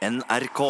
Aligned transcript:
NRK. 0.00 0.60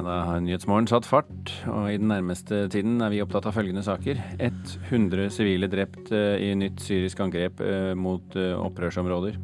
Da 0.00 0.18
har 0.24 0.38
Nyhetsmorgen 0.40 0.86
satt 0.86 1.02
fart, 1.02 1.50
og 1.66 1.90
i 1.90 1.98
den 1.98 2.06
nærmeste 2.12 2.68
tiden 2.70 3.02
er 3.02 3.10
vi 3.10 3.18
opptatt 3.24 3.48
av 3.50 3.56
følgende 3.58 3.82
saker. 3.82 4.22
100 4.38 5.32
sivile 5.34 5.66
drept 5.66 6.12
eh, 6.14 6.38
i 6.46 6.52
nytt 6.54 6.78
syrisk 6.78 7.24
angrep 7.26 7.58
eh, 7.58 7.90
mot 7.98 8.38
eh, 8.38 8.54
opprørsområder. 8.54 9.34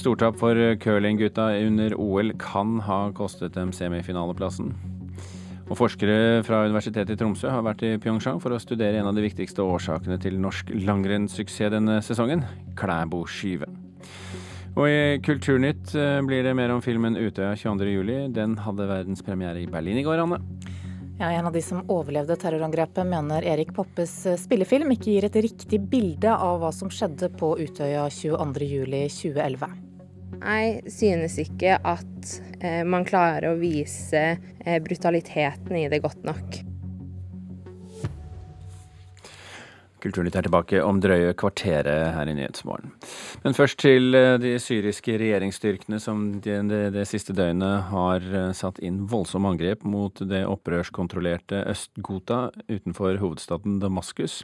Stortap 0.00 0.40
for 0.40 0.56
curlinggutta 0.80 1.50
under 1.60 1.92
OL 2.00 2.32
kan 2.40 2.78
ha 2.88 3.02
kostet 3.12 3.52
dem 3.60 3.76
semifinaleplassen. 3.76 4.72
Og 5.70 5.78
forskere 5.78 6.42
fra 6.42 6.64
Universitetet 6.66 7.14
i 7.14 7.18
Tromsø 7.20 7.50
har 7.52 7.62
vært 7.62 7.84
i 7.86 7.92
Pyeongchang 8.02 8.40
for 8.42 8.50
å 8.50 8.58
studere 8.58 8.98
en 8.98 9.06
av 9.06 9.14
de 9.14 9.22
viktigste 9.22 9.62
årsakene 9.62 10.18
til 10.18 10.40
norsk 10.42 10.72
langrennssuksess 10.74 11.70
denne 11.76 12.00
sesongen 12.02 12.42
Klæbo-skyve. 12.78 13.68
Og 14.78 14.86
i 14.86 15.18
Kulturnytt 15.22 15.94
eh, 15.98 16.18
blir 16.26 16.42
det 16.46 16.56
mer 16.58 16.72
om 16.74 16.82
filmen 16.82 17.18
Utøya 17.18 17.52
22.07. 17.58 18.30
Den 18.34 18.56
hadde 18.64 18.86
verdenspremiere 18.90 19.62
i 19.62 19.68
Berlin 19.70 19.98
i 19.98 20.04
går, 20.06 20.22
Anne. 20.24 20.40
Ja, 21.20 21.28
en 21.34 21.46
av 21.46 21.54
de 21.54 21.62
som 21.62 21.82
overlevde 21.92 22.38
terrorangrepet, 22.40 23.04
mener 23.06 23.44
Erik 23.44 23.74
Poppes 23.76 24.14
eh, 24.26 24.38
spillefilm 24.40 24.94
ikke 24.94 25.10
gir 25.12 25.28
et 25.28 25.38
riktig 25.42 25.82
bilde 25.90 26.32
av 26.32 26.62
hva 26.62 26.72
som 26.74 26.90
skjedde 26.90 27.30
på 27.38 27.52
Utøya 27.60 28.06
22.07.2011. 28.14 29.89
Jeg 30.38 30.92
synes 30.92 31.36
ikke 31.42 31.76
at 31.82 32.34
eh, 32.62 32.82
man 32.86 33.04
klarer 33.08 33.50
å 33.50 33.58
vise 33.60 34.22
eh, 34.36 34.78
brutaliteten 34.82 35.76
i 35.76 35.88
det 35.90 36.02
godt 36.04 36.22
nok. 36.28 36.60
Kulturnytt 40.00 40.36
er 40.38 40.46
tilbake 40.46 40.80
om 40.84 41.00
drøye 41.02 41.34
kvarteret 41.38 42.14
her 42.16 42.30
i 42.30 42.34
Nyhetsmorgen. 42.36 42.92
Men 43.44 43.56
først 43.56 43.80
til 43.82 44.16
eh, 44.16 44.36
de 44.40 44.54
syriske 44.62 45.16
regjeringsstyrkene 45.20 46.00
som 46.02 46.26
det, 46.44 46.58
det, 46.70 46.80
det 46.96 47.06
siste 47.08 47.34
døgnet 47.36 47.90
har 47.90 48.24
eh, 48.24 48.50
satt 48.56 48.80
inn 48.84 49.02
voldsomme 49.10 49.52
angrep 49.52 49.84
mot 49.84 50.22
det 50.30 50.42
opprørskontrollerte 50.48 51.62
Øst-Ghouta 51.70 52.40
utenfor 52.70 53.20
hovedstaden 53.22 53.78
Damaskus. 53.82 54.40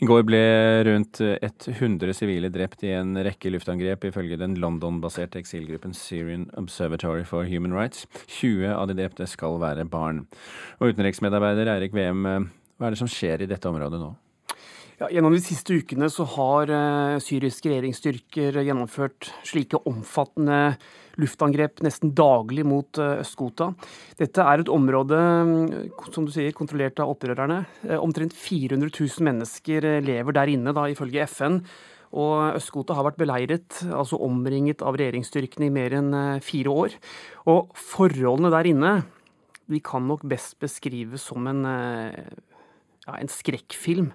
I 0.00 0.08
går 0.10 0.24
ble 0.28 0.42
rundt 0.88 1.20
100 1.20 2.14
sivile 2.16 2.50
drept 2.52 2.84
i 2.86 2.94
en 2.96 3.14
rekke 3.24 3.52
luftangrep, 3.54 4.08
ifølge 4.10 4.38
den 4.40 4.56
London-baserte 4.60 5.40
eksilgruppen 5.40 5.94
Syrian 5.96 6.48
Observatory 6.58 7.24
for 7.24 7.48
Human 7.48 7.74
Rights. 7.76 8.06
20 8.40 8.74
av 8.74 8.88
de 8.88 8.98
drepte 8.98 9.26
skal 9.30 9.60
være 9.62 9.86
barn. 9.90 10.24
Og 10.80 10.94
utenriksmedarbeider 10.94 11.70
Eirik 11.74 11.94
Veum, 11.96 12.26
eh, 12.26 12.50
hva 12.78 12.88
er 12.88 12.96
det 12.96 13.02
som 13.02 13.10
skjer 13.10 13.44
i 13.44 13.50
dette 13.50 13.68
området 13.68 14.00
nå? 14.00 14.14
Ja, 15.00 15.06
gjennom 15.08 15.32
de 15.32 15.38
siste 15.40 15.78
ukene 15.80 16.10
så 16.12 16.26
har 16.28 16.68
uh, 16.68 17.14
syriske 17.24 17.70
regjeringsstyrker 17.70 18.58
gjennomført 18.60 19.30
slike 19.48 19.78
omfattende 19.88 20.74
luftangrep 21.16 21.78
nesten 21.80 22.10
daglig 22.12 22.66
mot 22.68 22.98
uh, 23.00 23.22
Øst-Ghouta. 23.22 23.70
Dette 24.18 24.44
er 24.44 24.60
et 24.60 24.68
område, 24.68 25.16
som 26.12 26.26
du 26.26 26.34
sier, 26.34 26.52
kontrollert 26.52 27.00
av 27.00 27.14
opprørerne. 27.14 27.62
Uh, 27.86 27.96
omtrent 27.96 28.36
400 28.36 28.92
000 28.92 29.24
mennesker 29.24 29.86
lever 30.04 30.36
der 30.36 30.52
inne, 30.52 30.74
da, 30.76 30.84
ifølge 30.92 31.24
FN. 31.32 31.56
Og 32.12 32.58
Øst-Ghouta 32.58 32.98
har 32.98 33.06
vært 33.08 33.22
beleiret, 33.22 33.78
altså 33.88 34.20
omringet 34.20 34.84
av 34.84 34.98
regjeringsstyrkene 35.00 35.70
i 35.70 35.72
mer 35.78 35.96
enn 35.96 36.18
fire 36.44 36.74
år. 36.82 36.98
Og 37.48 37.72
forholdene 37.72 38.52
der 38.52 38.68
inne 38.68 38.92
de 39.64 39.80
kan 39.80 40.04
nok 40.04 40.28
best 40.28 40.58
beskrives 40.60 41.24
som 41.30 41.48
en, 41.48 41.64
ja, 41.64 43.16
en 43.16 43.32
skrekkfilm. 43.32 44.12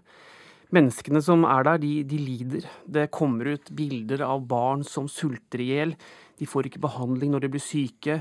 Menneskene 0.76 1.22
som 1.24 1.46
er 1.48 1.64
der, 1.68 1.80
de, 1.80 1.92
de, 2.08 2.20
lider. 2.20 2.68
Det 2.84 3.08
kommer 3.16 3.54
ut 3.56 3.70
bilder 3.76 4.26
av 4.26 4.44
barn 4.50 4.84
som 4.84 5.08
sulter 5.12 5.64
i 5.64 5.70
hjel. 5.72 5.96
De 6.36 6.48
får 6.50 6.68
ikke 6.68 6.84
behandling 6.84 7.32
når 7.32 7.46
de 7.46 7.52
blir 7.54 7.64
syke. 7.64 8.20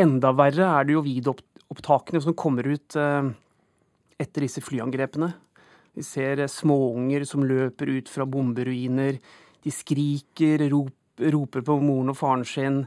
Enda 0.00 0.32
verre 0.32 0.70
er 0.78 0.88
det 0.88 0.96
jo 0.96 1.04
videoopptakene 1.04 2.22
som 2.24 2.36
kommer 2.38 2.70
ut 2.72 2.96
eh, 2.96 3.28
etter 4.20 4.46
disse 4.46 4.64
flyangrepene. 4.64 5.28
Vi 5.96 6.06
ser 6.06 6.40
eh, 6.40 6.48
småunger 6.48 7.26
som 7.28 7.44
løper 7.44 7.92
ut 7.92 8.08
fra 8.08 8.24
bomberuiner. 8.24 9.20
De 9.60 9.74
skriker, 9.74 10.70
rop, 10.72 10.96
roper 11.20 11.66
på 11.66 11.80
moren 11.84 12.14
og 12.14 12.16
faren 12.16 12.46
sin, 12.48 12.84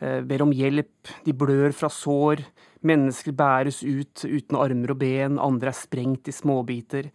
eh, 0.00 0.22
ber 0.26 0.42
om 0.42 0.54
hjelp. 0.54 1.14
De 1.22 1.36
blør 1.36 1.70
fra 1.76 1.92
sår. 1.92 2.42
Mennesker 2.86 3.34
bæres 3.36 3.84
ut 3.86 4.26
uten 4.26 4.58
armer 4.58 4.94
og 4.94 5.00
ben, 5.00 5.38
andre 5.42 5.70
er 5.70 5.78
sprengt 5.84 6.28
i 6.30 6.34
småbiter. 6.34 7.12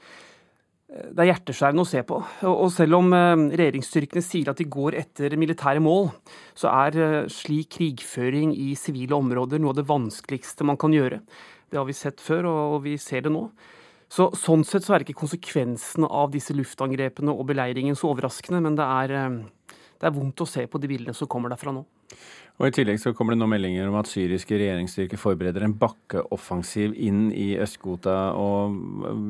Det 0.91 1.23
er 1.23 1.29
hjerteskjærende 1.29 1.85
å 1.85 1.87
se 1.87 2.01
på. 2.03 2.17
Og 2.49 2.65
selv 2.75 2.97
om 2.97 3.13
eh, 3.15 3.43
regjeringsstyrkene 3.55 4.23
sier 4.25 4.49
at 4.51 4.59
de 4.59 4.65
går 4.67 4.97
etter 4.99 5.37
militære 5.39 5.79
mål, 5.83 6.09
så 6.57 6.67
er 6.67 6.97
eh, 6.99 7.29
slik 7.31 7.69
krigføring 7.77 8.51
i 8.59 8.73
sivile 8.75 9.15
områder 9.15 9.61
noe 9.61 9.71
av 9.71 9.79
det 9.79 9.87
vanskeligste 9.87 10.67
man 10.67 10.79
kan 10.81 10.91
gjøre. 10.91 11.21
Det 11.71 11.79
har 11.79 11.87
vi 11.87 11.95
sett 11.95 12.19
før, 12.19 12.49
og 12.51 12.81
vi 12.83 12.97
ser 12.99 13.23
det 13.23 13.31
nå. 13.31 13.45
Så, 14.11 14.27
sånn 14.35 14.65
sett 14.67 14.83
så 14.83 14.97
er 14.97 15.05
ikke 15.05 15.21
konsekvensene 15.21 16.09
av 16.11 16.33
disse 16.33 16.51
luftangrepene 16.57 17.31
og 17.31 17.47
beleiringen 17.53 17.95
så 17.95 18.09
overraskende, 18.11 18.59
men 18.67 18.75
det 18.75 18.83
er, 18.83 19.15
eh, 19.15 19.77
det 19.95 20.11
er 20.11 20.17
vondt 20.17 20.43
å 20.43 20.49
se 20.49 20.67
på 20.67 20.81
de 20.83 20.91
bildene 20.91 21.15
som 21.15 21.31
kommer 21.31 21.55
derfra 21.55 21.71
nå. 21.71 21.85
Og 22.61 22.67
I 22.67 22.73
tillegg 22.75 22.99
så 23.01 23.13
kommer 23.17 23.33
det 23.33 23.41
nå 23.41 23.47
meldinger 23.49 23.87
om 23.89 23.95
at 23.97 24.09
syriske 24.09 24.53
regjeringsstyrker 24.53 25.17
forbereder 25.17 25.65
en 25.65 25.73
bakkeoffensiv 25.81 26.93
inn 26.93 27.31
i 27.33 27.55
Øst-Ghouta. 27.57 28.15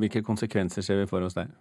Hvilke 0.02 0.24
konsekvenser 0.28 0.84
ser 0.84 1.00
vi 1.00 1.08
for 1.08 1.24
oss 1.24 1.38
der? 1.38 1.52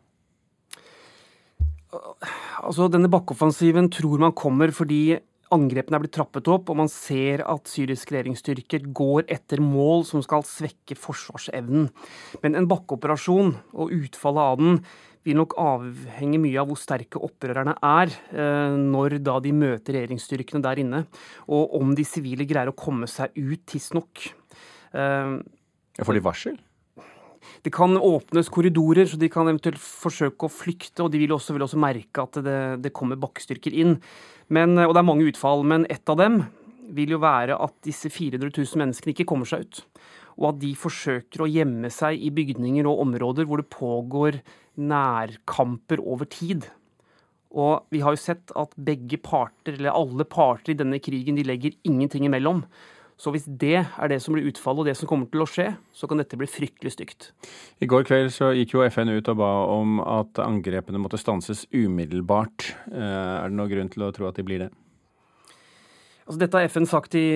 Altså, 2.63 2.89
Denne 2.91 3.11
bakkeoffensiven 3.11 3.91
tror 3.95 4.19
man 4.23 4.35
kommer 4.35 4.75
fordi 4.75 5.21
angrepene 5.55 5.99
er 5.99 6.05
blitt 6.05 6.15
trappet 6.15 6.49
opp, 6.51 6.71
og 6.71 6.79
man 6.79 6.91
ser 6.91 7.43
at 7.47 7.71
syriske 7.71 8.15
regjeringsstyrker 8.15 8.91
går 8.95 9.27
etter 9.35 9.63
mål 9.63 10.05
som 10.07 10.23
skal 10.27 10.47
svekke 10.47 10.99
forsvarsevnen. 10.99 11.89
Men 12.43 12.59
en 12.59 12.69
bakkeoperasjon 12.71 13.57
og 13.75 13.95
utfallet 13.97 14.53
av 14.53 14.61
den 14.61 14.79
vil 15.27 15.37
nok 15.37 15.55
avhenge 15.61 16.41
mye 16.41 16.61
av 16.63 16.71
hvor 16.71 16.81
sterke 16.81 17.21
opprørerne 17.21 17.75
er 17.85 18.13
eh, 18.33 18.77
når 18.81 19.19
da 19.25 19.37
de 19.45 19.53
møter 19.53 19.99
regjeringsstyrkene 19.99 20.65
der 20.65 20.81
inne, 20.83 21.05
og 21.51 21.77
om 21.81 21.93
de 21.97 22.07
sivile 22.09 22.47
greier 22.49 22.73
å 22.73 22.77
komme 22.77 23.09
seg 23.11 23.37
ut 23.37 23.65
tidsnok. 23.69 24.27
Eh, 24.97 25.37
Får 26.01 26.17
de 26.17 26.25
varsel? 26.25 26.59
Det 27.65 27.73
kan 27.73 27.97
åpnes 27.97 28.49
korridorer, 28.53 29.05
så 29.09 29.19
de 29.21 29.29
kan 29.33 29.49
eventuelt 29.49 29.81
forsøke 29.81 30.47
å 30.47 30.53
flykte. 30.53 31.05
Og 31.05 31.11
de 31.13 31.21
vil 31.21 31.35
også, 31.35 31.53
vil 31.57 31.65
også 31.67 31.81
merke 31.81 32.25
at 32.25 32.39
det, 32.45 32.61
det 32.85 32.93
kommer 32.97 33.21
bakkestyrker 33.21 33.75
inn. 33.77 33.99
Men, 34.53 34.77
og 34.81 34.95
det 34.95 35.03
er 35.03 35.09
mange 35.09 35.29
utfall, 35.29 35.65
men 35.69 35.85
ett 35.93 36.09
av 36.09 36.21
dem 36.21 36.41
vil 36.97 37.15
jo 37.15 37.21
være 37.23 37.59
at 37.61 37.77
disse 37.87 38.11
400 38.11 38.51
000 38.51 38.81
menneskene 38.81 39.15
ikke 39.15 39.29
kommer 39.29 39.49
seg 39.49 39.67
ut. 39.67 39.83
Og 40.41 40.51
at 40.55 40.61
de 40.63 40.73
forsøker 40.79 41.45
å 41.45 41.51
gjemme 41.51 41.91
seg 41.93 42.21
i 42.21 42.33
bygninger 42.35 42.89
og 42.89 43.05
områder 43.05 43.49
hvor 43.49 43.61
det 43.61 43.71
pågår 43.73 44.41
nærkamper 44.79 46.03
over 46.03 46.29
tid. 46.31 46.69
Og 47.51 47.87
vi 47.91 48.03
har 48.05 48.15
jo 48.15 48.23
sett 48.23 48.53
at 48.59 48.77
begge 48.79 49.19
parter, 49.19 49.75
eller 49.75 49.97
alle 49.97 50.27
parter 50.29 50.75
i 50.75 50.79
denne 50.79 51.01
krigen, 51.03 51.39
de 51.39 51.47
legger 51.47 51.75
ingenting 51.83 52.29
imellom. 52.29 52.63
Så 53.21 53.33
hvis 53.35 53.45
det 53.45 53.83
er 53.83 54.09
det 54.09 54.21
som 54.25 54.33
blir 54.33 54.47
utfallet 54.49 54.81
og 54.81 54.89
det 54.89 54.95
som 54.97 55.09
kommer 55.11 55.29
til 55.29 55.43
å 55.45 55.49
skje, 55.49 55.67
så 55.93 56.09
kan 56.09 56.23
dette 56.23 56.39
bli 56.41 56.49
fryktelig 56.49 56.95
stygt. 56.95 57.33
I 57.83 57.89
går 57.91 58.07
kveld 58.09 58.33
så 58.33 58.55
gikk 58.57 58.79
jo 58.79 58.85
FN 58.87 59.13
ut 59.13 59.29
og 59.29 59.41
ba 59.43 59.51
om 59.75 59.99
at 60.01 60.41
angrepene 60.41 61.03
måtte 61.03 61.21
stanses 61.21 61.67
umiddelbart. 61.75 62.71
Eh, 62.89 63.35
er 63.43 63.51
det 63.51 63.59
noen 63.59 63.73
grunn 63.75 63.93
til 63.93 64.07
å 64.07 64.13
tro 64.17 64.31
at 64.31 64.41
de 64.41 64.47
blir 64.47 64.65
det? 64.65 64.71
Altså, 66.31 66.45
dette 66.45 66.61
har 66.61 66.69
FN 66.71 66.85
sagt 66.87 67.17
i 67.19 67.27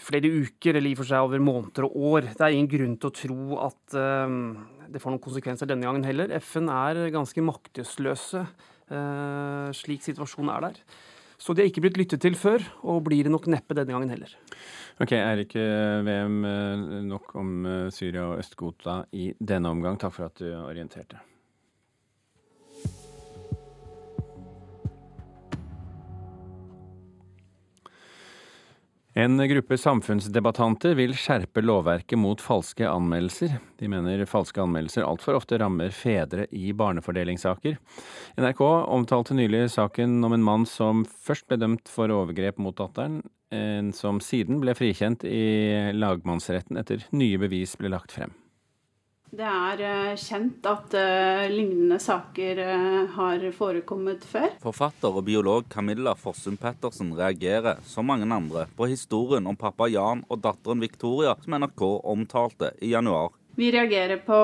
flere 0.00 0.30
uker, 0.32 0.78
eller 0.78 0.88
i 0.88 0.94
og 0.96 1.02
for 1.02 1.08
seg 1.10 1.26
over 1.26 1.42
måneder 1.44 1.84
og 1.90 1.96
år. 2.08 2.30
Det 2.30 2.40
er 2.46 2.54
ingen 2.56 2.70
grunn 2.72 2.94
til 2.96 3.10
å 3.10 3.16
tro 3.18 3.58
at 3.66 3.96
uh, 4.00 4.32
det 4.88 5.02
får 5.02 5.12
noen 5.12 5.20
konsekvenser 5.26 5.68
denne 5.68 5.84
gangen 5.84 6.08
heller. 6.08 6.32
FN 6.40 6.72
er 6.72 7.02
ganske 7.12 7.44
maktesløse 7.44 8.40
uh, 8.40 9.68
slik 9.76 10.00
situasjonen 10.08 10.54
er 10.54 10.66
der. 10.70 10.80
Så 11.36 11.52
de 11.52 11.60
har 11.60 11.68
ikke 11.68 11.84
blitt 11.84 12.00
lyttet 12.00 12.24
til 12.24 12.32
før, 12.40 12.64
og 12.80 13.04
blir 13.12 13.28
det 13.28 13.36
nok 13.36 13.44
neppe 13.52 13.76
denne 13.76 13.92
gangen 13.92 14.16
heller. 14.16 14.32
Ok, 15.04 15.12
Eirik 15.20 15.52
VM, 15.56 16.40
nok 17.12 17.36
om 17.40 17.56
Syria 17.92 18.30
og 18.30 18.40
Øst-Ghouta 18.40 19.02
i 19.20 19.34
denne 19.36 19.72
omgang. 19.72 20.00
Takk 20.00 20.16
for 20.16 20.32
at 20.32 20.40
du 20.40 20.48
orienterte. 20.48 21.20
En 29.18 29.48
gruppe 29.48 29.74
samfunnsdebattanter 29.78 30.92
vil 30.94 31.16
skjerpe 31.18 31.64
lovverket 31.64 32.18
mot 32.18 32.38
falske 32.40 32.86
anmeldelser. 32.86 33.56
De 33.80 33.88
mener 33.90 34.22
falske 34.30 34.62
anmeldelser 34.62 35.02
altfor 35.02 35.34
ofte 35.34 35.58
rammer 35.58 35.90
fedre 35.90 36.44
i 36.54 36.70
barnefordelingssaker. 36.70 37.74
NRK 38.38 38.62
omtalte 38.62 39.34
nylig 39.34 39.64
saken 39.74 40.20
om 40.22 40.36
en 40.36 40.46
mann 40.46 40.66
som 40.68 41.02
først 41.26 41.48
ble 41.50 41.58
dømt 41.58 41.90
for 41.90 42.14
overgrep 42.14 42.62
mot 42.62 42.78
datteren, 42.78 43.24
en 43.50 43.90
som 43.90 44.22
siden 44.22 44.62
ble 44.62 44.76
frikjent 44.78 45.26
i 45.26 45.90
lagmannsretten 45.90 46.78
etter 46.78 47.02
nye 47.10 47.42
bevis 47.42 47.74
ble 47.80 47.90
lagt 47.90 48.14
frem. 48.14 48.30
Det 49.30 49.46
er 49.46 49.80
eh, 49.86 50.18
kjent 50.18 50.64
at 50.66 50.94
uh, 50.98 51.44
lignende 51.52 52.00
saker 52.02 52.58
uh, 52.66 53.12
har 53.14 53.44
forekommet 53.54 54.24
før. 54.26 54.48
Forfatter 54.62 55.20
og 55.20 55.22
biolog 55.28 55.68
Camilla 55.70 56.16
Fossum 56.18 56.56
Pettersen 56.58 57.12
reagerer, 57.14 57.78
som 57.86 58.10
mange 58.10 58.26
andre, 58.26 58.66
på 58.74 58.88
historien 58.90 59.46
om 59.46 59.58
pappa 59.58 59.86
Jan 59.86 60.24
og 60.26 60.42
datteren 60.42 60.82
Victoria 60.82 61.36
som 61.44 61.54
NRK 61.62 61.84
omtalte 62.10 62.74
i 62.82 62.94
januar 62.96 63.36
vi 63.60 63.66
reagerer 63.74 64.22
på 64.24 64.36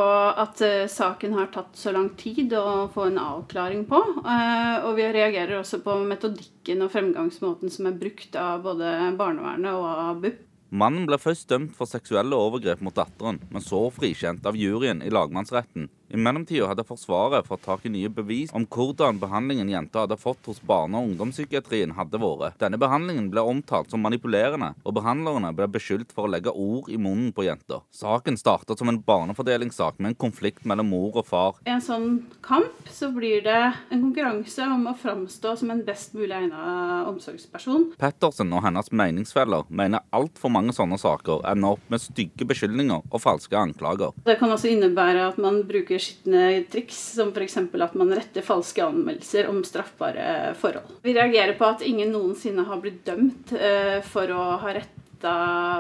at 0.43 0.61
saken 0.93 1.37
har 1.39 1.47
tatt 1.55 1.79
så 1.79 1.93
lang 1.95 2.11
tid 2.19 2.51
å 2.59 2.91
få 2.93 3.07
en 3.09 3.21
avklaring 3.23 3.87
på. 3.89 3.97
Og 3.97 4.91
vi 4.99 5.07
reagerer 5.15 5.55
også 5.57 5.79
på 5.81 5.95
metodikken 6.05 6.85
og 6.85 6.91
fremgangsmåten 6.93 7.73
som 7.73 7.89
er 7.89 7.97
brukt 7.97 8.37
av 8.37 8.67
både 8.67 8.91
barnevernet 9.17 9.71
og 9.73 9.87
av 9.89 10.21
BUP. 10.21 10.43
Mannen 10.77 11.07
ble 11.09 11.17
først 11.17 11.49
dømt 11.49 11.73
for 11.73 11.89
seksuelle 11.89 12.37
overgrep 12.37 12.83
mot 12.85 12.93
datteren, 12.97 13.39
men 13.49 13.65
så 13.65 13.79
frikjent 13.97 14.45
av 14.45 14.59
juryen 14.61 15.01
i 15.01 15.13
lagmannsretten. 15.15 15.87
I 16.09 16.17
mellomtida 16.17 16.69
hadde 16.71 16.85
Forsvaret 16.87 17.47
fått 17.49 17.65
tak 17.67 17.87
i 17.87 17.91
nye 17.91 18.09
bevis 18.13 18.53
om 18.55 18.63
hvordan 18.71 19.19
behandlingen 19.19 19.71
jenta 19.73 20.05
hadde 20.05 20.17
fått 20.21 20.47
hos 20.47 20.61
barne- 20.63 21.01
og 21.01 21.09
ungdomspsykiatrien 21.11 21.97
hadde 21.97 22.21
vært. 22.23 22.55
Denne 22.63 22.79
behandlingen 22.79 23.27
ble 23.33 23.43
omtalt 23.43 23.91
som 23.91 24.05
manipulerende, 24.07 24.73
og 24.87 24.95
behandlerne 25.01 25.51
ble 25.57 25.67
beskyldt 25.75 26.15
for 26.15 26.29
å 26.29 26.31
legge 26.31 26.55
ord 26.55 26.87
i 26.93 26.97
munnen 26.97 27.33
på 27.35 27.43
jenta. 27.49 27.81
Saken 27.91 28.39
startet 28.39 28.79
som 28.79 28.93
en 28.93 29.01
barnefordelingssak 29.03 29.99
med 29.99 30.13
en 30.13 30.19
konflikt 30.27 30.63
mellom 30.65 30.93
mor 30.95 31.19
og 31.19 31.27
far. 31.27 31.59
I 31.67 31.75
en 31.75 31.83
sånn 31.83 32.07
kamp 32.47 32.87
så 32.87 33.11
blir 33.11 33.43
det 33.43 33.59
en 33.91 34.05
konkurranse 34.05 34.71
om 34.71 34.87
å 34.87 34.95
framstå 34.95 35.57
som 35.59 35.75
en 35.75 35.83
best 35.87 36.15
mulig 36.15 36.39
egnet 36.39 37.11
omsorgsperson. 37.11 37.91
Pettersen 37.99 38.55
og 38.55 38.63
hennes 38.63 38.93
meningsfeller 38.95 39.67
mener 39.69 40.07
altfor 40.15 40.55
mange 40.55 40.77
sånne 40.77 41.01
saker 41.03 41.43
ender 41.51 41.75
opp 41.75 41.91
med 41.91 42.05
stygge 42.05 42.47
beskyldninger 42.47 43.03
og 43.11 43.23
falske 43.27 43.59
anklager. 43.59 44.15
Det 44.23 44.39
kan 44.39 44.55
også 44.55 44.71
innebære 44.71 45.27
at 45.33 45.43
man 45.43 45.65
bruker 45.67 45.96
skitne 46.03 46.65
triks, 46.73 46.99
som 47.17 47.33
f.eks. 47.33 47.57
at 47.59 47.97
man 47.99 48.15
retter 48.17 48.45
falske 48.47 48.85
anmeldelser 48.85 49.49
om 49.51 49.63
straffbare 49.67 50.55
forhold. 50.61 50.99
Vi 51.03 51.15
reagerer 51.17 51.57
på 51.59 51.69
at 51.69 51.85
ingen 51.87 52.13
noensinne 52.15 52.67
har 52.69 52.83
blitt 52.83 53.03
dømt 53.07 53.55
uh, 53.57 53.99
for 54.07 54.33
å 54.33 54.45
ha 54.63 54.77
retta 54.77 55.35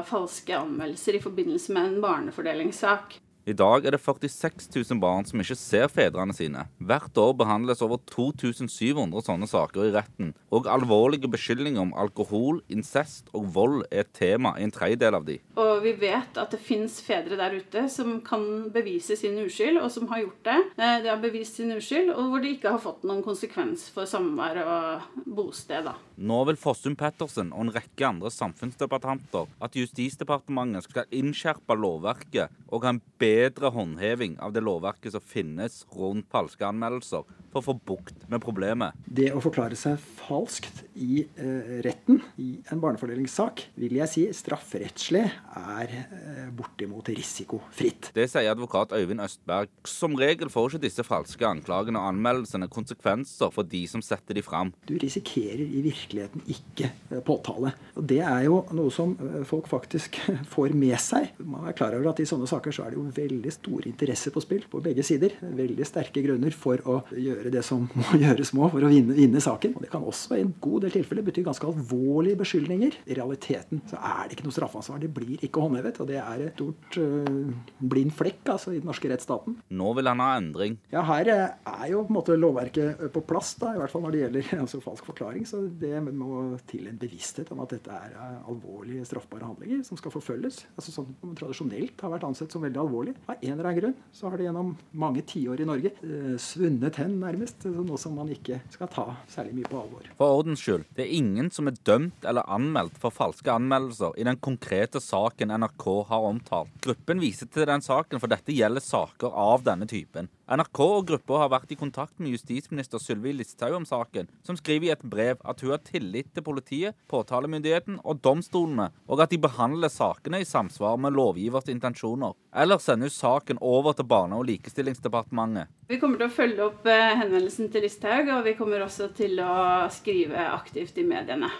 falske 0.08 0.56
anmeldelser 0.56 1.18
i 1.18 1.22
forbindelse 1.22 1.76
med 1.76 1.90
en 1.90 2.02
barnefordelingssak. 2.04 3.20
I 3.46 3.54
dag 3.54 3.84
er 3.86 3.94
det 3.94 4.00
46 4.02 4.72
000 4.74 4.98
barn 4.98 5.22
som 5.22 5.38
ikke 5.38 5.54
ser 5.54 5.84
fedrene 5.86 6.34
sine. 6.34 6.64
Hvert 6.82 7.14
år 7.22 7.30
behandles 7.38 7.78
over 7.84 8.00
2700 8.10 9.22
sånne 9.22 9.46
saker 9.46 9.84
i 9.86 9.92
retten, 9.94 10.32
og 10.50 10.66
alvorlige 10.66 11.30
beskyldninger 11.30 11.78
om 11.78 11.92
alkohol, 11.94 12.58
incest 12.66 13.30
og 13.30 13.46
vold 13.54 13.84
er 13.86 14.02
et 14.02 14.10
tema 14.18 14.56
i 14.58 14.64
en 14.66 14.74
tredjedel 14.74 15.14
av 15.20 15.28
de. 15.28 15.36
Og 15.62 15.78
vi 15.84 15.92
vet 16.00 16.40
at 16.42 16.56
det 16.56 16.58
fins 16.58 16.96
fedre 17.06 17.38
der 17.38 17.54
ute 17.54 17.84
som 17.92 18.16
kan 18.26 18.66
bevise 18.74 19.14
sin 19.14 19.38
uskyld, 19.44 19.78
og 19.78 19.94
som 19.94 20.10
har 20.10 20.24
gjort 20.24 20.42
det. 20.50 20.58
Eh, 20.82 20.96
de 21.06 21.12
har 21.12 21.22
bevist 21.22 21.60
sin 21.60 21.70
uskyld, 21.76 22.10
og 22.16 22.32
hvor 22.32 22.42
det 22.42 22.56
ikke 22.56 22.74
har 22.74 22.82
fått 22.82 23.06
noen 23.06 23.22
konsekvens 23.22 23.86
for 23.94 24.10
samvær 24.10 24.58
og 24.64 25.22
bosted. 25.38 25.86
da. 25.86 25.94
Nå 26.18 26.42
vil 26.50 26.58
Fossum 26.58 26.98
Pettersen 26.98 27.54
og 27.54 27.68
en 27.68 27.74
rekke 27.78 28.10
andre 28.10 28.34
samfunnsdebattanter 28.34 29.46
at 29.62 29.78
Justisdepartementet 29.78 30.90
skal 30.90 31.14
innskjerpe 31.14 31.78
lovverket 31.78 32.50
og 32.72 32.82
ha 32.82 32.96
en 32.96 33.02
bedre 33.20 33.35
bedre 33.36 33.70
håndheving 33.74 34.38
av 34.40 34.54
det 34.54 34.64
lovverket 34.64 35.14
som 35.14 35.24
finnes 35.24 35.82
rundt 35.96 36.28
falske 36.32 36.64
anmeldelser, 36.66 37.26
for 37.52 37.62
å 37.62 37.66
få 37.70 37.76
bukt 37.88 38.26
med 38.32 38.42
problemet. 38.44 38.96
Det 39.06 39.30
å 39.34 39.40
forklare 39.44 39.76
seg 39.78 40.00
falskt 40.00 40.84
i 41.00 41.22
eh, 41.24 41.78
retten 41.84 42.20
i 42.42 42.56
en 42.72 42.80
barnefordelingssak, 42.82 43.62
vil 43.80 43.96
jeg 44.00 44.12
si 44.12 44.24
strafferettslig 44.36 45.24
er 45.56 45.94
eh, 45.96 46.42
bortimot 46.56 47.08
risikofritt. 47.12 48.10
Det 48.16 48.26
sier 48.32 48.52
advokat 48.52 48.94
Øyvind 48.96 49.24
Østberg. 49.24 49.72
Som 49.88 50.16
regel 50.20 50.50
får 50.52 50.74
ikke 50.74 50.84
disse 50.86 51.04
falske 51.06 51.48
anklagene 51.48 52.00
og 52.00 52.10
anmeldelsene 52.12 52.68
konsekvenser 52.72 53.52
for 53.54 53.68
de 53.68 53.82
som 53.90 54.04
setter 54.04 54.36
de 54.36 54.44
fram. 54.44 54.72
Du 54.88 54.96
risikerer 55.00 55.64
i 55.64 55.84
virkeligheten 55.84 56.44
ikke 56.52 56.90
eh, 57.10 57.22
påtale. 57.24 57.74
Og 57.96 58.08
Det 58.08 58.22
er 58.24 58.46
jo 58.48 58.62
noe 58.76 58.92
som 58.94 59.16
eh, 59.16 59.42
folk 59.48 59.68
faktisk 59.70 60.20
får 60.54 60.76
med 60.76 60.98
seg. 61.02 61.32
Man 61.44 61.68
er 61.68 61.76
klar 61.76 61.96
over 61.96 62.12
at 62.12 62.22
i 62.22 62.28
sånne 62.28 62.48
saker 62.50 62.74
så 62.74 62.86
er 62.86 62.94
det 62.94 63.00
jo 63.00 63.08
veldig 63.16 63.25
store 63.54 63.90
interesser 63.90 64.34
på 64.34 64.42
spill 64.44 64.64
på 64.70 64.80
begge 64.84 65.04
sider. 65.06 65.36
Veldig 65.40 65.86
sterke 65.88 66.22
grunner 66.24 66.54
for 66.56 66.82
å 66.88 66.98
gjøre 67.12 67.52
det 67.54 67.62
som 67.66 67.86
må 67.94 68.18
gjøres 68.24 68.52
må 68.56 68.70
for 68.72 68.86
å 68.86 68.90
vinne, 68.92 69.16
vinne 69.16 69.42
saken. 69.42 69.76
Og 69.76 69.84
Det 69.84 69.92
kan 69.92 70.06
også 70.06 70.36
i 70.36 70.44
en 70.44 70.54
god 70.62 70.86
del 70.86 70.96
tilfeller 70.96 71.26
bety 71.26 71.44
ganske 71.46 71.68
alvorlige 71.68 72.40
beskyldninger. 72.42 73.00
I 73.06 73.18
realiteten 73.18 73.82
så 73.90 74.00
er 74.00 74.26
det 74.26 74.36
ikke 74.36 74.48
noe 74.48 74.56
straffansvar. 74.56 75.00
Det 75.02 75.12
blir 75.14 75.42
ikke 75.46 75.62
håndhevet. 75.64 76.00
Og 76.02 76.10
det 76.10 76.20
er 76.22 76.46
et 76.46 76.56
stort 76.56 76.98
uh, 77.00 77.50
blind 77.78 78.14
flekk 78.16 78.52
altså, 78.54 78.74
i 78.74 78.80
den 78.80 78.88
norske 78.88 79.10
rettsstaten. 79.10 79.58
Nå 79.76 79.92
vil 79.98 80.10
han 80.10 80.22
ha 80.22 80.30
endring. 80.38 80.78
Ja, 80.92 81.04
her 81.08 81.30
eh, 81.32 81.56
er 81.66 81.86
jo 81.92 82.04
på 82.06 82.12
en 82.12 82.18
måte 82.18 82.38
lovverket 82.38 83.06
på 83.14 83.22
plass, 83.28 83.54
da, 83.60 83.74
i 83.74 83.80
hvert 83.80 83.92
fall 83.92 84.04
når 84.06 84.14
det 84.14 84.22
gjelder 84.24 84.52
altså, 84.64 84.82
falsk 84.84 85.08
forklaring. 85.10 85.46
Så 85.48 85.64
det 85.80 85.94
må 86.06 86.58
til 86.70 86.88
en 86.90 87.00
bevissthet 87.00 87.52
om 87.54 87.62
at 87.64 87.74
dette 87.76 87.92
er 87.92 88.14
eh, 88.14 88.38
alvorlige 88.50 89.06
straffbare 89.08 89.48
handlinger 89.48 89.84
som 89.86 90.00
skal 90.00 90.14
forfølges. 90.14 90.64
Altså 90.76 90.94
Som 90.94 91.12
tradisjonelt 91.38 92.00
har 92.02 92.14
vært 92.14 92.28
ansett 92.28 92.54
som 92.54 92.64
veldig 92.64 92.82
alvorlig. 92.82 93.15
Av 93.26 93.34
en 93.40 93.52
eller 93.52 93.64
annen 93.64 93.80
grunn 93.80 93.94
så 94.14 94.30
har 94.30 94.38
det 94.38 94.46
gjennom 94.46 94.74
mange 94.92 95.24
tiår 95.26 95.62
i 95.62 95.68
Norge 95.68 95.92
uh, 96.02 96.36
svunnet 96.40 97.00
hen, 97.00 97.16
nærmest. 97.22 97.66
Noe 97.66 97.98
som 98.00 98.14
man 98.18 98.30
ikke 98.32 98.60
skal 98.72 98.90
ta 98.92 99.06
særlig 99.32 99.56
mye 99.58 99.70
på 99.72 99.80
alvor. 99.80 100.06
For 100.18 100.40
ordens 100.40 100.62
skyld, 100.62 100.86
det 100.96 101.06
er 101.06 101.16
ingen 101.18 101.50
som 101.54 101.70
er 101.70 101.78
dømt 101.88 102.26
eller 102.28 102.46
anmeldt 102.52 103.00
for 103.02 103.14
falske 103.14 103.52
anmeldelser 103.52 104.16
i 104.20 104.26
den 104.28 104.40
konkrete 104.42 105.02
saken 105.02 105.54
NRK 105.56 105.86
har 106.10 106.30
omtalt. 106.30 106.72
Gruppen 106.84 107.22
viser 107.22 107.50
til 107.50 107.68
den 107.68 107.84
saken, 107.84 108.22
for 108.22 108.30
dette 108.30 108.54
gjelder 108.54 108.84
saker 108.84 109.32
av 109.46 109.66
denne 109.66 109.88
typen. 109.90 110.30
NRK 110.46 110.78
og 110.78 111.06
gruppa 111.08 111.40
har 111.40 111.48
vært 111.50 111.72
i 111.74 111.76
kontakt 111.78 112.20
med 112.22 112.30
justisminister 112.30 113.00
Sylvi 113.02 113.32
Listhaug 113.34 113.80
om 113.80 113.86
saken, 113.88 114.28
som 114.46 114.54
skriver 114.54 114.86
i 114.86 114.92
et 114.94 115.02
brev 115.02 115.40
at 115.42 115.62
hun 115.64 115.72
har 115.72 115.80
tillit 115.82 116.28
til 116.36 116.44
politiet, 116.46 116.94
påtalemyndigheten 117.10 117.98
og 118.06 118.20
domstolene, 118.22 118.92
og 119.10 119.24
at 119.24 119.34
de 119.34 119.40
behandler 119.42 119.90
sakene 119.90 120.38
i 120.44 120.46
samsvar 120.46 121.00
med 121.02 121.18
lovgivers 121.18 121.66
intensjoner. 121.72 122.36
Eller 122.54 122.78
sender 122.78 123.10
hun 123.10 123.16
saken 123.16 123.58
over 123.58 123.98
til 123.98 124.06
Barne- 124.06 124.38
og 124.38 124.46
likestillingsdepartementet. 124.46 125.66
Vi 125.90 125.98
kommer 125.98 126.22
til 126.22 126.30
å 126.30 126.36
følge 126.36 126.68
opp 126.68 126.86
eh, 126.86 127.16
henvendelsen 127.18 127.72
til 127.74 127.82
Listhaug, 127.88 128.30
og 128.36 128.46
vi 128.46 128.54
kommer 128.54 128.86
også 128.86 129.10
til 129.18 129.42
å 129.42 129.56
skrive 129.90 130.46
aktivt 130.52 131.02
i 131.02 131.08
mediene. 131.10 131.50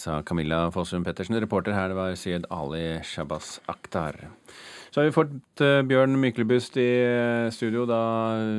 Sa 0.00 0.22
Camilla 0.24 0.70
Fossum 0.72 1.04
Pettersen. 1.04 1.36
Reporter 1.36 1.76
her 1.76 1.92
det 1.92 2.00
var 2.00 2.16
Syed 2.16 2.48
Ali 2.48 3.02
Shabas 3.04 3.58
Akhtar. 3.68 4.22
Så 4.88 5.00
har 5.00 5.08
vi 5.08 5.14
fått 5.14 5.62
uh, 5.62 5.82
Bjørn 5.86 6.16
Myklebust 6.20 6.78
i 6.80 6.86
uh, 7.04 7.50
studio. 7.54 7.84
Da 7.88 8.00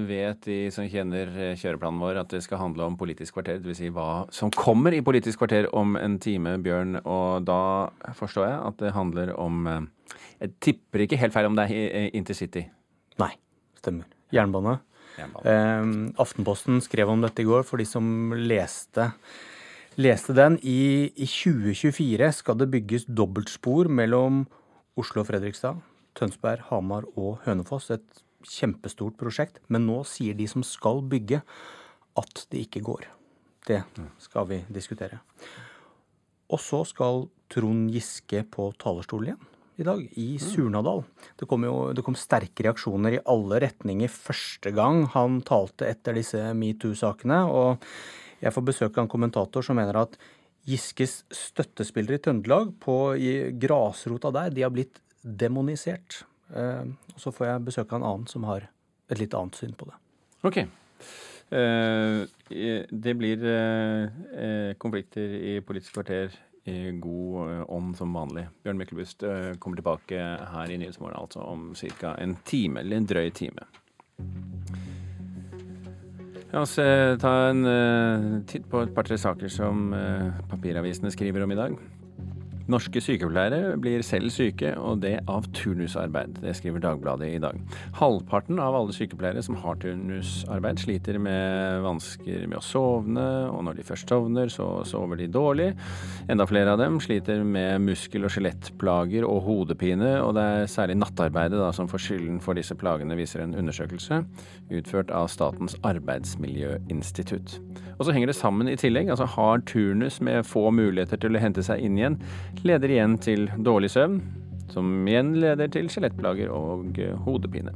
vet 0.09 0.43
de 0.45 0.59
som 0.73 0.87
kjenner 0.89 1.31
uh, 1.33 1.53
kjøreplanen 1.57 2.01
vår 2.03 2.21
at 2.21 2.33
det 2.33 2.43
skal 2.45 2.61
handle 2.61 2.85
om 2.85 2.97
Politisk 2.99 3.37
kvarter. 3.37 3.61
Dvs. 3.63 3.81
Si 3.81 3.91
hva 3.93 4.09
som 4.35 4.53
kommer 4.53 4.95
i 4.95 5.01
Politisk 5.05 5.41
kvarter 5.41 5.69
om 5.75 5.97
en 5.99 6.19
time, 6.21 6.57
Bjørn. 6.63 7.01
Og 7.01 7.47
da 7.49 7.61
forstår 8.17 8.49
jeg 8.49 8.59
at 8.71 8.79
det 8.83 8.95
handler 8.97 9.33
om 9.39 9.65
Jeg 10.39 10.53
tipper 10.63 11.05
ikke 11.05 11.19
helt 11.19 11.35
feil 11.35 11.49
om 11.49 11.57
det 11.57 11.67
er 11.69 12.09
intercity? 12.15 12.67
Nei, 13.19 13.33
stemmer. 13.81 14.07
Jernbane. 14.33 14.79
Jernbane. 15.17 16.13
Aftenposten 16.21 16.79
skrev 16.85 17.09
om 17.11 17.25
dette 17.25 17.43
i 17.43 17.47
går 17.49 17.65
for 17.67 17.81
de 17.81 17.87
som 17.89 18.31
leste 18.37 19.09
leste 19.99 20.35
den. 20.35 20.57
I, 20.63 21.11
I, 21.15 21.27
2024 21.27 22.31
skal 22.39 22.59
det 22.59 22.69
bygges 22.71 23.07
dobbeltspor 23.07 23.89
mellom 23.91 24.45
Oslo 24.99 25.23
og 25.23 25.29
Fredrikstad, 25.29 25.79
Tønsberg, 26.19 26.65
Hamar 26.69 27.07
og 27.15 27.39
Hønefoss. 27.45 27.89
Et 27.95 28.23
kjempestort 28.45 29.17
prosjekt. 29.19 29.61
Men 29.67 29.87
nå 29.87 30.01
sier 30.07 30.37
de 30.37 30.47
som 30.51 30.65
skal 30.65 31.01
bygge, 31.07 31.41
at 32.19 32.45
det 32.51 32.65
ikke 32.67 32.83
går. 32.85 33.07
Det 33.69 33.83
skal 34.21 34.47
vi 34.49 34.63
diskutere. 34.73 35.21
Og 36.49 36.61
så 36.63 36.81
skal 36.87 37.27
Trond 37.51 37.89
Giske 37.93 38.43
på 38.49 38.71
talerstolen 38.81 39.31
igjen 39.31 39.47
i 39.79 39.85
dag, 39.87 40.01
i 40.19 40.27
Surnadal. 40.43 41.05
Det 41.39 41.47
kom, 41.47 41.63
jo, 41.63 41.75
det 41.95 42.03
kom 42.03 42.17
sterke 42.19 42.65
reaksjoner 42.65 43.15
i 43.15 43.21
alle 43.31 43.61
retninger 43.63 44.11
første 44.11 44.73
gang 44.75 45.05
han 45.13 45.39
talte 45.47 45.87
etter 45.87 46.17
disse 46.19 46.41
metoo-sakene. 46.57 47.45
og 47.47 47.85
jeg 48.43 48.55
får 48.55 48.65
besøk 48.67 48.97
av 48.97 49.05
en 49.05 49.11
kommentator 49.11 49.63
som 49.63 49.79
mener 49.79 50.01
at 50.03 50.19
Giskes 50.69 51.23
støttespillere 51.33 52.19
i 52.19 52.23
Trøndelag, 52.23 52.73
på 52.83 53.15
i 53.15 53.31
grasrota 53.57 54.31
der, 54.35 54.51
de 54.53 54.65
har 54.65 54.73
blitt 54.73 54.99
demonisert. 55.23 56.23
Eh, 56.55 56.85
og 57.13 57.21
så 57.21 57.33
får 57.33 57.51
jeg 57.51 57.65
besøk 57.69 57.93
av 57.93 57.99
en 57.99 58.09
annen 58.09 58.29
som 58.29 58.45
har 58.49 58.69
et 59.09 59.21
litt 59.21 59.35
annet 59.37 59.57
syn 59.57 59.75
på 59.77 59.89
det. 59.89 59.97
Ok. 60.47 60.61
Eh, 61.49 62.21
det 62.89 63.15
blir 63.17 63.43
eh, 63.49 64.75
konflikter 64.81 65.33
i 65.39 65.57
Politisk 65.65 65.97
kvarter 65.97 66.33
i 66.69 66.91
god 67.01 67.65
ånd 67.71 67.95
som 67.97 68.13
vanlig. 68.13 68.45
Bjørn 68.61 68.77
Myklebust 68.77 69.23
kommer 69.63 69.79
tilbake 69.79 70.19
her 70.51 70.69
i 70.69 70.77
Nyhetsmorgen 70.77 71.17
altså 71.17 71.41
om 71.41 71.71
ca. 71.73 72.13
en 72.19 72.35
time, 72.45 72.83
eller 72.83 72.99
en 72.99 73.07
drøy 73.09 73.29
time. 73.33 73.65
La 76.51 76.61
oss 76.61 76.75
ta 76.75 77.31
en 77.47 78.43
titt 78.49 78.67
på 78.69 78.83
et 78.83 78.93
par-tre 78.93 79.17
saker 79.17 79.49
som 79.53 79.89
papiravisene 80.51 81.09
skriver 81.15 81.47
om 81.47 81.55
i 81.55 81.57
dag. 81.57 81.79
Norske 82.69 83.01
sykepleiere 83.01 83.73
blir 83.81 84.03
selv 84.05 84.29
syke, 84.29 84.75
og 84.77 84.99
det 85.01 85.15
av 85.29 85.47
turnusarbeid. 85.57 86.37
Det 86.43 86.53
skriver 86.57 86.83
Dagbladet 86.83 87.31
i 87.33 87.39
dag. 87.41 87.57
Halvparten 87.97 88.61
av 88.61 88.77
alle 88.77 88.93
sykepleiere 88.93 89.41
som 89.45 89.57
har 89.63 89.79
turnusarbeid, 89.81 90.81
sliter 90.83 91.17
med 91.21 91.81
vansker 91.81 92.45
med 92.45 92.59
å 92.59 92.63
sovne, 92.63 93.25
og 93.49 93.63
når 93.65 93.79
de 93.79 93.87
først 93.87 94.13
sovner, 94.13 94.53
så 94.53 94.69
sover 94.85 95.17
de 95.17 95.29
dårlig. 95.33 95.71
Enda 96.29 96.45
flere 96.49 96.75
av 96.75 96.83
dem 96.83 96.99
sliter 97.01 97.41
med 97.43 97.81
muskel- 97.87 98.29
og 98.29 98.35
skjelettplager 98.35 99.25
og 99.25 99.41
hodepine, 99.47 100.19
og 100.21 100.35
det 100.37 100.45
er 100.45 100.69
særlig 100.69 100.99
nattarbeidet 101.01 101.57
da, 101.57 101.71
som 101.73 101.89
får 101.89 102.05
skylden 102.05 102.37
for 102.43 102.59
disse 102.59 102.77
plagene, 102.77 103.17
viser 103.17 103.43
en 103.43 103.57
undersøkelse 103.57 104.21
utført 104.77 105.09
av 105.15 105.31
Statens 105.33 105.77
arbeidsmiljøinstitutt. 105.89 107.57
Og 107.99 108.07
så 108.07 108.15
henger 108.15 108.31
det 108.31 108.37
sammen 108.39 108.71
i 108.71 108.77
tillegg. 108.79 109.09
altså 109.11 109.27
Hard 109.27 109.65
turnus 109.67 110.21
med 110.23 110.47
få 110.47 110.69
muligheter 110.71 111.19
til 111.19 111.35
å 111.35 111.41
hente 111.43 111.63
seg 111.65 111.83
inn 111.83 111.97
igjen, 111.99 112.19
leder 112.63 112.95
igjen 112.95 113.17
til 113.19 113.49
dårlig 113.59 113.91
søvn, 113.91 114.21
som 114.71 115.07
igjen 115.07 115.33
leder 115.41 115.67
til 115.67 115.89
skjelettplager 115.91 116.51
og 116.53 116.99
eh, 117.01 117.17
hodepine. 117.25 117.75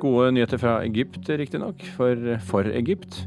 Gode 0.00 0.32
nyheter 0.32 0.60
fra 0.60 0.78
Egypt, 0.84 1.28
riktignok, 1.28 1.84
for, 1.96 2.36
for 2.48 2.68
Egypt. 2.72 3.22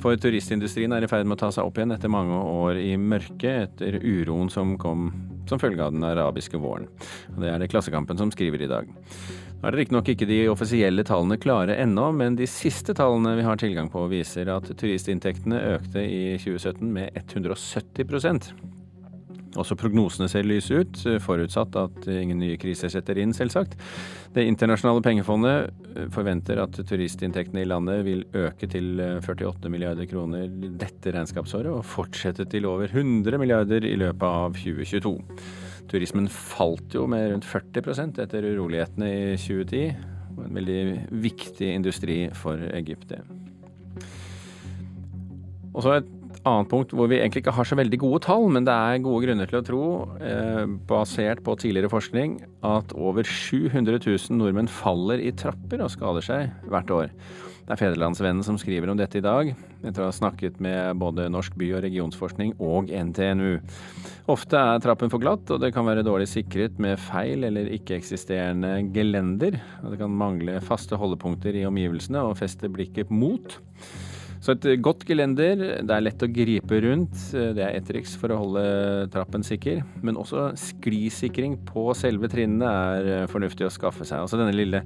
For 0.00 0.16
turistindustrien 0.16 0.94
er 0.96 1.04
i 1.04 1.10
ferd 1.10 1.26
med 1.28 1.36
å 1.36 1.42
ta 1.42 1.50
seg 1.52 1.66
opp 1.66 1.76
igjen 1.76 1.92
etter 1.92 2.10
mange 2.12 2.38
år 2.38 2.78
i 2.80 2.94
mørket 2.96 3.66
etter 3.66 3.98
uroen 4.00 4.48
som 4.52 4.78
kom 4.80 5.10
som 5.50 5.58
følge 5.58 5.82
av 5.82 5.94
den 5.94 6.06
arabiske 6.06 6.58
våren. 6.62 6.86
Og 7.34 7.42
det 7.42 7.50
er 7.50 7.58
det 7.58 7.70
Klassekampen 7.72 8.18
som 8.20 8.30
skriver 8.30 8.62
i 8.62 8.70
dag. 8.70 8.90
Nå 9.60 9.68
er 9.68 9.74
det 9.74 9.82
riktignok 9.82 10.08
ikke 10.08 10.28
de 10.28 10.40
offisielle 10.48 11.04
tallene 11.04 11.36
klare 11.40 11.76
ennå, 11.82 12.06
men 12.16 12.38
de 12.38 12.48
siste 12.48 12.94
tallene 12.96 13.36
vi 13.36 13.44
har 13.44 13.60
tilgang 13.60 13.90
på 13.92 14.06
viser 14.08 14.48
at 14.48 14.68
turistinntektene 14.72 15.60
økte 15.76 16.00
i 16.00 16.38
2017 16.40 16.86
med 16.94 17.18
170% 17.26 18.54
også 19.58 19.76
prognosene 19.78 20.28
ser 20.30 20.46
lyse 20.46 20.82
ut, 20.82 21.00
forutsatt 21.24 21.76
at 21.78 22.06
ingen 22.12 22.38
nye 22.42 22.58
kriser 22.60 22.90
setter 22.92 23.18
inn, 23.18 23.32
selvsagt. 23.34 23.74
Det 24.34 24.44
internasjonale 24.46 25.02
pengefondet 25.02 26.04
forventer 26.14 26.60
at 26.62 26.78
turistinntektene 26.86 27.64
i 27.64 27.68
landet 27.68 28.04
vil 28.06 28.22
øke 28.36 28.68
til 28.70 29.00
48 29.00 29.72
milliarder 29.72 30.06
kroner 30.10 30.46
dette 30.50 31.14
regnskapsåret, 31.16 31.72
og 31.72 31.86
fortsette 31.86 32.46
til 32.50 32.68
over 32.70 32.90
100 32.92 33.42
milliarder 33.42 33.86
i 33.88 33.96
løpet 33.98 34.28
av 34.28 34.54
2022. 34.60 35.16
Turismen 35.90 36.28
falt 36.30 36.94
jo 36.94 37.06
med 37.10 37.32
rundt 37.32 37.48
40% 37.48 38.20
etter 38.22 38.46
urolighetene 38.46 39.10
i 39.10 39.36
2010. 39.40 39.82
En 40.40 40.56
veldig 40.56 40.80
viktig 41.22 41.74
industri 41.74 42.22
for 42.38 42.62
Egypt. 42.70 43.16
Og 45.74 45.82
så 45.84 45.98
et 45.98 46.08
annet 46.48 46.70
punkt 46.70 46.94
hvor 46.96 47.10
vi 47.10 47.18
egentlig 47.18 47.42
ikke 47.42 47.54
har 47.56 47.68
så 47.68 47.76
veldig 47.76 47.98
gode 48.00 48.22
tall, 48.24 48.46
men 48.54 48.64
det 48.64 48.72
er 48.72 49.02
gode 49.04 49.26
grunner 49.26 49.50
til 49.50 49.60
å 49.60 49.66
tro, 49.66 49.82
eh, 50.24 50.64
basert 50.88 51.42
på 51.44 51.56
tidligere 51.60 51.92
forskning, 51.92 52.38
at 52.64 52.94
over 52.96 53.26
700 53.26 54.00
000 54.00 54.38
nordmenn 54.38 54.70
faller 54.70 55.20
i 55.20 55.34
trapper 55.36 55.84
og 55.84 55.92
skader 55.92 56.24
seg 56.24 56.70
hvert 56.70 56.94
år. 56.96 57.14
Det 57.70 57.76
er 57.76 57.84
Federlandsvennen 57.84 58.42
som 58.42 58.56
skriver 58.58 58.90
om 58.90 58.98
dette 58.98 59.20
i 59.20 59.22
dag, 59.22 59.52
etter 59.86 60.02
å 60.02 60.08
ha 60.08 60.14
snakket 60.16 60.56
med 60.58 60.98
både 60.98 61.28
Norsk 61.30 61.54
by- 61.54 61.68
og 61.78 61.84
regionsforskning 61.84 62.56
og 62.58 62.90
NTNU. 62.90 63.60
Ofte 64.34 64.58
er 64.58 64.82
trappen 64.82 65.12
for 65.12 65.22
glatt, 65.22 65.46
og 65.54 65.62
det 65.62 65.70
kan 65.76 65.86
være 65.86 66.02
dårlig 66.02 66.26
sikret 66.32 66.82
med 66.82 66.98
feil 66.98 67.46
eller 67.46 67.70
ikke-eksisterende 67.78 68.72
gelender. 68.90 69.60
Og 69.84 69.94
det 69.94 70.00
kan 70.02 70.18
mangle 70.18 70.58
faste 70.66 70.98
holdepunkter 70.98 71.60
i 71.60 71.62
omgivelsene 71.68 72.26
og 72.26 72.40
feste 72.42 72.66
blikket 72.74 73.14
mot. 73.14 73.54
Så 74.42 74.56
et 74.56 74.66
godt 74.82 75.06
gelender, 75.06 75.62
det 75.86 75.94
er 75.94 76.02
lett 76.02 76.26
å 76.26 76.32
gripe 76.32 76.82
rundt. 76.82 77.22
Det 77.30 77.62
er 77.62 77.76
ett 77.76 77.86
triks 77.86 78.18
for 78.18 78.34
å 78.34 78.40
holde 78.40 78.64
trappen 79.14 79.46
sikker. 79.46 79.84
Men 80.02 80.18
også 80.18 80.48
sklisikring 80.58 81.60
på 81.70 81.92
selve 81.94 82.32
trinnene 82.34 82.66
er 82.66 83.30
fornuftig 83.30 83.68
å 83.68 83.74
skaffe 83.78 84.02
seg. 84.02 84.24
Altså 84.24 84.42
denne 84.42 84.58
lille 84.58 84.82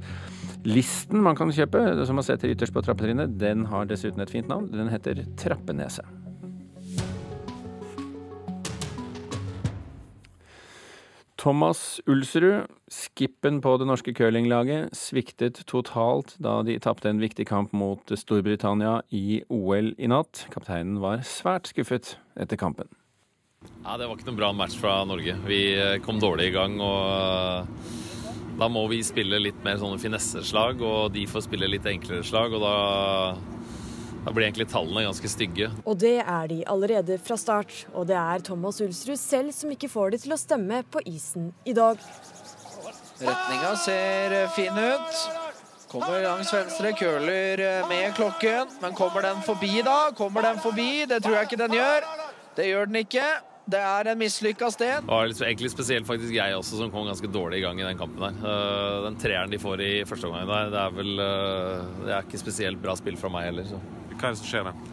listen 0.65 1.23
man 1.25 1.37
kan 1.39 1.53
kjøpe, 1.53 1.81
som 2.09 2.19
man 2.19 2.27
setter 2.27 2.53
ytterst 2.53 2.75
på 2.75 2.83
trappetrinnet, 2.85 3.39
den 3.41 3.67
har 3.71 3.89
dessuten 3.89 4.25
et 4.25 4.33
fint 4.33 4.49
navn. 4.51 4.71
Den 4.73 4.93
heter 4.93 5.25
Trappenese. 5.41 6.05
Thomas 11.45 12.01
Ulsrud, 12.09 12.71
skippen 12.89 13.59
på 13.61 13.75
det 13.77 13.85
norske 13.85 14.15
curlinglaget, 14.17 14.95
sviktet 14.97 15.59
totalt 15.69 16.39
da 16.41 16.63
de 16.65 16.79
tapte 16.81 17.11
en 17.11 17.21
viktig 17.21 17.45
kamp 17.51 17.75
mot 17.77 18.15
Storbritannia 18.17 19.03
i 19.13 19.43
OL 19.53 19.93
i 20.01 20.09
natt. 20.09 20.47
Kapteinen 20.55 21.03
var 21.05 21.21
svært 21.29 21.69
skuffet 21.69 22.15
etter 22.41 22.57
kampen. 22.57 22.89
Ja, 23.85 23.99
Det 23.99 24.09
var 24.09 24.17
ikke 24.17 24.31
noen 24.31 24.41
bra 24.41 24.51
match 24.57 24.79
fra 24.81 25.03
Norge. 25.05 25.37
Vi 25.45 25.61
eh, 25.77 25.99
kom 26.01 26.17
dårlig 26.21 26.49
i 26.49 26.57
gang. 26.57 26.81
og 26.81 28.04
Da 28.55 28.69
må 28.71 28.85
vi 28.91 29.01
spille 29.03 29.41
litt 29.43 29.59
mer 29.67 29.81
sånne 29.81 29.99
finesseslag, 29.99 30.83
og 30.85 31.13
de 31.15 31.27
får 31.27 31.49
spille 31.49 31.69
litt 31.71 31.87
enklere 31.91 32.25
slag. 32.27 32.55
og 32.55 32.63
da 32.63 32.75
da 34.25 34.33
blir 34.33 34.47
egentlig 34.47 34.71
tallene 34.73 35.03
ganske 35.05 35.29
stygge. 35.29 35.67
Og 35.85 35.99
det 36.01 36.17
er 36.23 36.47
de 36.49 36.63
allerede 36.73 37.19
fra 37.21 37.37
start. 37.37 37.85
Og 37.93 38.07
det 38.09 38.17
er 38.17 38.41
Thomas 38.47 38.81
Ulsrud 38.81 39.21
selv 39.21 39.53
som 39.53 39.73
ikke 39.75 39.91
får 39.93 40.15
det 40.15 40.21
til 40.23 40.33
å 40.33 40.39
stemme 40.41 40.81
på 40.89 41.03
isen 41.05 41.51
i 41.69 41.75
dag. 41.77 42.01
Retninga 43.21 43.75
ser 43.85 44.37
fin 44.57 44.81
ut. 44.81 45.19
Kommer 45.93 46.25
langs 46.25 46.51
venstre, 46.51 46.95
køler 46.99 47.61
med 47.91 48.15
klokken. 48.17 48.73
Men 48.83 48.97
kommer 48.97 49.29
den 49.29 49.45
forbi, 49.47 49.77
da? 49.85 50.09
Kommer 50.17 50.43
den 50.43 50.57
forbi? 50.59 51.05
Det 51.07 51.21
tror 51.23 51.37
jeg 51.37 51.51
ikke 51.51 51.61
den 51.61 51.77
gjør. 51.77 52.09
Det 52.57 52.71
gjør 52.71 52.89
den 52.91 53.03
ikke. 53.05 53.27
Det 53.65 53.81
er 53.81 54.11
en 54.11 54.19
mislykka 54.21 54.69
sted. 54.75 55.07
Det 55.07 55.09
var 55.09 55.31
egentlig 55.47 55.71
spesielt 55.73 56.05
faktisk 56.09 56.35
jeg 56.37 56.57
også, 56.57 56.77
som 56.77 56.91
kom 56.93 57.07
ganske 57.09 57.31
dårlig 57.33 57.63
i 57.63 57.65
gang 57.65 57.79
i 57.81 57.87
den 57.87 58.01
kampen 58.01 58.21
der. 58.21 58.37
Eh, 58.37 58.97
den 59.07 59.17
treeren 59.21 59.53
de 59.53 59.61
får 59.61 59.81
i 59.81 59.93
første 60.09 60.29
omgang 60.29 60.51
der, 60.51 60.73
det 60.75 60.81
er 60.83 60.97
vel 60.99 61.23
eh, 61.25 61.87
Det 62.03 62.11
er 62.13 62.27
ikke 62.27 62.43
spesielt 62.43 62.83
bra 62.83 62.97
spill 63.01 63.17
fra 63.21 63.31
meg 63.33 63.49
heller. 63.49 63.71
Så. 63.71 63.81
Hva 64.13 64.19
er 64.19 64.35
det 64.37 64.41
som 64.43 64.51
skjer 64.51 64.69
der? 64.69 64.91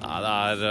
Nei, 0.00 0.16
det 0.24 0.32
er 0.32 0.64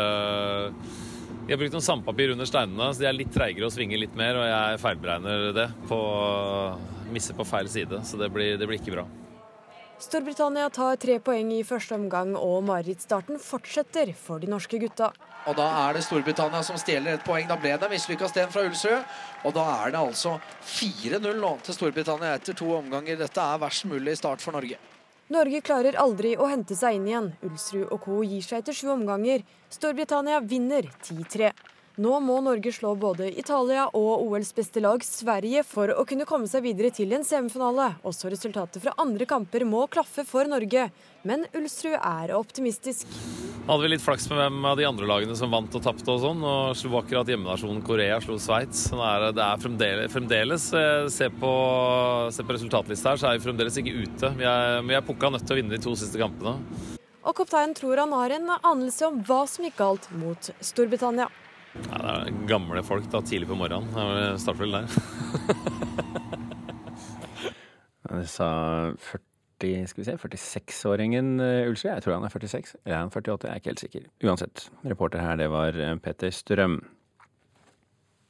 De 1.45 1.53
har 1.53 1.61
brukt 1.61 1.77
noe 1.77 1.85
sandpapir 1.85 2.33
under 2.33 2.49
steinene, 2.49 2.89
så 2.89 3.03
de 3.03 3.09
er 3.11 3.19
litt 3.19 3.33
treigere 3.33 3.69
og 3.69 3.75
svinger 3.75 4.01
litt 4.01 4.17
mer. 4.17 4.41
Og 4.41 4.49
jeg 4.49 4.81
feilberegner 4.81 5.47
det 5.53 5.69
på 5.91 6.01
Misser 7.13 7.37
på 7.37 7.45
feil 7.45 7.69
side, 7.69 8.01
så 8.09 8.17
det 8.17 8.31
blir, 8.33 8.57
det 8.57 8.65
blir 8.65 8.81
ikke 8.81 8.95
bra. 8.97 9.05
Storbritannia 10.01 10.67
tar 10.73 10.97
tre 10.99 11.19
poeng 11.23 11.53
i 11.55 11.61
første 11.63 11.95
omgang, 11.95 12.33
og 12.35 12.65
marerittstarten 12.67 13.37
fortsetter 13.39 14.09
for 14.17 14.41
de 14.41 14.49
norske 14.51 14.81
gutta. 14.81 15.13
Og 15.45 15.53
da 15.57 15.65
er 15.83 15.93
det 15.97 16.03
Storbritannia 16.05 16.63
som 16.65 16.77
stjeler 16.81 17.19
et 17.19 17.25
poeng. 17.25 17.45
Da 17.45 17.57
ble 17.59 17.75
det 17.77 17.89
mislykka 17.91 18.29
sten 18.31 18.49
fra 18.53 18.63
Ulsrud. 18.65 19.05
Og 19.45 19.53
da 19.53 19.65
er 19.85 19.93
det 19.93 20.01
altså 20.01 20.39
4-0 20.65 21.21
nå 21.37 21.51
til 21.65 21.77
Storbritannia 21.77 22.33
etter 22.39 22.57
to 22.57 22.71
omganger. 22.79 23.19
Dette 23.19 23.45
er 23.45 23.61
verst 23.61 23.85
mulig 23.89 24.17
start 24.17 24.41
for 24.41 24.57
Norge. 24.57 24.79
Norge 25.33 25.61
klarer 25.65 25.97
aldri 26.01 26.35
å 26.37 26.49
hente 26.49 26.77
seg 26.77 26.97
inn 26.97 27.07
igjen. 27.09 27.31
Ulsrud 27.45 27.87
og 27.91 28.01
co. 28.01 28.19
gir 28.25 28.45
seg 28.45 28.63
etter 28.63 28.77
sju 28.77 28.89
omganger. 28.93 29.45
Storbritannia 29.73 30.41
vinner 30.41 30.89
10-3. 31.01 31.53
Nå 31.95 32.17
må 32.19 32.41
Norge 32.43 32.73
slå 32.75 32.89
både 32.99 33.29
Italia 33.39 33.85
og 33.95 34.25
OLs 34.25 34.49
beste 34.57 34.81
lag, 34.83 34.99
Sverige, 35.07 35.61
for 35.63 35.93
å 35.95 36.03
kunne 36.03 36.25
komme 36.27 36.49
seg 36.51 36.65
videre 36.65 36.89
til 36.91 37.13
en 37.15 37.23
semifinale. 37.23 37.93
Også 38.03 38.27
resultatet 38.27 38.83
fra 38.83 38.91
andre 38.99 39.23
kamper 39.29 39.63
må 39.63 39.85
klaffe 39.87 40.25
for 40.27 40.43
Norge. 40.51 40.89
Men 41.23 41.45
Ulsrud 41.55 41.95
er 41.95 42.33
optimistisk. 42.35 43.07
Hadde 43.69 43.85
vi 43.85 43.93
litt 43.93 44.03
flaks 44.03 44.27
med 44.27 44.41
hvem 44.41 44.67
av 44.67 44.75
de 44.75 44.89
andre 44.89 45.07
lagene 45.07 45.37
som 45.39 45.55
vant 45.55 45.71
og 45.79 45.85
tapte 45.85 46.11
og 46.11 46.19
sånn. 46.25 46.43
Og 46.43 46.75
slo 46.75 46.99
akkurat 46.99 47.31
hjemmenasjonen 47.31 47.79
Korea 47.87 48.19
slo 48.19 48.35
Sveits. 48.43 48.89
Det 48.91 49.45
er 49.45 49.63
fremdeles, 49.63 50.11
fremdeles 50.11 50.67
eh, 50.75 51.07
se, 51.15 51.31
på, 51.31 51.53
se 52.35 52.43
på 52.43 52.57
resultatlista 52.57 53.13
her, 53.13 53.23
så 53.23 53.31
er 53.31 53.39
vi 53.39 53.45
fremdeles 53.47 53.79
ikke 53.79 53.95
ute. 54.03 54.33
Vi 54.35 54.49
er, 54.51 54.83
vi 54.83 54.99
er 54.99 55.07
pukka 55.07 55.31
nødt 55.31 55.47
til 55.47 55.55
å 55.55 55.61
vinne 55.61 55.77
de 55.77 55.81
to 55.87 55.95
siste 55.95 56.19
kampene. 56.19 56.59
Og 57.23 57.39
kapteinen 57.39 57.73
tror 57.73 58.03
han 58.03 58.19
har 58.19 58.35
en 58.35 58.53
anelse 58.59 59.07
om 59.07 59.23
hva 59.23 59.45
som 59.49 59.63
gikk 59.63 59.79
galt 59.79 60.11
mot 60.19 60.51
Storbritannia. 60.59 61.31
Ja, 61.89 61.99
det 61.99 62.13
er 62.13 62.39
gamle 62.49 62.83
folk 62.85 63.07
da, 63.11 63.21
tidlig 63.25 63.49
på 63.49 63.57
morgenen. 63.59 63.91
Det 63.91 64.41
starter 64.43 64.65
vel 64.65 64.75
der. 64.75 64.87
det 68.15 68.27
sa 68.31 68.49
40, 69.11 69.87
skal 69.91 70.01
vi 70.01 70.07
se, 70.09 70.17
46-åringen 70.25 71.35
eh, 71.43 71.69
Ulsrud. 71.69 71.91
Jeg 71.91 72.05
tror 72.05 72.17
han 72.17 72.27
er 72.27 72.33
46. 72.33 72.75
Eller 72.83 72.97
er 72.97 73.03
han 73.03 73.13
48? 73.13 73.47
Jeg 73.47 73.53
er 73.53 73.63
ikke 73.63 73.73
helt 73.73 73.85
sikker. 73.85 74.11
Uansett. 74.25 74.67
Reporter 74.87 75.23
her, 75.23 75.39
det 75.39 75.49
var 75.53 75.71
Peter 75.75 76.03
Petter 76.03 76.35
Strøm. 76.35 76.79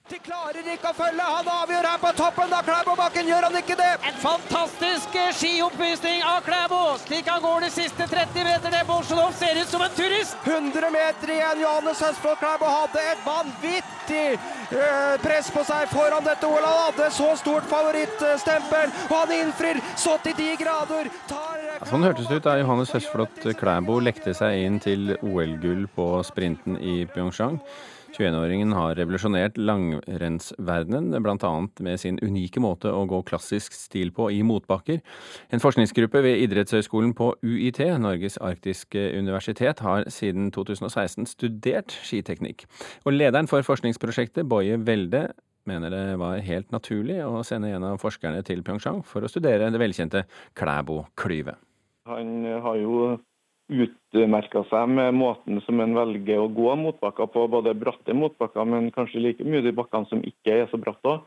De 0.06 0.20
klarer 0.22 0.68
ikke 0.70 0.92
å 0.92 0.94
følge. 0.94 1.24
Han 1.26 1.48
avgjør 1.50 1.86
her 1.90 1.98
på 1.98 2.10
toppen 2.14 2.52
av 2.54 2.68
Klæbobakken. 2.68 3.26
Gjør 3.26 3.48
han 3.48 3.56
ikke 3.58 3.78
det? 3.80 3.88
En 4.06 4.18
fantastisk 4.22 5.16
eh, 5.18 5.32
skioppvisning 5.34 6.22
av 6.30 6.44
Klæbo. 6.46 6.82
Slik 7.02 7.26
han 7.32 7.42
går 7.42 7.66
de 7.66 7.72
siste 7.74 8.06
30 8.12 8.46
meterne. 8.46 8.84
Bolsjunov 8.86 9.32
ser 9.40 9.58
ut 9.58 9.72
som 9.72 9.82
en 9.82 9.96
turist. 9.98 10.36
100 10.46 10.92
meter 10.94 11.32
igjen. 11.34 11.64
Johannes 11.64 12.04
Høstfold 12.06 12.38
Klæbo 12.44 12.70
hadde 12.70 13.02
et 13.16 13.24
vanvittig 13.26 14.28
øh, 14.36 15.16
press 15.26 15.50
på 15.56 15.66
seg 15.72 15.90
foran 15.90 16.30
dette 16.30 16.52
OL. 16.54 16.62
Han 16.62 16.80
hadde 16.84 17.10
så 17.18 17.32
stort 17.42 17.66
favorittstempel, 17.74 18.94
og 19.10 19.18
han 19.24 19.36
innfrir 19.40 19.82
så 19.98 20.20
til 20.22 20.38
de 20.38 20.52
grader. 20.62 21.10
Tar 21.34 21.66
ja, 21.66 21.82
sånn 21.90 22.06
hørtes 22.06 22.30
det 22.30 22.44
ut 22.44 22.46
da 22.46 22.60
Johannes 22.62 22.94
Høsflot 22.94 23.50
Klæbo 23.58 23.98
lekte 24.06 24.38
seg 24.38 24.68
inn 24.68 24.78
til 24.86 25.16
OL-gull 25.18 25.90
på 25.98 26.10
sprinten 26.30 26.78
i 26.78 27.02
Pyeongchang. 27.10 27.58
21-åringen 28.16 28.72
har 28.76 28.96
revolusjonert 28.96 29.58
langrennsverdenen, 29.60 31.12
bl.a. 31.24 31.52
med 31.84 32.00
sin 32.00 32.20
unike 32.24 32.62
måte 32.64 32.92
å 32.92 33.04
gå 33.10 33.20
klassisk 33.28 33.76
stil 33.76 34.14
på 34.16 34.30
i 34.32 34.42
motbakker. 34.48 35.02
En 35.54 35.64
forskningsgruppe 35.64 36.22
ved 36.24 36.44
idrettshøyskolen 36.46 37.12
på 37.18 37.34
UiT, 37.44 37.82
Norges 38.02 38.40
arktiske 38.40 39.04
universitet, 39.20 39.84
har 39.84 40.08
siden 40.14 40.52
2016 40.56 41.28
studert 41.36 41.98
skiteknikk. 42.06 42.66
Og 43.04 43.18
lederen 43.18 43.52
for 43.52 43.66
forskningsprosjektet, 43.68 44.48
Boje 44.48 44.80
Welde, 44.88 45.28
mener 45.68 45.92
det 45.92 46.18
var 46.22 46.44
helt 46.46 46.72
naturlig 46.72 47.20
å 47.26 47.44
sende 47.46 47.74
en 47.74 47.88
av 47.88 48.02
forskerne 48.02 48.44
til 48.46 48.62
Pyeongchang 48.66 49.02
for 49.08 49.26
å 49.26 49.32
studere 49.32 49.72
det 49.74 49.82
velkjente 49.82 50.26
Klæbo-klyvet. 50.58 51.58
Han 52.06 52.46
har 52.62 52.78
jo 52.78 53.16
utmerka 53.72 54.64
seg 54.70 54.90
med 54.94 55.16
måten 55.18 55.62
som 55.66 55.80
en 55.82 55.96
velger 55.98 56.42
å 56.42 56.52
gå 56.54 56.76
motbakker 56.78 57.30
på, 57.34 57.48
både 57.50 57.74
bratte 57.78 58.14
motbakker, 58.14 58.66
men 58.70 58.92
kanskje 58.94 59.24
like 59.24 59.46
mye 59.46 59.64
de 59.66 59.74
bakkene 59.76 60.10
som 60.12 60.22
ikke 60.26 60.60
er 60.62 60.70
så 60.72 60.80
bratte 60.82 61.16
òg. 61.16 61.24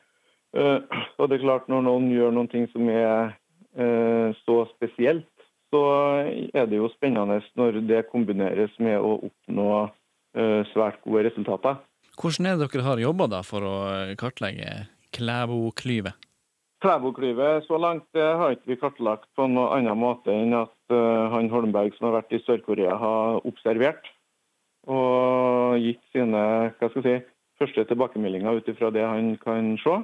Eh, 0.57 1.00
og 1.18 1.28
det 1.28 1.38
er 1.38 1.45
klart, 1.45 1.66
når 1.68 1.85
noen 1.85 2.09
gjør 2.12 2.33
noen 2.35 2.50
ting 2.52 2.68
som 2.73 2.88
er 2.92 3.35
eh, 3.76 4.30
så 4.47 4.62
spesielt, 4.75 5.28
så 5.68 5.83
er 6.57 6.71
det 6.71 6.78
jo 6.78 6.88
spennende 6.95 7.42
når 7.59 7.83
det 7.88 8.07
kombineres 8.12 8.73
med 8.80 8.97
å 8.97 9.18
oppnå 9.28 9.68
eh, 9.83 10.62
svært 10.73 11.02
gode 11.04 11.26
resultater. 11.28 11.83
Hvordan 12.18 12.49
er 12.49 12.57
det 12.57 12.71
dere 12.73 12.87
har 12.87 13.02
jobba 13.02 13.42
for 13.47 13.66
å 13.66 13.76
kartlegge 14.18 14.87
Klæbo-klyvet? 15.14 16.27
Klæbo-klyvet 16.78 17.66
så 17.66 17.78
langt 17.80 18.06
det 18.14 18.23
har 18.23 18.54
ikke 18.54 18.70
vi 18.70 18.78
kartlagt 18.78 19.26
på 19.35 19.49
noen 19.50 19.80
annen 19.80 19.99
måte 19.99 20.30
enn 20.30 20.54
at 20.54 20.94
uh, 20.94 21.26
han 21.32 21.50
Holmberg 21.50 21.97
som 21.97 22.06
har 22.08 22.20
vært 22.20 22.37
i 22.37 22.42
Sør-Korea, 22.44 22.94
har 22.94 23.40
observert 23.49 24.06
og 24.88 25.75
gitt 25.82 26.00
sine 26.14 26.42
hva 26.78 26.88
skal 26.88 27.02
jeg 27.02 27.04
si, 27.04 27.32
første 27.58 27.85
tilbakemeldinger 27.90 28.61
ut 28.61 28.70
ifra 28.70 28.92
det 28.94 29.02
han 29.04 29.35
kan 29.42 29.75
se. 29.82 29.99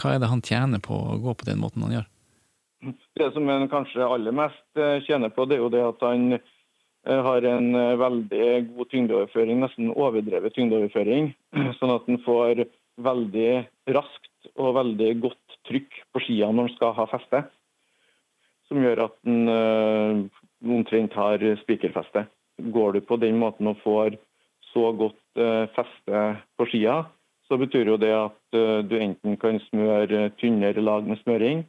Hva 0.00 0.14
er 0.14 0.22
det 0.22 0.30
han 0.30 0.42
tjener 0.46 0.80
på 0.82 0.94
å 0.94 1.18
gå 1.22 1.34
på 1.34 1.48
den 1.50 1.60
måten 1.60 1.84
han 1.84 1.98
gjør? 1.98 2.06
Det 3.18 3.28
som 3.34 3.50
han 3.50 3.66
kanskje 3.72 4.06
aller 4.06 4.34
mest 4.36 4.80
eh, 4.80 5.02
tjener 5.06 5.32
på, 5.34 5.48
det 5.48 5.58
er 5.58 5.64
jo 5.64 5.72
det 5.72 5.82
at 5.82 6.02
han 6.04 6.38
eh, 6.38 7.20
har 7.26 7.46
en 7.48 7.68
veldig 8.00 8.48
god 8.70 8.90
tyngdeoverføring, 8.92 9.60
nesten 9.64 9.92
overdrevet 9.92 10.54
tyngdeoverføring. 10.56 11.32
Sånn 11.80 11.94
at 11.94 12.08
han 12.08 12.22
får 12.24 12.66
veldig 13.02 13.50
raskt 13.96 14.50
og 14.54 14.76
veldig 14.78 15.10
godt 15.24 15.43
trykk 15.68 16.00
på 16.12 16.22
skia 16.24 16.50
når 16.52 16.68
den 16.68 16.76
skal 16.76 16.94
ha 16.98 17.06
feste. 17.10 17.42
Som 18.68 18.80
gjør 18.84 19.06
at 19.08 19.16
han 19.26 20.30
omtrent 20.64 21.16
har 21.18 21.42
spikerfeste. 21.62 22.24
Går 22.72 22.96
du 22.96 23.00
på 23.04 23.18
den 23.20 23.36
måten 23.40 23.68
og 23.68 23.80
får 23.82 24.16
så 24.72 24.90
godt 24.96 25.42
feste 25.76 26.22
på 26.58 26.66
skia, 26.70 27.02
så 27.48 27.58
betyr 27.60 27.92
jo 27.92 27.98
det 28.00 28.12
at 28.16 28.56
du 28.88 28.94
enten 28.98 29.36
kan 29.40 29.60
smøre 29.68 30.30
tynnere 30.40 30.82
lag 30.82 31.06
med 31.06 31.20
smøring, 31.20 31.64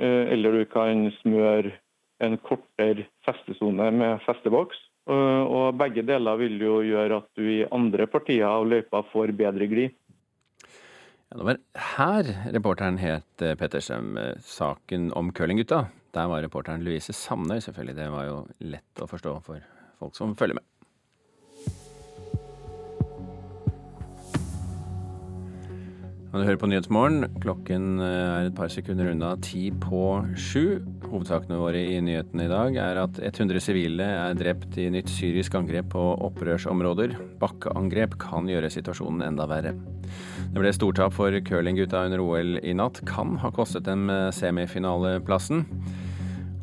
eller 0.00 0.58
du 0.58 0.64
kan 0.68 1.06
smøre 1.20 1.76
en 2.24 2.36
kortere 2.40 3.06
festesone 3.24 3.90
med 3.92 4.18
festeboks. 4.26 4.78
Og 5.06 5.76
begge 5.78 6.02
deler 6.02 6.40
vil 6.40 6.58
jo 6.60 6.80
gjøre 6.82 7.20
at 7.22 7.28
du 7.38 7.44
i 7.46 7.66
andre 7.70 8.08
partier 8.10 8.48
av 8.48 8.66
løypa 8.66 9.04
får 9.12 9.32
bedre 9.38 9.68
glid. 9.70 9.94
Ja, 11.26 11.38
det 11.40 11.44
var 11.48 11.58
her 11.96 12.28
reporteren 12.54 12.98
het 13.02 13.42
Pettersen. 13.58 14.14
Saken 14.40 15.10
om 15.12 15.32
curlinggutta. 15.34 15.88
Der 16.14 16.28
var 16.30 16.42
reporteren 16.42 16.84
Louise 16.86 17.12
Sandøy, 17.12 17.58
selvfølgelig. 17.60 17.96
Det 17.98 18.06
var 18.14 18.28
jo 18.28 18.36
lett 18.62 19.02
å 19.02 19.10
forstå 19.10 19.34
for 19.42 19.64
folk 19.98 20.14
som 20.16 20.36
følger 20.38 20.60
med. 20.60 20.68
Og 26.36 26.42
du 26.42 26.50
hører 26.50 26.58
på 26.60 26.68
Nyhetsmorgen. 26.68 27.22
Klokken 27.40 27.84
er 28.04 28.50
et 28.50 28.56
par 28.58 28.68
sekunder 28.68 29.06
unna 29.08 29.30
ti 29.40 29.70
på 29.72 30.18
sju. 30.36 30.82
Hovedsakene 31.06 31.56
våre 31.56 31.80
i 31.80 31.94
nyhetene 32.04 32.44
i 32.44 32.50
dag 32.50 32.76
er 32.76 33.00
at 33.00 33.20
100 33.24 33.62
sivile 33.64 34.04
er 34.04 34.36
drept 34.36 34.76
i 34.76 34.90
nytt 34.92 35.08
syrisk 35.08 35.56
angrep 35.56 35.88
på 35.94 36.02
opprørsområder. 36.28 37.16
Bakkeangrep 37.40 38.18
kan 38.20 38.52
gjøre 38.52 38.68
situasjonen 38.74 39.24
enda 39.30 39.48
verre. 39.48 39.72
Det 40.52 40.60
ble 40.60 40.76
stortap 40.76 41.16
for 41.16 41.32
curlinggutta 41.48 42.04
under 42.04 42.20
OL 42.20 42.60
i 42.60 42.76
natt. 42.76 43.00
Kan 43.08 43.38
ha 43.40 43.48
kostet 43.56 43.88
dem 43.88 44.04
semifinaleplassen. 44.36 45.64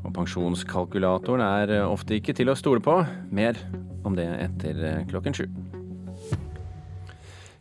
Og 0.04 0.14
pensjonskalkulatoren 0.14 1.48
er 1.50 1.80
ofte 1.88 2.22
ikke 2.22 2.38
til 2.38 2.54
å 2.54 2.60
stole 2.62 2.86
på. 2.86 3.02
Mer 3.34 3.58
om 4.06 4.14
det 4.22 4.30
etter 4.38 5.08
klokken 5.10 5.34
sju. 5.34 5.48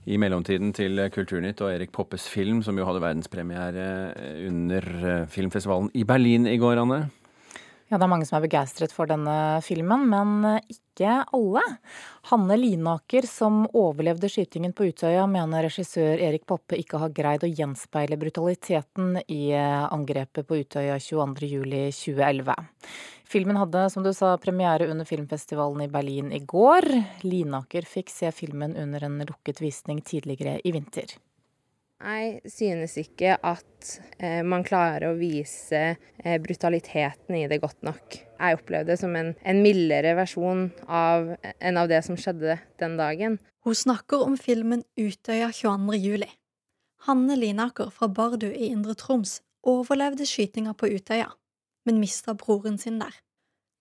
I 0.02 0.18
mellomtiden 0.18 0.72
til 0.74 0.98
Kulturnytt 1.14 1.60
og 1.62 1.70
Erik 1.70 1.92
Poppes 1.94 2.24
film, 2.26 2.62
som 2.66 2.78
jo 2.78 2.86
hadde 2.88 3.02
verdenspremiere 3.04 3.88
under 4.48 4.88
filmfestivalen 5.30 5.92
i 5.94 6.02
Berlin 6.08 6.48
i 6.50 6.58
går, 6.58 6.80
Anne. 6.82 7.04
Ja, 7.92 7.98
det 8.00 8.06
er 8.06 8.08
mange 8.08 8.24
som 8.24 8.38
er 8.38 8.46
begeistret 8.46 8.92
for 8.96 9.04
denne 9.04 9.60
filmen, 9.60 10.06
men 10.08 10.46
ikke 10.64 11.18
alle. 11.36 11.60
Hanne 12.30 12.56
Linaker, 12.56 13.26
som 13.28 13.66
overlevde 13.68 14.30
skytingen 14.32 14.72
på 14.72 14.86
Utøya, 14.88 15.26
mener 15.28 15.66
regissør 15.68 16.16
Erik 16.16 16.46
Poppe 16.48 16.78
ikke 16.80 17.02
har 17.02 17.12
greid 17.12 17.44
å 17.44 17.50
gjenspeile 17.52 18.16
brutaliteten 18.16 19.20
i 19.28 19.52
angrepet 19.52 20.48
på 20.48 20.62
Utøya 20.64 20.96
22.07.2011. 21.04 22.56
Filmen 23.32 23.56
hadde, 23.56 23.90
som 23.90 24.04
du 24.04 24.10
sa, 24.12 24.34
premiere 24.38 24.90
under 24.92 25.06
filmfestivalen 25.08 25.86
i 25.86 25.88
Berlin 25.88 26.32
i 26.36 26.42
går. 26.44 26.84
Linaker 27.24 27.86
fikk 27.88 28.12
se 28.12 28.28
filmen 28.36 28.74
under 28.76 29.06
en 29.06 29.22
lukket 29.24 29.62
visning 29.62 30.02
tidligere 30.04 30.58
i 30.60 30.72
vinter. 30.74 31.14
Jeg 32.02 32.52
synes 32.52 32.98
ikke 33.00 33.38
at 33.40 33.94
eh, 34.18 34.42
man 34.44 34.66
klarer 34.66 35.06
å 35.08 35.16
vise 35.16 35.80
eh, 35.94 36.36
brutaliteten 36.44 37.38
i 37.38 37.46
det 37.48 37.62
godt 37.62 37.80
nok. 37.88 38.20
Jeg 38.20 38.58
opplevde 38.58 38.92
det 38.92 39.00
som 39.00 39.16
en, 39.16 39.32
en 39.40 39.64
mildere 39.64 40.12
versjon 40.18 40.66
av, 40.84 41.32
enn 41.56 41.80
av 41.80 41.88
det 41.88 42.02
som 42.04 42.18
skjedde 42.20 42.58
den 42.82 43.00
dagen. 43.00 43.40
Hun 43.64 43.78
snakker 43.78 44.26
om 44.26 44.36
filmen 44.36 44.84
Utøya 45.00 45.48
22. 45.56 46.02
juli. 46.02 46.28
Hanne 47.08 47.40
Linaker 47.40 47.88
fra 47.94 48.12
Bardu 48.12 48.50
i 48.50 48.74
Indre 48.74 48.98
Troms 48.98 49.38
overlevde 49.64 50.26
skytinga 50.28 50.74
på 50.76 50.90
Utøya, 50.92 51.30
men 51.86 52.00
mista 52.02 52.34
broren 52.38 52.78
sin 52.78 53.00
der. 53.02 53.14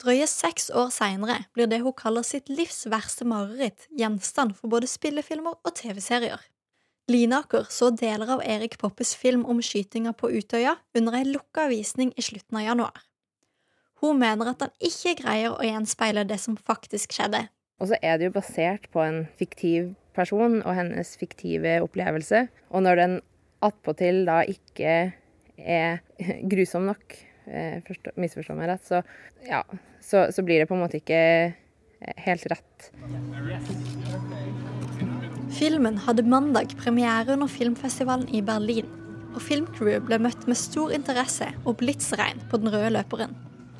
Drøye 0.01 0.25
seks 0.25 0.71
år 0.73 0.89
seinere 0.93 1.43
blir 1.53 1.69
det 1.69 1.83
hun 1.83 1.93
kaller 1.93 2.25
sitt 2.25 2.49
livs 2.49 2.87
verste 2.89 3.27
mareritt, 3.27 3.85
gjenstand 3.93 4.55
for 4.57 4.73
både 4.73 4.89
spillefilmer 4.89 5.59
og 5.61 5.75
TV-serier. 5.77 6.41
Linaker 7.11 7.67
så 7.69 7.91
deler 7.93 8.29
av 8.37 8.41
Erik 8.45 8.79
Poppes 8.81 9.13
film 9.17 9.43
om 9.49 9.61
skytinga 9.61 10.13
på 10.17 10.31
Utøya 10.31 10.77
under 10.97 11.17
ei 11.19 11.25
lukka 11.27 11.67
visning 11.69 12.13
i 12.17 12.25
slutten 12.25 12.57
av 12.61 12.65
januar. 12.65 13.01
Hun 14.01 14.17
mener 14.21 14.49
at 14.49 14.63
han 14.65 14.73
ikke 14.81 15.17
greier 15.21 15.53
å 15.53 15.65
gjenspeile 15.65 16.25
det 16.25 16.39
som 16.41 16.57
faktisk 16.57 17.13
skjedde. 17.13 17.45
Og 17.81 17.91
så 17.91 17.97
er 18.01 18.17
det 18.17 18.29
jo 18.29 18.37
basert 18.37 18.87
på 18.93 19.01
en 19.03 19.23
fiktiv 19.37 19.93
person 20.17 20.59
og 20.61 20.73
hennes 20.77 21.13
fiktive 21.17 21.79
opplevelse. 21.85 22.47
Og 22.73 22.85
når 22.85 23.01
den 23.01 23.17
attpåtil 23.65 24.23
da 24.25 24.41
ikke 24.49 24.95
er 25.57 26.01
grusom 26.49 26.89
nok, 26.89 27.17
misforstå 27.45 28.55
meg 28.57 28.69
rett, 28.69 28.85
så, 28.85 29.01
ja, 29.47 29.63
så, 30.03 30.27
så 30.33 30.45
blir 30.45 30.61
det 30.61 30.69
på 30.69 30.77
en 30.77 30.83
måte 30.83 31.01
ikke 31.01 31.21
helt 32.25 32.45
rett. 32.49 32.89
Filmen 35.51 35.99
hadde 36.05 36.23
mandag 36.23 36.73
premiere 36.79 37.35
under 37.35 37.49
filmfestivalen 37.51 38.29
i 38.33 38.41
Berlin, 38.45 38.87
og 39.35 39.41
filmcrewet 39.43 40.05
ble 40.07 40.19
møtt 40.23 40.47
med 40.49 40.59
stor 40.59 40.93
interesse 40.95 41.51
og 41.65 41.77
blitsregn 41.81 42.41
på 42.51 42.61
den 42.61 42.71
røde 42.73 42.93
løperen. 42.95 43.35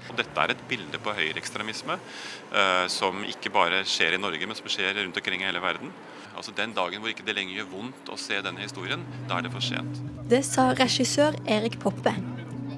Og 0.10 0.18
dette 0.18 0.44
er 0.44 0.54
et 0.54 0.64
bilde 0.70 1.00
på 1.02 1.14
høyreekstremisme 1.16 1.96
uh, 1.96 2.88
som 2.92 3.22
ikke 3.28 3.54
bare 3.54 3.84
skjer 3.88 4.18
i 4.18 4.22
Norge, 4.22 4.48
men 4.50 4.58
som 4.58 4.70
skjer 4.72 4.98
rundt 4.98 5.20
omkring 5.22 5.44
i 5.44 5.48
hele 5.48 5.62
verden. 5.64 5.94
Altså 6.36 6.54
Den 6.58 6.74
dagen 6.74 7.04
hvor 7.04 7.12
ikke 7.12 7.26
det 7.28 7.36
lenger 7.38 7.60
gjør 7.60 7.72
vondt 7.76 8.12
å 8.12 8.18
se 8.20 8.40
denne 8.44 8.64
historien, 8.64 9.04
da 9.30 9.38
er 9.38 9.48
det 9.48 9.54
for 9.54 9.64
sent. 9.64 10.02
Det 10.32 10.44
sa 10.48 10.72
regissør 10.78 11.38
Erik 11.46 11.78
Poppe. 11.80 12.16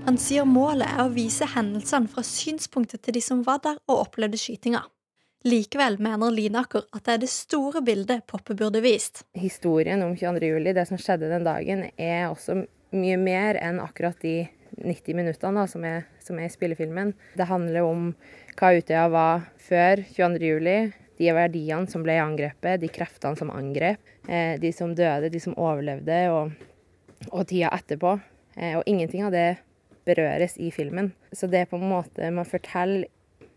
Han 0.04 0.18
sier 0.20 0.44
målet 0.44 0.84
er 0.84 1.06
å 1.06 1.12
vise 1.14 1.46
hendelsene 1.48 2.10
fra 2.12 2.26
synspunktet 2.28 3.06
til 3.06 3.16
de 3.16 3.22
som 3.24 3.40
var 3.46 3.62
der 3.64 3.78
og 3.88 4.02
opplevde 4.02 4.36
skytinga. 4.36 4.82
Likevel 5.48 5.96
mener 6.04 6.34
Linaker 6.36 6.84
at 6.92 7.06
det 7.06 7.14
er 7.14 7.22
det 7.22 7.30
store 7.32 7.80
bildet 7.88 8.26
Poppe 8.28 8.56
burde 8.60 8.82
vist. 8.84 9.22
Historien 9.40 10.04
om 10.04 10.12
22. 10.20 10.50
juli, 10.50 10.76
det 10.76 10.86
som 10.92 11.00
skjedde 11.00 11.32
den 11.32 11.48
dagen, 11.48 11.88
er 11.96 12.28
også 12.28 12.66
mye 12.92 13.16
mer 13.22 13.62
enn 13.64 13.80
akkurat 13.80 14.20
de 14.20 14.44
90 14.76 15.20
minuttene 15.22 15.66
som, 15.72 15.88
som 16.20 16.40
er 16.40 16.52
i 16.52 16.52
spillefilmen. 16.52 17.16
Det 17.40 17.48
handler 17.48 17.88
om 17.88 18.12
hva 18.60 18.76
Utøya 18.76 19.08
var 19.08 19.50
før 19.56 20.04
22. 20.04 20.46
juli, 20.52 20.78
de 21.16 21.32
verdiene 21.32 21.88
som 21.88 22.04
ble 22.04 22.20
angrepet, 22.20 22.82
de 22.84 22.92
kreftene 22.92 23.40
som 23.40 23.56
angrep, 23.56 24.04
eh, 24.28 24.60
de 24.60 24.76
som 24.76 24.92
døde, 24.92 25.32
de 25.32 25.40
som 25.40 25.56
overlevde, 25.56 26.24
og, 26.36 27.30
og 27.30 27.46
tida 27.48 27.72
etterpå. 27.72 28.18
Eh, 28.58 28.76
og 28.82 28.84
ingenting 28.84 29.24
av 29.24 29.32
det 29.32 29.52
berøres 30.08 30.58
i 30.62 30.72
filmen. 30.74 31.12
Så 31.34 31.50
det 31.52 31.64
er 31.64 31.70
på 31.70 31.80
en 31.80 31.90
måte 31.92 32.32
man 32.34 32.48
forteller 32.48 33.08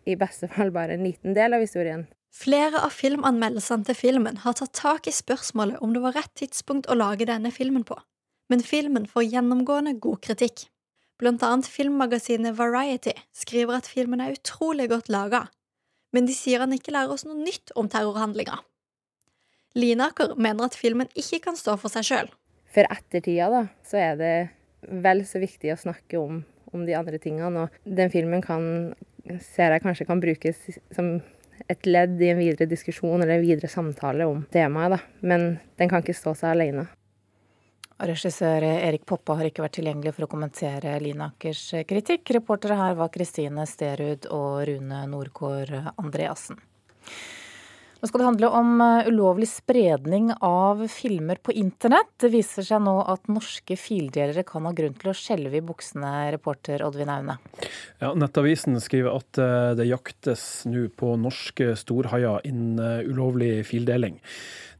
i 0.07 0.15
beste 0.19 0.49
fall 0.51 0.71
bare 0.75 0.95
en 0.95 1.07
liten 1.07 1.35
del 1.35 1.57
av 1.57 1.65
historien. 1.65 2.07
Flere 2.37 2.83
av 2.85 2.93
filmanmeldelsene 2.93 3.87
til 3.89 3.97
filmen 3.97 4.43
har 4.43 4.57
tatt 4.59 4.75
tak 4.77 5.09
i 5.09 5.15
spørsmålet 5.15 5.81
om 5.83 5.95
det 5.95 6.03
var 6.05 6.17
rett 6.19 6.33
tidspunkt 6.37 6.89
å 6.91 6.99
lage 6.99 7.27
denne 7.29 7.51
filmen 7.55 7.85
på, 7.87 7.97
men 8.53 8.63
filmen 8.63 9.07
får 9.09 9.31
gjennomgående 9.33 9.97
god 10.05 10.21
kritikk. 10.27 10.67
Blant 11.17 11.43
annet 11.47 11.69
filmmagasinet 11.73 12.59
Variety 12.59 13.15
skriver 13.33 13.79
at 13.79 13.89
filmen 13.89 14.21
er 14.21 14.37
utrolig 14.37 14.91
godt 14.93 15.09
laga, 15.09 15.47
men 16.13 16.29
de 16.29 16.37
sier 16.37 16.61
han 16.61 16.75
ikke 16.77 16.93
lærer 16.93 17.15
oss 17.15 17.25
noe 17.25 17.39
nytt 17.41 17.73
om 17.75 17.89
terrorhandlinga. 17.89 18.61
Linaker 19.77 20.37
mener 20.37 20.69
at 20.69 20.77
filmen 20.77 21.09
ikke 21.17 21.41
kan 21.49 21.57
stå 21.57 21.79
for 21.81 21.93
seg 21.93 22.05
sjøl. 22.09 22.31
For 22.73 22.85
ettertida, 22.93 23.49
da, 23.53 23.63
så 23.89 24.01
er 24.01 24.21
det 24.21 24.35
vel 24.89 25.25
så 25.27 25.41
viktig 25.43 25.73
å 25.75 25.81
snakke 25.81 26.21
om, 26.21 26.43
om 26.73 26.85
de 26.87 26.97
andre 26.99 27.21
tingene. 27.23 27.67
Og 27.67 27.97
den 27.99 28.13
filmen 28.13 28.45
kan, 28.45 28.93
ser 29.43 29.75
jeg 29.75 29.85
kanskje 29.85 30.09
kan 30.09 30.23
brukes 30.23 30.61
som 30.95 31.17
et 31.73 31.89
ledd 31.89 32.21
i 32.23 32.31
en 32.31 32.39
videre 32.39 32.69
diskusjon 32.69 33.23
eller 33.23 33.39
en 33.39 33.47
videre 33.47 33.71
samtale 33.71 34.29
om 34.29 34.45
temaet, 34.53 34.97
da. 34.97 35.27
Men 35.27 35.57
den 35.81 35.91
kan 35.91 36.05
ikke 36.05 36.17
stå 36.17 36.37
seg 36.37 36.55
alene. 36.55 36.87
Regissør 37.97 38.61
Erik 38.69 39.07
Poppa 39.09 39.39
har 39.39 39.49
ikke 39.49 39.65
vært 39.65 39.79
tilgjengelig 39.79 40.13
for 40.13 40.27
å 40.27 40.29
kommentere 40.29 40.99
Linakers 41.01 41.63
kritikk. 41.89 42.29
Reportere 42.37 42.77
her 42.77 42.97
var 42.99 43.09
Kristine 43.15 43.65
Sterud 43.65 44.29
og 44.37 44.67
Rune 44.69 45.01
Nordkår 45.09 45.73
Andreassen. 45.95 46.61
Nå 47.97 48.09
skal 48.09 48.21
det 48.21 48.27
handle 48.27 48.49
om 48.53 48.81
eh, 48.85 49.09
ulovlig 49.09 49.49
spredning 49.49 50.29
av 50.45 50.83
filmer 50.93 51.39
på 51.41 51.55
internett. 51.57 52.11
Det 52.21 52.29
viser 52.35 52.67
seg 52.67 52.83
nå 52.85 52.99
at 53.09 53.31
norske 53.33 53.79
fildelere 53.81 54.45
kan 54.45 54.69
ha 54.69 54.73
grunn 54.77 54.97
til 55.01 55.13
å 55.13 55.17
skjelve 55.17 55.57
i 55.57 55.65
buksene, 55.65 56.11
reporter 56.35 56.85
Oddvin 56.85 57.13
Aune. 57.15 57.39
Ja, 58.03 58.13
Nettavisen 58.13 58.77
skriver 58.85 59.17
at 59.17 59.41
eh, 59.41 59.73
det 59.81 59.89
jaktes 59.89 60.67
nå 60.69 60.91
på 60.93 61.15
norske 61.21 61.73
storhaier 61.81 62.45
innen 62.45 62.83
eh, 62.85 63.09
ulovlig 63.09 63.65
fildeling. 63.71 64.21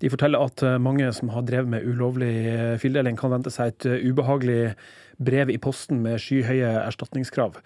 De 0.05 0.13
forteller 0.13 0.45
at 0.45 0.61
mange 0.77 1.09
som 1.17 1.31
har 1.33 1.47
drevet 1.49 1.73
med 1.73 1.87
ulovlig 1.89 2.77
fildeling, 2.83 3.17
kan 3.17 3.33
vente 3.33 3.49
seg 3.49 3.73
et 3.73 3.87
ubehagelig 4.11 4.75
brev 5.17 5.49
i 5.49 5.57
posten 5.57 6.03
med 6.05 6.21
skyhøye 6.21 6.75
erstatningskrav. 6.83 7.57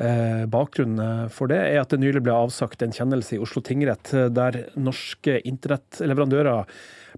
Eh, 0.00 0.46
bakgrunnen 0.48 1.28
for 1.28 1.50
det 1.50 1.58
er 1.60 1.82
at 1.82 1.90
det 1.92 1.98
nylig 2.00 2.22
ble 2.24 2.32
avsagt 2.32 2.80
en 2.80 2.94
kjennelse 2.94 3.34
i 3.36 3.40
Oslo 3.42 3.60
tingrett 3.60 4.14
eh, 4.16 4.30
der 4.32 4.56
norske 4.80 5.34
internettleverandører 5.44 6.70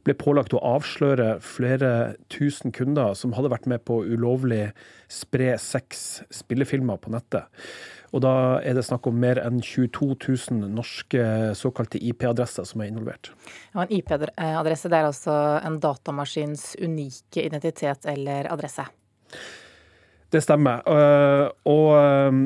ble 0.02 0.14
pålagt 0.18 0.56
å 0.56 0.62
avsløre 0.66 1.36
flere 1.46 1.92
tusen 2.32 2.74
kunder 2.74 3.14
som 3.14 3.36
hadde 3.36 3.52
vært 3.52 3.68
med 3.70 3.84
på 3.86 4.00
ulovlig 4.02 4.72
spre 5.06 5.52
seks 5.62 6.24
spillefilmer 6.34 6.98
på 6.98 7.12
nettet. 7.14 7.46
Og 8.12 8.24
da 8.24 8.34
er 8.66 8.74
det 8.74 8.84
snakk 8.88 9.06
om 9.08 9.20
mer 9.20 9.38
enn 9.44 9.62
22 9.62 10.10
000 10.18 10.74
norske 10.74 11.22
såkalte 11.56 12.02
IP-adresser 12.02 12.66
som 12.68 12.82
er 12.82 12.90
involvert. 12.90 13.30
Ja, 13.76 13.86
en 13.86 13.94
IP-adresse 13.94 14.90
er 14.90 15.06
altså 15.06 15.36
en 15.62 15.78
datamaskins 15.80 16.72
unike 16.82 17.46
identitet 17.46 18.10
eller 18.10 18.50
adresse? 18.52 18.90
Det 20.32 20.40
stemmer. 20.40 20.80
Eh, 20.88 21.46
og 21.68 21.88
eh, 21.98 22.36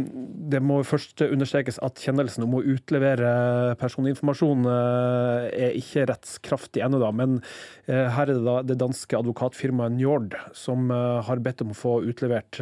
det 0.51 0.61
må 0.65 0.81
først 0.87 1.23
understrekes 1.23 1.79
at 1.87 2.03
kjennelsen 2.03 2.43
om 2.47 2.57
å 2.59 2.65
utlevere 2.75 3.77
personinformasjon 3.79 4.67
eh, 4.73 5.47
er 5.69 5.79
ikke 5.79 6.09
rettskraftig 6.11 6.83
ennå, 6.83 6.99
da. 7.03 7.13
Men 7.15 7.39
her 7.87 8.27
er 8.27 8.35
det 8.35 8.43
da 8.43 8.59
det 8.67 8.79
danske 8.81 9.19
advokatfirmaet 9.19 9.95
Njord 9.95 10.35
som 10.57 10.91
har 10.91 11.43
bedt 11.45 11.63
om 11.63 11.71
å 11.71 11.79
få 11.79 11.93
utlevert 12.11 12.59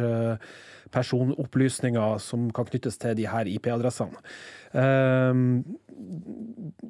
personopplysninger 0.95 2.17
som 2.23 2.47
kan 2.55 2.69
knyttes 2.71 2.97
til 3.01 3.17
de 3.19 3.27
her 3.29 3.51
IP-adressene. 3.51 4.23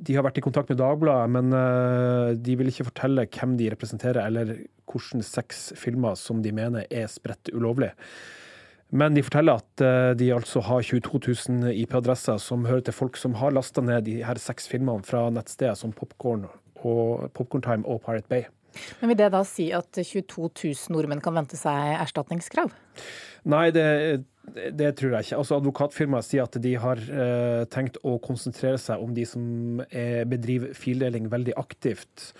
De 0.05 0.15
har 0.15 0.25
vært 0.25 0.39
i 0.39 0.45
kontakt 0.45 0.71
med 0.71 0.79
Dagbladet, 0.79 1.33
men 1.35 2.39
de 2.41 2.55
vil 2.57 2.71
ikke 2.71 2.87
fortelle 2.87 3.27
hvem 3.29 3.53
de 3.59 3.69
representerer, 3.73 4.23
eller 4.25 4.55
hvilke 4.85 5.21
seks 5.25 5.67
filmer 5.77 6.17
som 6.17 6.41
de 6.45 6.53
mener 6.55 6.87
er 6.89 7.09
spredt 7.11 7.53
ulovlig. 7.53 7.91
Men 8.93 9.15
de 9.15 9.23
forteller 9.25 9.59
at 9.59 9.81
eh, 9.83 10.11
de 10.17 10.29
altså 10.33 10.61
har 10.63 10.85
22 10.85 11.19
000 11.49 11.73
IP-adresser 11.81 12.37
som 12.41 12.67
hører 12.69 12.85
til 12.85 12.95
folk 12.95 13.17
som 13.17 13.35
har 13.41 13.55
lasta 13.55 13.81
ned 13.81 14.05
de 14.05 14.19
her 14.23 14.39
seks 14.39 14.69
filmene 14.71 15.03
fra 15.03 15.25
nettsteder 15.33 15.75
som 15.79 15.93
Popcorn 15.95 16.45
og 16.85 17.31
Popcorn 17.33 17.83
og 17.83 18.03
Pirate 18.05 18.29
Bay. 18.29 18.45
Men 18.99 19.11
Vil 19.11 19.19
det 19.19 19.31
da 19.33 19.43
si 19.47 19.69
at 19.75 19.91
22 19.97 20.49
000 20.49 20.95
nordmenn 20.95 21.23
kan 21.23 21.35
vente 21.37 21.59
seg 21.59 21.95
erstatningskrav? 21.99 22.73
Nei, 23.45 23.69
det, 23.75 23.87
det 24.73 24.91
tror 24.99 25.15
jeg 25.15 25.27
ikke. 25.27 25.39
Altså, 25.39 25.59
Advokatfirmaet 25.59 26.27
sier 26.27 26.45
at 26.47 26.57
de 26.61 26.75
har 26.81 27.01
eh, 27.01 27.63
tenkt 27.73 27.99
å 28.03 28.17
konsentrere 28.23 28.79
seg 28.81 29.01
om 29.01 29.13
de 29.15 29.25
som 29.29 29.81
er, 29.89 30.23
bedriver 30.29 30.73
fildeling 30.77 31.29
veldig 31.33 31.57
aktivt 31.61 32.31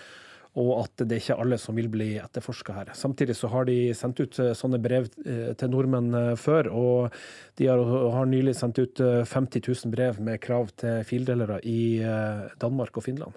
og 0.56 0.72
at 0.86 1.04
det 1.04 1.18
er 1.18 1.22
ikke 1.22 1.38
alle 1.44 1.58
som 1.60 1.76
vil 1.76 1.89
bli 1.91 2.10
etterforska 2.22 2.76
her. 2.78 2.91
Samtidig 2.96 3.36
så 3.36 3.50
har 3.52 3.68
de 3.68 3.78
sendt 3.98 4.22
ut 4.24 4.38
eh, 4.39 4.54
sånne 4.56 4.80
brev 4.82 5.10
eh, 5.26 5.52
til 5.60 5.72
nordmenn 5.72 6.15
eh, 6.15 6.34
før, 6.39 6.70
og 6.72 7.18
de 7.60 7.68
har, 7.68 7.82
har 8.15 8.30
nylig 8.30 8.56
sendt 8.56 8.80
ut 8.80 9.02
50 9.04 9.65
000 9.68 9.91
brev 9.91 10.22
med 10.24 10.39
krav 10.44 10.72
til 10.80 11.04
fildelere 11.08 11.60
i 11.63 12.00
Danmark 12.60 12.98
og 12.98 13.06
Finland. 13.06 13.36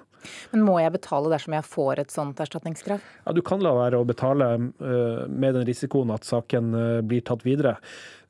Men 0.50 0.64
må 0.66 0.78
jeg 0.82 0.94
betale 0.96 1.30
dersom 1.30 1.54
jeg 1.54 1.66
får 1.66 2.02
et 2.02 2.14
sånt 2.14 2.40
erstatningskrav? 2.42 3.02
Ja, 3.24 3.34
Du 3.34 3.42
kan 3.46 3.62
la 3.62 3.74
være 3.76 4.00
å 4.00 4.06
betale 4.06 4.48
med 4.58 5.54
den 5.54 5.66
risikoen 5.68 6.10
at 6.10 6.26
saken 6.26 6.74
blir 7.06 7.22
tatt 7.22 7.46
videre. 7.46 7.76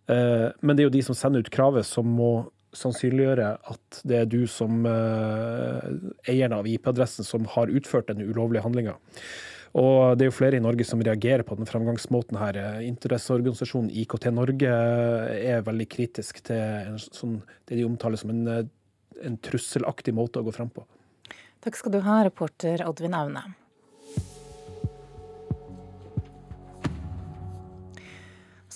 Men 0.07 0.77
det 0.77 0.85
er 0.85 0.91
jo 0.91 0.97
de 0.99 1.05
som 1.09 1.17
sender 1.17 1.45
ut 1.45 1.53
kravet 1.53 1.89
som 1.89 2.09
må 2.21 2.33
sannsynliggjøre 2.77 3.53
at 3.73 4.01
det 4.09 4.23
er 4.23 4.31
du 4.31 4.43
som 4.51 4.83
uh, 4.87 5.85
eieren 6.29 6.57
av 6.57 6.69
IP-adressen 6.69 7.27
som 7.27 7.47
har 7.55 7.73
utført 7.73 8.11
den 8.11 8.25
ulovlige 8.25 8.65
handlinga. 8.67 8.99
Og 9.79 10.17
det 10.17 10.25
er 10.25 10.31
jo 10.31 10.37
flere 10.39 10.59
i 10.59 10.65
Norge 10.65 10.85
som 10.89 11.03
reagerer 11.05 11.45
på 11.47 11.57
den 11.59 11.69
fremgangsmåten 11.69 12.39
her. 12.41 12.57
Interesseorganisasjonen 12.87 13.93
IKT 14.03 14.31
Norge 14.33 14.73
er 14.73 15.65
veldig 15.67 15.89
kritisk 15.93 16.41
til 16.49 16.97
sånn, 17.05 17.39
det 17.69 17.77
de 17.77 17.87
omtaler 17.87 18.21
som 18.21 18.33
en, 18.33 18.71
en 19.21 19.41
trusselaktig 19.45 20.17
måte 20.17 20.41
å 20.41 20.47
gå 20.47 20.57
frem 20.57 20.73
på. 20.73 20.87
Takk 21.65 21.77
skal 21.77 21.95
du 21.95 22.01
ha, 22.07 22.23
reporter 22.25 22.85
Oddvin 22.87 23.17
Aune. 23.19 23.45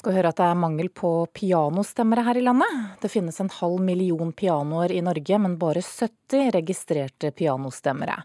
Skal 0.03 0.17
høre 0.17 0.33
at 0.33 0.39
det 0.41 0.47
er 0.49 0.59
mangel 0.59 0.89
på 0.91 1.11
pianostemmere 1.37 2.25
her 2.27 2.39
i 2.41 2.43
landet. 2.43 2.79
Det 3.03 3.11
finnes 3.13 3.37
en 3.39 3.51
halv 3.55 3.79
million 3.87 4.33
pianoer 4.35 4.91
i 4.91 5.03
Norge, 5.05 5.39
men 5.39 5.55
bare 5.61 5.83
70 5.85 6.51
registrerte 6.57 7.31
pianostemmere. 7.39 8.17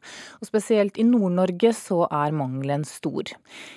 Og 0.42 0.50
spesielt 0.50 0.98
i 0.98 1.06
Nord-Norge 1.06 1.74
så 1.78 2.00
er 2.08 2.34
mangelen 2.34 2.86
stor. 2.88 3.30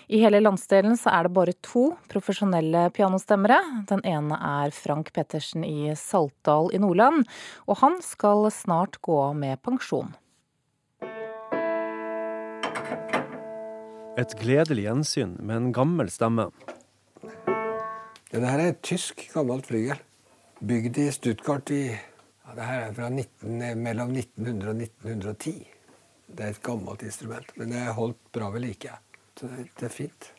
I 0.09 0.23
hele 0.23 0.41
landsdelen 0.41 0.97
så 0.97 1.13
er 1.13 1.29
det 1.29 1.35
bare 1.37 1.57
to 1.67 1.91
profesjonelle 2.09 2.87
pianostemmere. 2.97 3.61
Den 3.91 4.01
ene 4.09 4.41
er 4.65 4.73
Frank 4.73 5.13
Pettersen 5.13 5.67
i 5.69 5.93
Saltdal 5.99 6.73
i 6.73 6.81
Nordland, 6.81 7.29
og 7.69 7.83
han 7.85 8.01
skal 8.05 8.49
snart 8.55 8.97
gå 9.05 9.21
av 9.29 9.37
med 9.37 9.61
pensjon. 9.67 10.15
Et 14.19 14.37
gledelig 14.41 14.89
gjensyn 14.89 15.37
med 15.45 15.57
en 15.57 15.73
gammel 15.77 16.09
stemme. 16.13 16.49
Dette 18.31 18.47
her 18.47 18.61
er 18.63 18.69
et 18.71 18.83
tysk, 18.87 19.25
gammelt 19.35 19.67
flygel. 19.67 19.99
Bygd 20.63 20.99
i 21.03 21.09
Stuttgart 21.11 21.71
i 21.75 21.83
ja, 21.91 22.53
det 22.55 22.67
her 22.69 22.85
er 22.85 22.93
fra 22.95 23.09
19, 23.11 23.57
mellom 23.83 24.13
1900 24.15 24.71
og 24.71 24.83
1910. 24.85 25.55
Det 26.31 26.45
er 26.45 26.53
et 26.55 26.63
gammelt 26.63 27.03
instrument, 27.03 27.51
men 27.59 27.75
det 27.75 27.81
er 27.83 27.97
holdt 27.97 28.21
bra 28.31 28.53
ved 28.55 28.63
like. 28.63 28.93
Så 29.35 29.51
det 29.51 29.89
er 29.89 29.91
fint. 29.91 30.31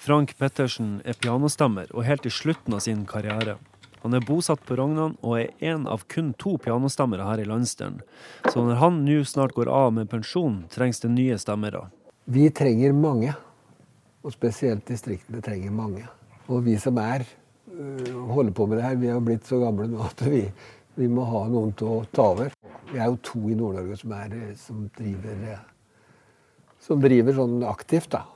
Frank 0.00 0.32
Pettersen 0.40 0.98
er 1.04 1.20
pianostemmer 1.20 1.92
og 1.92 2.06
helt 2.08 2.24
i 2.24 2.32
slutten 2.32 2.76
av 2.76 2.80
sin 2.84 3.04
karriere. 3.08 3.58
Han 4.04 4.16
er 4.16 4.24
bosatt 4.24 4.64
på 4.64 4.76
Rognan 4.80 5.18
og 5.20 5.38
er 5.42 5.68
en 5.68 5.86
av 5.88 6.08
kun 6.12 6.32
to 6.40 6.56
pianostemmere 6.60 7.28
her 7.28 7.44
i 7.44 7.48
landsdelen. 7.48 8.00
Så 8.48 8.64
når 8.64 8.80
han 8.80 9.04
nå 9.04 9.20
snart 9.28 9.56
går 9.56 9.68
av 9.68 9.92
med 9.96 10.08
pensjon, 10.12 10.62
trengs 10.72 11.04
det 11.04 11.12
nye 11.12 11.36
stemmere. 11.40 11.86
Vi 12.24 12.48
trenger 12.56 12.96
mange, 12.96 13.36
og 14.24 14.32
spesielt 14.32 14.88
distriktene 14.88 15.44
trenger 15.44 15.72
mange. 15.72 16.04
Og 16.52 16.60
vi 16.66 16.74
som 16.76 16.98
er 17.00 17.22
øh, 17.72 18.16
holder 18.28 18.52
på 18.52 18.66
med 18.66 18.76
det 18.76 18.84
her, 18.84 18.96
vi 19.00 19.08
har 19.08 19.20
blitt 19.24 19.46
så 19.48 19.58
gamle 19.62 19.88
nå 19.88 20.02
at 20.04 20.20
vi, 20.28 20.42
vi 20.96 21.08
må 21.08 21.24
ha 21.24 21.46
noen 21.48 21.72
til 21.72 21.88
å 21.88 22.02
ta 22.12 22.26
over. 22.34 22.52
Vi 22.90 23.00
er 23.00 23.08
jo 23.08 23.16
to 23.24 23.40
i 23.48 23.56
Nord-Norge 23.56 23.96
som, 23.96 24.12
øh, 24.12 24.50
som, 24.60 24.82
driver, 24.98 25.40
øh, 25.54 25.64
som 26.84 27.00
driver 27.00 27.38
sånn 27.40 27.64
aktivt, 27.64 28.12
da. 28.12 28.26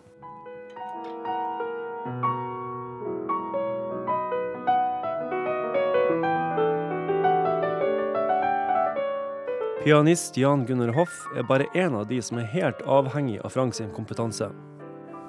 Pianist 9.84 10.36
Jan 10.36 10.64
Gunnar 10.68 10.96
Hoff 10.96 11.22
er 11.36 11.44
bare 11.48 11.68
én 11.76 11.94
av 11.96 12.08
de 12.08 12.24
som 12.24 12.40
er 12.40 12.48
helt 12.56 12.80
avhengig 12.88 13.38
av 13.44 13.52
Frank 13.52 13.76
sin 13.76 13.92
kompetanse. 13.92 14.48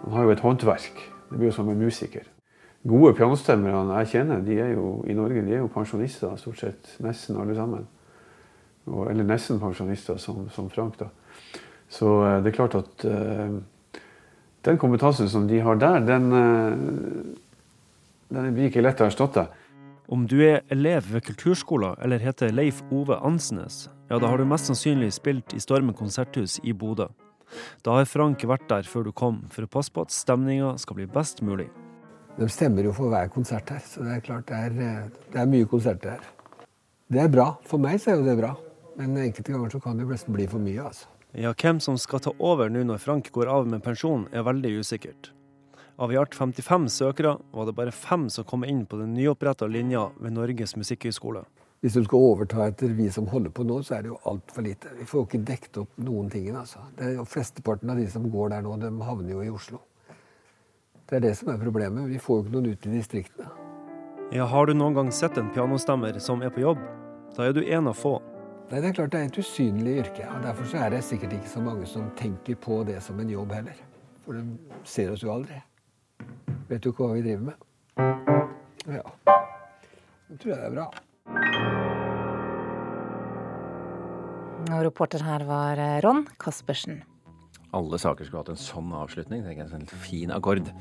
Han 0.07 0.15
har 0.15 0.27
jo 0.27 0.35
et 0.35 0.43
håndverk. 0.47 1.07
Det 1.29 1.37
blir 1.37 1.51
jo 1.51 1.57
som 1.59 1.69
en 1.69 1.79
musiker 1.79 2.27
gode 2.87 3.13
pianostemmerne 3.17 3.99
jeg 4.01 4.11
kjenner, 4.13 4.43
de 4.45 4.59
er 4.61 4.73
jo 4.73 4.99
i 5.07 5.15
Norge 5.17 5.43
de 5.43 5.55
er 5.55 5.63
jo 5.63 5.71
pensjonister, 5.73 6.35
stort 6.39 6.61
sett 6.61 6.93
nesten 7.03 7.39
alle 7.39 7.55
sammen. 7.55 7.87
eller 8.87 9.23
nesten 9.23 9.59
pensjonister, 9.59 10.17
som, 10.17 10.49
som 10.49 10.69
Frank. 10.69 10.97
da. 10.97 11.09
Så 11.89 12.07
eh, 12.25 12.41
det 12.41 12.51
er 12.51 12.55
klart 12.55 12.75
at 12.75 13.05
uh, 13.05 13.59
den 14.65 14.77
kompetansen 14.77 15.29
som 15.29 15.47
de 15.47 15.59
har 15.59 15.75
der, 15.75 15.99
den, 16.05 16.31
uh, 16.31 16.73
den 18.29 18.53
blir 18.53 18.69
ikke 18.69 18.81
lett 18.81 19.01
å 19.01 19.09
erstatte. 19.09 19.47
Om 20.09 20.25
du 20.25 20.39
er 20.41 20.63
elev 20.73 21.05
ved 21.11 21.27
kulturskolen 21.27 21.99
eller 22.01 22.21
heter 22.23 22.53
Leif 22.53 22.81
Ove 22.89 23.19
Ansnes, 23.21 23.89
ja, 24.09 24.17
da 24.17 24.25
har 24.25 24.41
du 24.41 24.47
mest 24.49 24.69
sannsynlig 24.69 25.11
spilt 25.13 25.53
i 25.53 25.61
Stormen 25.61 25.93
konserthus 25.93 26.57
i 26.63 26.73
Bodø. 26.73 27.11
Da 27.85 27.97
har 27.97 28.09
Frank 28.09 28.41
vært 28.45 28.65
der 28.69 28.89
før 28.89 29.05
du 29.05 29.13
kom, 29.13 29.43
for 29.53 29.65
å 29.65 29.69
passe 29.69 29.93
på 29.93 30.05
at 30.05 30.13
stemninga 30.13 30.75
skal 30.81 30.97
bli 30.97 31.09
best 31.09 31.43
mulig. 31.45 31.69
De 32.39 32.47
stemmer 32.47 32.85
jo 32.87 32.93
for 32.95 33.11
hver 33.11 33.27
konsert 33.33 33.67
her, 33.73 33.81
så 33.83 34.05
det 34.05 34.13
er 34.15 34.21
klart 34.23 34.47
det 34.47 34.59
er, 34.69 35.09
det 35.33 35.39
er 35.41 35.47
mye 35.51 35.67
konserter 35.67 36.13
her. 36.15 36.27
Det 37.11 37.19
er 37.19 37.31
bra. 37.33 37.49
For 37.67 37.81
meg 37.83 37.97
så 37.99 38.13
er 38.13 38.21
jo 38.21 38.27
det 38.29 38.37
bra. 38.39 38.53
Men 38.95 39.17
enkelte 39.19 39.51
ganger 39.51 39.73
så 39.73 39.81
kan 39.83 39.99
det 39.99 40.05
nesten 40.07 40.35
bli 40.35 40.45
for 40.47 40.63
mye, 40.63 40.85
altså. 40.87 41.09
Ja, 41.35 41.51
hvem 41.51 41.81
som 41.83 41.97
skal 41.99 42.23
ta 42.23 42.31
over 42.39 42.71
nå 42.71 42.85
når 42.87 43.01
Frank 43.03 43.27
går 43.35 43.51
av 43.51 43.67
med 43.67 43.83
pensjon, 43.83 44.23
er 44.31 44.47
veldig 44.47 44.71
usikkert. 44.79 45.33
Av 45.99 46.13
i 46.13 46.17
alt 46.21 46.37
55 46.37 46.87
søkere 46.95 47.35
var 47.51 47.67
det 47.67 47.75
bare 47.75 47.91
fem 47.91 48.29
som 48.31 48.47
kom 48.47 48.63
inn 48.63 48.85
på 48.87 49.01
den 49.01 49.11
nyoppretta 49.17 49.67
linja 49.67 50.05
ved 50.23 50.37
Norges 50.37 50.77
musikkhøgskole. 50.79 51.43
Hvis 51.83 51.99
du 51.99 52.05
skal 52.07 52.23
overta 52.23 52.69
etter 52.69 52.95
vi 52.95 53.11
som 53.11 53.27
holder 53.27 53.51
på 53.51 53.67
nå, 53.67 53.81
så 53.83 53.97
er 53.97 54.07
det 54.07 54.13
jo 54.13 54.21
altfor 54.31 54.63
lite. 54.63 54.95
Vi 54.95 55.07
får 55.07 55.19
jo 55.19 55.27
ikke 55.27 55.43
dekket 55.51 55.83
opp 55.83 56.01
noen 56.07 56.31
ting. 56.31 56.47
Altså. 56.55 56.87
Det 56.95 57.03
er 57.03 57.13
jo 57.19 57.27
Flesteparten 57.27 57.91
av 57.91 57.99
de 57.99 58.07
som 58.11 58.31
går 58.31 58.55
der 58.55 58.63
nå, 58.63 58.79
de 58.79 58.95
havner 59.11 59.35
jo 59.35 59.43
i 59.43 59.51
Oslo. 59.51 59.83
Det 61.09 61.17
er 61.17 61.23
det 61.23 61.35
som 61.39 61.49
er 61.49 61.57
problemet. 61.57 62.05
Vi 62.11 62.19
får 62.21 62.37
jo 62.37 62.43
ikke 62.45 62.53
noen 62.53 62.71
ut 62.73 62.85
i 62.85 62.91
distriktene. 62.93 63.49
Ja, 64.31 64.45
Har 64.45 64.67
du 64.69 64.75
noen 64.77 64.93
gang 64.93 65.07
sett 65.11 65.37
en 65.41 65.49
pianostemmer 65.49 66.19
som 66.21 66.43
er 66.45 66.51
på 66.53 66.61
jobb? 66.61 66.81
Da 67.33 67.47
er 67.47 67.53
du 67.55 67.63
en 67.65 67.87
av 67.89 67.97
få. 67.97 68.19
Nei, 68.69 68.79
Det 68.81 68.89
er 68.91 68.93
klart 68.93 69.11
det 69.15 69.19
er 69.19 69.25
et 69.31 69.39
usynlig 69.41 69.95
yrke. 70.03 70.27
og 70.29 70.43
Derfor 70.45 70.65
så 70.69 70.77
er 70.85 70.89
det 70.93 71.03
sikkert 71.03 71.33
ikke 71.33 71.49
så 71.49 71.61
mange 71.65 71.87
som 71.89 72.11
tenker 72.15 72.55
på 72.55 72.83
det 72.85 73.01
som 73.01 73.19
en 73.19 73.29
jobb 73.29 73.51
heller. 73.51 73.73
For 74.25 74.33
de 74.37 74.43
ser 74.85 75.09
oss 75.11 75.23
jo 75.25 75.33
aldri. 75.33 75.57
Vet 76.69 76.85
jo 76.85 76.91
ikke 76.93 77.07
hva 77.07 77.15
vi 77.17 77.25
driver 77.25 77.43
med. 77.49 77.55
Ja. 78.85 79.01
Det 80.29 80.37
tror 80.39 80.53
jeg 80.53 80.59
det 80.61 80.67
er 80.67 80.75
bra. 80.77 80.87
Og 84.69 84.83
reporter 84.85 85.23
her 85.25 85.41
var 85.49 85.81
eh, 85.81 86.01
Ron 86.05 86.27
Caspersen. 86.37 87.01
Alle 87.71 87.99
saker 88.01 88.25
skulle 88.25 88.41
hatt 88.41 88.49
en 88.49 88.57
sånn 88.57 88.89
avslutning. 88.97 89.43
tenker 89.45 89.67
jeg, 89.67 89.73
En 89.77 90.01
fin 90.01 90.31
akkord. 90.33 90.71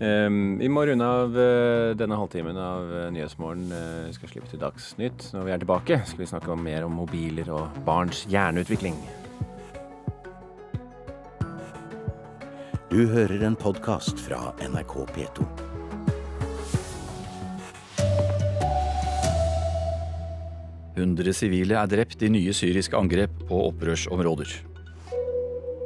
Um, 0.00 0.58
vi 0.58 0.66
må 0.68 0.82
runde 0.88 1.06
av 1.06 1.36
uh, 1.36 1.94
denne 1.94 2.18
halvtimen 2.18 2.58
av 2.58 2.90
uh, 2.90 3.04
Nyhetsmorgen. 3.14 3.70
Uh, 3.70 4.08
vi 4.08 4.16
skal 4.16 4.32
slippe 4.32 4.50
til 4.50 4.58
Dagsnytt. 4.58 5.28
Når 5.32 5.46
vi 5.46 5.54
er 5.54 5.62
tilbake, 5.62 6.00
skal 6.10 6.24
vi 6.24 6.30
snakke 6.32 6.50
om 6.50 6.64
mer 6.66 6.88
om 6.88 6.98
mobiler 6.98 7.52
og 7.54 7.78
barns 7.86 8.24
hjerneutvikling. 8.26 8.98
Du 12.90 13.04
hører 13.06 13.44
en 13.46 13.54
podkast 13.54 14.18
fra 14.18 14.56
NRK 14.58 14.94
P2. 15.14 15.46
Hundre 20.98 21.30
sivile 21.36 21.78
er 21.78 21.92
drept 21.92 22.26
i 22.26 22.32
nye 22.32 22.50
syriske 22.56 22.98
angrep 22.98 23.44
på 23.46 23.60
opprørsområder. 23.68 24.67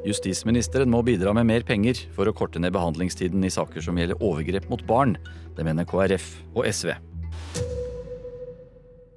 Justisministeren 0.02 0.90
må 0.90 0.98
bidra 1.06 1.30
med 1.36 1.46
mer 1.46 1.62
penger 1.62 2.00
for 2.16 2.26
å 2.26 2.34
korte 2.34 2.58
ned 2.58 2.74
behandlingstiden 2.74 3.44
i 3.46 3.52
saker 3.54 3.84
som 3.84 3.98
gjelder 4.00 4.18
overgrep 4.18 4.66
mot 4.72 4.82
barn. 4.88 5.14
Det 5.54 5.62
mener 5.66 5.86
KrF 5.86 6.26
og 6.56 6.66
SV. 6.66 6.96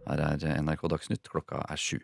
Her 0.05 0.21
er 0.27 0.61
NRK 0.61 0.85
Dagsnytt, 0.93 1.25
klokka 1.31 1.63
er 1.65 1.81
sju. 1.81 1.97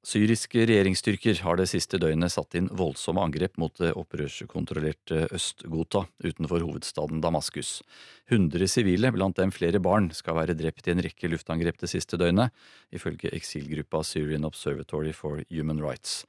Syriske 0.00 0.62
regjeringsstyrker 0.64 1.42
har 1.44 1.58
det 1.60 1.66
siste 1.68 1.98
døgnet 2.00 2.32
satt 2.32 2.54
inn 2.56 2.70
voldsomme 2.72 3.20
angrep 3.20 3.58
mot 3.60 3.74
det 3.76 3.90
opprørskontrollerte 4.00 5.26
Øst-Ghouta 5.36 6.06
utenfor 6.24 6.64
hovedstaden 6.64 7.20
Damaskus. 7.20 7.82
Hundre 8.32 8.64
sivile, 8.64 9.12
blant 9.12 9.36
dem 9.36 9.52
flere 9.52 9.76
barn, 9.76 10.08
skal 10.16 10.38
være 10.40 10.56
drept 10.56 10.88
i 10.88 10.94
en 10.94 11.04
rekke 11.04 11.28
luftangrep 11.28 11.84
det 11.84 11.92
siste 11.92 12.16
døgnet, 12.16 12.48
ifølge 12.96 13.34
eksilgruppa 13.36 14.00
Syrian 14.00 14.48
Observatory 14.48 15.12
for 15.12 15.44
Human 15.52 15.84
Rights. 15.84 16.22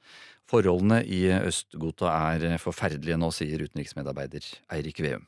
Forholdene 0.44 1.00
i 1.08 1.24
Øst-Ghouta 1.32 2.12
er 2.36 2.60
forferdelige 2.60 3.16
nå, 3.16 3.32
sier 3.32 3.64
utenriksmedarbeider 3.64 4.52
Eirik 4.76 5.00
Veum. 5.00 5.24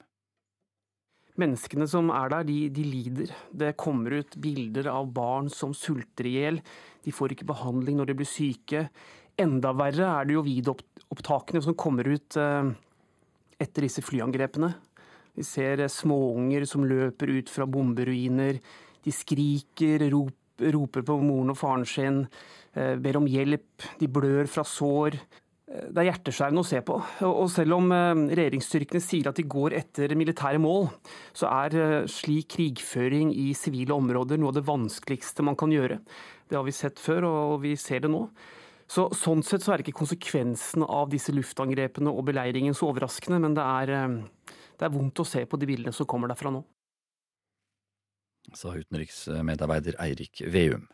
Menneskene 1.40 1.86
som 1.90 2.12
er 2.14 2.30
der, 2.30 2.46
de, 2.46 2.56
de, 2.70 2.84
lider. 2.86 3.32
Det 3.50 3.72
kommer 3.80 4.20
ut 4.20 4.36
bilder 4.38 4.86
av 4.92 5.08
barn 5.16 5.48
som 5.50 5.72
sulter 5.74 6.28
i 6.30 6.36
hjel. 6.36 6.60
De 7.02 7.14
får 7.14 7.34
ikke 7.34 7.48
behandling 7.48 7.98
når 7.98 8.12
de 8.12 8.18
blir 8.20 8.30
syke. 8.30 8.84
Enda 9.42 9.72
verre 9.74 10.12
er 10.20 10.28
det 10.28 10.36
jo 10.36 10.44
videoopptakene 10.46 11.62
som 11.64 11.74
kommer 11.74 12.06
ut 12.06 12.38
eh, 12.38 12.70
etter 13.58 13.88
disse 13.88 14.04
flyangrepene. 14.06 14.70
Vi 15.34 15.42
ser 15.46 15.82
eh, 15.82 15.90
småunger 15.90 16.68
som 16.70 16.86
løper 16.86 17.32
ut 17.34 17.50
fra 17.50 17.66
bomberuiner. 17.66 18.60
De 19.02 19.12
skriker, 19.12 20.06
roper 20.14 21.02
på 21.02 21.18
moren 21.18 21.50
og 21.50 21.58
faren 21.58 21.88
sin, 21.88 22.22
eh, 22.78 22.94
ber 22.94 23.18
om 23.18 23.26
hjelp. 23.26 23.88
De 23.98 24.06
blør 24.06 24.46
fra 24.46 24.62
sår. 24.62 25.18
Det 25.64 25.96
er 25.96 26.10
hjerteskjærende 26.10 26.60
å 26.60 26.66
se 26.68 26.80
på. 26.84 26.98
Og 27.24 27.46
selv 27.48 27.78
om 27.78 27.88
regjeringsstyrkene 27.88 29.00
sier 29.00 29.30
at 29.30 29.38
de 29.38 29.46
går 29.48 29.78
etter 29.78 30.12
militære 30.18 30.60
mål, 30.60 30.90
så 31.32 31.48
er 31.48 32.04
slik 32.12 32.50
krigføring 32.52 33.30
i 33.32 33.46
sivile 33.56 33.96
områder 33.96 34.40
noe 34.40 34.52
av 34.52 34.58
det 34.58 34.66
vanskeligste 34.68 35.46
man 35.46 35.56
kan 35.56 35.72
gjøre. 35.72 36.02
Det 36.50 36.58
har 36.58 36.66
vi 36.66 36.76
sett 36.76 37.00
før, 37.00 37.24
og 37.30 37.62
vi 37.64 37.72
ser 37.80 38.04
det 38.04 38.12
nå. 38.12 38.26
Så, 38.90 39.06
sånn 39.16 39.42
sett 39.44 39.64
så 39.64 39.74
er 39.74 39.82
ikke 39.82 39.96
konsekvensene 39.96 40.86
av 40.92 41.08
disse 41.12 41.32
luftangrepene 41.32 42.12
og 42.12 42.26
beleiringen 42.28 42.76
så 42.76 42.90
overraskende, 42.90 43.40
men 43.40 43.56
det 43.56 43.64
er, 43.64 43.92
eh, 43.96 44.56
det 44.76 44.86
er 44.86 44.92
vondt 44.92 45.22
å 45.22 45.26
se 45.28 45.44
på 45.48 45.58
de 45.60 45.68
bildene 45.70 45.96
som 45.96 46.06
kommer 46.06 46.28
derfra 46.28 46.52
nå. 46.52 46.60
Sa 48.52 48.74
utenriksmedarbeider 48.76 49.96
Eirik 50.04 50.44
Veum. 50.52 50.84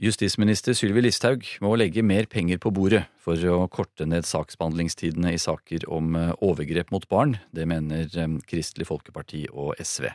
Justisminister 0.00 0.72
Sylvi 0.72 1.02
Listhaug 1.02 1.44
må 1.60 1.74
legge 1.76 2.00
mer 2.00 2.24
penger 2.32 2.56
på 2.62 2.70
bordet 2.72 3.02
for 3.20 3.36
å 3.52 3.66
korte 3.68 4.06
ned 4.08 4.24
saksbehandlingstidene 4.24 5.34
i 5.36 5.40
saker 5.40 5.84
om 5.92 6.14
eh, 6.16 6.30
overgrep 6.40 6.88
mot 6.94 7.04
barn. 7.10 7.34
Det 7.52 7.66
mener 7.68 8.08
eh, 8.08 8.38
Kristelig 8.48 8.86
Folkeparti 8.88 9.42
og 9.52 9.74
SV. 9.76 10.06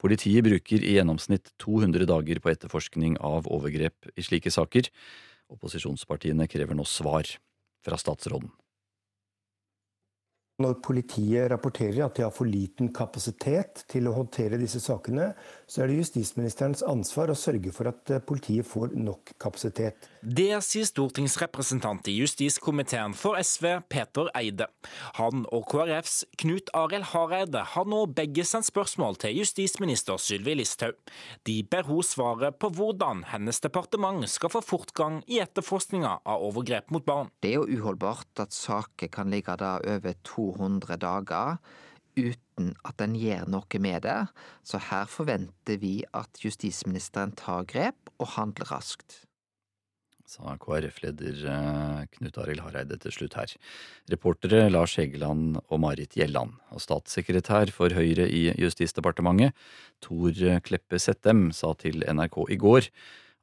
Politiet 0.00 0.46
bruker 0.46 0.80
i 0.80 0.94
gjennomsnitt 0.96 1.52
200 1.60 2.08
dager 2.08 2.40
på 2.40 2.54
etterforskning 2.54 3.18
av 3.20 3.50
overgrep 3.52 4.08
i 4.16 4.24
slike 4.24 4.54
saker. 4.54 4.88
Opposisjonspartiene 5.52 6.48
krever 6.48 6.78
nå 6.78 6.88
svar 6.88 7.28
fra 7.84 8.00
statsråden. 8.00 8.48
Når 10.58 10.80
politiet 10.82 11.52
rapporterer 11.52 12.00
at 12.02 12.16
de 12.16 12.24
har 12.24 12.32
for 12.34 12.48
liten 12.48 12.88
kapasitet 12.96 13.84
til 13.92 14.08
å 14.08 14.16
håndtere 14.16 14.58
disse 14.58 14.80
sakene, 14.82 15.34
så 15.68 15.82
er 15.82 15.90
det 15.90 15.98
justisministerens 16.00 16.80
ansvar 16.88 17.28
å 17.28 17.36
sørge 17.36 17.72
for 17.76 17.90
at 17.90 18.12
eh, 18.12 18.22
politiet 18.24 18.66
får 18.66 18.94
nok 18.96 19.34
kapasitet. 19.40 20.08
Det 20.22 20.50
sier 20.64 20.88
stortingsrepresentant 20.88 22.08
i 22.08 22.16
justiskomiteen 22.16 23.14
for 23.16 23.36
SV, 23.36 23.68
Peter 23.92 24.30
Eide. 24.38 24.70
Han 25.20 25.44
og 25.52 25.66
KrFs 25.68 26.22
Knut 26.40 26.72
Arild 26.76 27.10
Hareide 27.12 27.66
har 27.74 27.88
nå 27.88 28.06
begge 28.16 28.46
sendt 28.48 28.70
spørsmål 28.70 29.20
til 29.20 29.42
justisminister 29.42 30.16
Sylvi 30.22 30.56
Listhaug. 30.58 30.96
De 31.44 31.60
ber 31.68 31.84
hun 31.90 32.00
svare 32.06 32.50
på 32.56 32.72
hvordan 32.72 33.26
hennes 33.34 33.60
departement 33.60 34.24
skal 34.30 34.52
få 34.54 34.64
fortgang 34.64 35.20
i 35.28 35.42
etterforskninga 35.44 36.18
av 36.24 36.48
overgrep 36.48 36.88
mot 36.94 37.04
barn. 37.04 37.28
Det 37.44 37.52
er 37.52 37.60
jo 37.60 37.78
uholdbart 37.78 38.46
at 38.46 38.56
saker 38.56 39.12
kan 39.12 39.28
ligge 39.34 39.56
der 39.60 39.84
over 39.84 40.16
200 40.24 40.96
dager 41.04 41.58
uten 42.18 42.47
at 42.88 43.04
en 43.04 43.14
gjør 43.18 43.46
noe 43.50 43.80
med 43.82 44.02
det, 44.06 44.18
så 44.66 44.80
her 44.90 45.08
forventer 45.10 45.80
vi 45.82 46.00
at 46.16 46.42
justisministeren 46.42 47.34
tar 47.38 47.66
grep 47.70 48.12
og 48.18 48.34
handler 48.36 48.70
raskt. 48.74 49.22
Sa 50.28 50.58
KrF-leder 50.60 51.38
eh, 51.48 52.00
Knut 52.18 52.36
Arild 52.42 52.60
Hareide 52.60 52.98
til 53.00 53.14
slutt 53.14 53.38
her. 53.38 53.54
Reportere 54.12 54.66
Lars 54.68 54.98
Hegeland 55.00 55.56
og 55.62 55.80
Marit 55.80 56.18
Gjelland. 56.18 56.52
Og 56.76 56.82
statssekretær 56.84 57.72
for 57.72 57.94
Høyre 57.96 58.26
i 58.28 58.50
Justisdepartementet, 58.60 59.56
Tor 60.04 60.36
Kleppe 60.66 61.00
Settem, 61.00 61.48
sa 61.56 61.72
til 61.80 62.04
NRK 62.04 62.42
i 62.52 62.60
går 62.60 62.90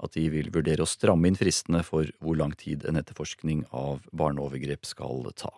at 0.04 0.15
de 0.17 0.25
vil 0.32 0.51
vurdere 0.54 0.84
å 0.84 0.89
stramme 0.89 1.30
inn 1.30 1.39
fristene 1.39 1.82
for 1.88 2.10
hvor 2.21 2.38
lang 2.39 2.54
tid 2.60 2.86
en 2.86 2.99
etterforskning 2.99 3.63
av 3.75 4.04
barneovergrep 4.12 4.86
skal 4.88 5.25
ta. 5.39 5.54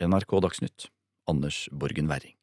NRK 0.00 0.38
Dagsnytt, 0.46 0.88
Anders 1.30 1.66
Borgen 1.72 2.08
Werring. 2.10 2.36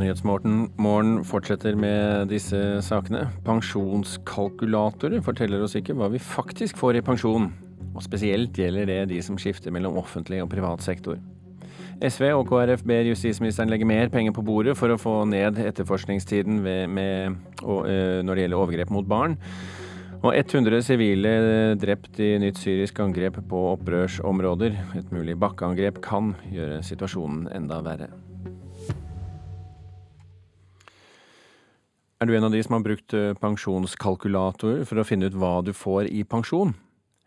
Nyhetsmorgen 0.00 1.18
fortsetter 1.28 1.76
med 1.76 2.30
disse 2.32 2.58
sakene. 2.84 3.26
Pensjonskalkulatorer 3.44 5.20
forteller 5.24 5.64
oss 5.64 5.76
ikke 5.76 5.96
hva 5.98 6.08
vi 6.12 6.20
faktisk 6.22 6.80
får 6.80 7.00
i 7.00 7.04
pensjon. 7.04 7.50
Og 7.90 8.04
spesielt 8.06 8.56
gjelder 8.56 8.88
det 8.88 9.00
de 9.10 9.18
som 9.24 9.36
skifter 9.40 9.74
mellom 9.74 9.98
offentlig 10.00 10.40
og 10.44 10.48
privat 10.52 10.84
sektor. 10.84 11.18
SV 12.00 12.30
og 12.32 12.46
KrF 12.48 12.84
ber 12.88 13.10
justisministeren 13.10 13.68
legge 13.68 13.88
mer 13.88 14.08
penger 14.08 14.32
på 14.32 14.44
bordet 14.46 14.72
for 14.78 14.92
å 14.94 15.00
få 15.00 15.18
ned 15.28 15.58
etterforskningstiden 15.60 16.62
ved, 16.64 16.86
med, 16.88 17.36
og, 17.60 17.84
uh, 17.84 18.22
når 18.24 18.32
det 18.38 18.46
gjelder 18.46 18.62
overgrep 18.62 18.94
mot 18.94 19.10
barn. 19.10 19.36
Og 20.20 20.32
100 20.36 20.80
sivile 20.84 21.34
drept 21.80 22.18
i 22.20 22.34
nytt 22.40 22.60
syrisk 22.60 23.00
angrep 23.04 23.38
på 23.48 23.62
opprørsområder. 23.74 24.80
Et 25.00 25.14
mulig 25.16 25.36
bakkeangrep 25.40 26.00
kan 26.04 26.34
gjøre 26.52 26.82
situasjonen 26.84 27.48
enda 27.56 27.80
verre. 27.84 28.12
Er 32.20 32.28
du 32.28 32.34
en 32.36 32.44
av 32.44 32.52
de 32.52 32.60
som 32.60 32.74
har 32.76 32.82
brukt 32.84 33.14
eh, 33.16 33.30
pensjonskalkulator 33.40 34.82
for 34.84 35.00
å 35.00 35.04
finne 35.08 35.30
ut 35.30 35.36
hva 35.40 35.62
du 35.64 35.70
får 35.72 36.10
i 36.12 36.20
pensjon? 36.28 36.74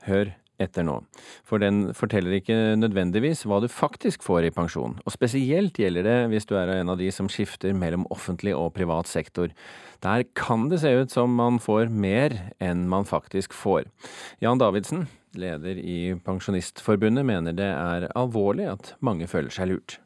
Hør 0.05 0.29
etter 0.61 0.85
nå. 0.85 0.99
For 1.49 1.57
den 1.57 1.87
forteller 1.97 2.35
ikke 2.37 2.75
nødvendigvis 2.77 3.41
hva 3.49 3.57
du 3.63 3.65
faktisk 3.73 4.21
får 4.21 4.45
i 4.45 4.51
pensjon. 4.53 4.99
Og 5.01 5.15
spesielt 5.15 5.81
gjelder 5.81 6.05
det 6.05 6.19
hvis 6.29 6.45
du 6.45 6.53
er 6.59 6.75
en 6.75 6.93
av 6.93 7.01
de 7.01 7.09
som 7.15 7.25
skifter 7.25 7.73
mellom 7.73 8.05
offentlig 8.13 8.53
og 8.53 8.69
privat 8.77 9.09
sektor. 9.09 9.49
Der 10.05 10.27
kan 10.37 10.69
det 10.69 10.83
se 10.83 10.93
ut 10.93 11.17
som 11.17 11.33
man 11.41 11.57
får 11.57 11.89
mer 11.89 12.37
enn 12.61 12.85
man 12.91 13.09
faktisk 13.09 13.57
får. 13.57 13.89
Jan 14.45 14.61
Davidsen, 14.61 15.07
leder 15.33 15.81
i 15.81 16.13
Pensjonistforbundet, 16.21 17.25
mener 17.25 17.57
det 17.57 17.73
er 17.73 18.11
alvorlig 18.13 18.69
at 18.77 18.93
mange 19.01 19.25
føler 19.25 19.49
seg 19.57 19.73
lurt. 19.73 20.02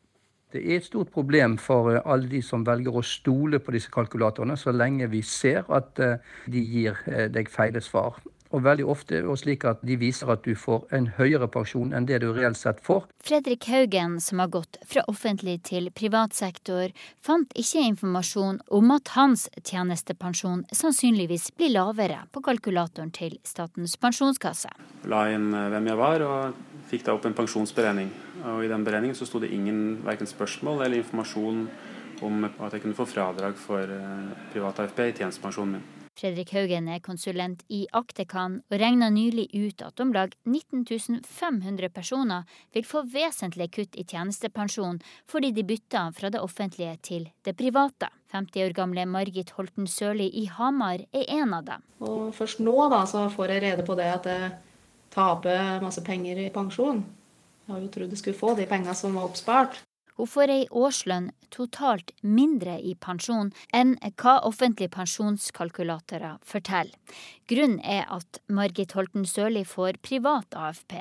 Det 0.55 0.62
er 0.63 0.77
et 0.79 0.86
stort 0.88 1.10
problem 1.12 1.57
for 1.60 1.91
eh, 1.91 2.01
alle 2.07 2.29
de 2.31 2.39
som 2.45 2.63
velger 2.67 2.95
å 2.95 3.03
stole 3.03 3.60
på 3.60 3.73
disse 3.75 3.91
kalkulatorene, 3.91 4.55
så 4.55 4.71
lenge 4.71 5.10
vi 5.12 5.19
ser 5.19 5.67
at 5.67 5.99
eh, 5.99 6.23
de 6.47 6.63
gir 6.63 6.99
eh, 7.12 7.27
deg 7.27 7.51
feile 7.51 7.81
svar. 7.83 8.21
Og 8.55 8.62
veldig 8.63 8.86
ofte 8.88 9.17
og 9.27 9.36
slik 9.41 9.65
at 9.67 9.81
de 9.83 9.97
viser 9.99 10.29
at 10.31 10.45
du 10.45 10.53
får 10.55 10.86
en 10.95 11.10
høyere 11.17 11.49
pensjon 11.51 11.91
enn 11.91 12.05
det 12.07 12.21
du 12.23 12.29
reelt 12.31 12.55
sett 12.55 12.79
får. 12.86 13.03
Fredrik 13.27 13.67
Haugen, 13.67 14.21
som 14.23 14.39
har 14.39 14.47
gått 14.53 14.79
fra 14.88 15.03
offentlig 15.12 15.57
til 15.67 15.89
privat 15.91 16.31
sektor, 16.38 16.93
fant 17.19 17.51
ikke 17.60 17.83
informasjon 17.89 18.62
om 18.71 18.93
at 18.95 19.12
hans 19.17 19.49
tjenestepensjon 19.60 20.63
sannsynligvis 20.71 21.49
blir 21.60 21.73
lavere 21.75 22.21
på 22.31 22.45
kalkulatoren 22.45 23.12
til 23.12 23.36
Statens 23.43 23.97
pensjonskasse. 23.99 24.71
La 25.12 25.25
inn 25.36 25.51
hvem 25.51 25.91
jeg 25.91 25.99
var, 25.99 26.23
og 26.23 26.88
fikk 26.88 27.03
da 27.03 27.17
opp 27.19 27.27
en 27.27 27.36
pensjonsberegning. 27.36 28.15
Og 28.47 28.63
I 28.63 28.71
den 28.71 28.86
beregningen 28.88 29.17
så 29.17 29.27
sto 29.27 29.41
det 29.43 29.51
ingen 29.53 29.99
verken 30.05 30.29
spørsmål 30.29 30.86
eller 30.86 31.01
informasjon 31.01 31.67
om 32.25 32.47
at 32.47 32.73
jeg 32.73 32.81
kunne 32.81 32.97
få 32.97 33.05
fradrag 33.05 33.57
for 33.60 33.83
eh, 33.83 34.36
privat 34.53 34.79
AFP 34.81 35.03
i 35.05 35.15
tjenestepensjonen 35.19 35.77
min. 35.77 35.88
Fredrik 36.17 36.49
Haugen 36.55 36.88
er 36.89 37.01
konsulent 37.05 37.60
i 37.69 37.83
Aktekan 37.93 38.55
og 38.71 38.79
regna 38.81 39.12
nylig 39.13 39.51
ut 39.53 39.83
at 39.86 40.01
om 40.01 40.10
lag 40.15 40.31
19 40.49 41.21
500 41.21 41.91
personer 41.93 42.47
vil 42.73 42.88
få 42.89 43.03
vesentlige 43.13 43.69
kutt 43.75 43.99
i 44.01 44.05
tjenestepensjon 44.07 44.97
fordi 45.29 45.51
de 45.53 45.65
bytter 45.67 46.15
fra 46.17 46.31
det 46.33 46.41
offentlige 46.41 46.95
til 47.05 47.27
det 47.45 47.53
private. 47.60 48.10
50 48.33 48.65
år 48.65 48.73
gamle 48.73 49.05
Margit 49.05 49.53
Holten 49.60 49.86
Sørli 49.86 50.31
i 50.41 50.47
Hamar 50.49 51.05
er 51.13 51.29
en 51.38 51.53
av 51.53 51.69
dem. 51.69 51.86
Og 52.01 52.33
først 52.33 52.65
nå 52.65 52.75
da, 52.89 53.03
så 53.05 53.27
får 53.29 53.53
jeg 53.53 53.65
rede 53.67 53.86
på 53.86 53.95
det 53.99 54.10
at 54.15 54.25
jeg 54.25 54.49
taper 55.13 55.86
masse 55.86 56.01
penger 56.01 56.41
i 56.47 56.49
pensjon. 56.53 57.05
Jeg 57.67 57.75
har 57.75 57.84
jo 57.84 57.91
trodd 57.91 58.13
jeg 58.15 58.21
skulle 58.21 58.39
få 58.39 58.56
de 58.56 58.65
pengene 58.69 58.95
som 58.95 59.17
var 59.19 59.27
oppspart. 59.27 59.82
Hun 60.17 60.25
får 60.25 60.49
ei 60.49 60.63
årslønn 60.73 61.27
totalt 61.53 62.10
mindre 62.25 62.77
i 62.82 62.95
pensjon 62.97 63.51
enn 63.75 63.91
hva 64.17 64.38
offentlige 64.47 64.89
pensjonskalkulatorer 64.95 66.39
forteller. 66.47 66.95
Grunnen 67.51 67.77
er 67.84 68.08
at 68.10 68.39
Margit 68.47 68.95
Holten 68.97 69.27
Sørli 69.30 69.62
får 69.67 69.99
privat 70.01 70.58
AFP. 70.58 70.95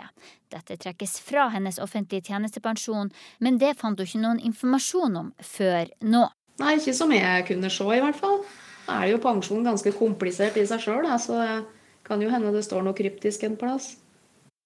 Dette 0.52 0.76
trekkes 0.82 1.16
fra 1.24 1.48
hennes 1.54 1.80
offentlige 1.80 2.28
tjenestepensjon, 2.28 3.12
men 3.40 3.62
det 3.62 3.76
fant 3.80 3.96
hun 3.96 4.10
ikke 4.10 4.24
noen 4.26 4.42
informasjon 4.50 5.16
om 5.22 5.32
før 5.40 5.88
nå. 6.04 6.26
Nei, 6.60 6.76
ikke 6.76 6.96
som 6.96 7.12
jeg 7.14 7.46
kunne 7.48 7.72
se, 7.72 7.86
i 7.86 8.02
hvert 8.04 8.20
fall. 8.20 8.42
Da 8.86 9.00
er 9.00 9.14
jo 9.14 9.22
pensjon 9.22 9.64
ganske 9.64 9.94
komplisert 9.96 10.58
i 10.60 10.66
seg 10.68 10.82
sjøl, 10.82 11.08
så 11.20 11.40
det 11.40 11.56
kan 12.06 12.20
jo 12.22 12.28
hende 12.32 12.52
det 12.52 12.66
står 12.68 12.84
noe 12.84 12.96
kryptisk 12.96 13.48
en 13.48 13.56
plass. 13.60 13.94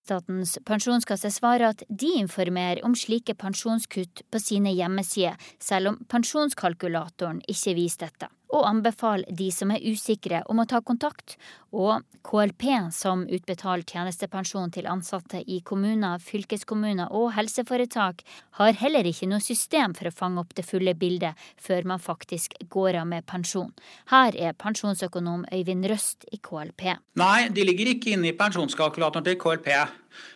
Statens 0.00 0.56
pensjonskasse 0.66 1.30
svarer 1.30 1.70
at 1.70 1.84
de 1.88 2.14
informerer 2.18 2.82
om 2.86 2.96
slike 2.96 3.36
pensjonskutt 3.38 4.24
på 4.30 4.42
sine 4.42 4.72
hjemmesider, 4.74 5.36
selv 5.60 5.92
om 5.92 6.02
pensjonskalkulatoren 6.10 7.42
ikke 7.46 7.76
viser 7.78 8.08
dette 8.08 8.30
og 8.50 8.66
anbefaler 8.68 9.30
de 9.36 9.48
som 9.54 9.70
er 9.70 9.84
usikre 9.86 10.42
om 10.50 10.60
å 10.62 10.66
ta 10.68 10.80
kontakt. 10.82 11.36
Og 11.70 12.02
KLP, 12.26 12.64
som 12.90 13.22
utbetaler 13.30 13.86
tjenestepensjon 13.86 14.72
til 14.74 14.88
ansatte 14.90 15.38
i 15.46 15.60
kommuner, 15.66 16.18
fylkeskommuner 16.18 17.12
og 17.14 17.30
helseforetak, 17.36 18.24
har 18.58 18.74
heller 18.82 19.06
ikke 19.06 19.28
noe 19.30 19.42
system 19.44 19.94
for 19.94 20.10
å 20.10 20.14
fange 20.14 20.42
opp 20.42 20.54
det 20.58 20.66
fulle 20.66 20.96
bildet 20.98 21.38
før 21.62 21.86
man 21.92 22.02
faktisk 22.02 22.58
går 22.74 23.00
av 23.04 23.08
med 23.12 23.26
pensjon. 23.30 23.70
Her 24.10 24.34
er 24.34 24.58
pensjonsøkonom 24.58 25.46
Øyvind 25.54 25.86
Røst 25.90 26.26
i 26.34 26.42
KLP. 26.42 26.88
Nei, 27.22 27.48
de 27.54 27.66
ligger 27.66 27.94
ikke 27.94 28.16
inne 28.16 28.32
i 28.32 28.36
pensjonskalkulatoren 28.36 29.26
til 29.30 29.38
KLP. 29.40 29.74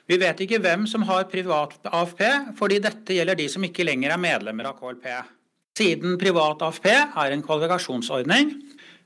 Vi 0.07 0.19
vet 0.21 0.45
ikke 0.45 0.63
hvem 0.63 0.87
som 0.87 1.03
har 1.09 1.27
privat 1.33 1.81
AFP, 1.91 2.23
fordi 2.59 2.79
dette 2.85 3.17
gjelder 3.17 3.43
de 3.43 3.51
som 3.51 3.65
ikke 3.67 3.87
lenger 3.87 4.15
er 4.15 4.23
medlemmer 4.23 4.71
av 4.71 4.79
KLP. 4.79 5.09
Siden 5.75 6.15
privat 6.23 6.61
AFP 6.63 6.85
er 6.87 7.33
en 7.35 7.41
kvalifikasjonsordning, 7.43 8.53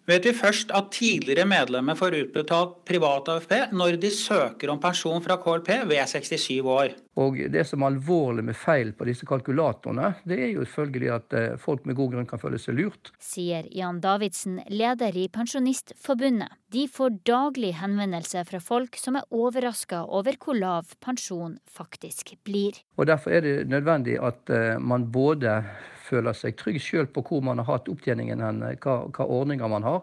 vet 0.04 0.26
vi 0.28 0.35
først 0.37 0.68
at 0.76 0.90
tidligere 0.92 1.46
medlemmer 1.48 1.96
får 1.96 2.16
utbetalt 2.18 2.74
privat 2.85 3.31
AFP 3.33 3.54
når 3.72 3.96
de 4.02 4.11
søker 4.12 4.68
om 4.74 4.83
pensjon 4.83 5.24
fra 5.24 5.38
KLP 5.40 5.70
ved 5.88 6.12
67 6.12 6.61
år. 6.68 6.92
Og 7.24 7.40
Det 7.57 7.64
som 7.64 7.81
er 7.81 7.94
alvorlig 7.94 8.44
med 8.50 8.61
feil 8.66 8.92
på 8.92 9.09
disse 9.09 9.24
kalkulatorene, 9.24 10.12
det 10.28 10.42
er 10.44 10.52
jo 10.59 10.68
selvfølgelig 10.68 11.11
at 11.16 11.40
eh, 11.40 11.57
folk 11.57 11.88
med 11.88 11.96
god 11.96 12.12
grunn 12.18 12.28
kan 12.28 12.44
føle 12.44 12.61
seg 12.61 12.76
lurt. 12.76 13.14
Sier 13.16 13.64
Jan 13.72 14.04
Davidsen, 14.04 14.61
leder 14.68 15.16
i 15.16 15.24
Pensjonistforbundet. 15.33 16.52
De 16.68 16.85
får 16.85 17.22
daglig 17.24 17.78
henvendelser 17.81 18.44
fra 18.44 18.61
folk 18.61 19.00
som 19.00 19.16
er 19.16 19.28
overraska 19.33 20.04
over 20.04 20.37
hvor 20.37 20.61
lav 20.61 20.96
pensjon 21.00 21.62
faktisk 21.64 22.37
blir. 22.44 22.76
Og 23.00 23.09
Derfor 23.09 23.40
er 23.40 23.40
det 23.40 23.61
nødvendig 23.72 24.20
at 24.20 24.52
eh, 24.52 24.74
man 24.76 25.09
både 25.09 25.62
føler 26.09 26.37
seg 26.37 26.57
trygg 26.59 26.81
sjøl 26.83 27.07
på 27.12 27.23
hvor 27.29 27.44
man 27.44 27.61
har 27.62 27.68
hatt 27.71 27.88
opptjeningen, 27.92 28.42
hva, 28.83 28.99
hva 29.12 29.29
ordninger 29.29 29.71
man 29.71 29.87
har. 29.87 30.03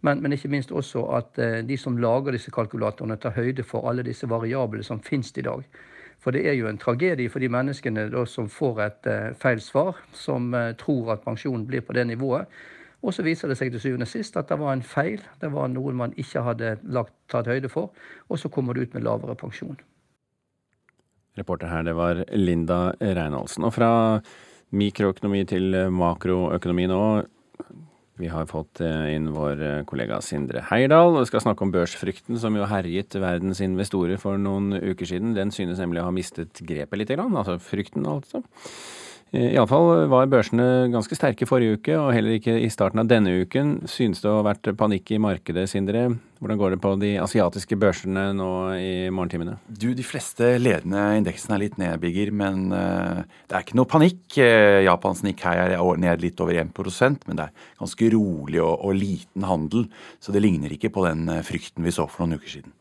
Men, 0.00 0.22
men, 0.22 0.32
ikke 0.32 0.48
minst 0.48 0.72
også 0.72 1.02
at 1.18 1.38
eh, 1.38 1.60
de 1.66 1.76
som 1.76 1.98
lager 2.00 2.32
disse 2.32 2.52
kalkulatorene, 2.54 3.18
tar 3.20 3.36
høyde 3.36 3.64
for 3.66 3.88
alle 3.90 4.04
disse 4.06 4.28
variablene 4.30 4.86
som 4.86 5.02
finnes 5.04 5.32
i 5.36 5.44
dag. 5.44 5.66
For 6.20 6.36
det 6.36 6.46
er 6.48 6.56
jo 6.56 6.68
en 6.68 6.80
tragedie 6.80 7.32
for 7.32 7.40
de 7.40 7.48
menneskene 7.52 8.06
da, 8.12 8.24
som 8.28 8.48
får 8.52 8.80
et 8.84 9.08
uh, 9.08 9.30
feil 9.40 9.60
svar, 9.64 10.00
som 10.12 10.50
uh, 10.52 10.72
tror 10.76 11.14
at 11.14 11.22
pensjonen 11.24 11.64
blir 11.68 11.84
på 11.84 11.96
det 11.96 12.04
nivået. 12.10 12.48
Og 13.00 13.14
så 13.16 13.24
viser 13.24 13.48
det 13.48 13.56
seg 13.56 13.72
til 13.72 13.80
syvende 13.80 14.04
og 14.04 14.12
sist 14.12 14.36
at 14.36 14.50
det 14.50 14.58
var 14.60 14.74
en 14.74 14.84
feil. 14.84 15.22
Det 15.40 15.48
var 15.52 15.70
noe 15.72 15.94
man 15.96 16.12
ikke 16.20 16.42
hadde 16.44 16.74
lagt, 16.92 17.14
tatt 17.32 17.48
høyde 17.48 17.72
for. 17.72 17.94
Og 18.28 18.40
så 18.42 18.52
kommer 18.52 18.76
det 18.76 18.84
ut 18.84 18.98
med 18.98 19.06
lavere 19.06 19.36
pensjon. 19.40 19.80
Reporter 21.40 21.72
her, 21.72 21.86
det 21.88 21.96
var 21.96 22.20
Linda 22.36 22.90
Reinholdsen. 23.00 23.64
Og 23.64 23.72
fra 23.72 23.90
mikroøkonomi 24.76 25.44
til 25.50 25.76
makroøkonomi 25.94 26.88
nå. 26.90 27.02
Vi 28.20 28.28
har 28.28 28.48
fått 28.50 28.82
eh, 28.84 29.14
inn 29.14 29.30
vår 29.32 29.62
eh, 29.64 29.82
kollega 29.88 30.18
Sindre 30.24 30.62
Heierdal 30.68 31.16
og 31.16 31.26
skal 31.28 31.42
snakke 31.44 31.64
om 31.64 31.72
børsfrykten 31.72 32.36
som 32.40 32.56
jo 32.58 32.68
herjet 32.68 33.16
verdens 33.16 33.62
investorer 33.64 34.20
for 34.20 34.40
noen 34.40 34.74
uker 34.76 35.08
siden. 35.08 35.32
Den 35.36 35.52
synes 35.54 35.80
nemlig 35.80 36.02
å 36.02 36.08
ha 36.10 36.14
mistet 36.14 36.60
grepet 36.66 37.00
litt, 37.00 37.14
altså 37.16 37.56
frykten 37.64 38.08
altså. 38.08 38.42
Eh, 39.30 39.52
iallfall 39.54 40.08
var 40.10 40.26
børsene 40.26 40.88
ganske 40.90 41.14
sterke 41.14 41.46
forrige 41.46 41.76
uke, 41.78 41.94
og 41.94 42.10
heller 42.16 42.34
ikke 42.34 42.56
i 42.58 42.70
starten 42.72 42.98
av 42.98 43.06
denne 43.10 43.36
uken 43.44 43.76
synes 43.90 44.24
det 44.24 44.26
å 44.26 44.40
ha 44.40 44.46
vært 44.48 44.72
panikk 44.78 45.12
i 45.14 45.20
markedet, 45.22 45.68
Sindre. 45.70 46.08
Hvordan 46.40 46.58
går 46.58 46.74
det 46.74 46.80
på 46.82 46.90
de 46.98 47.10
asiatiske 47.22 47.78
børsene 47.78 48.24
nå 48.34 48.48
i 48.74 48.92
morgentimene? 49.14 49.58
Du, 49.68 49.92
De 49.94 50.06
fleste 50.06 50.56
ledende 50.58 51.04
indeksene 51.20 51.54
er 51.58 51.62
litt 51.62 51.78
nedbygger, 51.78 52.32
men 52.34 52.72
uh, 52.72 53.20
det 53.46 53.58
er 53.58 53.66
ikke 53.66 53.78
noe 53.78 53.90
panikk. 53.92 54.24
Uh, 54.40 54.80
Japans 54.86 55.20
Nikkei 55.22 55.52
er 55.76 56.00
ned 56.00 56.24
litt 56.24 56.40
over 56.40 56.56
1% 56.56 57.28
men 57.28 57.38
det 57.38 57.46
er 57.46 57.68
ganske 57.78 58.10
rolig 58.16 58.62
og, 58.64 58.72
og 58.80 58.96
liten 58.96 59.46
handel. 59.46 59.86
Så 60.18 60.34
det 60.34 60.42
ligner 60.42 60.72
ikke 60.74 60.90
på 60.90 61.04
den 61.06 61.28
frykten 61.46 61.84
vi 61.86 61.94
så 61.94 62.08
for 62.08 62.24
noen 62.24 62.40
uker 62.40 62.56
siden. 62.56 62.72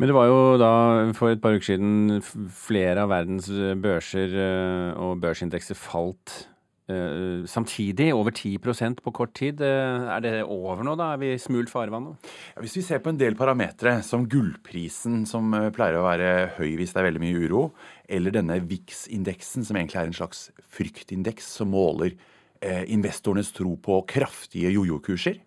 Men 0.00 0.08
det 0.08 0.16
var 0.16 0.30
jo 0.30 0.36
da 0.56 0.72
for 1.12 1.28
et 1.28 1.42
par 1.44 1.52
uker 1.52 1.74
siden 1.74 2.22
flere 2.56 3.02
av 3.02 3.10
verdens 3.12 3.50
børser 3.84 4.32
eh, 4.32 4.94
og 4.96 5.20
børsindekser 5.20 5.76
falt 5.76 6.46
eh, 6.88 7.44
samtidig, 7.44 8.06
over 8.16 8.32
10% 8.32 9.02
på 9.04 9.12
kort 9.12 9.34
tid. 9.36 9.60
Eh, 9.60 10.08
er 10.08 10.24
det 10.24 10.32
over 10.46 10.80
nå, 10.88 10.96
da? 10.96 11.10
Er 11.12 11.20
vi 11.20 11.34
smult 11.36 11.68
farvann 11.68 12.08
nå? 12.08 12.14
Ja, 12.54 12.64
hvis 12.64 12.78
vi 12.78 12.86
ser 12.86 13.04
på 13.04 13.12
en 13.12 13.20
del 13.20 13.36
parametere, 13.36 13.98
som 14.06 14.24
gullprisen, 14.24 15.26
som 15.28 15.52
pleier 15.76 16.00
å 16.00 16.08
være 16.08 16.32
høy 16.56 16.78
hvis 16.80 16.96
det 16.96 17.02
er 17.02 17.10
veldig 17.10 17.24
mye 17.26 17.44
uro, 17.44 17.62
eller 18.08 18.32
denne 18.40 18.56
VIX-indeksen, 18.72 19.68
som 19.68 19.76
egentlig 19.76 20.00
er 20.00 20.08
en 20.08 20.16
slags 20.22 20.46
fryktindeks 20.80 21.52
som 21.60 21.74
måler 21.76 22.16
eh, 22.64 22.86
investorenes 22.88 23.52
tro 23.52 23.76
på 23.76 24.00
kraftige 24.08 24.72
jojo-kurser. 24.72 25.42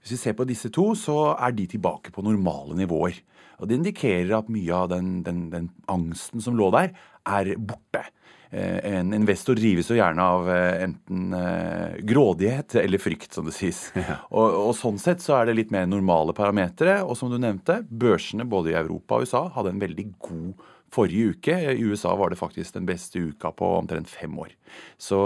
Hvis 0.00 0.16
vi 0.16 0.24
ser 0.24 0.38
på 0.38 0.48
disse 0.48 0.72
to, 0.72 0.94
så 0.96 1.34
er 1.34 1.52
de 1.52 1.68
tilbake 1.76 2.14
på 2.14 2.24
normale 2.24 2.72
nivåer. 2.78 3.20
Og 3.58 3.68
Det 3.68 3.78
indikerer 3.78 4.36
at 4.38 4.52
mye 4.52 4.74
av 4.74 4.88
den, 4.92 5.18
den, 5.26 5.48
den 5.52 5.70
angsten 5.90 6.44
som 6.44 6.56
lå 6.58 6.70
der, 6.74 6.94
er 7.28 7.54
borte. 7.58 8.06
Eh, 8.50 8.94
en 8.94 9.12
investor 9.12 9.58
drives 9.58 9.90
jo 9.90 9.98
gjerne 9.98 10.24
av 10.24 10.46
eh, 10.48 10.84
enten 10.86 11.34
eh, 11.36 11.98
grådighet 12.08 12.78
eller 12.80 13.02
frykt, 13.02 13.34
som 13.34 13.48
det 13.48 13.56
sies. 13.56 13.88
Ja. 14.08 14.22
Og, 14.30 14.54
og, 14.62 14.72
Sånn 14.78 15.00
sett 15.00 15.20
så 15.20 15.36
er 15.36 15.48
det 15.48 15.58
litt 15.58 15.72
mer 15.74 15.88
normale 15.90 16.32
parametere. 16.36 17.02
Og 17.04 17.18
som 17.18 17.32
du 17.32 17.36
nevnte, 17.40 17.82
børsene 17.90 18.48
både 18.48 18.72
i 18.72 18.78
Europa 18.78 19.18
og 19.18 19.28
USA 19.28 19.44
hadde 19.56 19.74
en 19.74 19.82
veldig 19.82 20.06
god 20.24 20.68
forrige 20.94 21.34
uke. 21.34 21.58
I 21.74 21.84
USA 21.84 22.14
var 22.16 22.32
det 22.32 22.40
faktisk 22.40 22.78
den 22.78 22.88
beste 22.88 23.20
uka 23.20 23.52
på 23.52 23.74
omtrent 23.82 24.08
fem 24.08 24.32
år. 24.40 24.54
Så 24.96 25.18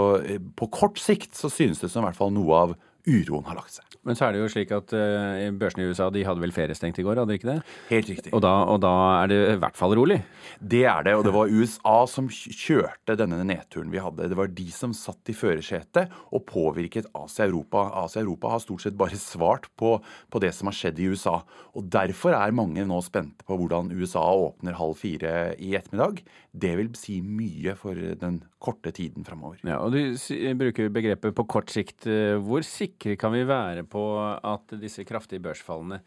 på 0.59 0.67
kort 0.73 0.99
sikt 0.99 1.37
så 1.39 1.51
synes 1.53 1.79
det 1.79 1.93
som 1.93 2.03
i 2.03 2.09
hvert 2.09 2.19
fall 2.19 2.33
noe 2.35 2.65
av 2.65 2.75
uroen 3.07 3.47
har 3.49 3.57
lagt 3.57 3.75
seg. 3.75 3.93
Men 4.03 4.17
så 4.19 4.27
er 4.27 4.35
det 4.35 4.41
jo 4.41 4.49
slik 4.51 4.71
at 4.75 4.93
uh, 4.95 5.47
børsene 5.59 5.85
i 5.85 5.91
USA 5.91 6.09
de 6.11 6.23
hadde 6.27 6.43
vel 6.43 6.53
feriestengt 6.55 6.99
i 6.99 7.05
går, 7.05 7.19
hadde 7.21 7.31
de 7.31 7.39
ikke 7.39 7.49
det? 7.49 7.57
Helt 7.89 8.09
riktig. 8.11 8.33
Og 8.35 8.43
da, 8.43 8.51
og 8.71 8.81
da, 8.83 8.93
er 9.21 9.31
det 9.31 9.39
i 9.53 9.59
hvert 9.61 9.79
fall 9.79 9.95
rolig? 9.95 10.19
Det 10.59 10.83
er 10.89 11.07
det, 11.07 11.15
og 11.15 11.23
det 11.27 11.33
var 11.35 11.51
USA 11.51 11.95
som 12.09 12.27
kjørte 12.31 13.17
denne 13.19 13.39
nedturen 13.47 13.91
vi 13.93 14.01
hadde. 14.03 14.27
Det 14.31 14.39
var 14.39 14.51
de 14.51 14.67
som 14.75 14.95
satt 14.95 15.31
i 15.31 15.35
førersetet 15.37 16.11
og 16.35 16.45
påvirket 16.49 17.07
Asia-Europa. 17.15 17.85
Asia-Europa 18.03 18.51
har 18.55 18.63
stort 18.63 18.83
sett 18.83 18.99
bare 18.99 19.19
svart 19.19 19.69
på, 19.79 19.95
på, 20.31 20.43
det 20.43 20.51
som 20.55 20.71
har 20.71 20.77
skjedd 20.77 20.99
i 20.99 21.09
USA. 21.13 21.39
Og 21.75 21.87
derfor 21.91 22.35
er 22.35 22.55
mange 22.55 22.83
nå 22.87 22.99
spente 23.05 23.47
på 23.47 23.59
hvordan 23.59 23.91
USA 23.95 24.25
åpner 24.49 24.79
halv 24.79 24.99
fire 24.99 25.53
i 25.63 25.75
ettermiddag. 25.79 26.23
Det 26.51 26.75
vil 26.79 26.91
si 26.99 27.21
mye 27.23 27.75
for 27.79 27.97
den 28.19 28.41
korte 28.63 28.93
tiden 28.95 29.25
framover. 29.27 29.59
Ja, 29.67 29.79
og 29.83 29.95
du 29.95 30.15
bruker 30.59 30.91
begrepet 30.93 31.35
på 31.35 31.47
kort 31.51 31.71
sikt. 31.73 32.07
Hvor 32.43 32.63
sikre 32.93 33.17
kan 33.19 33.33
vi 33.33 33.43
være 33.49 33.83
på 33.83 34.03
at 34.21 34.75
disse 34.79 35.03
kraftige 35.03 35.43
børsfallene 35.43 36.01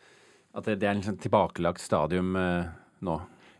at 0.56 0.68
det 0.72 0.86
er 0.86 0.94
en 0.94 1.04
sånn 1.04 1.20
tilbakelagt 1.20 1.82
stadium 1.84 2.36
eh, 2.40 2.68
nå? 3.04 3.16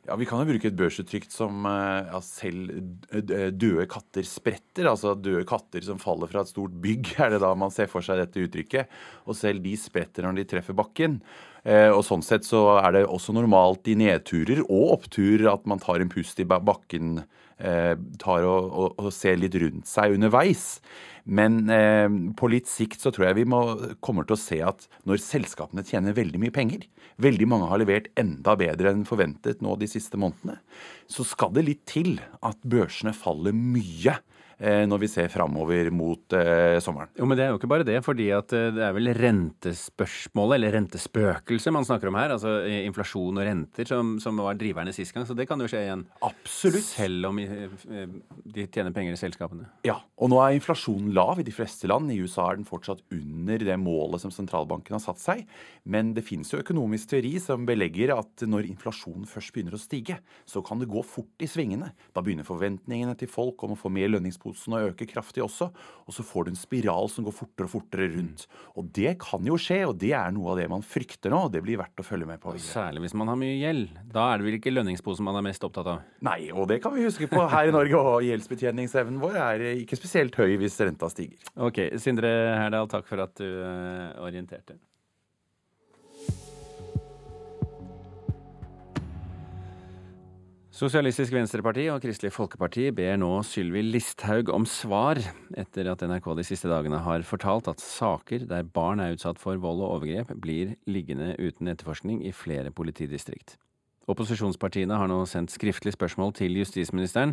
Ja, 0.06 0.14
Vi 0.14 0.26
kan 0.28 0.38
jo 0.38 0.46
bruke 0.46 0.68
et 0.70 0.76
børsuttrykk 0.78 1.26
som 1.28 1.66
eh, 1.66 2.06
ja, 2.08 2.20
selv 2.22 2.70
døde 3.10 3.88
katter 3.90 4.24
spretter. 4.24 4.86
Altså 4.88 5.16
døde 5.18 5.44
katter 5.48 5.82
som 5.82 5.98
faller 5.98 6.30
fra 6.30 6.44
et 6.44 6.52
stort 6.52 6.76
bygg, 6.82 7.16
er 7.18 7.34
det 7.34 7.42
da 7.42 7.50
man 7.58 7.74
ser 7.74 7.90
for 7.90 8.06
seg 8.06 8.22
dette 8.22 8.46
uttrykket. 8.46 8.92
Og 9.26 9.36
selv 9.36 9.64
de 9.66 9.74
spretter 9.80 10.24
når 10.24 10.38
de 10.38 10.46
treffer 10.54 10.78
bakken. 10.78 11.18
Eh, 11.66 11.90
og 11.90 12.04
sånn 12.06 12.24
sett 12.24 12.46
så 12.46 12.78
er 12.78 12.94
det 12.94 13.04
også 13.10 13.34
normalt 13.34 13.90
i 13.90 13.98
nedturer 13.98 14.62
og 14.62 15.00
oppturer 15.00 15.50
at 15.52 15.66
man 15.68 15.82
tar 15.82 16.00
en 16.00 16.12
pust 16.12 16.38
i 16.40 16.46
bakken, 16.46 17.18
tar 17.56 18.44
og, 18.44 18.66
og, 18.68 18.98
og 19.00 19.12
ser 19.16 19.38
litt 19.40 19.54
rundt 19.60 19.88
seg 19.88 20.16
underveis. 20.18 20.66
Men 21.26 21.64
eh, 21.72 22.06
på 22.38 22.50
litt 22.52 22.68
sikt 22.70 23.02
så 23.02 23.10
tror 23.10 23.28
jeg 23.28 23.40
vi 23.40 23.48
må, 23.50 23.60
kommer 24.04 24.26
til 24.28 24.36
å 24.36 24.40
se 24.40 24.60
at 24.62 24.86
når 25.08 25.22
selskapene 25.24 25.82
tjener 25.86 26.14
veldig 26.14 26.38
mye 26.44 26.54
penger, 26.54 26.84
veldig 27.22 27.48
mange 27.50 27.70
har 27.72 27.82
levert 27.82 28.12
enda 28.20 28.54
bedre 28.60 28.92
enn 28.92 29.02
forventet 29.08 29.64
nå 29.64 29.74
de 29.80 29.88
siste 29.90 30.20
månedene, 30.20 30.60
så 31.10 31.26
skal 31.26 31.54
det 31.56 31.66
litt 31.66 31.84
til 31.88 32.16
at 32.46 32.60
børsene 32.62 33.16
faller 33.16 33.56
mye 33.56 34.14
Eh, 34.14 34.35
når 34.58 35.02
vi 35.02 35.08
ser 35.10 35.28
framover 35.28 35.90
mot 35.92 36.32
eh, 36.32 36.78
sommeren. 36.80 37.10
Jo, 37.18 37.26
Men 37.28 37.36
det 37.36 37.44
er 37.44 37.50
jo 37.52 37.58
ikke 37.58 37.68
bare 37.68 37.84
det, 37.84 37.98
fordi 38.04 38.30
at 38.32 38.52
eh, 38.56 38.70
det 38.72 38.84
er 38.86 38.94
vel 38.96 39.10
rentespørsmålet, 39.12 40.56
eller 40.56 40.74
rentespøkelset, 40.78 41.74
man 41.76 41.84
snakker 41.84 42.08
om 42.08 42.16
her. 42.16 42.32
Altså 42.32 42.54
inflasjon 42.64 43.36
og 43.36 43.44
renter 43.44 43.90
som, 43.90 44.14
som, 44.22 44.40
var 44.40 44.56
driverne 44.56 44.94
sist 44.96 45.12
gang. 45.12 45.26
Så 45.28 45.36
det 45.36 45.48
kan 45.50 45.60
jo 45.60 45.68
skje 45.68 45.82
igjen. 45.84 46.06
Absolutt. 46.24 46.86
Selv 46.88 47.28
om 47.28 47.40
de 47.40 48.66
tjener 48.72 48.94
penger 48.96 49.16
i 49.16 49.20
selskapene. 49.20 49.68
Ja, 49.86 49.98
og 50.16 50.32
nå 50.32 50.40
er 50.40 50.56
inflasjonen 50.56 51.12
lav 51.16 51.42
i 51.42 51.46
de 51.46 51.54
fleste 51.54 51.90
land. 51.90 52.08
I 52.12 52.18
USA 52.24 52.48
er 52.48 52.60
den 52.60 52.68
fortsatt 52.68 53.04
under 53.12 53.66
det 53.68 53.78
målet 53.82 54.24
som 54.24 54.32
sentralbanken 54.32 54.96
har 54.96 55.04
satt 55.04 55.20
seg. 55.20 55.44
Men 55.84 56.14
det 56.16 56.24
finnes 56.26 56.48
jo 56.52 56.62
økonomisk 56.62 57.12
teori 57.12 57.36
som 57.44 57.68
belegger 57.68 58.14
at 58.16 58.46
når 58.48 58.70
inflasjonen 58.72 59.28
først 59.28 59.52
begynner 59.52 59.76
å 59.76 59.82
stige, 59.82 60.18
så 60.48 60.64
kan 60.64 60.80
det 60.80 60.88
gå 60.90 61.04
fort 61.04 61.44
i 61.44 61.50
svingene. 61.50 61.92
Da 62.16 62.24
begynner 62.24 62.48
forventningene 62.48 63.16
til 63.20 63.28
folk 63.30 63.60
om 63.66 63.76
å 63.76 63.78
få 63.78 63.92
mer 63.92 64.08
lønningsposen 64.14 64.45
pengespotsen 64.46 64.76
å 64.76 64.82
øke 64.90 65.06
kraftig 65.08 65.42
også. 65.44 65.70
Og 66.06 66.14
så 66.14 66.22
får 66.24 66.46
du 66.46 66.50
en 66.52 66.58
spiral 66.58 67.08
som 67.10 67.24
går 67.26 67.34
fortere 67.34 67.66
og 67.66 67.72
fortere 67.72 68.08
rundt. 68.14 68.46
Og 68.76 68.88
det 68.94 69.16
kan 69.18 69.44
jo 69.44 69.56
skje, 69.58 69.86
og 69.86 69.98
det 69.98 70.12
er 70.14 70.32
noe 70.32 70.52
av 70.52 70.60
det 70.60 70.68
man 70.70 70.82
frykter 70.82 71.30
nå. 71.30 71.46
og 71.46 71.52
Det 71.52 71.62
blir 71.64 71.78
verdt 71.80 71.98
å 71.98 72.06
følge 72.06 72.26
med 72.26 72.40
på. 72.40 72.54
Særlig 72.62 73.02
hvis 73.06 73.16
man 73.18 73.28
har 73.28 73.36
mye 73.40 73.56
gjeld. 73.58 73.90
Da 74.12 74.32
er 74.32 74.38
det 74.38 74.46
vel 74.46 74.58
ikke 74.60 74.74
lønningsposen 74.74 75.26
man 75.26 75.36
er 75.36 75.46
mest 75.48 75.64
opptatt 75.66 75.90
av? 75.90 76.02
Nei, 76.26 76.50
og 76.52 76.68
det 76.70 76.80
kan 76.84 76.94
vi 76.94 77.06
huske 77.06 77.28
på 77.30 77.46
her 77.52 77.70
i 77.70 77.74
Norge. 77.74 78.02
Og 78.16 78.26
gjeldsbetjeningsevnen 78.26 79.20
vår 79.22 79.40
er 79.42 79.66
ikke 79.82 79.98
spesielt 79.98 80.36
høy 80.38 80.56
hvis 80.60 80.78
renta 80.82 81.10
stiger. 81.10 81.40
Ok, 81.56 81.82
Sindre 82.02 82.30
Herdal, 82.60 82.90
takk 82.90 83.08
for 83.08 83.24
at 83.24 83.34
du 83.40 83.46
eh, 83.46 84.12
orienterte. 84.22 84.78
Sosialistisk 90.76 91.32
Venstreparti 91.32 91.86
og 91.88 92.02
Kristelig 92.04 92.34
Folkeparti 92.36 92.90
ber 92.92 93.14
nå 93.16 93.30
Sylvi 93.48 93.80
Listhaug 93.80 94.50
om 94.52 94.66
svar, 94.68 95.16
etter 95.56 95.88
at 95.88 96.02
NRK 96.04 96.26
de 96.36 96.44
siste 96.44 96.68
dagene 96.68 96.98
har 97.00 97.24
fortalt 97.24 97.70
at 97.72 97.80
saker 97.80 98.44
der 98.50 98.66
barn 98.76 99.00
er 99.00 99.14
utsatt 99.14 99.40
for 99.40 99.56
vold 99.62 99.80
og 99.80 99.94
overgrep, 99.94 100.34
blir 100.36 100.74
liggende 100.84 101.30
uten 101.40 101.72
etterforskning 101.72 102.20
i 102.28 102.34
flere 102.36 102.74
politidistrikt. 102.76 103.56
Opposisjonspartiene 104.04 105.00
har 105.00 105.08
nå 105.08 105.22
sendt 105.24 105.54
skriftlig 105.54 105.94
spørsmål 105.96 106.36
til 106.36 106.60
justisministeren. 106.60 107.32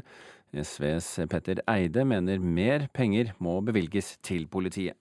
SVs 0.55 1.27
Petter 1.27 1.59
Eide 1.67 2.07
mener 2.07 2.39
mer 2.39 2.87
penger 2.95 3.35
må 3.43 3.59
bevilges 3.59 4.15
til 4.23 4.47
politiet. 4.47 4.95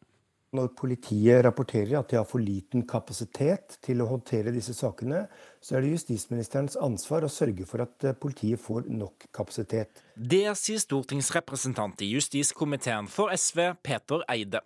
Når 0.53 0.75
politiet 0.77 1.39
rapporterer 1.47 1.95
at 1.97 2.11
de 2.11 2.19
har 2.19 2.27
for 2.29 2.43
liten 2.45 2.83
kapasitet 2.85 3.79
til 3.81 4.03
å 4.05 4.09
håndtere 4.11 4.53
disse 4.53 4.75
sakene, 4.77 5.23
så 5.65 5.79
er 5.79 5.87
det 5.87 5.95
justisministerens 5.95 6.77
ansvar 6.77 7.25
å 7.25 7.31
sørge 7.33 7.65
for 7.71 7.81
at 7.87 8.05
eh, 8.05 8.13
politiet 8.13 8.61
får 8.61 8.85
nok 8.93 9.31
kapasitet. 9.33 10.03
Det 10.13 10.43
sier 10.61 10.83
stortingsrepresentant 10.83 12.05
i 12.05 12.11
justiskomiteen 12.13 13.09
for 13.09 13.33
SV, 13.33 13.63
Peter 13.81 14.27
Eide. 14.29 14.61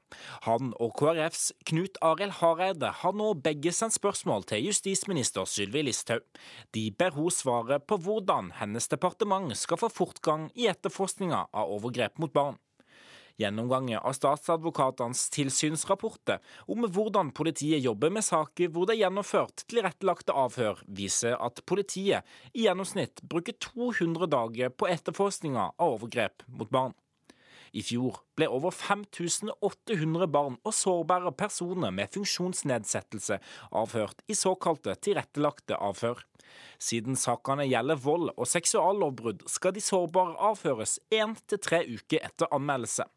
Han 0.48 0.74
og 0.82 0.96
KrFs 0.98 1.52
Knut 1.70 2.02
Arild 2.02 2.34
Hareide 2.40 2.90
har 3.04 3.14
nå 3.14 3.30
begge 3.46 3.70
sendt 3.70 3.94
spørsmål 3.94 4.42
til 4.50 4.66
justisminister 4.66 5.46
Sylvi 5.46 5.86
Listhaug. 5.86 6.26
De 6.74 6.88
ber 6.98 7.14
hun 7.14 7.30
svare 7.30 7.78
på 7.78 8.02
hvordan 8.02 8.56
hennes 8.58 8.90
departement 8.90 9.54
skal 9.54 9.78
få 9.78 9.94
fortgang 10.02 10.50
i 10.58 10.66
etterforskninga 10.74 11.46
av 11.54 11.78
overgrep 11.78 12.18
mot 12.18 12.34
barn. 12.34 12.58
Gjennomgangen 13.36 14.00
av 14.00 14.14
statsadvokatenes 14.16 15.26
tilsynsrapporter 15.34 16.40
om 16.72 16.86
hvordan 16.88 17.34
politiet 17.36 17.84
jobber 17.84 18.14
med 18.14 18.24
saker 18.24 18.70
hvor 18.72 18.88
det 18.88 18.96
er 18.96 19.02
gjennomført 19.04 19.66
tilrettelagte 19.68 20.32
avhør, 20.32 20.80
viser 20.88 21.36
at 21.36 21.60
politiet 21.68 22.24
i 22.54 22.64
gjennomsnitt 22.64 23.20
bruker 23.28 23.58
200 23.60 24.30
dager 24.32 24.72
på 24.72 24.88
etterforskninga 24.88 25.72
av 25.76 25.98
overgrep 25.98 26.46
mot 26.48 26.72
barn. 26.72 26.96
I 27.76 27.82
fjor 27.84 28.22
ble 28.38 28.48
over 28.48 28.72
5800 28.72 30.28
barn 30.32 30.56
og 30.62 30.74
sårbare 30.74 31.32
personer 31.36 31.92
med 31.92 32.12
funksjonsnedsettelse 32.14 33.36
avhørt 33.76 34.22
i 34.32 34.36
såkalte 34.38 34.94
tilrettelagte 35.04 35.76
avhør. 35.76 36.22
Siden 36.78 37.16
sakene 37.16 37.66
gjelder 37.68 37.98
vold 38.02 38.30
og 38.36 38.46
seksuallovbrudd, 38.50 39.46
skal 39.50 39.74
de 39.76 39.82
sårbare 39.84 40.36
avhøres 40.50 40.98
én 41.14 41.36
til 41.48 41.62
tre 41.62 41.82
uker 41.88 42.24
etter 42.26 42.52
anmeldelse. 42.52 43.08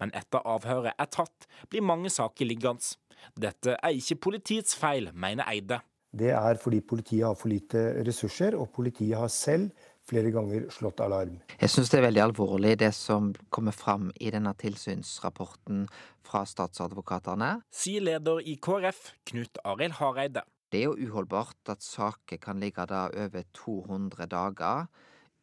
Men 0.00 0.14
etter 0.16 0.44
avhøret 0.44 0.94
er 0.98 1.10
tatt, 1.12 1.48
blir 1.70 1.84
mange 1.84 2.10
saker 2.12 2.48
liggende. 2.48 2.96
Dette 3.34 3.74
er 3.82 3.94
ikke 3.98 4.22
politiets 4.28 4.76
feil, 4.78 5.10
mener 5.14 5.48
Eide. 5.50 5.80
Det 6.18 6.30
er 6.32 6.56
fordi 6.56 6.80
politiet 6.80 7.26
har 7.26 7.36
for 7.36 7.52
lite 7.52 7.80
ressurser, 8.06 8.56
og 8.56 8.70
politiet 8.72 9.18
har 9.18 9.28
selv 9.28 9.70
flere 10.08 10.30
ganger 10.32 10.68
slått 10.72 11.02
alarm. 11.04 11.36
Jeg 11.60 11.72
syns 11.72 11.90
det 11.92 11.98
er 12.00 12.06
veldig 12.08 12.22
alvorlig 12.24 12.76
det 12.80 12.92
som 12.96 13.32
kommer 13.52 13.76
fram 13.76 14.08
i 14.16 14.32
denne 14.32 14.54
tilsynsrapporten 14.56 15.84
fra 16.24 16.44
statsadvokatene. 16.48 17.58
Sier 17.74 18.06
leder 18.08 18.40
i 18.40 18.56
KrF, 18.56 19.12
Knut 19.28 19.60
Arild 19.68 19.98
Hareide. 20.00 20.46
Det 20.68 20.82
er 20.82 20.90
jo 20.90 21.08
uholdbart 21.08 21.70
at 21.72 21.84
saker 21.84 22.40
kan 22.42 22.60
ligge 22.60 22.84
da 22.90 23.06
over 23.08 23.44
200 23.56 24.26
dager 24.28 24.88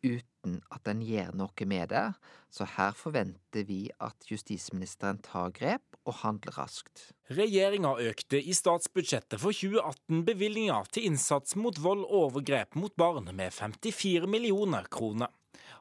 uten 0.06 0.60
at 0.74 0.88
en 0.92 1.02
gjør 1.02 1.32
noe 1.34 1.66
med 1.66 1.90
det, 1.90 2.06
så 2.54 2.68
her 2.76 2.94
forventer 2.94 3.66
vi 3.66 3.88
at 4.04 4.28
justisministeren 4.30 5.18
tar 5.26 5.54
grep 5.56 5.98
og 6.06 6.20
handler 6.22 6.60
raskt. 6.60 7.08
Regjeringa 7.34 7.96
økte 8.06 8.38
i 8.38 8.54
statsbudsjettet 8.54 9.42
for 9.42 9.56
2018 9.56 10.22
bevilgninga 10.28 10.78
til 10.94 11.10
innsats 11.10 11.58
mot 11.58 11.80
vold 11.82 12.06
og 12.06 12.18
overgrep 12.28 12.78
mot 12.78 12.94
barn 12.94 13.32
med 13.34 13.54
54 13.56 14.30
millioner 14.30 14.86
kroner. 14.94 15.34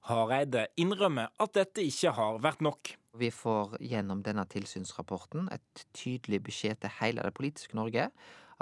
Hareide 0.08 0.66
innrømmer 0.80 1.32
at 1.40 1.54
dette 1.56 1.84
ikke 1.84 2.14
har 2.16 2.40
vært 2.44 2.64
nok. 2.64 2.94
Vi 3.20 3.28
får 3.30 3.76
gjennom 3.84 4.24
denne 4.24 4.46
tilsynsrapporten 4.50 5.50
et 5.54 5.84
tydelig 5.94 6.40
beskjed 6.48 6.80
til 6.82 6.96
hele 7.02 7.22
det 7.24 7.36
politiske 7.36 7.76
Norge 7.78 8.08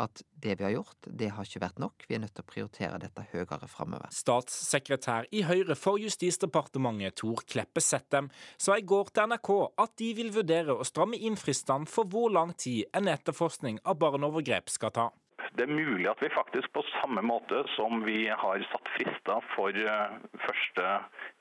at 0.01 0.23
det 0.43 0.57
vi 0.59 0.67
har 0.67 0.75
gjort, 0.75 0.97
det 1.07 1.31
har 1.35 1.47
ikke 1.47 1.63
vært 1.63 1.81
nok. 1.83 2.07
Vi 2.09 2.17
er 2.17 2.23
nødt 2.25 2.35
til 2.37 2.45
å 2.45 2.51
prioritere 2.51 3.01
dette 3.03 3.27
høyere 3.33 3.69
framover. 3.71 4.13
Statssekretær 4.15 5.29
i 5.35 5.45
Høyre 5.49 5.77
for 5.79 6.01
Justisdepartementet 6.03 7.19
Tor 7.23 7.45
Kleppe 7.49 7.83
Settem 7.85 8.31
sa 8.57 8.79
i 8.79 8.87
går 8.87 9.13
til 9.13 9.33
NRK 9.33 9.53
at 9.85 9.97
de 10.01 10.13
vil 10.19 10.33
vurdere 10.35 10.77
å 10.77 10.87
stramme 10.87 11.21
inn 11.21 11.39
fristene 11.41 11.89
for 11.91 12.09
hvor 12.09 12.33
lang 12.33 12.55
tid 12.59 12.89
en 12.97 13.11
etterforskning 13.13 13.83
av 13.85 14.01
barneovergrep 14.03 14.73
skal 14.73 14.95
ta. 14.97 15.11
Det 15.57 15.67
er 15.67 15.75
mulig 15.75 16.07
at 16.09 16.21
vi 16.23 16.31
faktisk 16.33 16.71
på 16.73 16.85
samme 16.95 17.23
måte 17.27 17.63
som 17.75 18.05
vi 18.07 18.29
har 18.29 18.63
satt 18.71 18.89
frister 18.95 19.43
for 19.53 19.77
eh, 19.77 20.15
første 20.47 20.87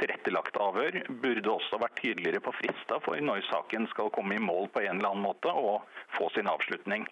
tilrettelagte 0.02 0.60
avhør, 0.60 0.98
burde 1.24 1.54
også 1.54 1.80
vært 1.80 2.00
tydeligere 2.02 2.42
på 2.44 2.54
frister 2.58 3.00
for 3.06 3.22
når 3.30 3.46
saken 3.48 3.88
skal 3.94 4.12
komme 4.16 4.36
i 4.36 4.44
mål 4.44 4.68
på 4.74 4.84
en 4.84 4.98
eller 4.98 5.14
annen 5.14 5.28
måte 5.28 5.54
og 5.54 5.86
få 6.18 6.28
sin 6.36 6.50
avslutning. 6.52 7.08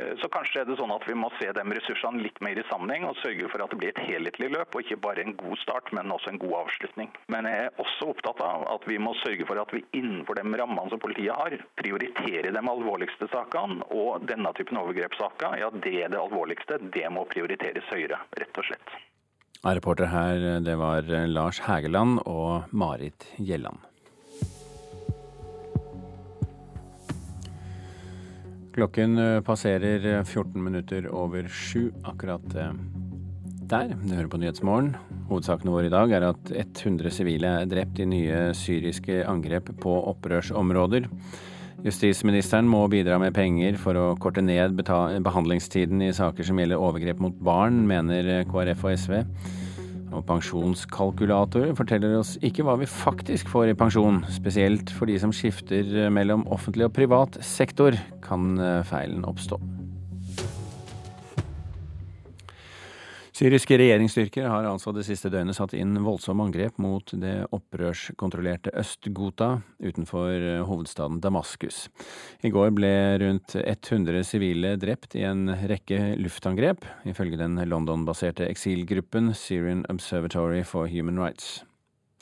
Eh, 0.00 0.12
så 0.20 0.28
kanskje 0.28 0.60
er 0.60 0.68
det 0.68 0.76
sånn 0.76 0.92
at 0.92 1.06
vi 1.08 1.16
må 1.16 1.30
se 1.38 1.48
de 1.56 1.62
ressursene 1.78 2.20
litt 2.20 2.38
mer 2.44 2.58
i 2.60 2.64
sammenheng 2.70 3.06
og 3.08 3.16
sørge 3.22 3.48
for 3.52 3.64
at 3.64 3.72
det 3.72 3.78
blir 3.80 3.94
et 3.94 4.02
helhetlig 4.04 4.50
løp, 4.52 4.76
og 4.76 4.84
ikke 4.84 5.00
bare 5.06 5.24
en 5.24 5.36
god 5.40 5.56
start, 5.62 5.88
men 5.96 6.12
også 6.12 6.34
en 6.34 6.42
god 6.42 6.56
avslutning. 6.60 7.10
Men 7.32 7.48
jeg 7.48 7.64
er 7.64 7.82
også 7.82 8.10
opptatt 8.12 8.42
av 8.44 8.66
at 8.74 8.86
vi 8.90 9.00
må 9.00 9.14
sørge 9.22 9.48
for 9.48 9.62
at 9.62 9.72
vi 9.72 9.84
innenfor 9.96 10.36
de 10.36 10.44
rammene 10.60 10.92
som 10.92 11.02
politiet 11.02 11.32
har, 11.32 11.56
prioriterer 11.80 12.52
de 12.52 12.64
alvorligste 12.74 13.30
sakene. 13.32 13.80
Og 13.96 14.28
denne 14.28 14.52
typen 14.58 14.80
overgrepssaker, 14.82 15.58
ja 15.62 15.72
det 15.72 15.96
er 16.04 16.12
det 16.12 16.20
alvorligste. 16.20 16.80
Det 16.92 17.08
må 17.12 17.24
prioriteres 17.32 17.88
høyere, 17.92 18.20
rett 18.36 18.60
og 18.60 18.68
slett. 18.68 18.96
Reporter 19.66 20.10
her, 20.12 20.42
det 20.62 20.76
var 20.78 21.08
Lars 21.26 21.58
Hægeland 21.64 22.20
og 22.28 22.68
Marit 22.76 23.24
Gjelland. 23.40 23.80
Klokken 28.76 29.16
eh, 29.18 29.40
passerer 29.40 30.24
14 30.24 30.64
minutter 30.64 31.06
over 31.08 31.46
sju 31.48 31.88
akkurat 32.04 32.44
eh, 32.60 32.74
der. 33.70 33.94
Du 34.02 34.12
hører 34.12 34.28
på 34.28 34.40
Nyhetsmorgen. 34.42 34.90
Hovedsakene 35.30 35.72
våre 35.72 35.88
i 35.88 35.94
dag 35.94 36.12
er 36.12 36.26
at 36.28 36.52
100 36.52 37.08
sivile 37.16 37.54
er 37.62 37.70
drept 37.70 38.02
i 38.04 38.08
nye 38.10 38.50
syriske 38.52 39.22
angrep 39.24 39.72
på 39.80 39.94
opprørsområder. 40.12 41.08
Justisministeren 41.86 42.68
må 42.68 42.82
bidra 42.92 43.16
med 43.22 43.32
penger 43.36 43.80
for 43.80 43.96
å 43.96 44.04
korte 44.20 44.44
ned 44.44 44.76
behandlingstiden 44.76 46.04
i 46.04 46.12
saker 46.12 46.44
som 46.44 46.60
gjelder 46.60 46.82
overgrep 46.82 47.24
mot 47.24 47.40
barn, 47.48 47.80
mener 47.88 48.44
KrF 48.50 48.84
og 48.84 49.00
SV. 49.00 49.22
Og 50.14 50.22
pensjonskalkulatorer 50.28 51.74
forteller 51.78 52.18
oss 52.18 52.36
ikke 52.46 52.66
hva 52.66 52.76
vi 52.80 52.88
faktisk 52.90 53.50
får 53.52 53.72
i 53.72 53.78
pensjon. 53.78 54.22
Spesielt 54.32 54.92
for 54.94 55.10
de 55.10 55.18
som 55.22 55.34
skifter 55.34 56.06
mellom 56.14 56.46
offentlig 56.52 56.88
og 56.88 56.94
privat 56.96 57.40
sektor, 57.44 57.98
kan 58.26 58.54
eh, 58.58 58.84
feilen 58.86 59.26
oppstå. 59.26 59.58
Syriske 63.36 63.76
regjeringsstyrker 63.76 64.46
har 64.48 64.64
altså 64.64 64.94
det 64.96 65.02
siste 65.04 65.28
døgnet 65.28 65.58
satt 65.58 65.74
inn 65.76 65.98
voldsomme 66.00 66.46
angrep 66.46 66.78
mot 66.80 67.10
det 67.20 67.34
opprørskontrollerte 67.52 68.72
Øst-Ghouta 68.80 69.50
utenfor 69.76 70.30
eh, 70.32 70.62
hovedstaden 70.64 71.18
Damaskus. 71.20 71.82
I 72.40 72.48
går 72.54 72.72
ble 72.78 72.94
rundt 73.20 73.58
100 73.60 74.24
sivile 74.24 74.72
drept 74.80 75.18
i 75.20 75.26
en 75.28 75.52
rekke 75.68 76.14
luftangrep, 76.16 76.88
ifølge 77.04 77.36
den 77.42 77.60
London-baserte 77.68 78.48
eksilgruppen 78.48 79.34
Syrian 79.36 79.84
Observatory 79.92 80.64
for 80.64 80.88
Human 80.88 81.20
Rights. 81.20 81.60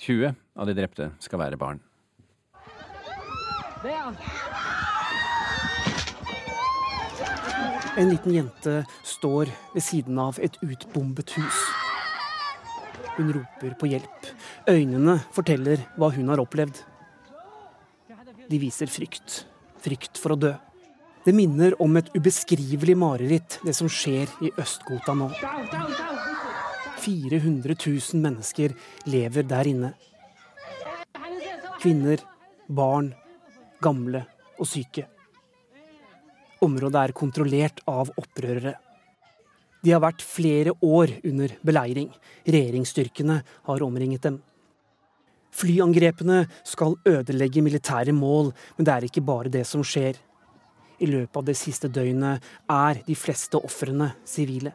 20 0.03 0.35
av 0.35 0.67
de 0.67 0.75
drepte 0.83 1.13
skal 1.23 1.45
være 1.47 1.61
barn. 1.61 1.79
En 7.97 8.09
liten 8.11 8.35
jente 8.35 8.85
står 9.03 9.51
ved 9.75 9.83
siden 9.83 10.19
av 10.19 10.39
et 10.43 10.57
utbombet 10.67 11.31
hus. 11.37 11.59
Hun 13.15 13.31
roper 13.37 13.77
på 13.79 13.87
hjelp. 13.93 14.31
Øynene 14.67 15.21
forteller 15.37 15.85
hva 15.95 16.09
hun 16.17 16.33
har 16.33 16.43
opplevd. 16.43 16.81
De 18.51 18.59
viser 18.59 18.91
frykt. 18.91 19.45
Frykt 19.85 20.19
for 20.19 20.35
å 20.35 20.41
dø. 20.41 20.53
Det 21.25 21.37
minner 21.37 21.79
om 21.81 21.95
et 21.97 22.11
ubeskrivelig 22.17 22.99
mareritt, 22.99 23.61
det 23.65 23.77
som 23.79 23.89
skjer 23.89 24.29
i 24.43 24.51
Øst-Ghouta 24.59 25.15
nå. 25.15 25.31
400 27.05 27.79
000 27.79 28.27
mennesker 28.27 28.75
lever 29.07 29.47
der 29.47 29.71
inne. 29.71 29.95
Kvinner, 31.79 32.19
barn, 32.67 33.15
gamle 33.81 34.27
og 34.59 34.67
syke. 34.67 35.07
Området 36.63 37.01
er 37.01 37.17
kontrollert 37.17 37.81
av 37.91 38.13
opprørere. 38.21 38.77
De 39.85 39.93
har 39.93 40.01
vært 40.01 40.23
flere 40.25 40.73
år 40.81 41.13
under 41.27 41.53
beleiring. 41.67 42.09
Regjeringsstyrkene 42.47 43.41
har 43.67 43.83
omringet 43.85 44.23
dem. 44.25 44.39
Flyangrepene 45.55 46.45
skal 46.67 46.97
ødelegge 47.07 47.63
militære 47.63 48.15
mål, 48.17 48.53
men 48.77 48.87
det 48.87 48.95
er 48.95 49.07
ikke 49.07 49.23
bare 49.23 49.53
det 49.53 49.67
som 49.69 49.85
skjer. 49.87 50.17
I 50.99 51.11
løpet 51.11 51.37
av 51.37 51.45
det 51.47 51.57
siste 51.59 51.91
døgnet 51.93 52.43
er 52.71 53.03
de 53.07 53.17
fleste 53.19 53.61
ofrene 53.61 54.13
sivile. 54.27 54.73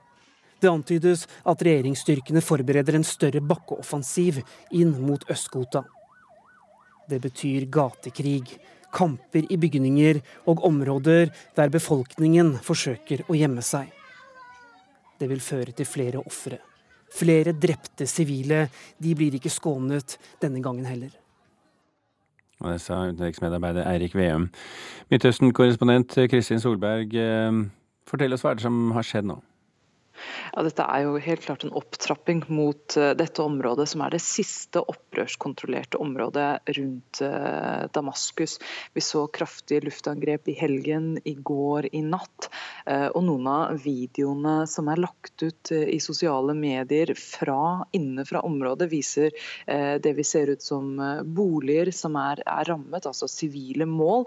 Det 0.60 0.70
antydes 0.70 1.26
at 1.48 1.62
regjeringsstyrkene 1.64 2.44
forbereder 2.44 2.98
en 3.00 3.08
større 3.08 3.42
bakkeoffensiv 3.42 4.42
inn 4.76 4.92
mot 5.00 5.24
Øst-Ghouta. 5.32 5.86
Det 7.10 7.22
betyr 7.24 7.66
gatekrig, 7.72 8.60
kamper 8.96 9.46
i 9.50 9.58
bygninger 9.60 10.22
og 10.50 10.64
områder 10.68 11.32
der 11.58 11.72
befolkningen 11.74 12.56
forsøker 12.64 13.26
å 13.28 13.38
gjemme 13.38 13.64
seg. 13.66 13.92
Det 15.20 15.28
vil 15.30 15.44
føre 15.44 15.76
til 15.76 15.88
flere 15.88 16.22
ofre. 16.24 16.60
Flere 17.10 17.56
drepte 17.58 18.06
sivile. 18.08 18.68
De 19.02 19.16
blir 19.18 19.36
ikke 19.36 19.52
skånet 19.52 20.18
denne 20.42 20.62
gangen 20.64 20.88
heller. 20.88 21.12
Og 22.60 22.74
det 22.74 22.82
sa 22.84 23.02
utenriksmedarbeider 23.08 23.88
Eirik 23.88 24.16
Veum. 24.20 24.50
Midtøsten-korrespondent 25.12 26.18
Kristin 26.32 26.60
Solberg, 26.60 27.16
eh, 27.16 27.62
fortell 28.08 28.36
oss 28.36 28.44
hva 28.44 28.52
er 28.52 28.60
det 28.60 28.68
som 28.68 28.92
har 28.96 29.08
skjedd 29.08 29.30
nå? 29.32 29.40
Ja, 30.54 30.64
dette 30.66 30.86
er 30.86 31.06
jo 31.06 31.18
helt 31.22 31.44
klart 31.46 31.64
en 31.64 31.74
opptrapping 31.78 32.44
mot 32.52 32.96
uh, 32.98 33.12
dette 33.18 33.44
området, 33.44 33.88
som 33.92 34.04
er 34.06 34.16
det 34.16 34.22
siste 34.24 34.82
opprørskontrollerte 34.82 36.00
området 36.02 36.50
rundt 36.78 37.22
uh, 37.24 37.86
Damaskus. 37.94 38.58
Vi 38.96 39.04
så 39.04 39.26
kraftige 39.34 39.86
luftangrep 39.86 40.50
i 40.50 40.58
helgen, 40.60 41.12
i 41.24 41.36
går, 41.36 41.90
i 41.96 42.04
natt. 42.06 42.50
Uh, 42.86 43.10
og 43.14 43.24
noen 43.28 43.50
av 43.52 43.80
videoene 43.84 44.64
som 44.70 44.90
er 44.92 45.04
lagt 45.04 45.44
ut 45.44 45.72
i 45.72 46.00
sosiale 46.04 46.56
medier 46.58 47.14
fra 47.18 47.86
inne 47.96 48.26
fra 48.28 48.42
området, 48.46 48.90
viser 48.92 49.34
det 49.66 50.12
vi 50.18 50.24
ser 50.26 50.50
ut 50.54 50.64
som 50.64 50.88
boliger 51.36 51.92
som 51.96 52.16
er, 52.20 52.42
er 52.48 52.68
rammet, 52.70 53.06
altså 53.08 53.28
sivile 53.30 53.86
mål. 53.90 54.26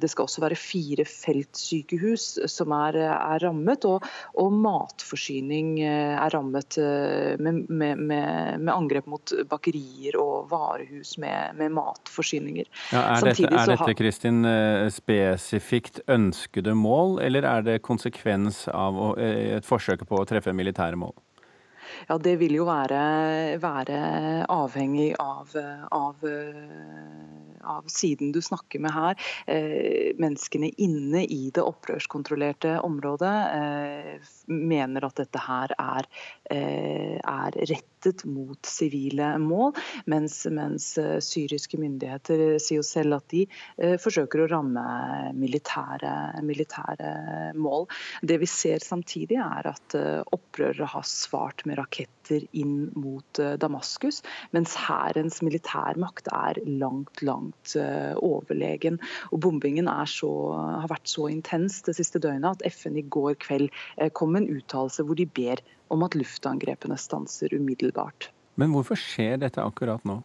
det 0.00 0.10
skal 0.10 0.26
også 0.26 0.42
være 0.44 0.58
fire 0.58 1.06
feltsykehus 1.08 2.26
som 2.50 2.74
er, 2.76 2.98
er 3.14 3.42
rammet, 3.44 3.86
og, 3.88 4.06
og 4.38 4.52
mat 4.54 4.91
matforsyning 4.92 5.80
eh, 5.80 6.16
er 6.18 6.30
rammet 6.30 6.76
eh, 6.78 7.38
med, 7.38 7.68
med, 7.68 7.98
med, 7.98 8.60
med 8.60 8.74
angrep 8.74 9.06
mot 9.06 9.32
bakerier 9.48 10.16
og 10.20 10.50
varehus 10.50 11.16
med, 11.18 11.60
matforsyninger. 11.72 12.66
Ja, 12.92 13.16
er, 13.16 13.24
dette, 13.30 13.48
er 13.48 13.72
dette 13.72 13.94
Kristin, 13.98 14.44
eh, 14.44 14.88
spesifikt 14.92 16.00
ønskede 16.08 16.74
mål, 16.74 17.20
eller 17.22 17.42
er 17.42 17.62
det 17.62 17.82
konsekvens 17.82 18.66
av 18.68 19.18
et 19.18 19.66
forsøk 19.66 20.06
på 20.08 20.20
å 20.20 20.26
treffe 20.28 20.52
militære 20.52 20.96
mål? 20.96 21.14
Ja, 22.08 22.16
Det 22.18 22.36
vil 22.40 22.54
jo 22.56 22.64
være, 22.66 23.58
være 23.60 23.98
avhengig 24.50 25.12
av, 25.20 25.52
av 25.92 26.24
av 27.64 27.84
siden 27.86 28.32
du 28.32 28.40
snakker 28.42 28.80
med 28.82 28.92
her, 28.94 29.18
eh, 29.46 30.12
menneskene 30.20 30.70
inne 30.82 31.24
i 31.24 31.50
det 31.54 31.64
opprørskontrollerte 31.64 32.78
området 32.84 33.34
eh, 33.56 34.30
mener 34.52 35.06
at 35.06 35.22
dette 35.22 35.42
her 35.42 35.74
er, 35.78 36.08
eh, 36.50 37.18
er 37.18 37.58
rettet 37.70 38.24
mot 38.26 38.58
sivile 38.66 39.34
mål, 39.42 39.74
mens, 40.10 40.42
mens, 40.50 40.92
syriske 41.22 41.78
myndigheter 41.78 42.58
sier 42.60 42.80
jo 42.80 42.84
selv 42.86 43.16
at 43.20 43.28
de 43.30 43.44
forsøker 44.02 44.42
å 44.42 44.48
ramme 44.50 44.82
militære, 45.38 46.42
militære 46.44 47.12
mål. 47.54 47.86
Det 48.20 48.40
vi 48.42 48.48
ser 48.50 48.82
samtidig, 48.84 49.38
er 49.38 49.70
at 49.70 49.96
opprørere 50.34 50.88
har 50.96 51.06
svart 51.06 51.62
med 51.68 51.78
raketter 51.78 52.21
inn 52.30 52.90
mot 52.94 53.40
Damaskus, 53.58 54.20
mens 54.52 54.76
hærens 54.78 55.40
militærmakt 55.42 56.28
er 56.32 56.60
langt 56.66 57.22
langt 57.22 57.76
eh, 57.76 58.14
overlegen. 58.16 58.98
Og 59.32 59.40
Bombingen 59.40 59.88
så, 60.06 60.30
har 60.80 60.90
vært 60.90 61.08
så 61.08 61.28
intens 61.30 61.82
det 61.86 61.96
siste 61.98 62.20
døgnet 62.22 62.62
at 62.62 62.72
FN 62.72 62.98
i 62.98 63.06
går 63.06 63.38
kveld 63.42 63.70
eh, 63.96 64.10
kom 64.10 64.32
med 64.32 64.44
en 64.44 64.58
uttalelse 64.58 65.04
hvor 65.06 65.18
de 65.18 65.26
ber 65.26 65.62
om 65.92 66.02
at 66.02 66.16
luftangrepene 66.16 66.96
stanser 66.98 67.54
umiddelbart. 67.54 68.30
Men 68.56 68.72
hvorfor 68.74 68.98
skjer 69.00 69.40
dette 69.40 69.62
akkurat 69.62 70.04
nå? 70.04 70.20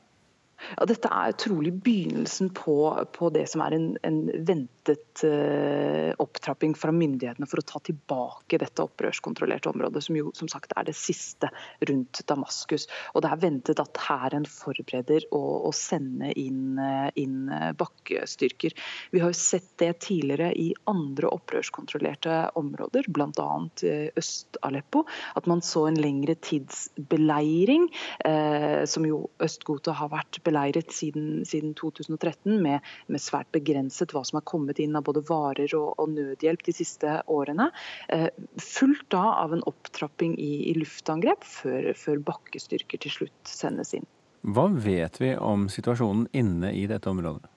Ja, 0.58 0.86
dette 0.90 1.10
er 1.14 1.36
trolig 1.38 1.72
begynnelsen 1.86 2.50
på, 2.56 2.76
på 3.14 3.30
det 3.34 3.46
som 3.52 3.62
er 3.62 3.76
en, 3.78 3.92
en 4.08 4.18
ventet 4.48 5.22
uh, 5.24 6.12
opptrapping 6.18 6.74
fra 6.78 6.92
myndighetene 6.96 7.48
for 7.50 7.62
å 7.62 7.66
ta 7.68 7.82
tilbake 7.86 8.58
dette 8.62 8.86
opprørskontrollerte 8.86 9.70
området, 9.70 10.02
som 10.08 10.18
jo 10.18 10.32
som 10.38 10.50
sagt 10.50 10.74
er 10.74 10.88
det 10.90 10.96
siste 10.98 11.52
rundt 11.88 12.24
Damaskus. 12.30 12.88
Og 13.14 13.24
Det 13.24 13.32
er 13.32 13.44
ventet 13.44 13.82
at 13.84 14.02
hæren 14.08 14.48
forbereder 14.50 15.28
å, 15.30 15.44
å 15.70 15.72
sende 15.76 16.32
inn, 16.34 16.82
uh, 16.82 17.12
inn 17.14 17.54
bakkestyrker. 17.78 18.74
Vi 19.14 19.22
har 19.22 19.34
jo 19.34 19.40
sett 19.40 19.70
det 19.78 19.92
tidligere 20.08 20.50
i 20.58 20.72
andre 20.90 21.30
opprørskontrollerte 21.38 22.40
områder, 22.58 23.12
bl.a. 23.14 23.48
Øst-Aleppo. 24.18 25.06
At 25.38 25.48
man 25.50 25.62
så 25.66 25.86
en 25.88 26.02
lengre 26.02 26.34
tids 26.42 26.88
beleiring, 26.98 27.88
uh, 28.26 28.84
som 28.90 29.06
jo 29.06 29.28
Øst-Ghouta 29.44 29.94
har 30.02 30.12
vært 30.18 30.42
beleiret 30.48 30.94
siden, 30.96 31.44
siden 31.48 31.76
2013, 31.78 32.58
med, 32.64 32.86
med, 33.12 33.24
svært 33.24 33.52
begrenset 33.56 34.16
hva 34.16 34.24
som 34.28 34.40
har 34.40 34.48
kommet 34.48 34.82
inn 34.84 34.96
av 34.98 35.06
både 35.08 35.26
varer 35.28 35.76
og, 35.78 35.94
og 36.00 36.14
nødhjelp 36.16 36.64
de 36.68 36.76
siste 36.80 37.20
årene. 37.32 37.70
Eh, 38.14 38.30
fulgt 38.62 39.10
da 39.14 39.26
av 39.44 39.56
en 39.56 39.66
opptrapping 39.70 40.38
i, 40.40 40.54
i 40.72 40.78
luftangrep, 40.80 41.46
før, 41.48 41.92
før 41.98 42.24
bakkestyrker 42.32 43.04
til 43.04 43.20
slutt 43.20 43.52
sendes 43.52 43.96
inn. 43.98 44.08
Hva 44.48 44.68
vet 44.72 45.20
vi 45.20 45.34
om 45.36 45.68
situasjonen 45.72 46.28
inne 46.38 46.72
i 46.78 46.86
dette 46.90 47.10
området? 47.12 47.50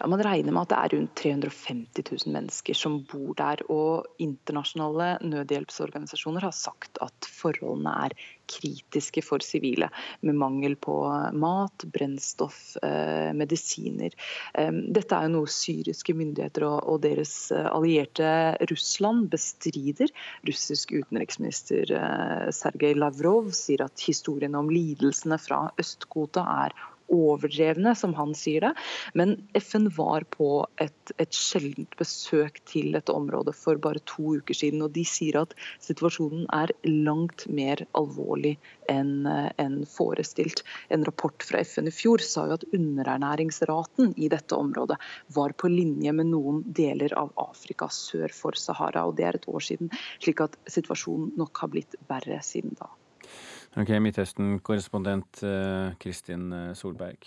Ja, 0.00 0.08
man 0.10 0.22
regner 0.24 0.54
med 0.54 0.66
at 0.66 0.72
det 0.72 0.78
er 0.78 0.94
rundt 0.96 1.14
350 1.20 2.04
000 2.26 2.34
mennesker 2.34 2.78
som 2.78 3.00
bor 3.10 3.34
der. 3.38 3.62
Og 3.72 4.06
internasjonale 4.22 5.18
nødhjelpsorganisasjoner 5.24 6.48
har 6.48 6.56
sagt 6.56 7.00
at 7.04 7.28
forholdene 7.30 7.94
er 8.06 8.16
kritiske 8.50 9.22
for 9.24 9.44
sivile, 9.44 9.88
med 10.20 10.36
mangel 10.36 10.76
på 10.76 10.94
mat, 11.32 11.86
brennstoff, 11.94 12.76
eh, 12.82 13.32
medisiner. 13.36 14.12
Dette 14.54 15.16
er 15.16 15.28
jo 15.28 15.34
noe 15.38 15.50
syriske 15.50 16.14
myndigheter 16.16 16.66
og 16.68 17.00
deres 17.04 17.34
eh, 17.54 17.68
allierte 17.70 18.28
Russland 18.70 19.30
bestrider. 19.32 20.12
Russisk 20.48 20.92
utenriksminister 20.92 21.94
eh, 21.96 22.50
Sergej 22.54 22.98
Lavrov 22.98 23.52
sier 23.56 23.86
at 23.86 24.04
historiene 24.04 24.60
om 24.60 24.72
lidelsene 24.72 25.40
fra 25.40 25.66
Øst-Ghouta 25.80 26.44
er 26.64 26.76
overdrevne, 27.12 27.94
som 27.98 28.14
han 28.14 28.34
sier 28.38 28.68
det. 28.68 28.72
Men 29.14 29.36
FN 29.58 29.88
var 29.96 30.26
på 30.30 30.66
et, 30.80 31.12
et 31.20 31.34
sjeldent 31.34 31.94
besøk 32.00 32.60
til 32.70 32.92
dette 32.94 33.12
området 33.12 33.54
for 33.58 33.80
bare 33.82 34.02
to 34.08 34.36
uker 34.40 34.56
siden. 34.56 34.82
Og 34.86 34.94
de 34.94 35.04
sier 35.08 35.40
at 35.42 35.54
situasjonen 35.84 36.46
er 36.54 36.72
langt 36.88 37.46
mer 37.48 37.84
alvorlig 37.98 38.56
enn 38.90 39.26
en 39.26 39.76
forestilt. 39.88 40.64
En 40.92 41.04
rapport 41.06 41.46
fra 41.46 41.62
FN 41.64 41.88
i 41.88 41.94
fjor 41.94 42.24
sa 42.24 42.48
jo 42.48 42.58
at 42.58 42.66
underernæringsraten 42.72 44.14
i 44.16 44.30
dette 44.32 44.56
området 44.56 44.98
var 45.36 45.56
på 45.60 45.70
linje 45.72 46.12
med 46.12 46.30
noen 46.32 46.62
deler 46.66 47.14
av 47.20 47.32
Afrika 47.40 47.88
sør 47.92 48.32
for 48.34 48.58
Sahara. 48.58 49.06
Og 49.08 49.16
det 49.18 49.28
er 49.28 49.40
et 49.40 49.48
år 49.48 49.64
siden, 49.64 49.92
slik 50.18 50.44
at 50.44 50.58
situasjonen 50.70 51.32
nok 51.40 51.64
har 51.64 51.72
blitt 51.72 51.98
verre 52.10 52.40
siden 52.44 52.76
da. 52.80 52.90
Ok, 53.74 53.88
Midtøsten-korrespondent 53.98 55.40
eh, 55.42 55.96
Kristin 55.98 56.52
eh, 56.54 56.74
Solberg. 56.78 57.26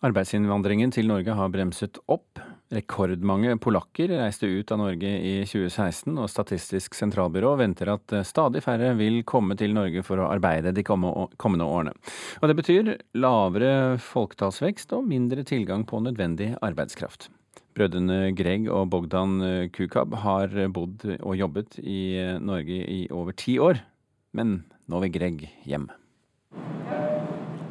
Arbeidsinnvandringen 0.00 0.88
til 0.96 1.12
Norge 1.12 1.36
har 1.36 1.52
bremset 1.52 2.00
opp. 2.08 2.40
Rekordmange 2.70 3.56
polakker 3.58 4.12
reiste 4.14 4.46
ut 4.46 4.70
av 4.70 4.78
Norge 4.78 5.10
i 5.10 5.32
2016, 5.42 6.14
og 6.14 6.30
Statistisk 6.30 6.94
sentralbyrå 6.94 7.56
venter 7.58 7.90
at 7.90 8.14
stadig 8.28 8.62
færre 8.62 8.92
vil 8.94 9.24
komme 9.26 9.56
til 9.58 9.74
Norge 9.74 10.04
for 10.06 10.22
å 10.22 10.28
arbeide 10.30 10.70
de 10.76 10.84
kommende 10.86 11.66
årene. 11.66 11.96
Og 12.38 12.46
Det 12.46 12.56
betyr 12.60 12.92
lavere 13.18 13.98
folketallsvekst 13.98 14.94
og 14.94 15.08
mindre 15.10 15.42
tilgang 15.42 15.82
på 15.82 15.98
nødvendig 16.04 16.52
arbeidskraft. 16.62 17.26
Brødrene 17.74 18.30
Greg 18.38 18.70
og 18.70 18.86
Bogdan 18.94 19.68
Kukab 19.74 20.14
har 20.22 20.54
bodd 20.70 21.06
og 21.18 21.34
jobbet 21.38 21.78
i 21.82 22.18
Norge 22.38 22.84
i 22.86 23.06
over 23.10 23.34
ti 23.34 23.58
år, 23.58 23.82
men 24.30 24.60
nå 24.86 25.02
vil 25.02 25.14
Greg 25.18 25.48
hjem. 25.66 25.90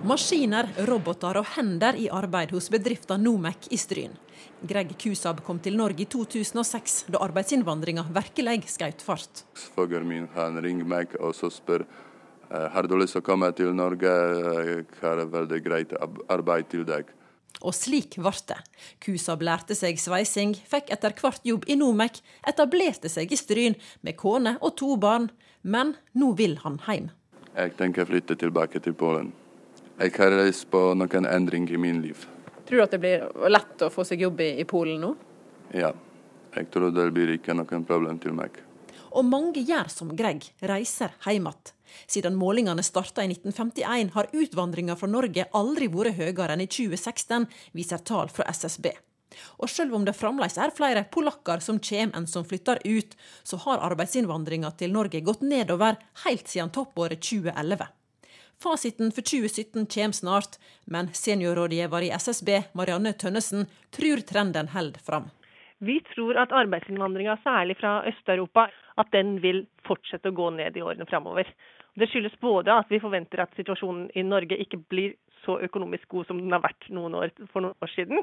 Maskiner, 0.07 0.67
roboter 0.87 1.39
og 1.41 1.53
hender 1.55 1.95
i 1.99 2.07
arbeid 2.07 2.51
hos 2.55 2.69
bedriften 2.71 3.23
Nomec 3.23 3.67
i 3.71 3.79
Stryn. 3.79 4.15
Greg 4.61 4.95
Kusab 4.99 5.43
kom 5.45 5.59
til 5.63 5.77
Norge 5.79 6.03
i 6.03 6.09
2006, 6.09 7.05
da 7.13 7.21
arbeidsinnvandringa 7.25 8.07
virkelig 8.15 8.63
skjøt 8.73 9.03
fart. 9.05 9.43
Svogeren 9.57 10.07
min 10.09 10.27
han 10.35 10.59
ringer 10.63 10.87
meg 10.87 11.15
og 11.19 11.35
så 11.37 11.51
spør 11.53 11.85
eh, 11.85 12.67
har 12.73 12.87
du 12.87 12.97
lyst 12.99 13.17
til 13.17 13.23
å 13.23 13.29
komme 13.29 13.51
til 13.57 13.71
Norge, 13.75 14.11
jeg 14.71 14.85
har 15.01 15.23
veldig 15.29 15.63
greit 15.65 15.95
arbeid 16.27 16.69
til 16.73 16.85
deg. 16.87 17.15
Og 17.59 17.75
slik 17.75 18.15
ble 18.19 18.31
det. 18.47 18.59
Kusab 19.03 19.43
lærte 19.43 19.75
seg 19.75 19.99
sveising, 19.99 20.55
fikk 20.69 20.91
etter 20.95 21.15
hvert 21.19 21.43
jobb 21.43 21.67
i 21.67 21.75
Nomek, 21.79 22.21
etablerte 22.47 23.11
seg 23.11 23.31
i 23.31 23.39
Stryn 23.39 23.75
med 24.05 24.15
kone 24.19 24.55
og 24.61 24.77
to 24.79 24.95
barn. 24.95 25.29
Men 25.61 25.97
nå 26.15 26.31
vil 26.39 26.55
han 26.63 26.79
hjem. 26.87 27.09
Jeg 27.51 27.75
tenker 27.75 28.05
å 28.05 28.07
flytte 28.07 28.37
tilbake 28.39 28.79
til 28.79 28.95
Polen. 28.95 29.33
Jeg 29.99 30.13
har 30.15 30.31
lyst 30.31 30.69
på 30.71 30.93
noen 30.95 31.27
endring 31.27 31.65
i 31.67 31.79
min 31.81 31.99
liv. 31.99 32.21
Tror 32.69 32.77
du 32.77 32.83
at 32.83 32.91
det 32.93 33.01
blir 33.01 33.23
lett 33.49 33.81
å 33.81 33.89
få 33.89 34.03
seg 34.05 34.21
jobb 34.21 34.43
i, 34.45 34.63
Polen 34.69 35.01
nå? 35.01 35.07
Ja, 35.73 35.89
jeg 36.53 36.67
tror 36.69 36.91
det 36.93 37.07
blir 37.15 37.31
ikke 37.33 37.55
noen 37.57 37.85
problem 37.87 38.19
til 38.21 38.35
meg. 38.37 38.59
Og 39.17 39.25
mange 39.25 39.63
gjør 39.65 39.89
som 39.89 40.11
Greg, 40.13 40.45
reiser 40.61 41.15
hjem 41.25 41.49
igjen. 41.49 41.73
Siden 42.05 42.37
målingene 42.37 42.85
starta 42.85 43.25
i 43.25 43.31
1951 43.31 44.13
har 44.13 44.29
utvandringa 44.29 44.93
fra 44.99 45.09
Norge 45.09 45.47
aldri 45.57 45.89
vært 45.89 46.19
høyere 46.19 46.53
enn 46.53 46.61
i 46.61 46.69
2016, 46.69 47.49
viser 47.73 48.05
tall 48.05 48.29
fra 48.29 48.45
SSB. 48.53 48.91
Og 49.57 49.69
selv 49.73 49.97
om 49.97 50.05
det 50.05 50.13
fremdeles 50.17 50.61
er 50.61 50.73
flere 50.77 51.07
polakker 51.09 51.65
som 51.65 51.81
kommer 51.81 52.21
enn 52.21 52.29
som 52.29 52.45
flytter 52.45 52.83
ut, 52.85 53.17
så 53.41 53.57
har 53.65 53.81
arbeidsinnvandringa 53.89 54.75
til 54.77 54.93
Norge 54.93 55.25
gått 55.25 55.41
nedover 55.41 55.97
helt 56.27 56.45
siden 56.45 56.69
toppåret 56.69 57.25
2011. 57.25 57.89
Fasiten 58.63 59.11
for 59.15 59.21
2017 59.21 59.85
kommer 59.85 60.11
snart, 60.11 60.59
men 60.85 61.07
seniorrådgiver 61.13 62.01
i 62.01 62.09
SSB, 62.11 62.49
Marianne 62.75 63.13
Tønnesen, 63.13 63.67
tror 63.95 64.19
trenden 64.27 64.67
holder 64.73 64.99
fram. 64.99 65.29
Vi 65.79 66.01
tror 66.13 66.35
at 66.41 66.51
arbeidsinnvandringa, 66.51 67.37
særlig 67.43 67.77
fra 67.79 68.01
Øst-Europa, 68.11 68.67
at 68.99 69.11
den 69.15 69.37
vil 69.39 69.63
fortsette 69.87 70.27
å 70.27 70.35
gå 70.35 70.49
ned 70.57 70.75
i 70.75 70.83
årene 70.83 71.07
framover. 71.07 71.47
Det 71.95 72.09
skyldes 72.11 72.35
både 72.43 72.75
at 72.75 72.91
vi 72.91 72.99
forventer 72.99 73.45
at 73.45 73.55
situasjonen 73.55 74.09
i 74.15 74.25
Norge 74.27 74.59
ikke 74.59 74.81
blir 74.91 75.15
så 75.45 75.55
økonomisk 75.63 76.11
god 76.11 76.27
som 76.27 76.41
den 76.43 76.51
har 76.51 76.63
vært 76.65 76.91
noen 76.91 77.15
år 77.15 77.31
for 77.53 77.63
noen 77.63 77.79
år 77.79 77.93
siden, 77.95 78.19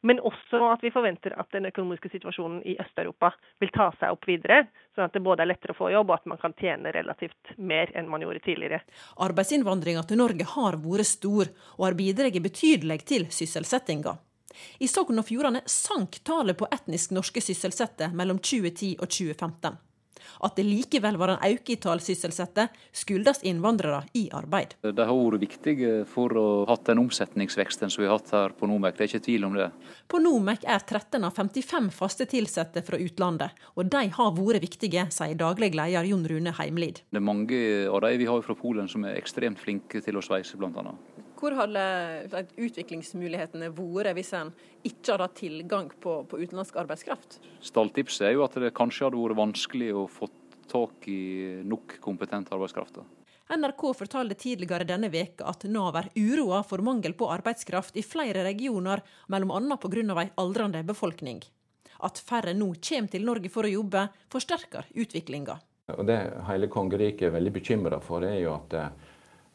men 0.00 0.20
også 0.20 0.60
at 0.72 0.82
vi 0.84 0.92
forventer 0.94 1.34
at 1.40 1.50
den 1.54 1.68
økonomiske 1.70 2.10
situasjonen 2.12 2.60
i 2.66 2.76
Øst-Europa 2.82 3.32
vil 3.62 3.72
ta 3.74 3.88
seg 4.00 4.12
opp 4.14 4.28
videre, 4.28 4.66
sånn 4.94 5.08
at 5.08 5.16
det 5.16 5.24
både 5.24 5.44
er 5.44 5.50
lettere 5.52 5.76
å 5.76 5.78
få 5.78 5.90
jobb 5.94 6.10
og 6.10 6.18
at 6.18 6.28
man 6.32 6.40
kan 6.42 6.54
tjene 6.58 6.92
relativt 6.94 7.56
mer 7.56 7.92
enn 7.96 8.10
man 8.10 8.24
gjorde 8.24 8.44
tidligere. 8.46 8.82
Arbeidsinnvandringa 9.26 10.04
til 10.06 10.20
Norge 10.20 10.48
har 10.56 10.78
vært 10.82 11.10
stor, 11.10 11.50
og 11.78 11.88
har 11.88 11.98
bidratt 11.98 12.42
betydelig 12.42 13.02
til 13.08 13.26
sysselsettinga. 13.32 14.16
I 14.80 14.88
Sogn 14.88 15.20
og 15.20 15.26
Fjordane 15.28 15.60
sank 15.68 16.20
tallet 16.24 16.56
på 16.58 16.68
etnisk 16.72 17.12
norske 17.16 17.42
sysselsatte 17.44 18.08
mellom 18.16 18.38
2010 18.40 18.96
og 19.00 19.10
2015. 19.10 19.76
At 20.46 20.56
det 20.58 20.66
likevel 20.66 21.18
var 21.20 21.34
en 21.34 21.42
økning 21.42 21.64
i 21.66 21.78
tall 21.82 22.00
sysselsatte, 22.04 22.68
skyldes 22.94 23.42
innvandrere 23.48 24.04
i 24.14 24.26
arbeid. 24.34 24.76
De 24.86 25.06
har 25.08 25.16
vært 25.16 25.42
viktige 25.42 25.92
for 26.10 26.32
å 26.38 26.46
ha 26.64 26.74
hatt 26.74 26.86
den 26.86 27.00
omsetningsveksten 27.02 27.90
som 27.90 28.02
vi 28.02 28.08
har 28.08 28.20
hatt 28.20 28.32
her 28.34 28.54
på 28.56 28.68
Nomek, 28.70 28.96
det 28.96 29.06
er 29.06 29.10
ikke 29.10 29.24
tvil 29.26 29.48
om 29.48 29.56
det. 29.58 29.70
På 30.06 30.20
Nomek 30.22 30.66
er 30.68 30.84
13 30.84 31.26
av 31.26 31.34
55 31.34 31.90
faste 31.94 32.28
ansatte 32.36 32.82
fra 32.86 32.98
utlandet, 33.02 33.50
og 33.74 33.90
de 33.90 34.06
har 34.14 34.34
vært 34.36 34.62
viktige, 34.62 35.06
sier 35.10 35.38
daglig 35.38 35.74
leder 35.74 36.06
Jon 36.06 36.26
Rune 36.28 36.54
Heimlid. 36.56 37.02
Det 37.10 37.20
er 37.20 37.26
mange 37.26 37.60
av 37.90 38.00
de 38.06 38.16
vi 38.20 38.30
har 38.30 38.42
fra 38.46 38.56
Polen 38.58 38.88
som 38.88 39.04
er 39.04 39.18
ekstremt 39.18 39.60
flinke 39.60 40.02
til 40.04 40.16
å 40.16 40.24
sveise, 40.24 40.56
bl.a. 40.56 40.94
Hvor 41.36 41.52
hadde 41.52 42.46
utviklingsmulighetene 42.56 43.68
vært 43.76 44.16
hvis 44.16 44.32
en 44.38 44.52
ikke 44.86 45.12
hadde 45.12 45.26
hatt 45.26 45.36
tilgang 45.36 45.90
på, 46.00 46.22
på 46.24 46.40
utenlandsk 46.40 46.78
arbeidskraft? 46.80 47.38
Stalltipset 47.60 48.30
er 48.30 48.36
jo 48.38 48.44
at 48.46 48.56
det 48.56 48.72
kanskje 48.76 49.08
hadde 49.08 49.20
vært 49.20 49.40
vanskelig 49.42 49.92
å 49.92 50.06
få 50.08 50.30
tak 50.70 51.06
i 51.12 51.60
nok 51.64 51.98
kompetent 52.02 52.48
arbeidskraft. 52.54 53.02
NRK 53.46 53.82
fortalte 53.94 54.34
tidligere 54.34 54.88
denne 54.88 55.10
veka 55.12 55.46
at 55.46 55.68
Nav 55.70 55.94
er 56.00 56.08
uroa 56.18 56.64
for 56.66 56.82
mangel 56.82 57.14
på 57.14 57.28
arbeidskraft 57.30 57.94
i 58.00 58.02
flere 58.02 58.42
regioner, 58.42 59.04
bl.a. 59.28 59.76
pga. 59.78 60.02
ei 60.18 60.32
aldrende 60.42 60.82
befolkning. 60.88 61.44
At 62.02 62.18
færre 62.18 62.56
nå 62.56 62.72
kommer 62.80 63.12
til 63.12 63.24
Norge 63.24 63.52
for 63.52 63.68
å 63.68 63.70
jobbe, 63.70 64.08
forsterker 64.32 64.88
utviklinga. 64.98 65.60
Det 65.86 66.18
hele 66.48 66.66
kongeriket 66.66 67.28
er 67.28 67.36
veldig 67.36 67.52
bekymra 67.54 68.00
for, 68.02 68.24
er 68.26 68.40
jo 68.40 68.56
at 68.56 68.74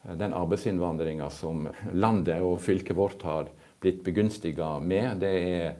Den 0.02 0.34
arbeidsinnvandringa 0.34 1.28
som 1.30 1.68
landet 1.94 2.42
og 2.42 2.58
fylket 2.62 2.96
vårt 2.98 3.22
har 3.22 3.50
blitt 3.82 4.02
begunstiga 4.04 4.74
med, 4.82 5.22
det 5.22 5.32
er 5.32 5.76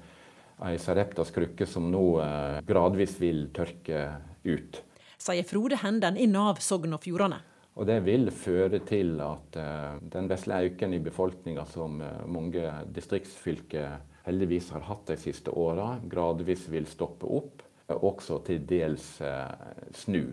ei 0.63 0.77
Sareptas 0.79 1.33
krukke 1.35 1.67
som 1.67 1.89
nå 1.91 2.05
eh, 2.23 2.59
gradvis 2.67 3.17
vil 3.19 3.49
tørke 3.55 4.05
ut. 4.47 4.79
Sier 5.23 5.47
Frode 5.47 5.79
Henden 5.83 6.19
i 6.19 6.29
Nav 6.31 6.63
Sogn 6.63 6.95
og 6.95 7.03
Fjordane. 7.03 7.41
Og 7.79 7.87
Det 7.89 7.99
vil 8.05 8.29
føre 8.37 8.83
til 8.85 9.17
at 9.25 9.57
uh, 9.57 9.97
den 10.13 10.27
vesle 10.29 10.59
økningen 10.67 10.99
i 10.99 11.05
befolkninga 11.07 11.65
som 11.71 12.03
uh, 12.05 12.27
mange 12.29 12.69
distriktsfylker 12.93 13.95
heldigvis 14.27 14.69
har 14.75 14.85
hatt 14.91 15.07
de 15.09 15.17
siste 15.17 15.55
åra, 15.57 15.95
gradvis 16.05 16.67
vil 16.71 16.85
stoppe 16.87 17.27
opp, 17.27 17.65
også 17.93 18.39
til 18.47 18.61
dels 18.69 19.07
snu. 19.99 20.29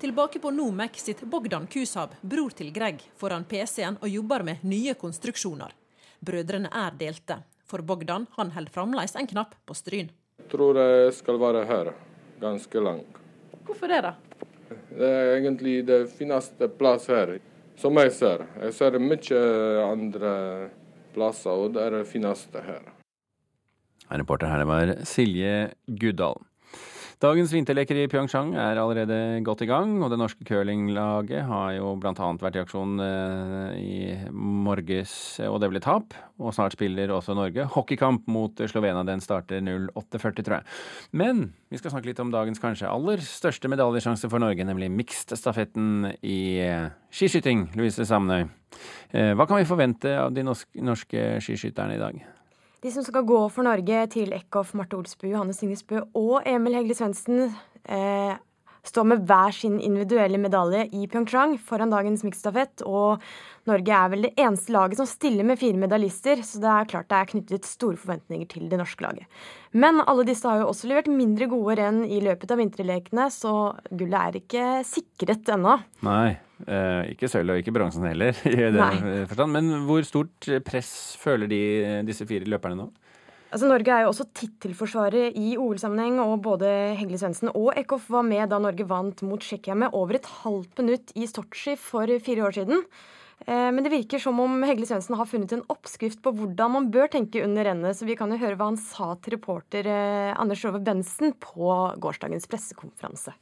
Tilbake 0.00 0.38
på 0.38 0.50
Nomek 0.50 0.94
sitt 0.94 1.20
Bogdan 1.26 1.64
Kushab, 1.66 2.12
bror 2.22 2.52
til 2.54 2.68
Greg, 2.70 3.00
foran 3.18 3.42
PC-en 3.44 3.96
og 3.98 4.06
jobber 4.06 4.44
med 4.46 4.60
nye 4.62 4.92
konstruksjoner. 4.94 5.72
Brødrene 6.22 6.70
er 6.70 6.94
delte, 7.00 7.40
for 7.66 7.82
Bogdan 7.82 8.28
han 8.36 8.52
holder 8.54 8.70
fremdeles 8.70 9.16
en 9.18 9.26
knapp 9.26 9.56
på 9.66 9.74
Stryn. 9.74 10.12
Jeg 10.38 10.46
tror 10.52 10.78
jeg 10.78 11.16
skal 11.18 11.40
være 11.42 11.64
her 11.66 11.90
ganske 12.38 12.82
lang. 12.84 13.02
Hvorfor 13.66 13.90
det, 13.90 13.98
da? 14.06 14.14
Det 14.92 15.08
er 15.08 15.32
egentlig 15.40 15.74
det 15.88 15.98
fineste 16.14 16.70
plass 16.78 17.10
her, 17.10 17.34
som 17.74 17.98
jeg 17.98 18.14
ser. 18.14 18.46
Jeg 18.68 18.76
ser 18.78 19.00
mye 19.02 19.40
andre 19.82 20.34
plasser, 21.16 21.58
og 21.58 21.74
det 21.74 21.88
er 21.88 21.98
det 21.98 22.04
fineste 22.06 22.62
her. 22.62 22.86
Reporter 24.14 24.46
her 24.46 24.62
var 24.62 24.94
Silje 25.02 25.72
Guddal. 25.90 26.38
Dagens 27.18 27.50
vinterleker 27.50 27.98
i 27.98 28.04
Pyeongchang 28.06 28.52
er 28.54 28.78
allerede 28.78 29.40
godt 29.42 29.64
i 29.64 29.66
gang, 29.66 29.96
og 30.06 30.12
det 30.12 30.20
norske 30.20 30.44
curlinglaget 30.46 31.48
har 31.48 31.72
jo 31.74 31.96
bl.a. 31.98 32.12
vært 32.38 32.58
i 32.60 32.62
aksjon 32.62 32.92
eh, 33.02 33.72
i 33.74 33.96
morges, 34.30 35.16
og 35.42 35.58
det 35.58 35.72
ble 35.72 35.82
tap. 35.82 36.14
Og 36.38 36.54
snart 36.54 36.76
spiller 36.76 37.10
også 37.10 37.34
Norge 37.34 37.66
hockeykamp 37.74 38.30
mot 38.30 38.62
Slovenia. 38.70 39.02
Den 39.02 39.24
starter 39.24 39.58
08.40, 39.58 40.46
tror 40.46 40.60
jeg. 40.60 40.78
Men 41.10 41.42
vi 41.74 41.82
skal 41.82 41.96
snakke 41.96 42.12
litt 42.12 42.22
om 42.22 42.30
dagens 42.30 42.62
kanskje 42.62 42.86
aller 42.86 43.26
største 43.26 43.66
medaljesjanse 43.74 44.30
for 44.30 44.38
Norge, 44.38 44.62
nemlig 44.70 44.92
mixed-stafetten 45.02 46.12
i 46.22 46.40
eh, 46.62 46.88
skiskyting. 47.10 47.72
Louise 47.74 48.06
Samnøy, 48.06 48.46
eh, 49.10 49.34
hva 49.34 49.50
kan 49.50 49.58
vi 49.58 49.66
forvente 49.66 50.14
av 50.22 50.30
de 50.38 50.46
norske 50.46 51.30
skiskytterne 51.42 51.98
i 51.98 52.04
dag? 52.06 52.26
De 52.84 52.90
som 52.94 53.02
skal 53.02 53.26
gå 53.26 53.38
for 53.50 53.66
Norge 53.66 54.04
til 54.14 54.34
Eckhoff, 54.36 54.74
Marte 54.78 54.94
Olsbu, 54.98 55.26
Johanne 55.32 55.56
Signesbø 55.56 56.04
og 56.14 56.46
Emil 56.46 56.76
Hegle 56.78 56.94
Svendsen, 56.94 57.48
eh, 57.84 58.36
står 58.86 59.04
med 59.10 59.24
hver 59.26 59.52
sin 59.52 59.80
individuelle 59.82 60.38
medalje 60.40 60.84
i 60.94 61.08
Pyeongchang 61.10 61.56
foran 61.58 61.90
dagens 61.90 62.22
miksstafett. 62.24 62.84
Og 62.86 63.20
Norge 63.68 63.98
er 63.98 64.12
vel 64.12 64.26
det 64.28 64.32
eneste 64.38 64.72
laget 64.72 65.00
som 65.00 65.10
stiller 65.10 65.44
med 65.44 65.58
fire 65.60 65.76
medaljister, 65.80 66.40
så 66.46 66.62
det 66.62 66.72
er 66.72 66.90
klart 66.94 67.10
det 67.10 67.18
er 67.18 67.30
knyttet 67.34 67.68
store 67.68 67.98
forventninger 68.00 68.48
til 68.54 68.68
det 68.70 68.80
norske 68.80 69.04
laget. 69.04 69.26
Men 69.72 70.00
alle 70.06 70.24
disse 70.28 70.48
har 70.48 70.62
jo 70.62 70.70
også 70.70 70.88
levert 70.88 71.10
mindre 71.12 71.50
gode 71.50 71.80
renn 71.82 72.04
i 72.06 72.22
løpet 72.24 72.54
av 72.54 72.62
vinterlekene, 72.62 73.28
så 73.34 73.74
gullet 73.90 74.20
er 74.22 74.40
ikke 74.40 74.68
sikret 74.88 75.50
ennå. 75.52 75.80
Nei. 76.06 76.38
Eh, 76.66 77.12
ikke 77.14 77.30
sølv 77.30 77.54
og 77.54 77.60
ikke 77.62 77.74
bronsen 77.76 78.06
heller, 78.08 78.34
i 78.48 78.56
den 78.56 78.80
Nei. 78.80 79.26
forstand. 79.30 79.54
Men 79.54 79.84
hvor 79.86 80.06
stort 80.06 80.48
press 80.66 80.90
føler 81.20 81.50
de, 81.50 81.60
disse 82.08 82.26
fire 82.28 82.48
løperne 82.48 82.80
nå? 82.80 82.88
Altså, 83.48 83.64
Norge 83.64 83.92
er 83.94 84.04
jo 84.04 84.10
også 84.10 84.26
tittelforsvarer 84.36 85.36
i 85.40 85.54
OL-sammenheng, 85.56 86.18
og 86.20 86.42
både 86.44 86.68
Hegle 86.98 87.20
Svendsen 87.20 87.48
og 87.54 87.70
Eckhoff 87.80 88.10
var 88.12 88.26
med 88.26 88.50
da 88.52 88.58
Norge 88.60 88.84
vant 88.88 89.22
mot 89.24 89.40
Tsjekkia 89.40 89.76
med 89.78 89.94
over 89.96 90.18
et 90.18 90.28
halvt 90.42 90.82
minutt 90.82 91.14
i 91.16 91.28
Sotsji 91.30 91.78
for 91.80 92.12
fire 92.24 92.44
år 92.44 92.58
siden. 92.58 92.84
Eh, 93.46 93.70
men 93.72 93.80
det 93.86 93.94
virker 93.94 94.20
som 94.20 94.36
om 94.42 94.60
Hegle 94.68 94.88
Svendsen 94.88 95.16
har 95.16 95.28
funnet 95.30 95.54
en 95.56 95.64
oppskrift 95.72 96.20
på 96.24 96.34
hvordan 96.36 96.74
man 96.74 96.90
bør 96.92 97.08
tenke 97.12 97.40
under 97.44 97.70
rennet, 97.70 97.96
så 97.96 98.08
vi 98.08 98.18
kan 98.18 98.32
jo 98.34 98.40
høre 98.40 98.58
hva 98.58 98.72
han 98.72 98.80
sa 98.82 99.14
til 99.22 99.38
reporter 99.38 99.88
eh, 99.88 100.34
Anders 100.36 100.64
Rove 100.66 100.82
Bensen 100.84 101.32
på 101.40 101.72
gårsdagens 102.02 102.50
pressekonferanse. 102.50 103.32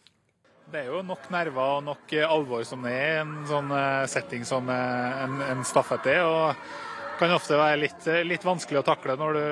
Det 0.67 0.81
er 0.81 0.89
jo 0.91 0.99
nok 1.07 1.29
nerver 1.31 1.77
og 1.77 1.85
nok 1.87 2.12
eh, 2.17 2.27
alvor 2.27 2.64
som 2.67 2.83
det 2.83 2.91
er 2.91 3.12
i 3.12 3.19
en 3.21 3.35
sånn 3.47 3.69
eh, 3.71 4.07
setting 4.11 4.43
som 4.43 4.67
eh, 4.67 5.21
en, 5.23 5.37
en 5.45 5.61
stafett 5.62 6.09
er. 6.11 6.25
og 6.27 7.21
kan 7.21 7.31
ofte 7.33 7.55
være 7.55 7.79
litt, 7.85 8.09
litt, 8.27 8.43
vanskelig 8.45 8.81
å 8.81 8.89
takle 8.89 9.14
når 9.17 9.37
du 9.39 9.45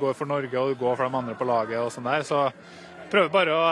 går 0.00 0.16
for 0.16 0.30
Norge 0.30 0.56
og 0.62 0.72
du 0.72 0.80
går 0.80 0.96
for 0.96 1.04
de 1.04 1.18
andre 1.20 1.34
på 1.36 1.46
laget. 1.46 1.82
og 1.82 1.92
sånn 1.92 2.08
der, 2.08 2.24
Så 2.24 2.40
prøver 3.12 3.28
bare 3.34 3.58
å 3.58 3.66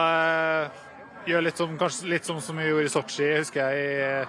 gjøre 1.31 1.47
litt 1.49 1.63
som, 1.63 1.73
litt 2.13 2.29
som, 2.29 2.45
som 2.45 2.61
vi 2.61 2.69
gjorde 2.69 2.91
i 2.91 2.93
Sotsji, 2.93 3.31
husker 3.41 3.73
jeg, 3.73 4.29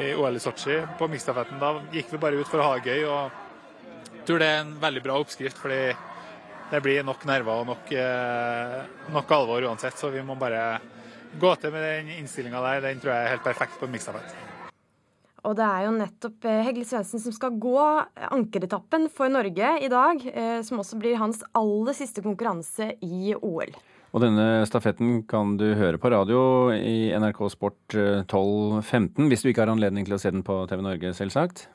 i, 0.00 0.08
i 0.08 0.08
OL 0.16 0.40
i 0.40 0.42
Sotsji. 0.42 0.80
På 0.98 1.10
miksstafetten. 1.12 1.60
Da 1.60 1.76
gikk 1.92 2.16
vi 2.16 2.22
bare 2.24 2.40
ut 2.40 2.48
for 2.48 2.64
å 2.64 2.70
ha 2.70 2.80
det 2.80 2.96
gøy. 2.96 3.04
og 3.12 4.10
Jeg 4.16 4.26
tror 4.32 4.40
det 4.40 4.50
er 4.50 4.64
en 4.64 4.74
veldig 4.88 5.04
bra 5.04 5.20
oppskrift. 5.20 5.60
fordi 5.60 5.84
det 6.72 6.82
blir 6.82 7.04
nok 7.04 7.28
nerver 7.28 7.60
og 7.60 7.70
nok, 7.74 7.94
nok 9.14 9.38
alvor 9.38 9.68
uansett. 9.68 10.00
Så 10.00 10.10
vi 10.10 10.24
må 10.26 10.34
bare 10.40 10.80
gå 11.40 11.54
til 11.60 11.72
med 11.74 11.84
den 11.84 12.12
innstillinga 12.18 12.60
der, 12.64 12.84
den 12.88 13.00
tror 13.02 13.14
jeg 13.14 13.24
er 13.24 13.32
helt 13.36 13.46
perfekt 13.46 13.80
på 13.80 13.88
en 13.88 13.94
miksstafett. 13.94 14.36
Og 15.44 15.56
det 15.58 15.64
er 15.64 15.82
jo 15.84 15.96
nettopp 15.98 16.46
eh, 16.48 16.62
Hegle 16.64 16.86
Svendsen 16.88 17.20
som 17.20 17.34
skal 17.36 17.58
gå 17.60 17.80
ankeretappen 18.32 19.10
for 19.12 19.32
Norge 19.32 19.74
i 19.84 19.90
dag, 19.92 20.22
eh, 20.32 20.60
som 20.64 20.80
også 20.80 20.96
blir 21.00 21.20
hans 21.20 21.42
aller 21.56 21.96
siste 21.96 22.24
konkurranse 22.24 22.94
i 23.04 23.34
OL. 23.36 23.74
Og 24.14 24.22
denne 24.22 24.62
stafetten 24.70 25.24
kan 25.28 25.56
du 25.58 25.66
høre 25.74 25.98
på 25.98 26.12
radio 26.14 26.70
i 26.72 27.10
NRK 27.18 27.40
Sport 27.52 27.96
12.15, 28.30 29.26
eh, 29.26 29.28
hvis 29.32 29.44
du 29.44 29.50
ikke 29.50 29.66
har 29.66 29.74
anledning 29.74 30.06
til 30.06 30.16
å 30.16 30.20
se 30.22 30.32
den 30.32 30.46
på 30.46 30.62
TV 30.70 30.84
Norge, 30.86 31.12
selvsagt. 31.18 31.66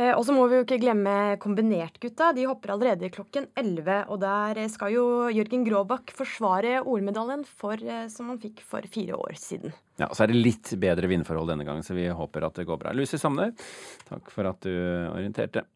Eh, 0.00 0.14
og 0.16 0.22
så 0.24 0.32
må 0.32 0.46
vi 0.48 0.56
jo 0.56 0.64
ikke 0.64 0.80
glemme 0.80 1.14
kombinertgutta. 1.42 2.30
De 2.36 2.46
hopper 2.48 2.72
allerede 2.74 3.10
klokken 3.12 3.50
11. 3.58 4.06
Og 4.08 4.20
der 4.22 4.60
skal 4.72 4.94
jo 4.94 5.04
Jørgen 5.34 5.66
Gråbakk 5.66 6.14
forsvare 6.16 6.78
OL-medaljen 6.80 7.44
eh, 7.44 8.06
som 8.12 8.30
han 8.32 8.40
fikk 8.40 8.62
for 8.66 8.86
fire 8.88 9.18
år 9.18 9.36
siden. 9.40 9.74
Ja, 10.00 10.08
og 10.08 10.16
Så 10.16 10.24
er 10.24 10.32
det 10.32 10.40
litt 10.40 10.72
bedre 10.80 11.10
vindforhold 11.10 11.52
denne 11.52 11.66
gangen, 11.68 11.84
så 11.84 11.96
vi 11.98 12.08
håper 12.08 12.46
at 12.46 12.56
det 12.56 12.68
går 12.68 12.80
bra. 12.80 12.94
Lucy 12.96 13.20
Samner, 13.20 13.52
takk 14.08 14.32
for 14.32 14.48
at 14.48 14.64
du 14.64 14.72
orienterte. 15.10 15.66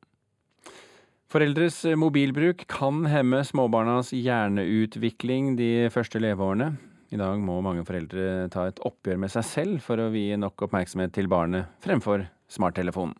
Foreldres 1.34 1.80
mobilbruk 1.98 2.62
kan 2.70 3.02
hemme 3.10 3.42
småbarnas 3.44 4.12
hjerneutvikling 4.14 5.56
de 5.58 5.90
første 5.92 6.22
leveårene. 6.22 6.70
I 7.10 7.18
dag 7.18 7.42
må 7.42 7.58
mange 7.62 7.82
foreldre 7.86 8.46
ta 8.54 8.68
et 8.70 8.80
oppgjør 8.86 9.20
med 9.26 9.34
seg 9.34 9.46
selv 9.50 9.84
for 9.84 10.00
å 10.00 10.08
vie 10.14 10.38
nok 10.40 10.66
oppmerksomhet 10.68 11.12
til 11.14 11.28
barnet 11.30 11.74
fremfor 11.84 12.24
smarttelefonen 12.50 13.18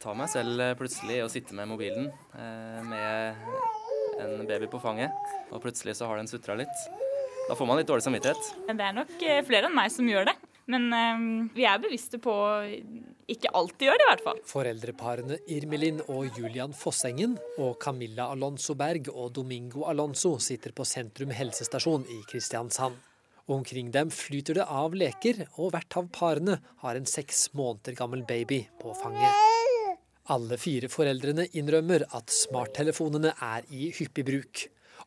ta 0.00 0.14
meg 0.16 0.30
selv 0.32 0.60
eh, 0.64 0.76
plutselig 0.78 1.20
og 1.24 1.32
sitte 1.32 1.56
med 1.56 1.68
mobilen 1.70 2.08
eh, 2.08 2.80
med 2.86 4.20
en 4.20 4.46
baby 4.48 4.68
på 4.70 4.80
fanget, 4.82 5.12
og 5.50 5.62
plutselig 5.64 5.96
så 5.98 6.08
har 6.10 6.20
den 6.20 6.28
sutra 6.28 6.56
litt. 6.58 6.86
Da 7.48 7.56
får 7.56 7.66
man 7.66 7.80
litt 7.80 7.88
dårlig 7.88 8.04
samvittighet. 8.04 8.52
Det 8.68 8.86
er 8.86 8.96
nok 8.96 9.16
eh, 9.26 9.42
flere 9.46 9.70
enn 9.70 9.76
meg 9.76 9.92
som 9.92 10.08
gjør 10.08 10.28
det. 10.30 10.36
Men 10.70 10.86
eh, 10.94 11.22
vi 11.56 11.66
er 11.66 11.80
bevisste 11.82 12.20
på 12.22 12.32
ikke 13.30 13.52
alltid 13.58 13.88
gjør 13.88 13.98
det, 13.98 14.06
i 14.06 14.10
hvert 14.10 14.24
fall. 14.26 14.40
Foreldreparene 14.46 15.38
Irmelin 15.50 16.00
og 16.08 16.38
Julian 16.38 16.74
Fossengen 16.76 17.36
og 17.58 17.76
Camilla 17.82 18.28
Alonso 18.34 18.76
Berg 18.78 19.10
og 19.12 19.32
Domingo 19.38 19.86
Alonso 19.90 20.36
sitter 20.42 20.74
på 20.74 20.86
Sentrum 20.86 21.34
helsestasjon 21.34 22.06
i 22.10 22.20
Kristiansand. 22.30 22.98
Omkring 23.50 23.90
dem 23.90 24.12
flyter 24.14 24.60
det 24.60 24.66
av 24.70 24.94
leker, 24.94 25.42
og 25.58 25.72
hvert 25.74 25.96
av 25.98 26.10
parene 26.14 26.60
har 26.84 26.98
en 26.98 27.08
seks 27.08 27.48
måneder 27.58 27.98
gammel 27.98 28.22
baby 28.28 28.62
på 28.78 28.94
fanget. 29.02 29.59
Alle 30.30 30.54
fire 30.62 30.86
foreldrene 30.86 31.48
innrømmer 31.58 32.04
at 32.14 32.30
smarttelefonene 32.30 33.32
er 33.42 33.64
i 33.74 33.88
hyppig 33.96 34.22
bruk, 34.28 34.60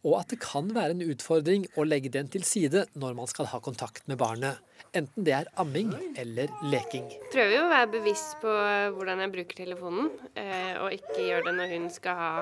og 0.03 0.17
at 0.17 0.33
det 0.33 0.39
kan 0.43 0.67
være 0.75 0.97
en 0.97 1.03
utfordring 1.13 1.63
å 1.79 1.85
legge 1.87 2.09
den 2.11 2.27
til 2.31 2.43
side 2.43 2.81
når 2.99 3.15
man 3.15 3.29
skal 3.31 3.47
ha 3.53 3.61
kontakt 3.63 4.03
med 4.11 4.19
barnet, 4.19 4.59
enten 4.91 5.23
det 5.23 5.35
er 5.37 5.47
amming 5.63 5.93
eller 6.19 6.51
leking. 6.67 7.07
Jeg 7.07 7.31
prøver 7.37 7.55
jo 7.55 7.61
å 7.63 7.69
være 7.71 7.91
bevisst 7.93 8.35
på 8.41 8.51
hvordan 8.97 9.23
jeg 9.23 9.33
bruker 9.37 9.59
telefonen, 9.61 10.11
eh, 10.35 10.73
og 10.83 10.97
ikke 10.97 11.23
gjør 11.29 11.47
det 11.47 11.53
når 11.61 11.71
hun 11.77 11.87
skal 11.93 12.19
ha 12.19 12.33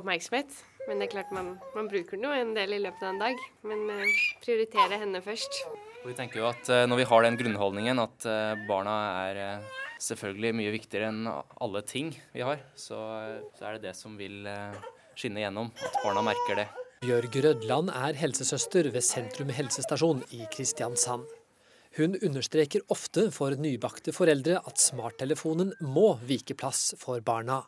oppmerksomhet. 0.00 0.62
Men 0.88 0.96
det 0.96 1.10
er 1.10 1.12
klart 1.18 1.36
man, 1.36 1.52
man 1.76 1.92
bruker 1.92 2.16
den 2.16 2.24
jo 2.24 2.32
en 2.32 2.54
del 2.56 2.72
i 2.72 2.80
løpet 2.80 3.04
av 3.04 3.12
en 3.12 3.20
dag, 3.20 3.44
men 3.68 3.84
eh, 3.98 4.16
prioritere 4.40 5.02
henne 5.04 5.20
først. 5.28 5.60
Vi 6.06 6.16
tenker 6.16 6.40
jo 6.40 6.48
at 6.48 6.72
eh, 6.72 6.86
når 6.88 7.02
vi 7.02 7.08
har 7.12 7.28
den 7.28 7.38
grunnholdningen 7.44 8.00
at 8.00 8.30
barna 8.64 8.96
er 9.28 9.44
selvfølgelig 10.00 10.54
mye 10.56 10.74
viktigere 10.74 11.10
enn 11.12 11.28
alle 11.28 11.82
ting 11.86 12.12
vi 12.34 12.44
har, 12.44 12.62
så, 12.74 12.98
så 13.56 13.66
er 13.68 13.76
det 13.76 13.90
det 13.90 13.96
som 13.98 14.16
vil 14.18 14.46
eh, 14.48 14.78
skinne 15.18 15.44
gjennom, 15.44 15.72
at 15.76 15.98
barna 16.04 16.24
merker 16.30 16.62
det. 16.62 16.68
Bjørg 17.00 17.36
Rødland 17.44 17.92
er 17.96 18.16
helsesøster 18.20 18.90
ved 18.92 19.04
Sentrum 19.04 19.52
helsestasjon 19.56 20.24
i 20.36 20.44
Kristiansand. 20.52 21.24
Hun 21.96 22.14
understreker 22.22 22.84
ofte 22.92 23.30
for 23.34 23.56
nybakte 23.58 24.12
foreldre 24.14 24.60
at 24.62 24.78
smarttelefonen 24.78 25.72
må 25.82 26.12
vike 26.28 26.54
plass 26.60 26.92
for 27.00 27.24
barna. 27.24 27.62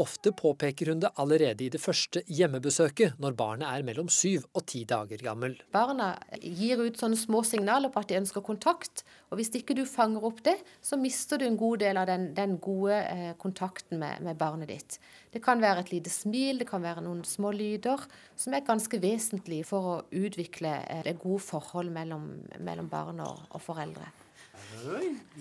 Ofte 0.00 0.30
påpeker 0.32 0.88
hun 0.88 1.00
det 1.02 1.10
allerede 1.20 1.66
i 1.66 1.68
det 1.68 1.80
første 1.82 2.22
hjemmebesøket, 2.24 3.18
når 3.20 3.34
barnet 3.36 3.68
er 3.68 3.82
mellom 3.84 4.08
syv 4.08 4.46
og 4.56 4.64
ti 4.72 4.86
dager 4.88 5.20
gammel. 5.20 5.58
Barna 5.74 6.14
gir 6.40 6.80
ut 6.80 6.96
sånne 6.96 7.18
små 7.20 7.42
signaler 7.44 7.92
på 7.92 8.00
at 8.00 8.08
de 8.08 8.16
ønsker 8.22 8.44
kontakt, 8.46 9.04
og 9.28 9.36
hvis 9.36 9.52
ikke 9.60 9.76
du 9.76 9.84
fanger 9.88 10.24
opp 10.24 10.40
det, 10.48 10.56
så 10.80 10.96
mister 10.96 11.42
du 11.42 11.44
en 11.44 11.60
god 11.60 11.84
del 11.84 12.00
av 12.00 12.08
den, 12.08 12.30
den 12.38 12.56
gode 12.64 13.02
eh, 13.02 13.34
kontakten 13.36 14.00
med, 14.00 14.24
med, 14.24 14.40
barnet 14.40 14.72
ditt. 14.72 14.98
Det 15.32 15.44
kan 15.44 15.60
være 15.60 15.84
et 15.84 15.92
lite 15.92 16.12
smil, 16.12 16.62
det 16.62 16.70
kan 16.72 16.80
være 16.84 17.04
noen 17.04 17.20
små 17.28 17.52
lyder, 17.52 18.08
som 18.32 18.56
er 18.56 18.64
ganske 18.64 18.96
vesentlige 19.02 19.68
for 19.68 19.92
å 19.92 20.02
utvikle 20.08 20.72
eh, 20.86 21.04
det 21.04 21.18
gode 21.20 21.44
forhold 21.44 21.92
mellom, 21.92 22.30
mellom 22.64 22.88
barn 22.88 23.20
og, 23.28 23.44
og 23.52 23.60
foreldre. 23.60 24.08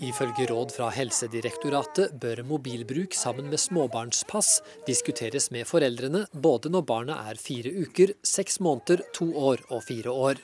Ifølge 0.01 0.47
råd 0.49 0.73
fra 0.75 0.89
Helsedirektoratet 0.93 2.15
bør 2.21 2.43
mobilbruk 2.47 3.15
sammen 3.17 3.49
med 3.51 3.61
småbarnspass 3.61 4.59
diskuteres 4.87 5.49
med 5.53 5.67
foreldrene 5.69 6.25
både 6.33 6.71
når 6.73 6.87
barna 6.87 7.19
er 7.29 7.41
fire 7.41 7.73
uker, 7.83 8.15
seks 8.23 8.59
måneder, 8.63 9.03
to 9.15 9.31
år 9.37 9.63
og 9.69 9.83
fire 9.87 10.13
år. 10.13 10.41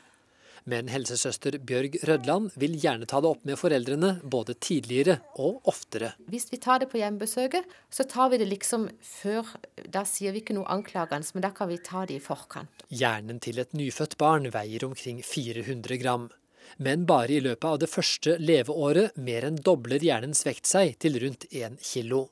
Men 0.68 0.90
helsesøster 0.92 1.56
Bjørg 1.64 1.94
Rødland 2.10 2.50
vil 2.60 2.74
gjerne 2.76 3.08
ta 3.08 3.22
det 3.24 3.30
opp 3.30 3.46
med 3.48 3.56
foreldrene 3.60 4.18
både 4.28 4.58
tidligere 4.60 5.22
og 5.40 5.62
oftere. 5.72 6.12
Hvis 6.28 6.50
vi 6.52 6.60
tar 6.60 6.82
det 6.84 6.90
på 6.92 7.00
hjemmebesøket, 7.00 7.70
så 7.90 8.04
tar 8.04 8.34
vi 8.34 8.42
det 8.42 8.50
liksom 8.50 8.90
før. 9.00 9.54
Da 9.88 10.04
sier 10.04 10.36
vi 10.36 10.44
ikke 10.44 10.58
noe 10.58 10.68
anklagende, 10.74 11.32
men 11.38 11.46
da 11.46 11.54
kan 11.56 11.72
vi 11.72 11.80
ta 11.80 12.04
det 12.10 12.20
i 12.20 12.24
forkant. 12.24 12.84
Hjernen 12.92 13.40
til 13.44 13.64
et 13.64 13.72
nyfødt 13.80 14.18
barn 14.20 14.52
veier 14.52 14.84
omkring 14.90 15.24
400 15.24 16.04
gram 16.04 16.28
men 16.78 17.06
bare 17.10 17.38
i 17.38 17.44
løpet 17.44 17.70
av 17.72 17.82
det 17.84 17.92
første 17.92 18.38
leveåret 18.40 19.18
mer 19.18 19.48
enn 19.50 19.62
dobler 19.70 20.04
hjernens 20.04 20.46
vekt 20.48 20.70
seg 20.70 20.98
til 21.02 21.20
rundt 21.24 21.50
1 21.52 21.80
kilo. 21.84 22.28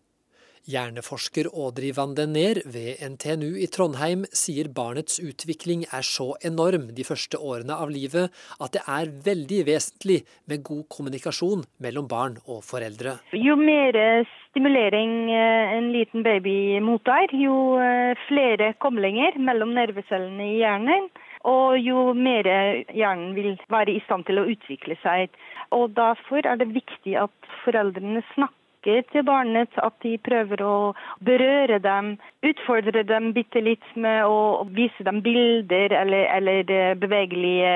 Hjerneforsker 0.66 1.46
Audrey 1.54 1.92
van 1.94 2.16
den 2.18 2.34
ved 2.74 3.02
NTNU 3.06 3.52
i 3.62 3.68
Trondheim 3.70 4.24
sier 4.34 4.66
barnets 4.74 5.20
utvikling 5.22 5.84
er 5.94 6.02
så 6.02 6.32
enorm 6.50 6.88
de 6.98 7.06
første 7.06 7.38
årene 7.38 7.78
av 7.78 7.92
livet 7.94 8.34
at 8.58 8.74
det 8.74 8.82
er 8.90 9.12
veldig 9.28 9.60
vesentlig 9.68 10.24
med 10.50 10.64
god 10.66 10.88
kommunikasjon 10.90 11.62
mellom 11.86 12.10
barn 12.10 12.40
og 12.50 12.64
foreldre. 12.66 13.20
Jo 13.38 13.54
mer 13.62 14.26
stimulering 14.48 15.30
eh, 15.30 15.76
en 15.78 15.92
liten 15.94 16.26
baby 16.26 16.80
mottar, 16.82 17.30
jo 17.30 17.78
eh, 17.78 18.18
flere 18.26 18.74
koblinger 18.82 19.38
mellom 19.38 19.78
nervecellene 19.78 20.50
i 20.50 20.60
hjernen 20.64 21.12
og 21.46 21.78
jo 21.80 22.12
mer 22.18 22.48
hjernen 22.90 23.34
vil 23.38 23.56
være 23.70 23.96
i 23.96 24.04
stand 24.08 24.26
til 24.28 24.42
å 24.42 24.50
utvikle 24.50 24.98
seg. 25.04 25.34
Og 25.76 25.94
Derfor 25.98 26.46
er 26.46 26.60
det 26.62 26.74
viktig 26.74 27.18
at 27.22 27.50
foreldrene 27.64 28.24
snakker 28.34 29.02
til 29.10 29.24
barnet, 29.26 29.72
at 29.82 29.96
de 30.04 30.12
prøver 30.22 30.62
å 30.62 30.94
berøre 31.26 31.80
dem, 31.82 32.12
utfordre 32.46 33.02
dem 33.10 33.32
bitte 33.34 33.64
litt 33.66 33.86
med 33.98 34.30
å 34.30 34.66
vise 34.78 35.06
dem 35.08 35.24
bilder 35.26 35.96
eller, 36.04 36.28
eller 36.38 37.00
bevegelige 37.02 37.72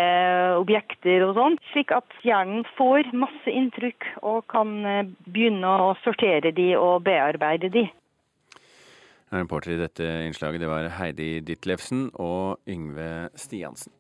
objekter 0.59 1.26
og 1.26 1.34
sånn, 1.39 1.57
slik 1.72 1.95
at 1.97 2.20
hjernen 2.22 2.61
får 2.78 3.09
masse 3.17 3.49
inntrykk 3.49 4.05
og 4.22 4.43
kan 4.53 4.76
begynne 5.26 5.78
å 5.89 5.95
sortere 6.03 6.53
de 6.53 6.76
og 6.78 7.01
bearbeide 7.09 7.74
de. 7.74 7.88
Reporter 9.30 9.75
i 9.75 9.80
dette 9.82 10.05
innslaget 10.25 10.63
det 10.63 10.69
var 10.71 10.89
Heidi 10.97 11.39
Ditlevsen 11.45 12.07
og 12.17 12.59
Yngve 12.69 13.30
Stiansen. 13.38 13.93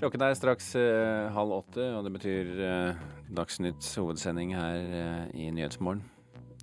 Klokken 0.00 0.22
er 0.24 0.36
straks 0.36 0.70
eh, 0.80 1.28
halv 1.32 1.52
åtte, 1.58 1.84
og 1.92 2.06
det 2.06 2.12
betyr 2.14 2.60
eh, 2.64 3.00
Dagsnytts 3.36 3.92
hovedsending 4.00 4.54
her 4.56 4.78
eh, 4.80 5.26
i 5.36 5.50
Nyhetsmorgen. 5.52 6.00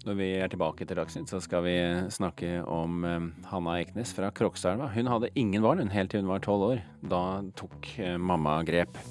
Når 0.08 0.18
vi 0.18 0.30
er 0.38 0.50
tilbake 0.50 0.86
til 0.86 0.98
Dagsnytt, 0.98 1.30
så 1.30 1.42
skal 1.42 1.66
vi 1.66 1.76
snakke 2.14 2.62
om 2.70 3.02
Hanna 3.50 3.80
Eknes 3.82 4.14
fra 4.14 4.30
Krokstadelva. 4.34 4.92
Hun 4.94 5.10
hadde 5.10 5.34
ingen 5.38 5.66
barn 5.66 5.82
hun 5.82 5.94
helt 5.94 6.14
til 6.14 6.22
hun 6.22 6.30
var 6.30 6.46
tolv 6.46 6.68
år. 6.68 6.84
Da 7.02 7.24
tok 7.58 7.90
mamma 8.22 8.60
grep. 8.66 9.02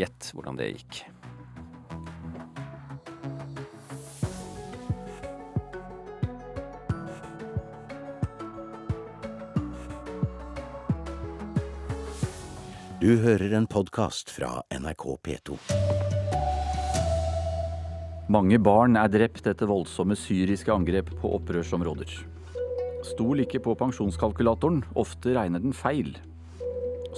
Gjett 0.00 0.32
hvordan 0.32 0.56
det 0.56 0.72
gikk. 0.72 1.02
Du 13.06 13.12
hører 13.22 13.52
en 13.54 13.68
podkast 13.70 14.32
fra 14.34 14.64
NRK 14.74 15.02
P2. 15.22 15.56
Mange 18.34 18.58
barn 18.58 18.98
er 18.98 19.12
drept 19.12 19.46
etter 19.46 19.70
voldsomme 19.70 20.16
syriske 20.18 20.72
angrep 20.74 21.12
på 21.20 21.30
opprørsområder. 21.36 22.16
Stol 23.06 23.44
ikke 23.44 23.60
på 23.62 23.76
pensjonskalkulatoren, 23.78 24.82
ofte 24.98 25.36
regner 25.38 25.62
den 25.62 25.76
feil. 25.76 26.16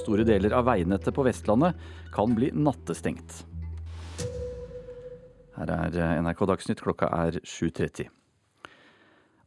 Store 0.02 0.28
deler 0.28 0.58
av 0.60 0.68
veinettet 0.68 1.16
på 1.16 1.24
Vestlandet 1.24 1.80
kan 2.12 2.36
bli 2.36 2.52
nattestengt. 2.52 3.46
Her 5.56 5.72
er 5.72 6.20
NRK 6.20 6.44
Dagsnytt, 6.52 6.84
klokka 6.84 7.08
er 7.16 7.40
7.30. 7.40 8.12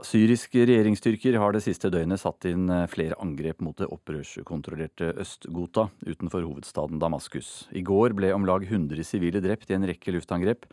Syriske 0.01 0.63
regjeringsstyrker 0.65 1.35
har 1.37 1.53
det 1.53 1.61
siste 1.61 1.91
døgnet 1.93 2.17
satt 2.21 2.47
inn 2.49 2.65
eh, 2.73 2.87
flere 2.89 3.13
angrep 3.21 3.59
mot 3.61 3.77
det 3.77 3.85
opprørskontrollerte 3.93 5.11
Øst-Ghouta 5.21 5.89
utenfor 6.07 6.41
hovedstaden 6.41 6.97
Damaskus. 7.01 7.67
I 7.69 7.83
går 7.85 8.15
ble 8.17 8.31
om 8.33 8.47
lag 8.49 8.65
100 8.65 9.05
sivile 9.05 9.43
drept 9.45 9.69
i 9.69 9.77
en 9.77 9.85
rekke 9.85 10.15
luftangrep, 10.15 10.65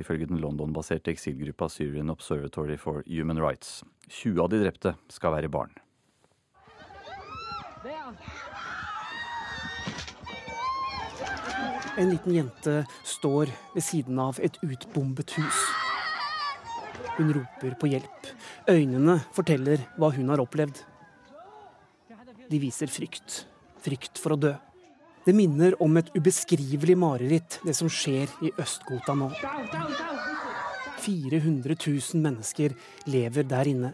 ifølge 0.00 0.30
den 0.30 0.40
London-baserte 0.40 1.12
eksilgruppa 1.12 1.68
Syrian 1.68 2.12
Observatory 2.12 2.78
for 2.80 3.04
Human 3.04 3.42
Rights. 3.42 3.82
20 4.08 4.40
av 4.46 4.48
de 4.54 4.62
drepte 4.64 4.94
skal 5.12 5.36
være 5.36 5.52
barn. 5.52 5.76
En 12.00 12.08
liten 12.08 12.32
jente 12.32 12.80
står 13.04 13.52
ved 13.74 13.84
siden 13.84 14.24
av 14.24 14.40
et 14.40 14.56
utbombet 14.64 15.36
hus. 15.36 15.79
Hun 17.20 17.34
roper 17.36 17.74
på 17.76 17.90
hjelp. 17.90 18.30
Øynene 18.70 19.18
forteller 19.36 19.82
hva 20.00 20.08
hun 20.14 20.30
har 20.32 20.40
opplevd. 20.40 20.78
De 22.48 22.60
viser 22.62 22.88
frykt. 22.88 23.42
Frykt 23.84 24.16
for 24.16 24.32
å 24.32 24.40
dø. 24.40 24.54
Det 25.26 25.34
minner 25.36 25.76
om 25.84 25.98
et 26.00 26.08
ubeskrivelig 26.16 26.96
mareritt, 26.96 27.58
det 27.60 27.76
som 27.76 27.92
skjer 27.92 28.32
i 28.40 28.54
Øst-Ghouta 28.56 29.12
nå. 29.20 29.28
400 31.04 31.76
000 31.76 32.24
mennesker 32.24 32.72
lever 33.12 33.44
der 33.52 33.68
inne. 33.68 33.92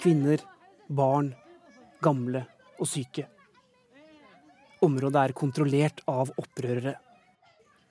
Kvinner, 0.00 0.44
barn, 0.88 1.32
gamle 2.04 2.44
og 2.76 2.88
syke. 2.88 3.30
Området 4.84 5.24
er 5.24 5.36
kontrollert 5.36 6.04
av 6.08 6.36
opprørere. 6.40 6.98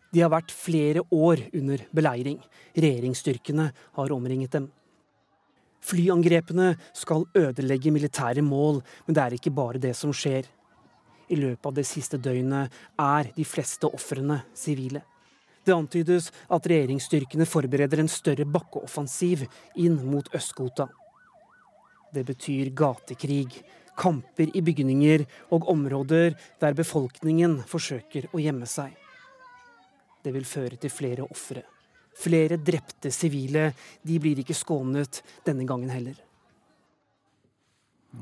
De 0.10 0.24
har 0.24 0.32
vært 0.34 0.54
flere 0.54 1.04
år 1.14 1.46
under 1.54 1.84
beleiring. 1.94 2.40
Regjeringsstyrkene 2.74 3.70
har 3.98 4.14
omringet 4.16 4.56
dem. 4.58 4.70
Flyangrepene 5.86 6.74
skal 6.94 7.28
ødelegge 7.38 7.94
militære 7.94 8.42
mål, 8.44 8.82
men 9.06 9.16
det 9.16 9.24
er 9.24 9.38
ikke 9.38 9.54
bare 9.56 9.82
det 9.82 9.96
som 9.96 10.12
skjer. 10.14 10.50
I 11.30 11.38
løpet 11.38 11.66
av 11.66 11.76
det 11.78 11.86
siste 11.88 12.18
døgnet 12.18 12.74
er 13.00 13.30
de 13.36 13.46
fleste 13.46 13.88
ofrene 13.88 14.42
sivile. 14.58 15.04
Det 15.66 15.76
antydes 15.76 16.32
at 16.50 16.68
regjeringsstyrkene 16.72 17.46
forbereder 17.46 18.02
en 18.02 18.10
større 18.10 18.48
bakkeoffensiv 18.50 19.46
inn 19.78 20.00
mot 20.10 20.30
Øst-Ghouta. 20.34 20.88
Det 22.14 22.24
betyr 22.26 22.72
gatekrig, 22.74 23.62
kamper 24.00 24.50
i 24.56 24.64
bygninger 24.66 25.28
og 25.54 25.68
områder 25.70 26.34
der 26.62 26.78
befolkningen 26.78 27.60
forsøker 27.70 28.26
å 28.34 28.42
gjemme 28.42 28.66
seg. 28.70 28.96
Det 30.24 30.34
vil 30.36 30.48
føre 30.48 30.80
til 30.80 30.92
flere 30.94 31.28
ofre. 31.28 31.64
Flere 32.20 32.58
drepte 32.58 33.12
sivile. 33.14 33.70
De 34.04 34.18
blir 34.20 34.42
ikke 34.42 34.58
skånet 34.58 35.22
denne 35.48 35.68
gangen 35.68 35.92
heller. 35.94 36.18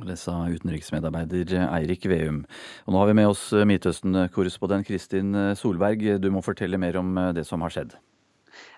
Det 0.04 0.18
sa 0.20 0.42
utenriksmedarbeider 0.52 1.54
Eirik 1.70 2.06
Veum. 2.12 2.42
Og 2.86 2.94
nå 2.94 3.00
har 3.00 3.08
vi 3.08 3.16
med 3.22 3.32
oss 3.32 3.46
Midtøsten-korrespondent 3.56 4.86
Kristin 4.90 5.32
Solberg. 5.56 6.04
Du 6.20 6.28
må 6.34 6.44
fortelle 6.44 6.80
mer 6.82 7.00
om 7.00 7.16
det 7.34 7.48
som 7.48 7.64
har 7.64 7.74
skjedd. 7.74 7.96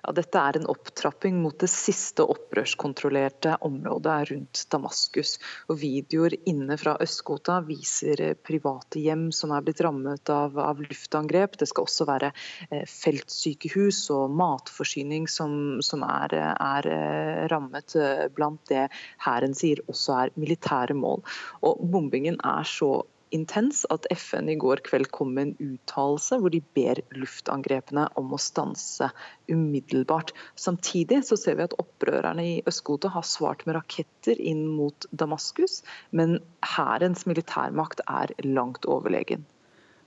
Ja, 0.03 0.13
dette 0.15 0.39
er 0.39 0.57
en 0.57 0.67
opptrapping 0.71 1.37
mot 1.43 1.57
det 1.59 1.69
siste 1.71 2.23
opprørskontrollerte 2.29 3.57
området 3.67 4.15
rundt 4.31 4.63
Damaskus. 4.71 5.35
Og 5.69 5.81
videoer 5.81 6.35
inne 6.49 6.77
fra 6.79 6.95
Øst-Ghouta 7.03 7.59
viser 7.67 8.23
eh, 8.23 8.35
private 8.35 9.03
hjem 9.03 9.27
som 9.35 9.53
er 9.55 9.65
blitt 9.65 9.83
rammet 9.85 10.31
av, 10.33 10.57
av, 10.59 10.81
luftangrep. 10.83 11.59
Det 11.59 11.69
skal 11.69 11.87
også 11.89 12.07
være 12.09 12.31
eh, 12.69 12.85
feltsykehus 12.89 14.05
og 14.15 14.33
matforsyning 14.39 15.27
som, 15.31 15.53
som 15.85 16.05
er, 16.07 16.37
er, 16.55 16.89
eh, 16.95 17.45
rammet, 17.51 17.97
blant 18.35 18.63
det 18.71 18.87
hæren 19.25 19.55
sier 19.57 19.83
også 19.91 20.17
er 20.23 20.35
militære 20.39 20.95
mål. 20.97 21.23
Og 21.65 21.83
bombingen 21.91 22.39
er 22.45 22.67
så 22.67 22.93
intens 23.35 23.85
at 23.93 24.07
FN 24.13 24.49
i 24.51 24.57
går 24.59 24.81
kveld 24.87 25.09
kom 25.15 25.33
med 25.35 25.47
en 25.47 25.73
uttalelse 25.75 26.39
hvor 26.41 26.53
de 26.53 26.61
ber 26.77 27.01
luftangrepene 27.15 28.07
om 28.19 28.33
å 28.33 28.41
stanse 28.41 29.09
umiddelbart. 29.51 30.33
Samtidig 30.59 31.21
så 31.27 31.37
ser 31.39 31.59
vi 31.59 31.67
at 31.67 31.77
opprørerne 31.81 32.45
i 32.45 32.57
Øst-Ghouta 32.69 33.11
har 33.13 33.27
svart 33.27 33.65
med 33.67 33.77
raketter 33.79 34.39
inn 34.41 34.65
mot 34.75 35.09
Damaskus, 35.11 35.81
men 36.11 36.39
hærens 36.75 37.25
militærmakt 37.29 38.03
er 38.07 38.33
langt 38.47 38.87
overlegen. 38.89 39.45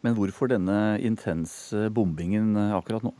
Men 0.02 0.16
hvorfor 0.18 0.50
denne 0.50 0.98
intense 0.98 1.88
bombingen 1.94 2.56
akkurat 2.72 3.06
nå? 3.06 3.14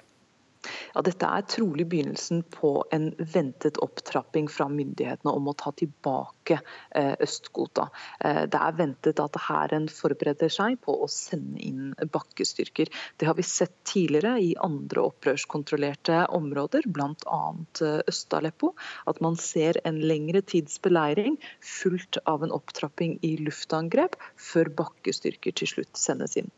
Ja, 0.94 1.02
dette 1.02 1.26
er 1.26 1.44
trolig 1.48 1.86
begynnelsen 1.90 2.42
på 2.54 2.70
en 2.94 3.08
ventet 3.18 3.78
opptrapping 3.82 4.48
fra 4.52 4.68
myndighetene 4.70 5.32
om 5.34 5.48
å 5.50 5.54
ta 5.58 5.72
tilbake 5.78 6.58
eh, 6.98 7.14
Øst-Ghouta. 7.24 7.88
Eh, 8.20 8.42
det 8.52 8.60
er 8.60 8.76
ventet 8.78 9.22
at 9.22 9.38
hæren 9.48 9.88
forbereder 9.90 10.52
seg 10.52 10.78
på 10.84 10.94
å 11.02 11.08
sende 11.10 11.62
inn 11.66 11.90
bakkestyrker. 12.14 12.92
Det 13.18 13.28
har 13.28 13.38
vi 13.38 13.46
sett 13.46 13.74
tidligere 13.88 14.36
i 14.44 14.52
andre 14.62 15.08
opprørskontrollerte 15.10 16.22
områder, 16.38 16.86
bl.a. 16.86 17.42
Eh, 17.82 18.00
Øst-Aleppo. 18.12 18.74
At 19.10 19.22
man 19.24 19.38
ser 19.40 19.80
en 19.88 19.98
lengre 20.04 20.44
tids 20.46 20.78
beleiring 20.82 21.40
fulgt 21.58 22.20
av 22.28 22.46
en 22.46 22.54
opptrapping 22.54 23.18
i 23.26 23.36
luftangrep, 23.42 24.18
før 24.38 24.70
bakkestyrker 24.82 25.58
til 25.58 25.74
slutt 25.74 25.98
sendes 25.98 26.38
inn. 26.38 26.52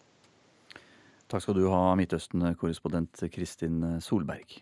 Takk 1.33 1.43
skal 1.43 1.57
du 1.57 1.67
ha, 1.73 1.95
Midtøsten-korrespondent 1.99 3.25
Kristin 3.33 3.81
Solberg. 4.05 4.61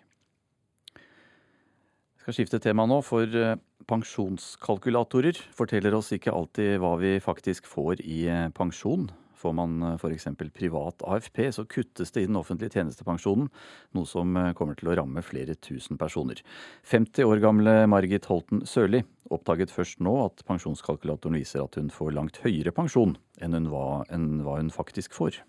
Jeg 2.22 2.28
skal 2.28 2.36
skifte 2.36 2.58
tema 2.62 2.84
nå, 2.86 3.00
for 3.02 3.26
eh, 3.26 3.56
pensjonskalkulatorer 3.90 5.40
forteller 5.58 5.96
oss 5.96 6.12
ikke 6.14 6.30
alltid 6.30 6.76
hva 6.78 6.92
vi 7.00 7.16
faktisk 7.18 7.66
får 7.66 7.98
i 8.06 8.20
eh, 8.30 8.44
pensjon. 8.54 9.08
Får 9.42 9.56
man 9.58 9.74
eh, 9.82 9.96
f.eks. 9.98 10.28
privat 10.54 11.02
AFP, 11.02 11.40
så 11.50 11.66
kuttes 11.66 12.14
det 12.14 12.22
i 12.22 12.30
den 12.30 12.38
offentlige 12.38 12.76
tjenestepensjonen, 12.78 13.50
noe 13.98 14.06
som 14.06 14.38
kommer 14.54 14.78
til 14.78 14.92
å 14.92 14.96
ramme 15.00 15.26
flere 15.26 15.58
tusen 15.58 15.98
personer. 15.98 16.44
50 16.86 17.26
år 17.26 17.42
gamle 17.42 17.74
Margit 17.90 18.30
Holten 18.30 18.62
Sørli 18.70 19.02
oppdaget 19.34 19.74
først 19.74 19.98
nå 19.98 20.14
at 20.28 20.46
pensjonskalkulatoren 20.46 21.42
viser 21.42 21.66
at 21.66 21.74
hun 21.80 21.90
får 21.90 22.14
langt 22.14 22.38
høyere 22.46 22.70
pensjon 22.76 23.18
enn, 23.42 23.58
hun 23.58 23.72
var, 23.74 24.06
enn 24.14 24.44
hva 24.46 24.60
hun 24.60 24.70
faktisk 24.70 25.18
får. 25.18 25.42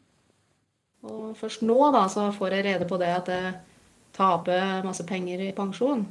Og 1.04 1.36
først 1.36 1.64
nå 1.68 1.78
da, 1.92 2.06
så 2.08 2.30
får 2.32 2.58
jeg 2.58 2.66
rede 2.70 2.88
på 2.88 2.98
det 3.02 3.12
at 3.12 3.32
jeg 3.32 3.54
taper 4.16 4.84
masse 4.86 5.04
penger 5.08 5.42
i 5.44 5.52
pensjon. 5.56 6.06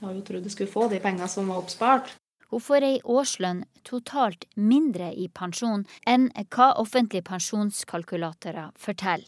Jeg 0.00 0.08
har 0.08 0.14
jo 0.16 0.26
trodd 0.26 0.46
jeg 0.48 0.54
skulle 0.56 0.72
få 0.72 0.88
de 0.90 1.00
pengene 1.02 1.30
som 1.30 1.50
var 1.50 1.62
oppspart. 1.62 2.14
Hun 2.50 2.62
får 2.62 2.84
ei 2.86 2.98
årslønn 3.10 3.64
totalt 3.86 4.44
mindre 4.54 5.08
i 5.18 5.24
pensjon 5.34 5.82
enn 6.06 6.28
hva 6.54 6.68
offentlige 6.78 7.24
pensjonskalkulatorer 7.26 8.68
forteller. 8.78 9.26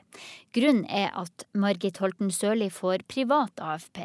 Grunnen 0.55 0.85
er 0.87 1.11
at 1.19 1.47
Margit 1.59 1.99
Holten 2.03 2.31
Sørli 2.31 2.69
får 2.71 3.03
privat 3.11 3.59
AFP. 3.59 4.05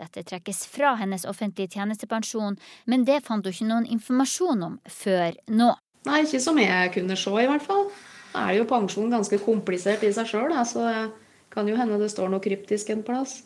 Dette 0.00 0.24
trekkes 0.26 0.64
fra 0.72 0.96
hennes 0.98 1.28
offentlige 1.28 1.76
tjenestepensjon, 1.76 2.58
men 2.86 3.06
det 3.06 3.22
fant 3.28 3.46
hun 3.46 3.54
ikke 3.54 3.70
noen 3.70 3.86
informasjon 3.98 4.66
om 4.66 4.76
før 4.90 5.38
nå. 5.46 5.70
Nei, 6.06 6.24
ikke 6.26 6.42
som 6.42 6.58
jeg 6.58 6.92
kunne 6.94 7.18
se, 7.18 7.38
i 7.42 7.48
hvert 7.50 7.66
fall 7.66 7.88
er 8.36 8.56
jo 8.58 8.68
pensjon 8.68 9.12
ganske 9.12 9.38
komplisert 9.42 10.04
i 10.06 10.12
seg 10.14 10.28
sjøl, 10.30 10.54
så 10.68 10.84
det 10.86 11.02
kan 11.52 11.68
jo 11.68 11.76
hende 11.78 11.98
det 12.00 12.10
står 12.12 12.30
noe 12.32 12.44
kryptisk 12.44 12.90
en 12.92 13.04
plass. 13.06 13.40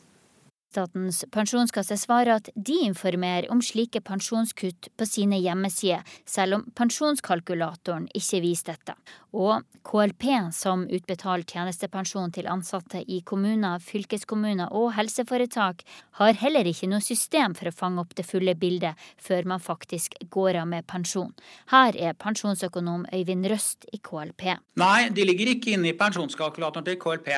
Statens 0.71 1.25
pensjonskasse 1.35 1.97
svarer 1.99 2.37
at 2.37 2.49
de 2.55 2.77
informerer 2.87 3.49
om 3.51 3.59
slike 3.59 3.99
pensjonskutt 4.07 4.87
på 4.95 5.07
sine 5.09 5.41
hjemmesider, 5.43 6.05
selv 6.23 6.61
om 6.61 6.67
pensjonskalkulatoren 6.79 8.05
ikke 8.15 8.39
viser 8.45 8.77
dette. 8.77 8.95
Og 9.35 9.65
KLP, 9.83 10.27
som 10.55 10.85
utbetaler 10.87 11.43
tjenestepensjon 11.43 12.31
til 12.37 12.47
ansatte 12.51 13.03
i 13.03 13.19
kommuner, 13.27 13.83
fylkeskommuner 13.83 14.71
og 14.71 14.93
helseforetak, 14.95 15.83
har 16.21 16.39
heller 16.39 16.71
ikke 16.71 16.91
noe 16.93 17.03
system 17.03 17.57
for 17.59 17.71
å 17.71 17.75
fange 17.75 18.05
opp 18.05 18.15
det 18.15 18.29
fulle 18.29 18.55
bildet 18.55 18.95
før 19.19 19.49
man 19.51 19.65
faktisk 19.65 20.15
går 20.31 20.61
av 20.63 20.69
med 20.71 20.87
pensjon. 20.87 21.33
Her 21.75 21.99
er 21.99 22.15
pensjonsøkonom 22.15 23.09
Øyvind 23.11 23.51
Røst 23.51 23.91
i 23.91 23.99
KLP. 23.99 24.47
Nei, 24.79 25.11
de 25.11 25.27
ligger 25.27 25.51
ikke 25.57 25.75
inne 25.75 25.91
i 25.91 25.99
pensjonskalkulatoren 25.99 26.87
til 26.87 27.01
KLP. 27.03 27.35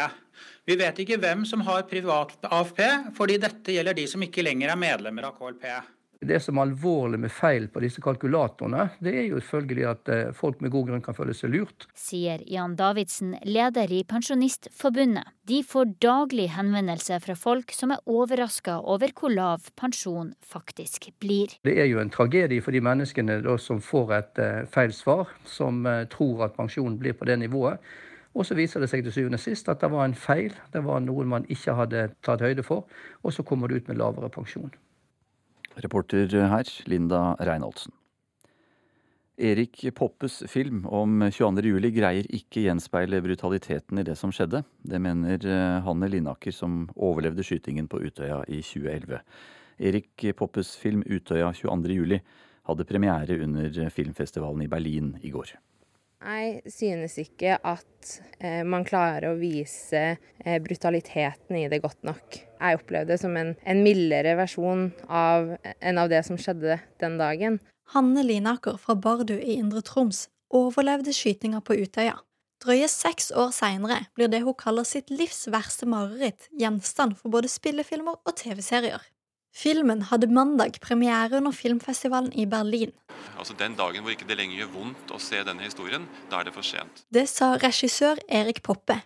Vi 0.69 0.77
vet 0.79 1.03
ikke 1.03 1.19
hvem 1.23 1.47
som 1.49 1.65
har 1.67 1.89
privat 1.91 2.37
AFP, 2.47 2.85
fordi 3.17 3.41
dette 3.43 3.75
gjelder 3.75 3.99
de 3.99 4.07
som 4.11 4.23
ikke 4.23 4.45
lenger 4.47 4.73
er 4.73 4.81
medlemmer 4.81 5.31
av 5.31 5.37
KLP. 5.41 5.67
Det 6.23 6.39
som 6.39 6.59
er 6.59 6.69
alvorlig 6.69 7.19
med 7.25 7.33
feil 7.35 7.65
på 7.73 7.81
disse 7.83 8.03
kalkulatorene, 8.03 8.85
det 9.03 9.15
er 9.25 9.25
jo 9.27 9.41
selvfølgelig 9.43 9.87
at 9.91 10.11
eh, 10.15 10.29
folk 10.39 10.61
med 10.63 10.71
god 10.71 10.91
grunn 10.91 11.03
kan 11.03 11.17
føle 11.17 11.35
seg 11.35 11.51
lurt. 11.51 11.89
Sier 11.99 12.45
Jan 12.47 12.77
Davidsen, 12.79 13.35
leder 13.43 13.91
i 13.91 14.05
Pensjonistforbundet. 14.07 15.33
De 15.51 15.59
får 15.67 15.97
daglig 16.05 16.47
henvendelse 16.55 17.19
fra 17.25 17.35
folk 17.39 17.75
som 17.75 17.97
er 17.97 18.05
overraska 18.07 18.79
over 18.87 19.11
hvor 19.19 19.35
lav 19.35 19.67
pensjon 19.79 20.31
faktisk 20.47 21.11
blir. 21.19 21.57
Det 21.67 21.75
er 21.75 21.91
jo 21.91 21.99
en 21.99 22.13
tragedie 22.15 22.63
for 22.63 22.75
de 22.75 22.85
menneskene 22.87 23.41
som 23.59 23.83
får 23.83 24.17
et 24.21 24.43
eh, 24.47 24.63
feil 24.71 24.95
svar, 24.95 25.35
som 25.43 25.83
eh, 25.91 26.05
tror 26.13 26.47
at 26.47 26.55
pensjonen 26.55 27.01
blir 27.03 27.19
på 27.19 27.27
det 27.27 27.41
nivået. 27.43 27.83
Og 28.33 28.47
så 28.49 28.57
viser 28.57 28.81
det 28.81 28.89
seg 28.89 29.05
til 29.05 29.13
syvende 29.13 29.41
og 29.41 29.45
sist 29.45 29.69
at 29.69 29.83
det 29.83 29.91
var 29.93 30.07
en 30.07 30.17
feil. 30.17 30.55
Det 30.73 30.81
var 30.85 31.03
noe 31.05 31.27
man 31.29 31.45
ikke 31.53 31.77
hadde 31.77 32.07
tatt 32.25 32.45
høyde 32.45 32.65
for. 32.65 32.87
Og 33.23 33.35
så 33.37 33.45
kommer 33.45 33.69
det 33.69 33.83
ut 33.83 33.91
med 33.93 34.01
lavere 34.01 34.33
pensjon. 34.33 34.73
Reporter 35.83 36.29
her, 36.53 36.69
Linda 36.89 37.33
Reinholdsen. 37.41 37.93
Erik 39.43 39.81
Poppes 39.97 40.43
film 40.47 40.85
om 40.93 41.23
22.07 41.25 41.89
greier 41.97 42.27
ikke 42.37 42.67
gjenspeile 42.67 43.23
brutaliteten 43.25 43.99
i 43.99 44.05
det 44.05 44.15
som 44.21 44.33
skjedde. 44.33 44.61
Det 44.85 45.01
mener 45.01 45.41
eh, 45.49 45.81
Hanne 45.87 46.09
Linaker, 46.13 46.53
som 46.53 46.85
overlevde 46.95 47.45
skytingen 47.47 47.89
på 47.89 48.03
Utøya 48.05 48.43
i 48.47 48.61
2011. 48.61 49.23
Erik 49.83 50.27
Poppes 50.37 50.77
film 50.77 51.03
'Utøya 51.03 51.51
22.07' 51.57 52.21
hadde 52.69 52.87
premiere 52.87 53.41
under 53.43 53.89
filmfestivalen 53.91 54.63
i 54.63 54.71
Berlin 54.71 55.17
i 55.23 55.33
går. 55.35 55.57
Jeg 56.23 56.71
synes 56.71 57.17
ikke 57.19 57.57
at 57.67 58.13
eh, 58.39 58.63
man 58.63 58.85
klarer 58.87 59.33
å 59.33 59.39
vise 59.41 60.03
eh, 60.15 60.59
brutaliteten 60.63 61.59
i 61.59 61.67
det 61.71 61.81
godt 61.83 62.03
nok. 62.07 62.39
Jeg 62.39 62.79
opplevde 62.79 63.15
det 63.15 63.21
som 63.23 63.35
en, 63.39 63.55
en 63.59 63.83
mildere 63.83 64.37
versjon 64.39 64.91
av, 65.11 65.57
enn 65.81 65.99
av 65.99 66.13
det 66.13 66.23
som 66.29 66.39
skjedde 66.39 66.79
den 67.03 67.19
dagen. 67.19 67.59
Hanne 67.93 68.23
Linaker 68.25 68.79
fra 68.81 68.95
Bardu 68.95 69.35
i 69.35 69.59
Indre 69.59 69.83
Troms 69.85 70.29
overlevde 70.55 71.15
skytinga 71.17 71.63
på 71.67 71.77
Utøya. 71.83 72.21
Drøye 72.63 72.87
seks 72.87 73.33
år 73.35 73.51
seinere 73.51 74.05
blir 74.15 74.31
det 74.31 74.45
hun 74.45 74.55
kaller 74.55 74.87
sitt 74.87 75.11
livs 75.11 75.49
verste 75.51 75.89
mareritt, 75.91 76.47
gjenstand 76.55 77.17
for 77.19 77.35
både 77.35 77.51
spillefilmer 77.51 78.21
og 78.23 78.37
TV-serier. 78.39 79.03
Filmen 79.53 80.07
hadde 80.09 80.31
mandag 80.33 80.79
premiere 80.81 81.37
under 81.37 81.53
filmfestivalen 81.53 82.33
i 82.33 82.47
Berlin. 82.49 82.93
Altså 83.37 83.55
Den 83.59 83.77
dagen 83.77 84.03
hvor 84.03 84.15
ikke 84.15 84.29
det 84.29 84.39
lenger 84.39 84.63
gjør 84.63 84.71
vondt 84.79 85.13
å 85.13 85.21
se 85.21 85.43
denne 85.45 85.67
historien, 85.67 86.07
da 86.31 86.41
er 86.41 86.49
det 86.49 86.55
for 86.57 86.65
sent. 86.65 87.05
Det 87.13 87.27
sa 87.29 87.53
regissør 87.61 88.23
Erik 88.33 88.63
Poppe. 88.65 89.03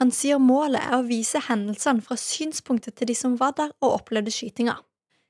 Han 0.00 0.10
sier 0.10 0.40
målet 0.42 0.80
er 0.82 0.96
å 0.96 1.06
vise 1.06 1.42
hendelsene 1.46 2.02
fra 2.02 2.16
synspunktet 2.18 2.96
til 2.98 3.12
de 3.12 3.16
som 3.18 3.36
var 3.38 3.54
der 3.60 3.70
og 3.84 4.00
opplevde 4.00 4.32
skytinga. 4.34 4.78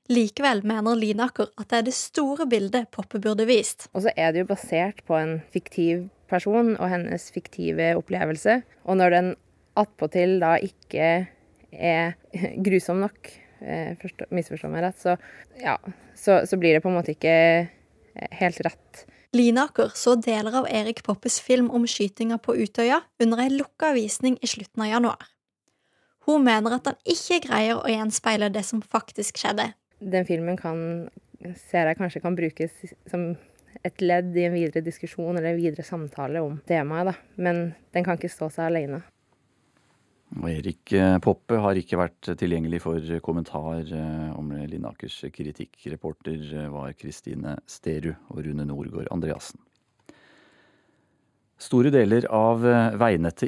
Likevel 0.09 0.61
mener 0.65 0.97
Linaker 0.97 1.49
at 1.57 1.69
det 1.71 1.77
er 1.77 1.85
det 1.87 1.95
store 1.97 2.45
bildet 2.49 2.91
Poppe 2.93 3.19
burde 3.21 3.47
vist. 3.49 3.89
Og 3.93 4.05
så 4.05 4.13
er 4.15 4.33
det 4.33 4.43
jo 4.43 4.51
basert 4.53 5.01
på 5.07 5.17
en 5.17 5.39
fiktiv 5.53 6.07
person 6.31 6.75
og 6.77 6.89
hennes 6.89 7.27
fiktive 7.33 7.91
opplevelse. 7.99 8.61
Og 8.85 9.01
når 9.01 9.15
den 9.17 9.31
attpåtil 9.75 10.37
da 10.41 10.55
ikke 10.63 11.09
er 11.73 12.13
grusom 12.65 13.01
nok, 13.03 13.33
Eh, 13.65 13.97
misforstå 14.29 14.69
meg 14.69 14.83
rett, 14.85 14.97
så, 15.01 15.15
ja, 15.57 15.79
så, 16.13 16.43
så, 16.45 16.57
blir 16.57 16.75
det 16.75 16.83
på 16.83 16.91
en 16.91 16.97
måte 16.99 17.15
ikke 17.15 17.31
eh, 17.33 18.33
helt 18.37 18.59
rett. 18.61 19.05
Linaker 19.33 19.89
så 19.97 20.13
deler 20.21 20.59
av 20.61 20.67
Erik 20.69 21.01
Poppes 21.03 21.39
film 21.41 21.71
om 21.73 21.87
skytinga 21.89 22.37
på 22.45 22.53
Utøya 22.61 23.01
under 23.23 23.41
ei 23.41 23.49
lukka 23.55 23.89
visning 23.97 24.37
i 24.45 24.51
slutten 24.51 24.85
av 24.85 24.91
januar. 24.91 25.31
Hun 26.29 26.45
mener 26.45 26.77
at 26.77 26.91
han 26.91 27.01
ikke 27.09 27.41
greier 27.47 27.81
å 27.81 27.89
gjenspeile 27.89 28.51
det 28.53 28.63
som 28.69 28.85
faktisk 28.85 29.41
skjedde. 29.41 29.71
Den 29.99 30.29
filmen 30.29 30.61
kan, 30.61 31.09
ser 31.69 31.89
jeg 31.89 31.97
kanskje 31.97 32.21
kan 32.21 32.37
brukes 32.37 32.77
som 33.09 33.31
et 33.85 34.01
ledd 34.01 34.37
i 34.37 34.45
en 34.45 34.55
videre 34.55 34.85
diskusjon 34.85 35.33
eller 35.33 35.55
en 35.55 35.59
videre 35.59 35.85
samtale 35.85 36.41
om 36.45 36.59
temaet, 36.69 37.11
da. 37.11 37.41
Men 37.41 37.65
den 37.97 38.05
kan 38.05 38.21
ikke 38.21 38.33
stå 38.33 38.53
seg 38.53 38.69
alene. 38.69 39.01
Og 40.33 40.47
Erik 40.49 40.91
eh, 40.97 41.17
Poppe 41.23 41.59
har 41.61 41.77
ikke 41.77 41.99
vært 41.99 42.31
tilgjengelig 42.39 42.81
for 42.83 43.13
kommentar 43.23 43.85
eh, 43.85 44.31
om 44.35 44.49
Linnakers 44.67 45.19
kritikk. 45.33 45.77
Reporter 45.93 46.41
eh, 46.49 46.71
var 46.73 46.95
Kristine 46.97 47.59
Sterud 47.69 48.15
og 48.33 48.41
Rune 48.47 48.65
Norgård 48.67 49.11
Andreassen. 49.13 49.61
Store 51.61 51.87
deler 51.93 52.25
av 52.35 52.65
veinettet 52.99 53.47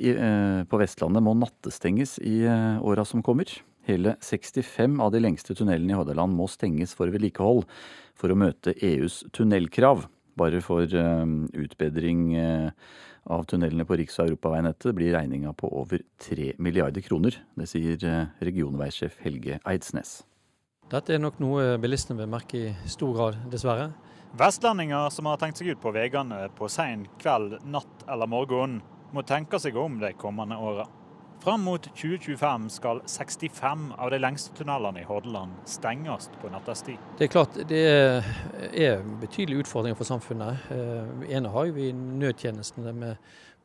på 0.71 0.77
Vestlandet 0.79 1.25
må 1.25 1.33
nattestenges 1.35 2.13
i 2.23 2.37
åra 2.47 3.03
som 3.05 3.19
kommer. 3.19 3.51
Hele 3.83 4.13
65 4.23 4.95
av 5.03 5.11
de 5.11 5.19
lengste 5.19 5.51
tunnelene 5.59 5.91
i 5.91 5.97
Hordaland 5.97 6.31
må 6.39 6.47
stenges 6.47 6.95
for 6.95 7.11
vedlikehold 7.11 7.65
for 8.15 8.31
å 8.31 8.39
møte 8.39 8.77
EUs 8.79 9.25
tunnelkrav. 9.35 10.07
Bare 10.37 10.61
for 10.61 10.85
utbedring 10.85 12.37
av 13.27 13.45
tunnelene 13.49 13.85
på 13.89 13.97
riks- 13.97 14.19
og 14.21 14.29
europaveinettet 14.29 14.95
blir 14.95 15.15
regninga 15.17 15.51
på 15.57 15.69
over 15.81 16.03
3 16.23 16.53
milliarder 16.61 17.01
kroner. 17.01 17.39
Det 17.57 17.65
sier 17.67 17.97
regionveisjef 18.39 19.17
Helge 19.25 19.57
Eidsnes. 19.65 20.19
Dette 20.87 21.17
er 21.17 21.19
nok 21.19 21.41
noe 21.43 21.73
bilistene 21.83 22.21
vil 22.21 22.29
merke 22.31 22.59
i 22.69 22.75
stor 22.87 23.15
grad, 23.17 23.39
dessverre. 23.51 23.89
Vestlendinger 24.37 25.09
som 25.11 25.27
har 25.27 25.39
tenkt 25.41 25.59
seg 25.59 25.73
ut 25.73 25.81
på 25.83 25.91
veiene 25.95 26.45
på 26.55 26.69
sein 26.71 27.07
kveld, 27.19 27.57
natt 27.67 28.05
eller 28.07 28.29
morgen, 28.29 28.77
må 29.11 29.23
tenke 29.27 29.59
seg 29.59 29.75
om 29.79 29.97
de 29.99 30.13
kommende 30.19 30.55
åra. 30.59 30.85
Fram 31.43 31.63
mot 31.63 31.89
2025 31.95 32.69
skal 32.69 33.01
65 33.05 33.91
av 33.97 34.11
de 34.11 34.19
lengste 34.19 34.55
tunnelene 34.57 35.03
i 35.03 35.07
Hordaland 35.07 35.53
stenges 35.69 36.29
på 36.41 36.49
nattestid. 36.51 36.97
Det 37.19 37.27
er 37.27 37.33
klart 37.33 37.59
det 37.69 37.83
er 37.87 39.03
betydelige 39.21 39.65
utfordringer 39.65 39.99
for 39.99 40.09
samfunnet. 40.09 40.71
En 40.71 41.27
ene 41.29 41.51
har 41.53 41.69
vi 41.75 41.91
nødtjenestene 41.93 42.93
med 42.93 43.21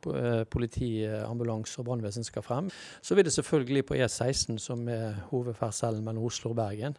Eh, 0.07 0.43
politi, 0.43 1.05
eh, 1.05 1.29
ambulanse 1.29 1.79
og 1.79 1.85
brannvesen 1.85 2.23
skal 2.23 2.41
frem. 2.41 2.69
Så 3.01 3.15
vil 3.15 3.25
det 3.25 3.33
selvfølgelig 3.33 3.85
på 3.85 3.93
E16, 3.93 4.57
som 4.59 4.87
er 4.89 5.13
hovedferdselen 5.31 6.03
mellom 6.03 6.23
Oslo 6.23 6.49
og 6.49 6.55
Bergen. 6.55 6.97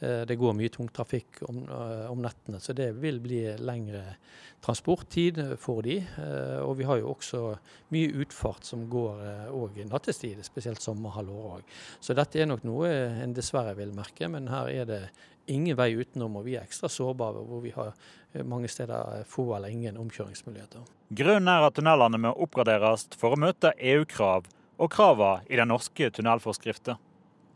Eh, 0.00 0.22
det 0.28 0.38
går 0.40 0.56
mye 0.58 0.72
tungtrafikk 0.72 1.42
om, 1.48 1.62
om 2.10 2.22
nettene, 2.24 2.60
så 2.60 2.74
det 2.76 2.90
vil 3.02 3.20
bli 3.24 3.42
lengre 3.60 4.02
transporttid 4.64 5.38
for 5.60 5.84
de. 5.84 5.98
Og 6.64 6.78
vi 6.78 6.86
har 6.88 6.96
jo 7.02 7.10
også 7.12 7.42
mye 7.92 8.24
utfart 8.24 8.64
som 8.64 8.86
går 8.88 9.50
òg 9.52 9.82
nattestid, 9.90 10.40
spesielt 10.46 10.80
sommerhalvåret 10.80 11.60
òg. 11.60 11.76
Så 12.00 12.16
dette 12.16 12.40
er 12.40 12.48
nok 12.48 12.64
noe 12.64 12.88
en 13.20 13.36
dessverre 13.36 13.76
vil 13.76 13.92
merke, 13.92 14.30
men 14.32 14.48
her 14.48 14.72
er 14.72 14.88
det 14.88 15.02
ingen 15.46 15.76
vei 15.76 15.92
utenom, 15.96 16.38
og 16.38 16.46
vi 16.46 16.56
er 16.56 16.64
ekstra 16.64 16.88
sårbare 16.90 17.44
hvor 17.46 17.62
vi 17.64 17.72
har 17.74 17.92
eh, 18.32 18.44
mange 18.46 18.68
steder 18.72 19.20
eh, 19.20 19.24
få 19.28 19.46
eller 19.56 19.72
ingen 19.72 19.98
omkjøringsmuligheter. 20.00 20.84
Grunnen 21.14 21.50
er 21.50 21.68
at 21.68 21.76
tunnelene 21.76 22.20
må 22.26 22.34
oppgraderes 22.46 23.08
for 23.18 23.34
å 23.34 23.40
møte 23.40 23.74
EU-krav 23.78 24.48
og 24.74 24.92
kravene 24.92 25.44
i 25.50 25.60
den 25.60 25.70
norske 25.70 26.10
tunnelforskriften. 26.14 27.00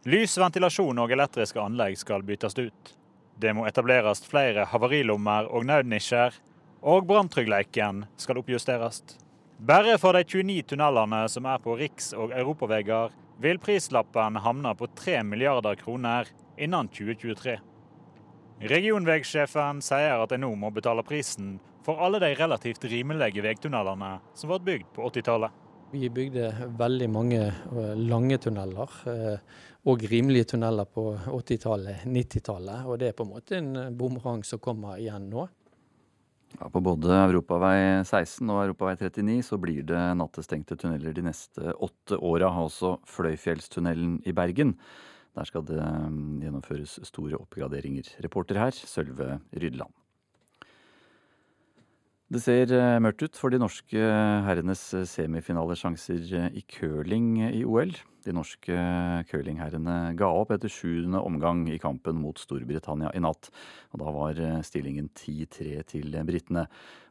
Lys, 0.08 0.38
ventilasjon 0.40 0.96
og 1.02 1.10
elektriske 1.12 1.60
anlegg 1.60 1.98
skal 2.00 2.22
byttes 2.24 2.54
ut. 2.56 2.92
Det 3.36 3.50
må 3.52 3.66
etableres 3.68 4.22
flere 4.24 4.64
havarilommer 4.70 5.50
og 5.52 5.66
nødnisjer, 5.68 6.32
og 6.80 7.04
branntryggleiken 7.10 8.06
skal 8.16 8.40
oppjusteres. 8.40 9.02
Bare 9.58 9.98
for 10.00 10.16
de 10.16 10.22
29 10.24 10.62
tunnelene 10.70 11.20
som 11.28 11.50
er 11.50 11.60
på 11.60 11.76
riks- 11.76 12.14
og 12.16 12.32
europaveier, 12.32 13.12
vil 13.36 13.60
prislappen 13.60 14.40
havne 14.46 14.72
på 14.78 14.88
3 14.96 15.20
milliarder 15.28 15.76
kroner 15.76 16.32
innen 16.56 16.88
2023. 16.88 17.58
Regionvegsjefen 18.72 19.84
sier 19.84 20.24
at 20.24 20.32
en 20.32 20.46
nå 20.46 20.54
må 20.56 20.72
betale 20.72 21.04
prisen 21.04 21.58
for 21.84 22.00
alle 22.00 22.22
de 22.24 22.32
relativt 22.38 22.88
rimelige 22.88 23.44
veitunnelene 23.44 24.14
som 24.32 24.54
ble 24.54 24.62
bygd 24.72 24.94
på 24.96 25.12
80-tallet. 25.12 25.52
Vi 25.88 26.08
bygde 26.12 26.50
veldig 26.76 27.06
mange 27.08 27.40
eh, 27.48 27.92
lange 27.96 28.36
tunneler 28.44 28.96
eh, 29.08 29.60
og 29.88 30.02
rimelige 30.10 30.50
tunneler 30.52 30.88
på 30.92 31.04
80-tallet, 31.32 32.04
90-tallet. 32.04 32.84
Og 32.84 32.98
det 33.00 33.08
er 33.08 33.16
på 33.16 33.24
en 33.24 33.32
måte 33.32 33.56
en 33.56 33.70
bumerang 33.96 34.42
som 34.44 34.60
kommer 34.60 35.00
igjen 35.00 35.30
nå. 35.32 35.46
Ja, 36.58 36.68
på 36.72 36.80
både 36.84 37.12
Europavei 37.26 38.04
16 38.04 38.48
og 38.48 38.62
Europavei 38.66 38.96
39 39.00 39.38
så 39.48 39.58
blir 39.60 39.84
det 39.88 40.00
nattestengte 40.20 40.76
tunneler 40.80 41.16
de 41.16 41.24
neste 41.24 41.72
åtte 41.72 42.20
åra. 42.20 42.50
Også 42.64 42.98
Fløyfjellstunnelen 43.08 44.18
i 44.28 44.36
Bergen 44.36 44.76
der 45.38 45.46
skal 45.46 45.64
det 45.68 45.78
mm, 45.78 46.40
gjennomføres 46.42 46.98
store 47.06 47.38
oppgraderinger. 47.38 48.10
Reporter 48.24 48.58
her, 48.58 48.74
Sølve 48.74 49.38
Rydland. 49.54 49.94
Det 52.28 52.42
ser 52.44 52.68
eh, 52.76 52.98
mørkt 53.00 53.22
ut 53.24 53.38
for 53.40 53.48
de 53.48 53.56
norske 53.56 54.08
herrenes 54.44 54.82
semifinalesjanser 55.08 56.50
i 56.52 56.60
curling 56.68 57.38
i 57.46 57.62
OL. 57.64 57.94
De 58.26 58.34
norske 58.36 58.76
curlingherrene 59.30 60.12
ga 60.18 60.28
opp 60.36 60.52
etter 60.52 60.68
sjuende 60.68 61.22
omgang 61.24 61.62
i 61.72 61.78
kampen 61.80 62.20
mot 62.20 62.36
Storbritannia 62.36 63.14
i 63.16 63.22
natt. 63.24 63.48
Og 63.94 64.04
da 64.04 64.12
var 64.12 64.42
eh, 64.44 64.60
stillingen 64.60 65.08
10-3 65.16 65.80
til 65.88 66.20
britene. 66.28 66.66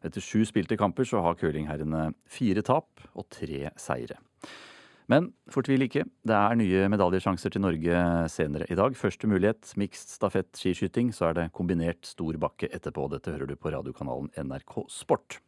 Etter 0.06 0.22
sju 0.22 0.46
spilte 0.46 0.78
kamper 0.78 1.10
så 1.10 1.26
har 1.26 1.42
curlingherrene 1.42 2.12
fire 2.30 2.62
tap 2.70 3.10
og 3.18 3.26
tre 3.34 3.72
seire. 3.74 4.22
Men 5.08 5.30
fortvil 5.48 5.86
ikke, 5.86 6.04
det 6.28 6.36
er 6.36 6.58
nye 6.60 6.88
medaljesjanser 6.92 7.54
til 7.54 7.64
Norge 7.64 8.00
senere 8.28 8.66
i 8.68 8.76
dag. 8.76 8.96
Første 9.00 9.30
mulighet 9.32 9.70
mixed 9.80 10.12
stafett 10.12 10.50
skiskyting, 10.60 11.14
så 11.16 11.30
er 11.30 11.38
det 11.38 11.46
kombinert 11.56 12.04
stor 12.04 12.36
bakke 12.44 12.68
etterpå. 12.76 13.06
Dette 13.14 13.32
hører 13.32 13.48
du 13.48 13.56
på 13.56 13.72
radiokanalen 13.72 14.28
NRK 14.36 14.82
Sport. 14.92 15.40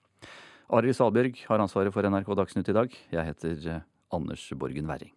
Arild 0.71 0.95
Salbjørg 0.95 1.41
har 1.49 1.59
ansvaret 1.59 1.91
for 1.91 2.07
NRK 2.07 2.29
Dagsnytt 2.39 2.71
i 2.71 2.75
dag. 2.77 2.95
Jeg 3.11 3.25
heter 3.33 3.65
eh, 3.67 3.81
Anders 4.15 4.45
Borgen 4.55 4.87
Werring. 4.87 5.11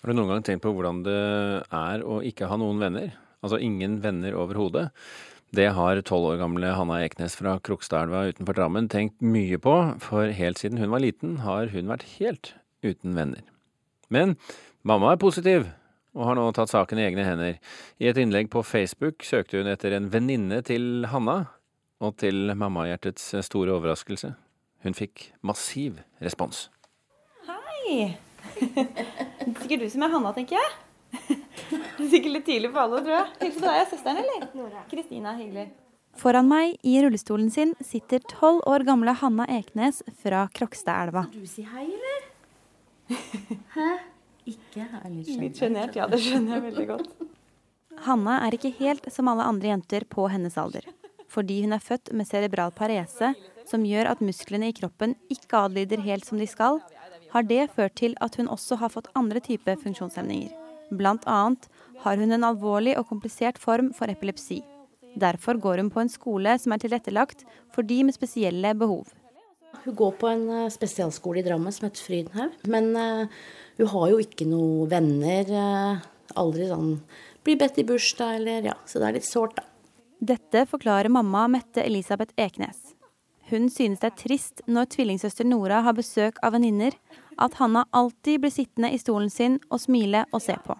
Har 0.00 0.08
du 0.08 0.14
noen 0.14 0.30
gang 0.30 0.46
tenkt 0.46 0.62
på 0.62 0.70
hvordan 0.76 1.02
det 1.04 1.18
er 1.66 2.06
å 2.06 2.20
ikke 2.24 2.46
ha 2.48 2.56
noen 2.60 2.78
venner? 2.80 3.10
Altså 3.40 3.60
ingen 3.62 3.98
venner 4.04 4.36
overhodet. 4.36 4.90
Det 5.50 5.66
har 5.74 5.98
tolv 6.06 6.28
år 6.30 6.40
gamle 6.44 6.74
Hanna 6.76 7.00
Eknes 7.02 7.34
fra 7.34 7.56
Krokstadelva 7.66 8.28
utenfor 8.30 8.54
Drammen 8.54 8.86
tenkt 8.92 9.18
mye 9.18 9.58
på, 9.58 9.74
for 9.98 10.30
helt 10.30 10.60
siden 10.60 10.78
hun 10.78 10.92
var 10.92 11.02
liten 11.02 11.40
har 11.42 11.72
hun 11.72 11.90
vært 11.90 12.06
helt 12.20 12.52
uten 12.86 13.16
venner. 13.18 13.42
Men 14.14 14.36
mamma 14.86 15.14
er 15.14 15.22
positiv, 15.22 15.66
og 16.14 16.28
har 16.28 16.38
nå 16.38 16.44
tatt 16.54 16.70
saken 16.70 17.00
i 17.00 17.06
egne 17.08 17.24
hender. 17.26 17.58
I 17.98 18.10
et 18.10 18.20
innlegg 18.22 18.50
på 18.52 18.62
Facebook 18.66 19.26
søkte 19.26 19.58
hun 19.58 19.70
etter 19.70 19.96
en 19.96 20.06
venninne 20.12 20.60
til 20.66 21.08
Hanna, 21.10 21.40
og 22.00 22.14
til 22.22 22.54
mammahjertets 22.56 23.32
store 23.44 23.74
overraskelse, 23.74 24.32
hun 24.86 24.96
fikk 24.96 25.32
massiv 25.44 25.98
respons. 26.22 26.68
Hei! 27.48 28.14
Det 28.60 28.86
er 28.86 29.58
Sikkert 29.64 29.82
du 29.82 29.90
som 29.90 30.06
er 30.06 30.14
Hanna, 30.14 30.30
tenker 30.36 30.60
jeg. 30.60 30.72
Det 31.70 32.06
er 32.06 32.10
sikkert 32.10 32.34
litt 32.38 32.46
tidlig 32.48 32.70
for 32.72 32.82
alle, 32.82 33.00
tror 33.04 33.14
jeg. 33.14 33.30
Hils 33.44 33.56
på 33.60 33.66
deg, 33.66 33.80
og 33.82 33.90
søsteren, 33.90 34.20
eller? 34.24 34.84
Kristina, 34.90 35.34
hyggelig. 35.36 35.66
Foran 36.18 36.48
meg 36.50 36.78
i 36.86 36.96
rullestolen 37.04 37.50
sin 37.54 37.74
sitter 37.84 38.22
tolv 38.30 38.64
år 38.68 38.84
gamle 38.88 39.14
Hanna 39.20 39.46
Eknes 39.52 40.00
fra 40.22 40.46
Krokstadelva. 40.56 41.26
Skal 41.28 41.44
du 41.44 41.50
si 41.50 41.66
hei, 41.68 41.86
eller? 41.86 42.24
Hæ? 43.76 43.90
Ikke? 44.50 44.86
Litt 45.38 45.60
sjenert, 45.60 45.98
ja. 45.98 46.08
Det 46.10 46.18
skjønner 46.24 46.56
jeg 46.56 46.66
veldig 46.70 46.86
godt. 46.88 47.12
Hanna 48.06 48.40
er 48.46 48.56
ikke 48.56 48.72
helt 48.80 49.06
som 49.12 49.28
alle 49.30 49.46
andre 49.46 49.74
jenter 49.74 50.06
på 50.08 50.26
hennes 50.32 50.56
alder. 50.58 50.88
Fordi 51.30 51.60
hun 51.62 51.76
er 51.76 51.84
født 51.84 52.10
med 52.16 52.26
cerebral 52.26 52.72
parese, 52.74 53.34
som 53.68 53.84
gjør 53.86 54.10
at 54.10 54.22
musklene 54.24 54.70
i 54.72 54.74
kroppen 54.74 55.14
ikke 55.30 55.66
adlyder 55.68 56.02
helt 56.02 56.26
som 56.26 56.40
de 56.40 56.48
skal, 56.50 56.80
har 57.30 57.46
det 57.46 57.68
ført 57.76 57.94
til 58.00 58.16
at 58.24 58.40
hun 58.40 58.50
også 58.50 58.80
har 58.80 58.90
fått 58.90 59.12
andre 59.14 59.38
typer 59.44 59.78
funksjonshemninger. 59.78 60.50
Blant 60.90 61.26
annet 61.30 61.68
har 62.04 62.20
hun 62.20 62.32
en 62.34 62.46
alvorlig 62.46 62.96
og 62.98 63.08
komplisert 63.10 63.58
form 63.60 63.92
for 63.96 64.10
epilepsi. 64.10 64.60
Derfor 65.20 65.58
går 65.60 65.82
hun 65.82 65.90
på 65.90 66.02
en 66.02 66.12
skole 66.12 66.54
som 66.58 66.74
er 66.74 66.82
tilrettelagt 66.82 67.44
for 67.74 67.86
de 67.86 68.02
med 68.06 68.14
spesielle 68.14 68.74
behov. 68.78 69.08
Hun 69.84 69.96
går 69.96 70.14
på 70.20 70.28
en 70.30 70.46
eh, 70.50 70.70
spesialskole 70.72 71.40
i 71.40 71.46
Drammen 71.46 71.72
som 71.72 71.86
heter 71.86 72.04
Frydenhaug. 72.04 72.54
Men 72.70 72.90
uh, 72.96 73.42
hun 73.78 73.90
har 73.94 74.06
jo 74.12 74.20
ikke 74.22 74.46
noen 74.50 74.90
venner. 74.90 75.50
Uh, 75.50 76.08
aldri 76.38 76.68
sånn 76.70 76.96
blir 77.46 77.58
bedt 77.60 77.80
i 77.80 77.86
bursdag 77.88 78.40
eller 78.40 78.70
ja. 78.72 78.76
Så 78.86 79.00
det 79.00 79.08
er 79.08 79.18
litt 79.18 79.28
sårt, 79.28 79.58
da. 79.58 79.66
Dette 80.20 80.66
forklarer 80.68 81.08
mamma 81.12 81.46
Mette 81.48 81.82
Elisabeth 81.86 82.34
Eknes. 82.36 82.92
Hun 83.50 83.70
synes 83.72 84.02
det 84.02 84.10
er 84.12 84.18
trist 84.18 84.60
når 84.70 84.90
tvillingsøster 84.92 85.48
Nora 85.48 85.80
har 85.86 85.96
besøk 85.96 86.36
av 86.44 86.52
venninner, 86.54 86.94
at 87.40 87.58
Hanna 87.60 87.86
alltid 87.96 88.42
blir 88.42 88.52
sittende 88.54 88.92
i 88.92 89.00
stolen 89.00 89.30
sin 89.32 89.58
og 89.70 89.80
smile 89.82 90.24
og 90.30 90.42
se 90.44 90.56
på. 90.64 90.76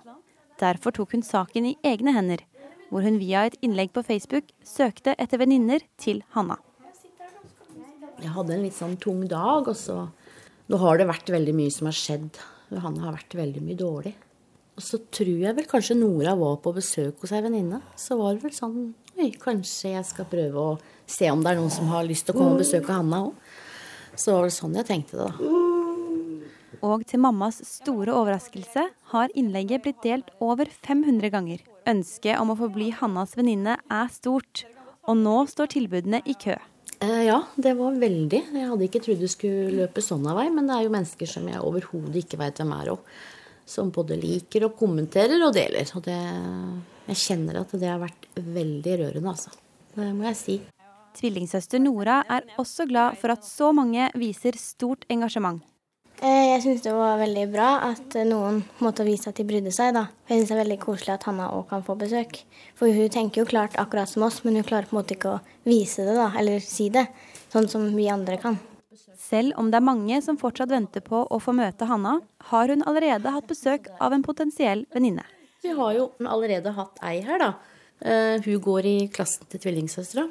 Derfor 0.60 0.94
tok 0.96 1.14
hun 1.16 1.24
saken 1.24 1.70
i 1.70 1.76
egne 1.86 2.12
hender, 2.16 2.44
hvor 2.90 3.04
hun 3.06 3.20
via 3.20 3.46
et 3.48 3.56
innlegg 3.64 3.94
på 3.96 4.04
Facebook 4.04 4.50
søkte 4.66 5.14
etter 5.18 5.40
venninner 5.40 5.84
til 6.00 6.22
Hanna. 6.36 6.58
Jeg 8.20 8.34
hadde 8.34 8.52
en 8.52 8.64
litt 8.66 8.76
sånn 8.76 8.98
tung 9.00 9.22
dag, 9.28 9.68
og 9.68 9.76
så 9.76 10.08
Nå 10.70 10.78
har 10.78 11.00
det 11.00 11.08
vært 11.08 11.30
veldig 11.34 11.52
mye 11.58 11.70
som 11.74 11.88
har 11.88 11.96
skjedd. 11.98 12.36
Hanna 12.78 13.08
har 13.08 13.16
vært 13.16 13.34
veldig 13.34 13.62
mye 13.64 13.74
dårlig. 13.74 14.12
Og 14.78 14.84
så 14.86 15.00
tror 15.10 15.40
jeg 15.42 15.56
vel 15.56 15.66
kanskje 15.66 15.96
Nora 15.98 16.36
var 16.38 16.60
på 16.62 16.70
besøk 16.76 17.24
hos 17.24 17.32
ei 17.34 17.40
venninne. 17.42 17.80
Så 17.98 18.14
var 18.20 18.36
det 18.36 18.44
vel 18.44 18.54
sånn 18.54 18.76
Oi, 19.20 19.32
kanskje 19.36 19.96
jeg 19.96 20.06
skal 20.08 20.28
prøve 20.30 20.62
å 20.62 20.76
se 21.10 21.26
om 21.28 21.42
det 21.42 21.50
er 21.50 21.58
noen 21.58 21.74
som 21.74 21.90
har 21.90 22.06
lyst 22.06 22.24
til 22.28 22.36
å 22.36 22.38
komme 22.38 22.54
og 22.54 22.62
besøke 22.62 22.94
Hanna 22.94 23.24
òg. 23.26 23.50
Så 24.14 24.36
var 24.36 24.46
det 24.46 24.54
sånn 24.54 24.78
jeg 24.78 24.86
tenkte 24.88 25.18
det, 25.18 25.26
da. 25.26 25.50
Og 26.86 27.04
til 27.08 27.20
mammas 27.20 27.60
store 27.66 28.14
overraskelse 28.16 28.86
har 29.12 29.32
innlegget 29.36 29.84
blitt 29.84 30.00
delt 30.04 30.30
over 30.40 30.68
500 30.70 31.32
ganger. 31.32 31.64
Ønsket 31.88 32.40
om 32.40 32.52
å 32.52 32.58
få 32.58 32.70
bli 32.72 32.88
Hannas 32.96 33.36
venninne 33.36 33.76
er 33.76 34.12
stort, 34.12 34.64
og 35.08 35.18
nå 35.20 35.36
står 35.50 35.74
tilbudene 35.76 36.22
i 36.24 36.36
kø. 36.40 36.56
Eh, 37.00 37.22
ja, 37.28 37.38
det 37.56 37.74
var 37.78 37.96
veldig. 38.00 38.40
Jeg 38.52 38.70
hadde 38.72 38.86
ikke 38.86 39.00
trodd 39.04 39.20
det 39.20 39.30
skulle 39.32 39.76
løpe 39.82 40.04
sånn 40.04 40.26
av 40.28 40.40
vei, 40.40 40.48
men 40.52 40.68
det 40.68 40.76
er 40.76 40.86
jo 40.86 40.96
mennesker 40.96 41.28
som 41.28 41.46
jeg 41.48 41.62
overhodet 41.64 42.24
ikke 42.24 42.40
veit 42.40 42.60
hvem 42.60 42.74
er, 42.76 42.92
og 42.92 43.06
som 43.70 43.92
både 43.94 44.18
liker 44.20 44.66
og 44.66 44.76
kommenterer 44.80 45.40
og 45.46 45.54
deler. 45.56 45.88
Og 45.96 46.04
det, 46.04 46.18
jeg 47.12 47.22
kjenner 47.24 47.62
at 47.62 47.72
det 47.76 47.88
har 47.88 48.02
vært 48.02 48.28
veldig 48.36 49.00
rørende, 49.04 49.32
altså. 49.32 49.52
Det 49.94 50.12
må 50.16 50.28
jeg 50.28 50.38
si. 50.38 50.60
Tvillingsøster 51.18 51.82
Nora 51.82 52.20
er 52.30 52.46
også 52.60 52.86
glad 52.88 53.16
for 53.20 53.34
at 53.34 53.44
så 53.48 53.72
mange 53.74 54.06
viser 54.18 54.56
stort 54.60 55.08
engasjement. 55.10 55.64
Eh, 56.20 56.50
jeg 56.52 56.60
syns 56.60 56.82
det 56.84 56.92
var 56.92 57.16
veldig 57.16 57.46
bra 57.48 57.68
at 57.86 58.14
noen 58.28 58.58
måtte 58.84 59.06
vise 59.06 59.30
at 59.30 59.38
de 59.40 59.44
brydde 59.48 59.70
seg. 59.72 59.94
da. 59.96 60.10
Jeg 60.28 60.42
syns 60.42 60.50
det 60.50 60.56
er 60.56 60.62
veldig 60.64 60.80
koselig 60.82 61.14
at 61.14 61.24
Hanna 61.24 61.46
òg 61.56 61.70
kan 61.70 61.84
få 61.86 61.96
besøk. 61.96 62.42
For 62.76 62.92
hun 62.92 63.08
tenker 63.08 63.40
jo 63.40 63.48
klart 63.48 63.78
akkurat 63.80 64.10
som 64.10 64.26
oss, 64.26 64.42
men 64.44 64.58
hun 64.58 64.66
klarer 64.68 64.90
på 64.90 64.92
en 64.92 65.00
måte 65.00 65.16
ikke 65.16 65.38
å 65.38 65.40
vise 65.64 66.04
det, 66.04 66.18
da, 66.18 66.28
eller 66.36 66.60
si 66.60 66.90
det. 66.92 67.06
Sånn 67.48 67.70
som 67.72 67.86
vi 67.96 68.10
andre 68.12 68.36
kan. 68.42 68.58
Selv 69.16 69.56
om 69.56 69.70
det 69.72 69.78
er 69.78 69.86
mange 69.86 70.18
som 70.20 70.36
fortsatt 70.36 70.72
venter 70.72 71.00
på 71.00 71.22
å 71.24 71.38
få 71.40 71.54
møte 71.56 71.88
Hanna, 71.88 72.18
har 72.50 72.68
hun 72.68 72.84
allerede 72.84 73.32
hatt 73.32 73.48
besøk 73.48 73.88
av 73.96 74.12
en 74.12 74.24
potensiell 74.26 74.84
venninne. 74.92 75.24
Vi 75.64 75.72
har 75.76 75.94
jo 75.96 76.10
allerede 76.20 76.74
hatt 76.76 77.00
ei 77.06 77.22
her, 77.24 77.40
da. 77.40 77.54
Uh, 78.00 78.36
hun 78.44 78.60
går 78.64 78.88
i 78.88 78.94
klassen 79.12 79.48
til 79.48 79.60
tvillingsøstera. 79.60 80.26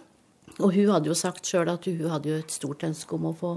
Og 0.59 0.73
hun 0.75 0.93
hadde 0.93 1.09
jo 1.09 1.17
sagt 1.17 1.49
sjøl 1.49 1.69
at 1.71 1.85
hun 1.89 2.09
hadde 2.11 2.29
jo 2.29 2.37
et 2.41 2.53
stort 2.53 2.85
ønske 2.85 3.15
om 3.15 3.29
å 3.29 3.33
få 3.37 3.55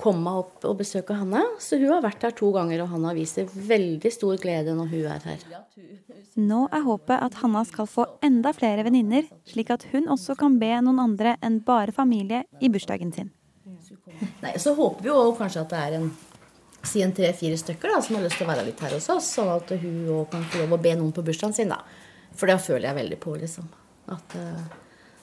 komme 0.00 0.32
opp 0.42 0.64
og 0.68 0.78
besøke 0.80 1.16
Hanna. 1.16 1.42
Så 1.62 1.78
hun 1.80 1.90
har 1.92 2.04
vært 2.04 2.24
her 2.26 2.34
to 2.36 2.50
ganger, 2.54 2.84
og 2.84 2.92
Hanna 2.92 3.14
viser 3.16 3.48
veldig 3.48 4.12
stor 4.14 4.40
glede 4.42 4.76
når 4.76 4.90
hun 4.92 5.10
er 5.10 5.26
her. 5.26 5.44
Nå 6.40 6.62
er 6.70 6.84
håpet 6.86 7.16
at 7.26 7.38
Hanna 7.42 7.64
skal 7.68 7.88
få 7.90 8.06
enda 8.24 8.52
flere 8.56 8.84
venninner, 8.86 9.26
slik 9.50 9.72
at 9.74 9.86
hun 9.92 10.08
også 10.12 10.36
kan 10.38 10.58
be 10.60 10.70
noen 10.84 11.02
andre 11.02 11.36
enn 11.44 11.60
bare 11.66 11.94
familie 11.96 12.44
i 12.60 12.70
bursdagen 12.72 13.12
sin. 13.16 13.32
Nei, 14.42 14.56
Så 14.58 14.74
håper 14.76 15.02
vi 15.02 15.08
jo 15.08 15.32
kanskje 15.38 15.64
at 15.64 15.72
det 15.72 15.80
er 15.80 15.96
en 16.00 16.10
si 16.86 17.02
en 17.04 17.12
tre-fire 17.12 17.58
stykker 17.60 17.92
da, 17.92 18.00
som 18.02 18.16
har 18.16 18.24
lyst 18.24 18.38
til 18.40 18.46
å 18.46 18.50
være 18.50 18.64
litt 18.68 18.80
her 18.80 18.94
hos 18.96 19.08
oss, 19.12 19.28
sånn 19.36 19.50
at 19.52 19.72
hun 19.82 19.98
òg 20.14 20.30
kan 20.32 20.46
få 20.48 20.62
lov 20.62 20.78
å 20.78 20.82
be 20.82 20.94
noen 20.96 21.12
på 21.12 21.24
bursdagen 21.26 21.56
sin. 21.56 21.72
da. 21.72 21.82
For 22.36 22.48
det 22.48 22.60
føler 22.64 22.88
jeg 22.88 22.98
veldig 23.00 23.18
på, 23.20 23.34
liksom. 23.40 23.68
At 24.10 24.36
uh, 24.38 24.62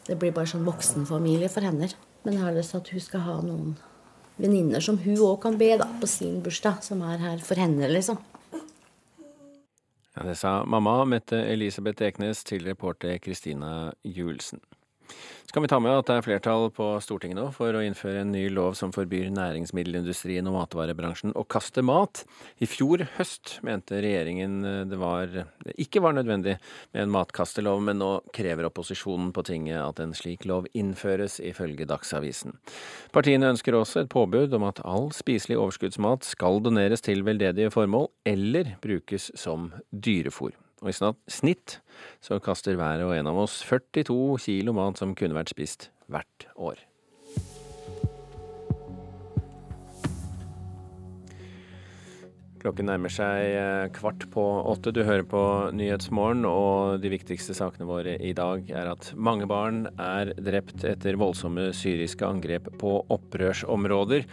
det 0.08 0.20
blir 0.20 0.36
bare 0.36 0.50
sånn 0.50 0.68
voksenfamilie 0.68 1.50
for 1.52 1.66
henne. 1.66 1.90
Men 2.24 2.36
jeg 2.36 2.44
har 2.44 2.56
lyst 2.56 2.76
til 2.76 2.82
at 2.84 2.92
hun 2.94 3.04
skal 3.04 3.26
ha 3.26 3.38
noen 3.42 3.78
venninner 4.38 4.84
som 4.84 5.00
hun 5.04 5.18
òg 5.18 5.40
kan 5.44 5.58
be 5.60 5.74
da, 5.80 5.88
på 6.02 6.10
sin 6.10 6.40
bursdag, 6.46 6.82
som 6.86 7.02
er 7.06 7.22
her 7.22 7.44
for 7.44 7.60
henne, 7.60 7.90
liksom. 7.92 8.20
Ja, 10.18 10.24
Det 10.24 10.36
sa 10.36 10.64
mamma 10.66 11.06
Mette 11.06 11.38
Elisabeth 11.46 12.02
Eknes 12.04 12.44
til 12.44 12.66
reporter 12.66 13.18
Kristina 13.22 13.92
Julesen. 14.04 14.60
Skal 15.48 15.64
vi 15.64 15.70
ta 15.72 15.78
med 15.80 15.96
at 15.96 16.10
det 16.10 16.16
er 16.18 16.26
flertall 16.26 16.66
på 16.76 16.86
Stortinget 17.00 17.38
nå 17.40 17.46
for 17.56 17.72
å 17.72 17.80
innføre 17.80 18.26
en 18.26 18.34
ny 18.36 18.44
lov 18.52 18.74
som 18.76 18.92
forbyr 18.92 19.30
næringsmiddelindustrien 19.32 20.50
og 20.50 20.58
matvarebransjen 20.58 21.32
å 21.40 21.46
kaste 21.48 21.80
mat. 21.88 22.26
I 22.60 22.68
fjor 22.68 23.06
høst 23.16 23.56
mente 23.64 24.02
regjeringen 24.04 24.60
det, 24.92 25.00
var, 25.00 25.32
det 25.64 25.78
ikke 25.80 26.04
var 26.04 26.18
nødvendig 26.18 26.58
med 26.60 27.06
en 27.06 27.16
matkastelov, 27.16 27.80
men 27.88 28.02
nå 28.04 28.12
krever 28.36 28.68
opposisjonen 28.68 29.32
på 29.32 29.46
tinget 29.48 29.80
at 29.80 30.04
en 30.04 30.12
slik 30.18 30.44
lov 30.52 30.68
innføres, 30.76 31.40
ifølge 31.40 31.88
Dagsavisen. 31.88 32.60
Partiene 33.16 33.54
ønsker 33.56 33.80
også 33.80 34.04
et 34.04 34.12
påbud 34.12 34.52
om 34.60 34.68
at 34.68 34.84
all 34.84 35.14
spiselig 35.16 35.62
overskuddsmat 35.62 36.28
skal 36.28 36.60
doneres 36.60 37.08
til 37.08 37.24
veldedige 37.24 37.72
formål, 37.72 38.12
eller 38.28 38.76
brukes 38.84 39.32
som 39.40 39.72
dyrefôr. 39.96 40.52
Og 40.84 40.92
i 40.92 40.98
snitt 41.32 41.80
så 42.22 42.38
kaster 42.44 42.78
hver 42.78 43.06
og 43.08 43.16
en 43.18 43.32
av 43.32 43.40
oss 43.48 43.64
42 43.66 44.38
kilo 44.46 44.76
mat 44.78 45.00
som 45.02 45.16
kunne 45.18 45.38
vært 45.38 45.56
spist 45.56 45.90
hvert 46.12 46.50
år. 46.54 46.78
Klokken 52.68 52.90
nærmer 52.90 53.12
seg 53.14 53.54
eh, 53.56 53.86
kvart 53.96 54.26
på 54.34 54.44
åtte. 54.68 54.92
Du 54.92 55.04
hører 55.06 55.24
på 55.30 55.42
Nyhetsmorgen, 55.78 56.44
og 56.50 56.98
de 57.04 57.12
viktigste 57.14 57.54
sakene 57.56 57.88
våre 57.88 58.18
i 58.18 58.34
dag 58.36 58.68
er 58.74 58.90
at 58.92 59.12
mange 59.16 59.48
barn 59.48 59.86
er 60.02 60.34
drept 60.36 60.84
etter 60.90 61.20
voldsomme 61.22 61.70
syriske 61.78 62.28
angrep 62.28 62.68
på 62.82 62.98
opprørsområder. 63.14 64.28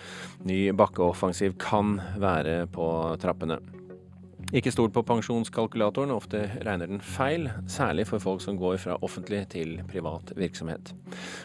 Ny 0.48 0.58
bakkeoffensiv 0.74 1.54
kan 1.62 1.98
være 2.18 2.64
på 2.74 2.88
trappene. 3.22 3.60
Ikke 4.54 4.70
stol 4.70 4.92
på 4.94 5.02
pensjonskalkulatoren, 5.02 6.12
ofte 6.14 6.44
regner 6.62 6.86
den 6.86 7.00
feil, 7.02 7.48
særlig 7.66 8.04
for 8.06 8.22
folk 8.22 8.42
som 8.44 8.54
går 8.60 8.76
fra 8.84 8.94
offentlig 9.02 9.40
til 9.50 9.80
privat 9.90 10.30
virksomhet. 10.38 10.92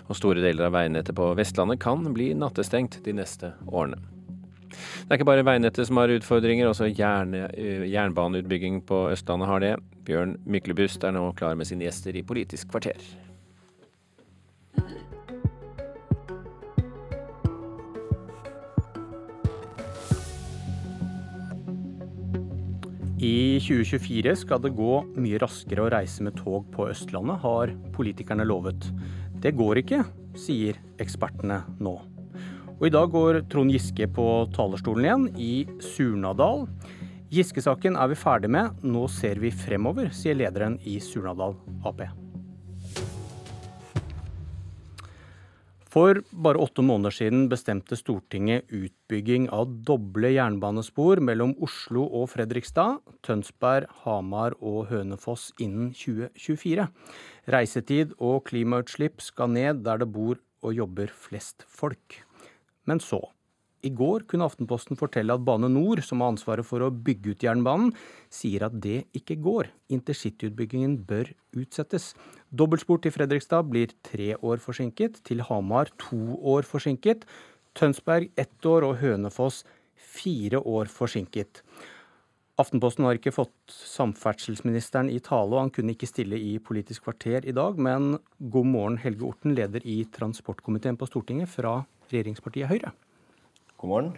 Og 0.06 0.18
store 0.20 0.44
deler 0.44 0.68
av 0.68 0.76
veinettet 0.78 1.18
på 1.18 1.32
Vestlandet 1.40 1.82
kan 1.82 2.06
bli 2.14 2.36
nattestengt 2.38 3.00
de 3.08 3.16
neste 3.18 3.56
årene. 3.66 3.98
Det 4.70 5.10
er 5.10 5.18
ikke 5.18 5.26
bare 5.32 5.48
veinettet 5.48 5.90
som 5.90 5.98
har 5.98 6.14
utfordringer, 6.14 6.70
også 6.70 6.92
jernbaneutbygging 6.94 8.84
på 8.86 9.08
Østlandet 9.10 9.50
har 9.50 9.66
det. 9.66 9.74
Bjørn 10.06 10.38
Myklebust 10.46 11.02
er 11.02 11.18
nå 11.18 11.26
klar 11.40 11.58
med 11.58 11.66
sine 11.66 11.88
gjester 11.88 12.14
i 12.14 12.22
Politisk 12.22 12.70
kvarter. 12.70 13.02
I 23.20 23.60
2024 23.60 24.32
skal 24.46 24.62
det 24.64 24.70
gå 24.78 24.94
mye 25.20 25.40
raskere 25.42 25.84
å 25.84 25.90
reise 25.92 26.24
med 26.24 26.38
tog 26.40 26.70
på 26.72 26.86
Østlandet, 26.88 27.42
har 27.44 27.74
politikerne 27.92 28.46
lovet. 28.48 28.88
Det 29.44 29.52
går 29.60 29.82
ikke, 29.82 30.06
sier 30.40 30.80
ekspertene 31.04 31.58
nå. 31.84 31.98
Og 32.78 32.88
i 32.88 32.94
dag 32.96 33.12
går 33.12 33.42
Trond 33.52 33.76
Giske 33.76 34.08
på 34.16 34.30
talerstolen 34.56 35.04
igjen, 35.04 35.28
i 35.36 35.84
Surnadal. 35.84 36.64
Giske-saken 37.36 38.00
er 38.00 38.14
vi 38.14 38.22
ferdig 38.24 38.54
med, 38.56 38.80
nå 38.88 39.04
ser 39.12 39.44
vi 39.44 39.52
fremover, 39.52 40.14
sier 40.16 40.40
lederen 40.40 40.80
i 40.88 40.96
Surnadal 41.04 41.60
Ap. 41.84 42.00
For 45.90 46.20
bare 46.30 46.62
åtte 46.62 46.84
måneder 46.86 47.16
siden 47.16 47.48
bestemte 47.50 47.98
Stortinget 47.98 48.70
utbygging 48.70 49.48
av 49.50 49.72
doble 49.88 50.30
jernbanespor 50.36 51.18
mellom 51.26 51.56
Oslo 51.66 52.04
og 52.20 52.28
Fredrikstad, 52.36 53.00
Tønsberg, 53.26 53.90
Hamar 54.04 54.54
og 54.62 54.92
Hønefoss 54.92 55.48
innen 55.58 55.90
2024. 55.98 56.86
Reisetid 57.50 58.14
og 58.22 58.44
klimautslipp 58.52 59.18
skal 59.26 59.50
ned 59.56 59.82
der 59.88 60.04
det 60.04 60.12
bor 60.14 60.38
og 60.62 60.78
jobber 60.78 61.10
flest 61.10 61.66
folk. 61.66 62.22
Men 62.86 63.02
så, 63.02 63.24
i 63.86 63.92
går 63.96 64.26
kunne 64.30 64.48
Aftenposten 64.48 64.98
fortelle 65.00 65.36
at 65.36 65.44
Bane 65.46 65.70
Nor, 65.72 66.02
som 66.06 66.24
har 66.24 66.34
ansvaret 66.34 66.68
for 66.68 66.84
å 66.84 66.92
bygge 66.92 67.34
ut 67.34 67.46
jernbanen, 67.46 67.94
sier 68.34 68.66
at 68.68 68.76
det 68.84 69.06
ikke 69.16 69.40
går. 69.44 69.70
Intercityutbyggingen 69.96 70.98
bør 71.10 71.32
utsettes. 71.60 72.12
Dobbeltspor 72.52 73.02
til 73.04 73.16
Fredrikstad 73.16 73.70
blir 73.72 73.94
tre 74.06 74.34
år 74.36 74.60
forsinket, 74.64 75.22
til 75.24 75.46
Hamar 75.48 75.92
to 76.10 76.40
år 76.40 76.68
forsinket, 76.68 77.24
Tønsberg 77.78 78.32
ett 78.40 78.66
år 78.66 78.88
og 78.88 78.98
Hønefoss 79.00 79.64
fire 79.96 80.60
år 80.60 80.90
forsinket. 80.92 81.64
Aftenposten 82.60 83.06
har 83.08 83.16
ikke 83.16 83.32
fått 83.32 83.72
samferdselsministeren 83.72 85.08
i 85.14 85.22
tale, 85.24 85.54
og 85.54 85.62
han 85.62 85.72
kunne 85.72 85.94
ikke 85.96 86.10
stille 86.10 86.36
i 86.36 86.58
Politisk 86.60 87.06
kvarter 87.06 87.48
i 87.48 87.56
dag. 87.56 87.78
Men 87.80 88.18
god 88.52 88.68
morgen, 88.68 88.98
Helge 89.00 89.30
Orten, 89.30 89.56
leder 89.56 89.86
i 89.88 90.02
transportkomiteen 90.12 91.00
på 91.00 91.08
Stortinget 91.08 91.54
fra 91.54 91.78
regjeringspartiet 92.12 92.68
Høyre. 92.68 92.92
God 93.80 93.90
morgen. 93.90 94.12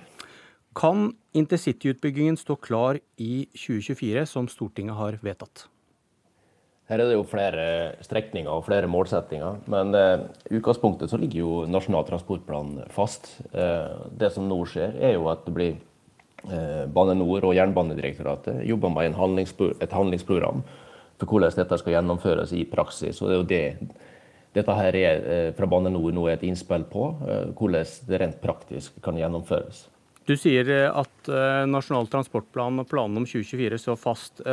Kan 0.74 1.12
intercityutbyggingen 1.38 2.38
stå 2.38 2.56
klar 2.56 2.98
i 3.22 3.46
2024, 3.54 4.26
som 4.26 4.48
Stortinget 4.50 4.98
har 4.98 5.20
vedtatt? 5.22 5.68
Her 6.90 7.04
er 7.04 7.12
det 7.12 7.18
jo 7.20 7.28
flere 7.30 7.66
strekninger 8.04 8.50
og 8.50 8.66
flere 8.66 8.90
målsettinger. 8.90 9.62
Men 9.70 9.94
eh, 9.96 10.26
i 10.50 10.58
utgangspunktet 10.58 11.12
så 11.12 11.20
ligger 11.22 11.44
jo 11.44 11.52
Nasjonal 11.70 12.08
transportplan 12.10 12.82
fast. 12.92 13.30
Eh, 13.54 14.02
det 14.18 14.32
som 14.34 14.50
nå 14.50 14.58
skjer, 14.66 14.98
er 14.98 15.14
jo 15.14 15.30
at 15.32 15.46
det 15.46 15.54
blir 15.56 15.78
eh, 15.78 16.84
Bane 16.92 17.16
Nor 17.20 17.46
og 17.46 17.56
Jernbanedirektoratet 17.56 18.64
jobber 18.68 18.92
med 18.98 19.16
handlingspro 19.20 19.76
et 19.78 19.94
handlingsprogram 19.94 20.66
for 21.22 21.30
hvordan 21.30 21.54
dette 21.62 21.78
skal 21.78 22.00
gjennomføres 22.00 22.56
i 22.58 22.66
praksis. 22.66 23.22
Og 23.22 23.30
det 23.30 23.38
er 23.38 23.44
jo 23.44 23.52
det 23.54 23.92
dette 24.56 24.76
her 24.76 24.98
er 25.00 25.24
eh, 25.24 25.50
fra 25.56 25.68
Bane 25.70 25.92
Nor 25.94 26.12
nå 26.16 26.28
et 26.32 26.44
innspill 26.44 26.84
på 26.92 27.08
eh, 27.24 27.52
hvordan 27.56 28.08
det 28.08 28.20
rent 28.20 28.42
praktisk 28.44 29.00
kan 29.04 29.20
gjennomføres. 29.20 29.86
Du 30.28 30.36
sier 30.38 30.68
eh, 30.70 30.88
at 30.88 31.32
Nasjonal 31.70 32.10
transportplan 32.12 32.84
og 32.84 32.90
planen 32.92 33.22
om 33.22 33.28
2024 33.28 33.80
står 33.86 34.00
fast. 34.00 34.44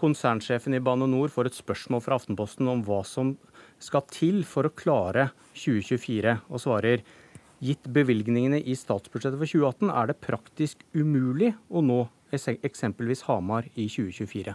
Konsernsjefen 0.00 0.76
i 0.76 0.82
Bane 0.84 1.08
Nor 1.10 1.32
får 1.34 1.50
et 1.50 1.58
spørsmål 1.58 2.04
fra 2.04 2.20
Aftenposten 2.20 2.70
om 2.70 2.84
hva 2.86 3.02
som 3.08 3.34
skal 3.82 4.06
til 4.12 4.42
for 4.48 4.68
å 4.68 4.74
klare 4.74 5.28
2024, 5.58 6.38
og 6.48 6.62
svarer 6.62 7.02
gitt 7.64 7.86
bevilgningene 7.90 8.60
i 8.60 8.76
statsbudsjettet 8.76 9.40
for 9.40 9.50
2018 9.50 9.90
er 9.90 10.10
det 10.10 10.20
praktisk 10.22 10.84
umulig 10.94 11.54
å 11.70 11.82
nå 11.84 12.04
eksempelvis 12.34 13.26
Hamar 13.28 13.66
i 13.74 13.86
2024. 13.86 14.54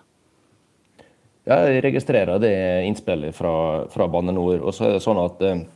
Jeg 1.47 1.81
registrerer 1.85 2.39
det 2.41 2.55
innspillet 2.85 3.35
fra, 3.35 3.85
fra 3.89 4.07
Bane 4.11 4.33
NOR. 4.35 4.59
Og 4.59 4.75
så 4.75 4.89
er 4.89 4.97
det 4.97 5.03
sånn 5.05 5.21
at 5.21 5.43
eh, 5.45 5.67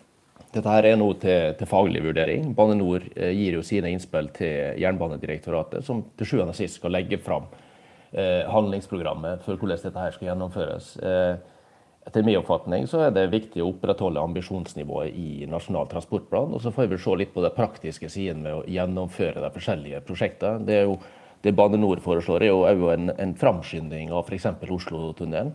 Dette 0.53 0.69
her 0.69 0.85
er 0.85 0.97
nå 1.01 1.07
til, 1.17 1.55
til 1.57 1.65
faglig 1.65 2.03
vurdering. 2.05 2.51
Bane 2.53 2.75
NOR 2.77 3.07
eh, 3.15 3.31
gir 3.33 3.55
jo 3.57 3.63
sine 3.65 3.89
innspill 3.89 4.27
til 4.35 4.77
Jernbanedirektoratet, 4.83 5.81
som 5.85 6.03
til 6.19 6.29
sjuende 6.29 6.53
og 6.53 6.59
sist 6.59 6.77
skal 6.77 6.93
legge 6.93 7.17
fram 7.23 7.47
eh, 8.11 8.43
handlingsprogrammet 8.51 9.41
for 9.47 9.57
hvordan 9.57 9.81
dette 9.81 10.03
her 10.03 10.13
skal 10.13 10.29
gjennomføres. 10.29 10.91
Eh, 11.01 11.33
etter 12.05 12.25
min 12.27 12.37
oppfatning 12.37 12.85
så 12.91 13.05
er 13.05 13.13
det 13.15 13.29
viktig 13.31 13.63
å 13.63 13.69
opprettholde 13.71 14.21
ambisjonsnivået 14.21 15.15
i 15.15 15.47
Nasjonal 15.49 15.87
transportplan. 15.91 16.53
Og 16.53 16.61
så 16.61 16.73
får 16.75 16.91
vi 16.91 16.99
se 17.01 17.17
litt 17.17 17.33
på 17.33 17.43
de 17.43 17.51
praktiske 17.55 18.09
sidene 18.11 18.43
med 18.43 18.57
å 18.59 18.63
gjennomføre 18.67 19.41
de 19.41 19.51
forskjellige 19.55 20.03
prosjektene. 20.07 20.65
Det, 20.67 20.81
er 20.81 20.89
jo, 20.89 20.97
det 21.43 21.53
Bane 21.55 21.77
NOR 21.79 21.99
foreslår, 22.03 22.45
er 22.47 22.79
jo 22.79 22.89
en, 22.93 23.11
en 23.19 23.35
framskynding 23.35 24.13
av 24.15 24.27
f.eks. 24.29 24.47
Oslotunnelen 24.63 25.53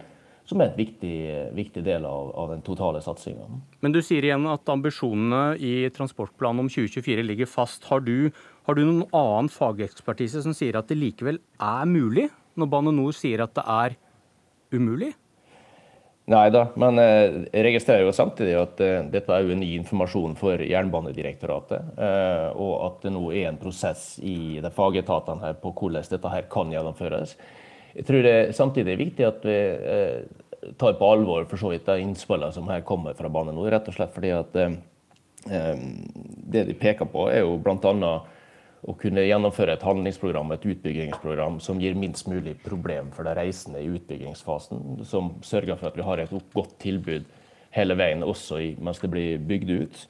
som 0.48 0.62
er 0.62 0.70
en 0.70 0.78
viktig, 0.78 1.16
viktig 1.56 1.82
del 1.84 2.06
av, 2.08 2.30
av, 2.32 2.52
den 2.54 2.62
totale 2.64 3.02
satsinga. 3.04 3.44
Men 3.84 3.92
du 3.92 4.00
sier 4.04 4.24
igjen 4.24 4.46
at 4.48 4.70
ambisjonene 4.72 5.58
i 5.60 5.90
transportplanen 5.92 6.64
om 6.64 6.70
2024 6.72 7.24
ligger 7.26 7.50
fast. 7.50 7.84
Har 7.90 8.00
du, 8.06 8.30
har 8.64 8.78
du 8.78 8.80
noen 8.80 9.04
annen 9.12 9.50
fagekspertise 9.52 10.40
som 10.44 10.56
sier 10.56 10.78
at 10.80 10.88
det 10.88 10.96
likevel 10.96 11.42
er 11.60 11.90
mulig, 11.90 12.30
når 12.56 12.70
Bane 12.72 12.94
NOR 12.96 13.16
sier 13.16 13.44
at 13.44 13.52
det 13.58 13.66
er 13.68 13.98
umulig? 14.72 15.12
Nei 16.28 16.48
da, 16.52 16.66
men 16.76 17.00
eh, 17.00 17.36
jeg 17.48 17.64
registrerer 17.64 18.04
jo 18.04 18.12
samtidig 18.12 18.56
at 18.60 18.80
uh, 18.84 18.98
dette 19.08 19.32
er 19.32 19.46
jo 19.48 19.56
ny 19.56 19.70
informasjon 19.78 20.34
for 20.36 20.60
Jernbanedirektoratet. 20.60 21.94
Uh, 21.96 22.50
og 22.52 22.74
at 22.84 23.06
det 23.06 23.14
nå 23.14 23.22
er 23.32 23.46
en 23.48 23.60
prosess 23.60 24.18
i 24.20 24.58
de 24.60 24.72
fagetatene 24.76 25.46
her 25.46 25.56
på 25.62 25.72
hvordan 25.72 26.04
dette 26.12 26.34
her 26.34 26.50
kan 26.52 26.74
gjennomføres. 26.74 27.32
Jeg 27.98 28.06
tror 28.06 28.22
det 28.22 28.36
samtidig 28.54 28.92
er 28.92 29.00
viktig 29.00 29.26
at 29.26 29.46
vi 29.46 29.56
eh, 29.56 30.72
tar 30.78 30.96
på 30.98 31.10
alvor 31.10 31.46
for 31.50 31.60
så 31.60 31.72
vidt 31.72 31.88
de 31.88 32.02
innspillene 32.04 32.54
som 32.54 32.68
her 32.70 32.84
kommer 32.86 33.16
fra 33.18 33.30
Bane 33.32 33.54
NOR. 33.54 33.70
Rett 33.74 33.88
og 33.90 33.96
slett 33.96 34.14
fordi 34.14 34.30
at 34.36 34.58
eh, 34.58 34.76
eh 35.50 35.86
det 36.48 36.64
de 36.64 36.74
peker 36.78 37.08
på, 37.12 37.26
er 37.28 37.42
jo 37.42 37.58
bl.a. 37.60 38.12
å 38.86 38.94
kunne 38.98 39.24
gjennomføre 39.26 39.74
et 39.74 39.84
handlingsprogram, 39.84 40.52
et 40.54 40.66
utbyggingsprogram, 40.70 41.58
som 41.60 41.80
gir 41.82 41.98
minst 41.98 42.28
mulig 42.30 42.54
problem 42.62 43.10
for 43.16 43.26
de 43.26 43.34
reisende 43.34 43.82
i 43.82 43.90
utbyggingsfasen. 43.90 45.02
Som 45.08 45.34
sørger 45.42 45.78
for 45.80 45.90
at 45.90 45.98
vi 45.98 46.06
har 46.06 46.22
et 46.22 46.34
godt 46.54 46.76
tilbud 46.82 47.26
hele 47.74 47.98
veien, 47.98 48.22
også 48.24 48.60
mens 48.78 49.02
det 49.02 49.10
blir 49.12 49.42
bygd 49.48 49.74
ut. 49.82 50.04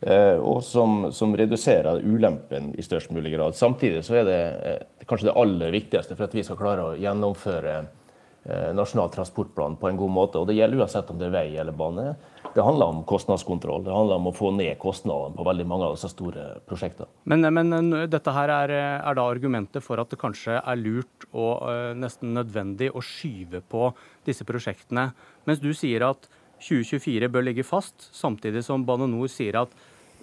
Eh, 0.00 0.36
og 0.36 0.60
som, 0.64 1.08
som, 1.12 1.32
reduserer 1.36 2.02
ulempen 2.04 2.74
i 2.76 2.84
størst 2.84 3.10
mulig 3.16 3.32
grad. 3.32 3.56
Samtidig 3.56 4.04
så 4.04 4.20
er 4.20 4.26
det 4.28 4.40
eh, 4.68 5.04
kanskje 5.08 5.30
det 5.30 5.38
aller 5.40 5.72
viktigste 5.72 6.16
for 6.16 6.28
at 6.28 6.36
vi 6.36 6.44
skal 6.44 6.58
klare 6.60 6.84
å 6.84 6.98
gjennomføre 7.00 7.76
eh, 7.80 8.70
Nasjonal 8.76 9.08
transportplan 9.14 9.78
på 9.80 9.88
en 9.88 9.98
god 9.98 10.12
måte. 10.12 10.38
og 10.38 10.50
Det 10.50 10.58
gjelder 10.58 10.84
uansett 10.84 11.10
om 11.10 11.20
det 11.20 11.30
er 11.30 11.38
vei 11.38 11.48
eller 11.56 11.76
bane. 11.76 12.10
Det 12.56 12.64
handler 12.64 12.86
om 12.86 13.02
kostnadskontroll. 13.04 13.82
Det 13.84 13.92
handler 13.92 14.16
om 14.16 14.30
å 14.30 14.32
få 14.32 14.48
ned 14.56 14.78
kostnadene 14.80 15.36
på 15.36 15.44
veldig 15.44 15.64
mange 15.68 15.90
av 15.90 15.96
disse 15.98 16.08
store 16.08 16.44
prosjektene. 16.64 17.10
Men, 17.28 17.44
men 17.52 17.90
dette 18.08 18.32
her 18.32 18.48
er, 18.54 18.70
er, 18.96 19.18
da 19.18 19.26
argumentet 19.28 19.84
for 19.84 20.00
at 20.00 20.08
det 20.08 20.16
kanskje 20.22 20.56
er 20.62 20.80
lurt 20.80 21.26
og 21.34 21.66
uh, 21.68 21.90
nesten 21.92 22.32
nødvendig 22.32 22.88
å 22.96 23.02
skyve 23.04 23.60
på 23.60 23.90
disse 24.24 24.46
prosjektene, 24.48 25.10
mens 25.44 25.60
du 25.60 25.68
sier 25.76 26.06
at 26.08 26.30
2024 26.64 27.28
bør 27.34 27.44
ligge 27.44 27.66
fast, 27.66 28.08
samtidig 28.16 28.64
som 28.64 28.88
Bane 28.88 29.10
NOR 29.12 29.28
sier 29.28 29.60
at 29.60 29.76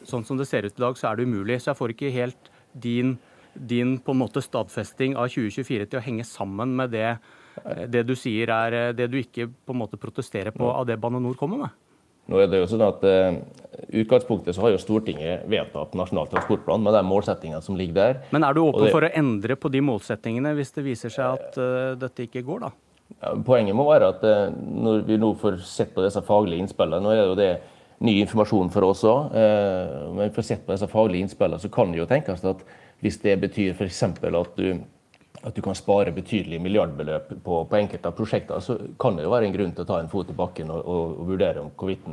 sånn 0.09 0.25
som 0.25 0.41
det 0.41 0.49
ser 0.49 0.65
ut 0.65 0.73
i 0.73 0.85
dag, 0.87 0.97
så 0.97 1.11
er 1.11 1.21
det 1.21 1.29
umulig. 1.29 1.59
Så 1.61 1.69
jeg 1.69 1.81
får 1.83 1.93
ikke 1.93 2.11
helt 2.17 2.51
din, 2.73 3.13
din 3.53 3.99
på 4.01 4.17
en 4.17 4.23
måte 4.23 4.41
stadfesting 4.41 5.13
av 5.13 5.29
2024 5.29 5.85
til 5.85 6.01
å 6.01 6.05
henge 6.09 6.25
sammen 6.25 6.73
med 6.81 6.97
det, 6.97 7.13
det 7.93 8.01
du 8.09 8.17
sier 8.17 8.49
er 8.49 8.97
det 8.97 9.11
du 9.13 9.21
ikke 9.21 9.51
på 9.53 9.77
en 9.77 9.83
måte 9.85 10.01
protesterer 10.01 10.49
på 10.57 10.73
av 10.73 10.89
det 10.89 10.97
Bane 10.97 11.21
NOR 11.21 11.37
kommer 11.37 11.67
med. 11.67 11.79
Nå 12.31 12.39
er 12.39 12.47
det 12.47 12.61
jo 12.61 12.69
sånn 12.71 12.85
at 12.85 13.03
uh, 13.03 13.35
utgangspunktet 13.99 14.55
så 14.55 14.63
har 14.63 14.73
jo 14.73 14.79
Stortinget 14.81 15.43
vedtatt 15.51 15.95
Nasjonal 15.97 16.29
transportplan 16.31 16.83
med 16.85 16.95
de 16.95 17.03
målsettingene 17.07 17.61
som 17.65 17.77
ligger 17.79 17.97
der. 17.97 18.21
Men 18.35 18.47
er 18.47 18.55
du 18.55 18.63
åpen 18.63 18.87
det... 18.87 18.93
for 18.95 19.03
å 19.03 19.11
endre 19.11 19.57
på 19.59 19.71
de 19.73 19.83
målsettingene 19.83 20.53
hvis 20.57 20.71
det 20.77 20.85
viser 20.87 21.13
seg 21.13 21.35
at 21.35 21.59
uh, 21.59 21.93
dette 21.99 22.27
ikke 22.27 22.45
går, 22.47 22.67
da? 22.67 22.73
Poenget 23.45 23.75
må 23.77 23.85
være 23.89 24.13
at 24.15 24.23
uh, 24.23 24.47
når 24.55 25.03
vi 25.09 25.19
nå 25.19 25.33
får 25.41 25.59
sett 25.67 25.91
på 25.95 26.05
disse 26.05 26.23
faglige 26.25 26.63
innspillene, 26.63 27.03
nå 27.03 27.11
er 27.11 27.21
det 27.21 27.27
jo 27.27 27.39
det 27.41 27.51
ny 28.03 28.17
informasjon 28.23 28.71
for 28.73 28.87
oss 28.87 29.03
òg, 29.07 29.35
uh, 29.35 30.09
men 30.15 30.31
for 30.31 30.39
får 30.39 30.49
sett 30.53 30.65
på 30.65 30.75
disse 30.75 30.89
faglige 30.91 31.27
innspillene, 31.27 31.61
så 31.61 31.71
kan 31.71 31.91
det 31.91 32.01
jo 32.01 32.09
tenkes 32.09 32.47
at 32.47 32.63
hvis 33.03 33.19
det 33.19 33.35
betyr 33.41 33.75
f.eks. 33.75 34.03
at 34.07 34.55
du 34.55 34.79
at 35.43 35.55
du 35.55 35.61
kan 35.61 35.75
spare 35.75 36.13
betydelige 36.15 36.63
milliardbeløp 36.63 37.33
på, 37.43 37.63
på 37.67 37.79
enkelte 37.79 38.09
av 38.09 38.15
prosjektene, 38.15 38.63
så 38.63 38.77
kan 38.99 39.17
det 39.17 39.25
jo 39.25 39.33
være 39.33 39.49
en 39.49 39.57
grunn 39.57 39.75
til 39.75 39.83
å 39.83 39.89
ta 39.89 39.99
en 39.99 40.11
fot 40.11 40.31
i 40.31 40.37
bakken 40.37 40.71
og, 40.71 40.79
og, 40.87 41.19
og 41.19 41.29
vurdere 41.33 41.63
om 41.63 41.73
hvorvidt 41.75 42.07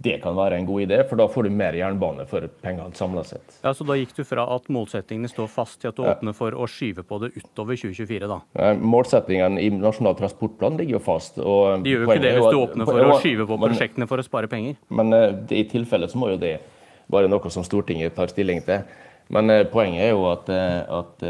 det 0.00 0.14
kan 0.22 0.32
være 0.32 0.56
en 0.56 0.64
god 0.64 0.86
idé, 0.86 0.96
for 1.04 1.20
da 1.20 1.26
får 1.28 1.44
du 1.44 1.50
mer 1.52 1.76
jernbane 1.76 2.24
for 2.28 2.46
pengene 2.64 2.96
samla 2.96 3.20
sett. 3.28 3.58
Ja, 3.60 3.74
Så 3.76 3.84
da 3.84 3.98
gikk 3.98 4.14
du 4.16 4.22
fra 4.24 4.46
at 4.54 4.70
målsettingene 4.72 5.28
står 5.28 5.50
fast 5.52 5.82
til 5.82 5.90
at 5.90 5.98
du 5.98 6.06
ja. 6.06 6.14
åpner 6.14 6.32
for 6.36 6.56
å 6.56 6.68
skyve 6.70 7.04
på 7.04 7.18
det 7.20 7.34
utover 7.34 7.76
2024, 7.76 8.30
da? 8.30 8.38
Ja, 8.56 8.70
målsettingene 8.80 9.60
i 9.60 9.68
Nasjonal 9.74 10.16
transportplan 10.16 10.80
ligger 10.80 10.96
jo 10.96 11.02
fast. 11.04 11.36
Og 11.36 11.84
De 11.84 11.92
gjør 11.92 12.06
jo 12.06 12.08
ikke 12.14 12.24
det 12.24 12.32
hvis 12.38 12.48
du 12.48 12.62
åpner 12.62 12.88
for 12.88 13.10
å 13.10 13.20
skyve 13.20 13.48
på 13.50 13.60
prosjektene 13.60 14.08
for 14.08 14.22
å 14.22 14.24
spare 14.24 14.48
penger? 14.48 14.80
Men 14.88 15.12
uh, 15.12 15.28
i 15.52 15.66
tilfelle 15.68 16.08
så 16.08 16.22
må 16.22 16.32
jo 16.32 16.40
det 16.40 16.56
være 17.12 17.28
noe 17.28 17.52
som 17.52 17.66
Stortinget 17.66 18.16
tar 18.16 18.32
stilling 18.32 18.64
til. 18.64 18.88
Men 19.30 19.52
uh, 19.52 19.64
poenget 19.70 20.08
er 20.08 20.14
jo 20.14 20.24
at, 20.30 20.50
uh, 20.50 21.00
at 21.00 21.26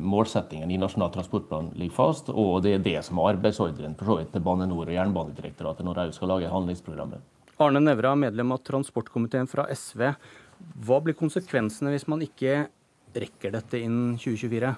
målsettingen 0.00 0.70
i 0.72 0.80
Nasjonal 0.80 1.12
transportplan 1.14 1.72
ligger 1.78 1.98
fast, 1.98 2.30
og 2.32 2.62
det 2.64 2.76
er 2.76 2.84
det 2.84 2.98
som 3.06 3.20
er 3.20 3.34
arbeidsordren 3.34 3.96
for 3.98 4.08
så 4.08 4.20
vidt 4.20 4.32
til 4.34 4.44
Bane 4.44 4.68
NOR 4.70 4.88
og 4.88 4.96
Jernbanedirektoratet 4.96 5.86
når 5.86 6.00
de 6.00 6.16
skal 6.16 6.32
lage 6.32 6.52
handlingsprogrammet. 6.52 7.20
Arne 7.62 7.82
Nævra, 7.82 8.14
medlem 8.18 8.54
av 8.54 8.62
transportkomiteen 8.66 9.46
fra 9.50 9.68
SV. 9.70 10.08
Hva 10.82 11.02
blir 11.04 11.18
konsekvensene 11.18 11.92
hvis 11.92 12.08
man 12.10 12.24
ikke 12.24 12.64
rekker 13.12 13.52
dette 13.54 13.82
innen 13.82 14.16
2024? 14.16 14.72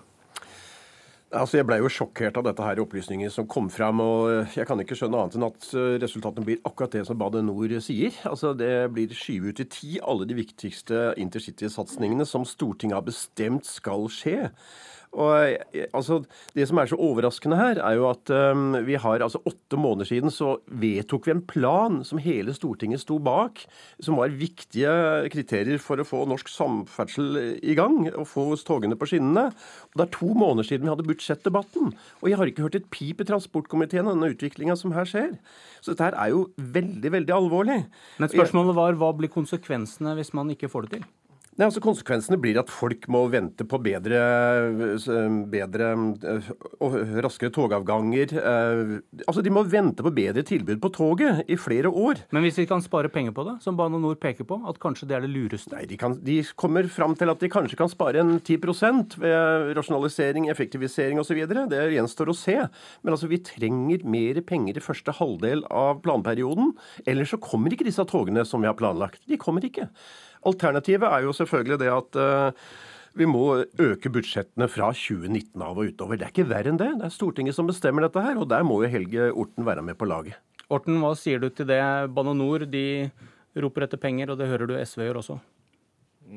Altså, 1.34 1.58
Jeg 1.58 1.66
ble 1.66 1.80
jo 1.80 1.90
sjokkert 1.90 2.36
av 2.38 2.44
dette 2.46 2.62
her 2.62 2.80
opplysninger 2.82 3.30
som 3.32 3.46
kom 3.50 3.66
fram. 3.72 4.00
og 4.00 4.54
Jeg 4.54 4.66
kan 4.68 4.78
ikke 4.80 4.94
skjønne 4.98 5.18
annet 5.18 5.36
enn 5.38 5.46
at 5.48 5.66
eh, 5.74 5.96
resultatene 6.02 6.46
blir 6.46 6.62
akkurat 6.62 6.94
det 6.94 7.02
som 7.08 7.18
Bane 7.18 7.42
NOR 7.42 7.74
sier. 7.82 8.14
Altså, 8.30 8.54
Det 8.54 8.92
blir 8.94 9.10
skyvet 9.10 9.58
ut 9.58 9.64
i 9.64 9.68
ti 9.70 9.92
alle 9.98 10.28
de 10.30 10.38
viktigste 10.38 11.14
intercitysatsingene 11.18 12.26
som 12.26 12.46
Stortinget 12.46 13.00
har 13.00 13.06
bestemt 13.06 13.66
skal 13.66 14.06
skje. 14.12 14.52
Og 15.14 15.54
altså, 15.94 16.20
Det 16.54 16.66
som 16.68 16.78
er 16.78 16.90
så 16.90 16.98
overraskende 16.98 17.58
her, 17.58 17.78
er 17.78 17.96
jo 17.98 18.08
at 18.10 18.30
um, 18.30 18.74
vi 18.86 18.96
har 18.98 19.22
altså 19.22 19.40
åtte 19.46 19.78
måneder 19.78 20.08
siden 20.08 20.32
så 20.34 20.56
vedtok 20.66 21.28
vi 21.28 21.34
en 21.34 21.44
plan 21.46 22.00
som 22.06 22.20
hele 22.22 22.54
Stortinget 22.54 23.02
sto 23.02 23.18
bak, 23.22 23.62
som 24.02 24.18
var 24.18 24.34
viktige 24.34 24.90
kriterier 25.32 25.78
for 25.82 26.00
å 26.00 26.06
få 26.06 26.24
norsk 26.30 26.50
samferdsel 26.50 27.60
i 27.62 27.76
gang 27.78 28.08
og 28.12 28.26
få 28.30 28.46
togene 28.66 28.98
på 28.98 29.08
skinnene. 29.10 29.48
Og 29.92 29.98
Det 29.98 30.06
er 30.06 30.16
to 30.18 30.30
måneder 30.34 30.68
siden 30.68 30.86
vi 30.86 30.92
hadde 30.92 31.08
budsjettdebatten. 31.08 31.94
Og 32.22 32.30
jeg 32.30 32.38
har 32.38 32.50
ikke 32.50 32.66
hørt 32.66 32.78
et 32.78 32.90
pip 32.90 33.20
i 33.22 33.28
transportkomiteen 33.28 34.06
om 34.06 34.18
denne 34.18 34.34
utviklinga 34.34 34.76
som 34.78 34.94
her 34.96 35.08
skjer. 35.08 35.34
Så 35.80 35.92
dette 35.92 36.10
her 36.10 36.18
er 36.18 36.34
jo 36.34 36.48
veldig, 36.58 37.10
veldig 37.18 37.34
alvorlig. 37.34 37.82
Men 38.18 38.32
spørsmålet 38.32 38.76
var 38.76 38.98
hva 38.98 39.12
blir 39.16 39.32
konsekvensene 39.32 40.16
hvis 40.18 40.34
man 40.36 40.50
ikke 40.54 40.70
får 40.72 40.88
det 40.88 40.98
til? 40.98 41.06
Nei, 41.54 41.68
altså 41.68 41.78
Konsekvensene 41.84 42.34
blir 42.42 42.56
at 42.58 42.70
folk 42.72 43.04
må 43.14 43.20
vente 43.30 43.62
på 43.68 43.78
bedre, 43.78 44.18
bedre 45.52 45.90
og 46.82 46.96
raskere 47.22 47.52
togavganger. 47.54 48.34
Eh, 48.40 48.94
altså 49.22 49.44
De 49.44 49.52
må 49.54 49.62
vente 49.70 50.02
på 50.02 50.10
bedre 50.16 50.42
tilbud 50.46 50.80
på 50.82 50.90
toget 50.96 51.44
i 51.46 51.58
flere 51.60 51.92
år. 51.92 52.24
Men 52.34 52.42
hvis 52.42 52.58
vi 52.58 52.66
kan 52.66 52.82
spare 52.82 53.12
penger 53.12 53.36
på 53.36 53.46
det, 53.46 53.54
som 53.62 53.78
Bane 53.78 54.00
NOR 54.02 54.18
peker 54.18 54.48
på, 54.50 54.58
at 54.66 54.80
kanskje 54.82 55.06
det 55.10 55.18
er 55.18 55.28
det 55.28 55.30
lureste? 55.30 55.70
Nei, 55.76 55.86
de, 55.90 56.00
kan, 56.00 56.18
de 56.26 56.40
kommer 56.58 56.90
fram 56.90 57.14
til 57.18 57.30
at 57.30 57.46
de 57.46 57.52
kanskje 57.52 57.78
kan 57.78 57.92
spare 57.92 58.24
en 58.24 58.34
10% 58.40 59.14
ved 59.22 59.70
rasjonalisering, 59.78 60.50
effektivisering 60.50 61.22
osv. 61.22 61.38
Det 61.70 61.86
gjenstår 61.94 62.34
å 62.34 62.38
se. 62.38 62.58
Men 63.06 63.14
altså, 63.14 63.30
vi 63.30 63.42
trenger 63.46 64.02
mer 64.02 64.42
penger 64.42 64.82
i 64.82 64.86
første 64.90 65.14
halvdel 65.20 65.62
av 65.70 66.02
planperioden. 66.02 66.74
Ellers 67.06 67.30
så 67.36 67.42
kommer 67.42 67.70
ikke 67.70 67.86
disse 67.86 68.02
togene 68.10 68.42
som 68.48 68.64
vi 68.64 68.72
har 68.72 68.78
planlagt. 68.80 69.22
De 69.30 69.38
kommer 69.38 69.62
ikke. 69.70 69.92
Alternativet 70.44 71.08
er 71.08 71.24
jo 71.26 71.34
selvfølgelig 71.36 71.78
det 71.80 71.92
at 71.92 72.18
uh, 72.20 72.66
vi 73.14 73.28
må 73.30 73.44
øke 73.78 74.10
budsjettene 74.10 74.66
fra 74.68 74.90
2019 74.92 75.62
av 75.62 75.78
og 75.78 75.92
utover. 75.92 76.18
Det 76.18 76.26
er 76.26 76.34
ikke 76.34 76.48
verre 76.50 76.72
enn 76.72 76.80
det. 76.80 76.90
Det 76.98 77.08
er 77.08 77.14
Stortinget 77.14 77.56
som 77.56 77.68
bestemmer 77.70 78.06
dette 78.06 78.22
her, 78.24 78.40
og 78.40 78.48
der 78.50 78.66
må 78.66 78.80
jo 78.82 78.90
Helge 78.90 79.30
Orten 79.30 79.66
være 79.66 79.84
med 79.86 79.98
på 80.00 80.08
laget. 80.10 80.40
Orten, 80.72 80.98
hva 81.02 81.12
sier 81.18 81.42
du 81.42 81.50
til 81.52 81.68
det? 81.68 81.80
Bane 82.16 82.34
NOR 82.34 82.66
de 82.70 82.86
roper 83.62 83.86
etter 83.86 84.00
penger, 84.02 84.32
og 84.32 84.40
det 84.40 84.48
hører 84.50 84.66
du 84.66 84.74
SV 84.80 85.06
gjør 85.06 85.20
også? 85.22 85.38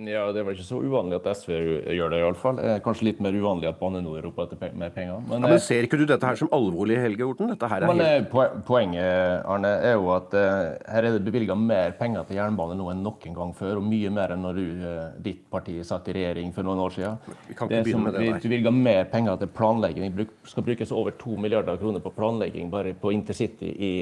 Ja, 0.06 0.28
Det 0.32 0.41
er 0.41 0.45
vel 0.45 0.57
ikke 0.57 0.68
så 0.68 0.80
uvanlig 0.84 1.18
at 1.18 1.28
SV 1.40 1.53
gjør 1.95 2.11
det, 2.14 2.19
iallfall. 2.22 2.60
Kanskje 2.86 3.07
litt 3.07 3.22
mer 3.24 3.34
uvanlig 3.34 3.69
at 3.69 3.80
Bane 3.80 4.02
NOR 4.03 4.19
roper 4.28 4.45
etter 4.45 4.76
mer 4.78 4.91
penger. 4.94 5.24
Men, 5.26 5.41
ja, 5.41 5.52
men 5.53 5.61
Ser 5.64 5.88
ikke 5.88 5.99
du 5.99 6.06
dette 6.10 6.28
her 6.28 6.38
som 6.40 6.52
alvorlig, 6.53 6.99
Helge 7.02 7.26
Orten? 7.26 7.49
Dette 7.53 7.69
her 7.72 7.86
er 7.86 7.90
men, 7.90 8.03
helt... 8.03 8.36
Eh, 8.36 8.60
poenget 8.68 9.48
Arne, 9.48 9.72
er 9.90 9.95
jo 9.95 10.11
at 10.14 10.36
uh, 10.38 10.76
her 10.94 11.07
er 11.07 11.18
det 11.18 11.24
bevilga 11.26 11.56
mer 11.57 11.95
penger 11.98 12.28
til 12.28 12.40
jernbane 12.40 12.78
nå 12.78 12.91
enn 12.94 13.02
noen 13.06 13.40
gang 13.40 13.56
før, 13.57 13.82
og 13.82 13.88
mye 13.88 14.11
mer 14.14 14.36
enn 14.36 14.45
når 14.45 14.60
du, 14.60 14.68
uh, 14.84 15.02
ditt 15.24 15.48
parti 15.53 15.80
satt 15.88 16.11
i 16.11 16.18
regjering 16.19 16.53
for 16.56 16.68
noen 16.68 16.84
år 16.86 16.95
siden. 16.98 17.34
Vi 17.48 17.57
kan 17.57 17.72
ikke 17.72 17.80
det 17.80 17.88
begynne 17.88 18.06
med 18.06 18.19
det 18.19 18.28
der. 18.28 18.40
Bevilga 18.45 18.76
mer 18.76 19.10
penger 19.11 19.41
til 19.41 19.52
planlegging. 19.57 20.14
Det 20.18 20.30
skal 20.52 20.68
brukes 20.68 20.94
over 20.94 21.18
to 21.18 21.40
milliarder 21.41 21.82
kroner 21.82 22.03
på 22.03 22.14
planlegging 22.15 22.69
bare 22.74 22.94
på 22.98 23.15
intercity 23.15 23.74
i, 23.74 23.94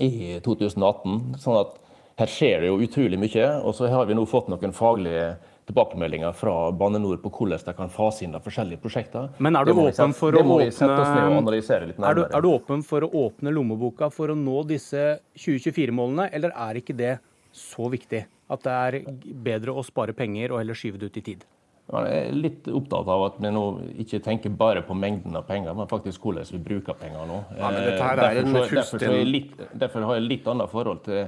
i 0.00 0.10
2018. 0.44 1.40
sånn 1.42 1.60
at 1.60 1.78
Her 2.20 2.28
skjer 2.28 2.60
det 2.60 2.68
jo 2.68 2.80
utrolig 2.84 3.18
mye. 3.20 3.46
Og 3.64 3.74
så 3.78 3.88
har 3.88 4.08
vi 4.08 4.16
nå 4.18 4.26
fått 4.28 4.50
noen 4.52 4.74
faglige 4.76 5.30
tilbakemeldinger 5.70 6.34
fra 6.36 6.54
Bane 6.74 6.98
NOR 7.00 7.20
på 7.22 7.30
hvordan 7.32 7.62
de 7.64 7.74
kan 7.78 7.92
fase 7.92 8.26
inn 8.26 8.34
de 8.34 8.40
forskjellige 8.42 8.82
prosjekter. 8.82 9.30
Men 9.38 9.56
er 9.56 9.68
du 9.68 9.72
åpen 9.78 10.12
for 10.16 10.36
åpne 10.36 10.66
er 12.10 12.18
du, 12.18 12.24
er 12.26 12.42
du 12.42 12.48
åpen 12.50 12.82
for 12.86 13.06
å 13.06 13.10
åpne 13.26 13.54
lommeboka 13.54 14.10
for 14.12 14.32
å 14.32 14.36
nå 14.36 14.64
disse 14.68 15.20
2024-målene, 15.38 16.28
eller 16.34 16.52
er 16.68 16.80
ikke 16.82 16.96
det 16.98 17.14
så 17.56 17.88
viktig 17.92 18.24
at 18.50 18.66
det 18.66 18.74
er 18.74 18.98
bedre 19.46 19.74
å 19.78 19.84
spare 19.86 20.14
penger 20.16 20.52
og 20.52 20.62
heller 20.62 20.78
skyve 20.78 21.00
det 21.00 21.10
ut 21.10 21.20
i 21.22 21.26
tid? 21.32 21.46
Jeg 21.90 22.18
er 22.20 22.34
litt 22.36 22.68
opptatt 22.70 23.08
av 23.10 23.24
at 23.26 23.38
vi 23.42 23.50
nå 23.50 23.64
ikke 24.04 24.20
tenker 24.22 24.52
bare 24.54 24.82
på 24.86 24.94
mengden 24.94 25.34
av 25.38 25.46
penger, 25.48 25.74
men 25.74 25.88
faktisk 25.90 26.22
hvordan 26.22 26.46
vi 26.52 26.60
bruker 26.68 26.98
penger 26.98 27.26
nå. 27.26 27.38
Ja, 27.58 27.70
men 27.70 27.80
Eh, 27.80 27.94
er 27.94 28.20
derfor, 28.20 28.66
så, 28.68 28.74
derfor, 28.78 29.02
så 29.02 29.22
litt, 29.26 29.56
derfor 29.74 30.06
har 30.06 30.20
jeg 30.20 30.28
litt 30.28 30.50
annet 30.50 30.70
forhold 30.70 31.02
til, 31.08 31.24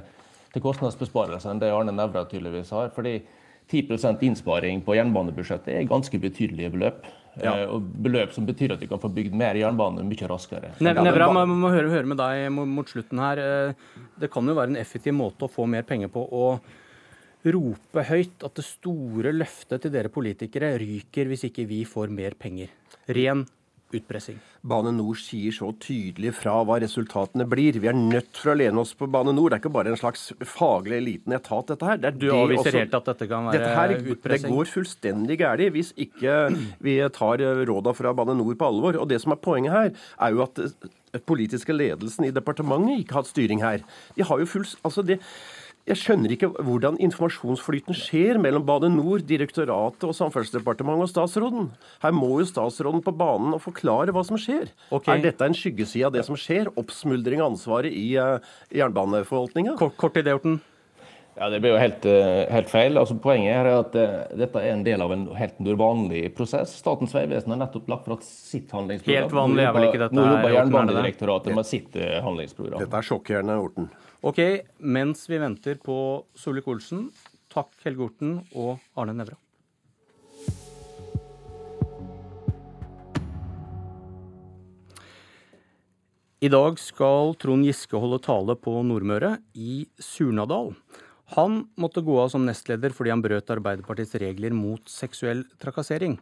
til 0.53 0.61
kostnadsbesparelser 0.61 1.51
enn 1.51 1.59
det 1.63 1.71
Arne 1.73 1.91
Nævra 1.95 2.25
tydeligvis 2.29 2.69
har. 2.75 2.89
fordi 2.93 3.21
10% 3.71 4.21
innsparing 4.27 4.81
på 4.83 4.95
jernbanebudsjettet 4.97 5.71
er 5.73 5.87
ganske 5.87 6.19
betydelige 6.19 6.69
beløp. 6.73 7.05
Ja. 7.41 7.53
Eh, 7.63 7.69
Og 7.71 7.81
beløp 8.03 8.33
som 8.35 8.45
betyr 8.45 8.73
at 8.75 8.81
vi 8.83 8.87
kan 8.87 8.99
få 8.99 9.09
bygd 9.09 9.33
mer 9.33 9.55
jernbane 9.55 10.03
mye 10.05 10.27
raskere. 10.29 10.73
Nevra, 10.83 11.31
man 11.33 11.47
må, 11.49 11.55
må 11.63 11.71
høre, 11.73 11.89
høre 11.89 12.05
med 12.05 12.19
deg 12.19 12.51
mot 12.51 12.85
slutten 12.91 13.17
her. 13.23 13.39
Eh, 13.39 13.73
Det 14.19 14.29
kan 14.29 14.45
jo 14.45 14.53
være 14.53 14.75
en 14.75 14.81
effektiv 14.83 15.15
måte 15.17 15.47
å 15.47 15.49
få 15.51 15.65
mer 15.67 15.83
penger 15.83 16.11
på 16.13 16.27
å 16.29 16.59
rope 17.43 18.03
høyt 18.07 18.43
at 18.45 18.53
det 18.55 18.63
store 18.67 19.33
løftet 19.35 19.81
til 19.83 19.91
dere 19.91 20.11
politikere 20.13 20.77
ryker 20.79 21.27
hvis 21.31 21.47
ikke 21.49 21.65
vi 21.67 21.81
får 21.89 22.11
mer 22.13 22.37
penger. 22.39 22.69
Ren 23.09 23.45
utpressing. 23.99 24.37
Bane 24.63 24.91
Nor 24.95 25.15
sier 25.19 25.51
så 25.55 25.69
tydelig 25.79 26.33
fra 26.37 26.55
hva 26.65 26.77
resultatene 26.83 27.45
blir. 27.49 27.79
Vi 27.83 27.89
er 27.91 27.97
nødt 27.97 28.35
for 28.39 28.53
å 28.53 28.57
lene 28.57 28.79
oss 28.81 28.93
på 28.97 29.09
Bane 29.11 29.33
Nor. 29.35 29.49
Det 29.51 29.57
er 29.59 29.63
ikke 29.63 29.73
bare 29.75 29.93
en 29.93 29.99
slags 29.99 30.31
faglig 30.47 31.01
liten 31.03 31.35
etat, 31.37 31.67
dette 31.73 31.85
her. 31.89 31.97
Det 31.97 32.05
er 32.13 32.17
Du 32.17 32.27
det 32.27 32.33
avviser 32.37 32.71
også- 32.71 32.79
helt 32.79 32.93
at 33.01 33.05
dette 33.11 33.27
kan 33.29 33.45
være 33.45 33.59
Dette 33.59 33.75
her, 33.75 33.89
utpressing? 34.15 34.49
Det 34.49 34.57
går 34.57 34.73
fullstendig 34.73 35.37
galt 35.39 35.71
hvis 35.73 35.93
ikke 35.97 36.33
vi 36.81 36.97
tar 37.09 37.37
råda 37.65 37.93
fra 37.95 38.13
Bane 38.13 38.35
Nor 38.37 38.55
på 38.55 38.65
alvor. 38.71 38.99
Og 39.01 39.07
det 39.09 39.21
som 39.21 39.31
er 39.31 39.35
poenget 39.37 39.71
her, 39.71 39.91
er 40.19 40.29
jo 40.31 40.41
at 40.43 40.59
eh, 40.59 41.19
politiske 41.27 41.69
ledelsen 41.75 42.25
i 42.25 42.31
departementet 42.31 43.03
ikke 43.05 43.13
har 43.13 43.21
hatt 43.21 43.29
styring 43.31 43.61
her. 43.61 43.79
De 44.17 44.23
har 44.23 44.39
jo 44.39 44.45
full, 44.45 44.63
altså 44.83 45.05
det, 45.05 45.19
jeg 45.83 45.99
skjønner 45.99 46.31
ikke 46.31 46.47
hvordan 46.63 46.95
informasjonsflyten 47.03 47.97
skjer 47.97 48.37
mellom 48.39 48.63
Bane 48.67 48.87
NOR, 48.93 49.23
direktoratet 49.27 50.05
og 50.07 50.15
Samferdselsdepartementet 50.15 51.09
og 51.09 51.11
statsråden. 51.11 51.65
Her 52.03 52.13
må 52.15 52.29
jo 52.39 52.47
statsråden 52.47 53.03
på 53.03 53.11
banen 53.19 53.57
og 53.57 53.63
forklare 53.65 54.15
hva 54.15 54.23
som 54.23 54.39
skjer. 54.39 54.71
Okay. 54.95 55.17
Er 55.17 55.25
dette 55.25 55.49
en 55.49 55.57
skyggeside 55.57 56.07
av 56.07 56.15
det 56.15 56.23
som 56.27 56.39
skjer? 56.39 56.71
Oppsmuldring 56.79 57.43
av 57.43 57.51
ansvaret 57.51 57.91
i 57.91 58.13
uh, 58.15 58.37
jernbaneforvaltninga? 58.71 59.75
Kort, 59.81 59.97
kort 59.99 60.21
i 60.21 60.23
det, 60.23 60.37
Orten. 60.39 60.61
Ja, 61.35 61.49
Det 61.49 61.59
blir 61.59 61.73
jo 61.73 61.81
helt, 61.81 62.05
eh, 62.05 62.45
helt 62.53 62.69
feil. 62.69 62.97
Altså, 63.01 63.17
poenget 63.19 63.55
er 63.57 63.69
at 63.73 63.95
uh, 63.97 64.37
dette 64.39 64.61
er 64.61 64.75
en 64.77 64.85
del 64.85 65.03
av 65.03 65.11
en 65.11 65.25
helt 65.35 65.59
vanlig 65.81 66.27
prosess. 66.37 66.77
Statens 66.79 67.11
vegvesen 67.17 67.51
har 67.51 67.59
nettopp 67.65 67.89
lagt 67.91 68.07
fra 68.07 68.19
sitt 68.23 68.71
handlingsprogram. 68.71 69.25
Helt 69.25 69.35
vanlig 69.35 69.67
er 69.67 69.75
vel 69.75 69.89
ikke 69.89 70.01
dette 70.05 70.15
Nå 70.15 70.29
jobber 70.29 70.47
er? 70.47 70.57
Jernbanedirektoratet 70.61 71.59
med 71.59 71.67
sitt 71.67 71.99
eh, 71.99 72.21
handlingsprogram. 72.23 72.85
Dette 72.85 73.01
er 73.01 73.09
sjokkerende, 73.09 73.59
Orten. 73.65 73.91
Ok, 74.23 74.37
mens 74.79 75.25
vi 75.27 75.35
venter 75.35 75.75
på 75.83 75.93
Solvik-Olsen, 76.39 77.09
takk 77.51 77.73
Helge 77.83 78.05
Orten 78.05 78.37
og 78.55 78.79
Arne 78.95 79.11
Nævra. 79.17 79.35
I 86.39 86.51
dag 86.51 86.79
skal 86.79 87.35
Trond 87.35 87.67
Giske 87.67 87.99
holde 87.99 88.21
tale 88.23 88.55
på 88.55 88.77
Nordmøre, 88.87 89.41
i 89.59 89.89
Surnadal. 89.99 90.71
Han 91.35 91.63
måtte 91.79 92.03
gå 92.05 92.15
av 92.19 92.29
som 92.31 92.43
nestleder 92.47 92.93
fordi 92.95 93.11
han 93.13 93.23
brøt 93.23 93.51
Arbeiderpartiets 93.51 94.15
regler 94.21 94.53
mot 94.55 94.87
seksuell 94.91 95.43
trakassering. 95.59 96.17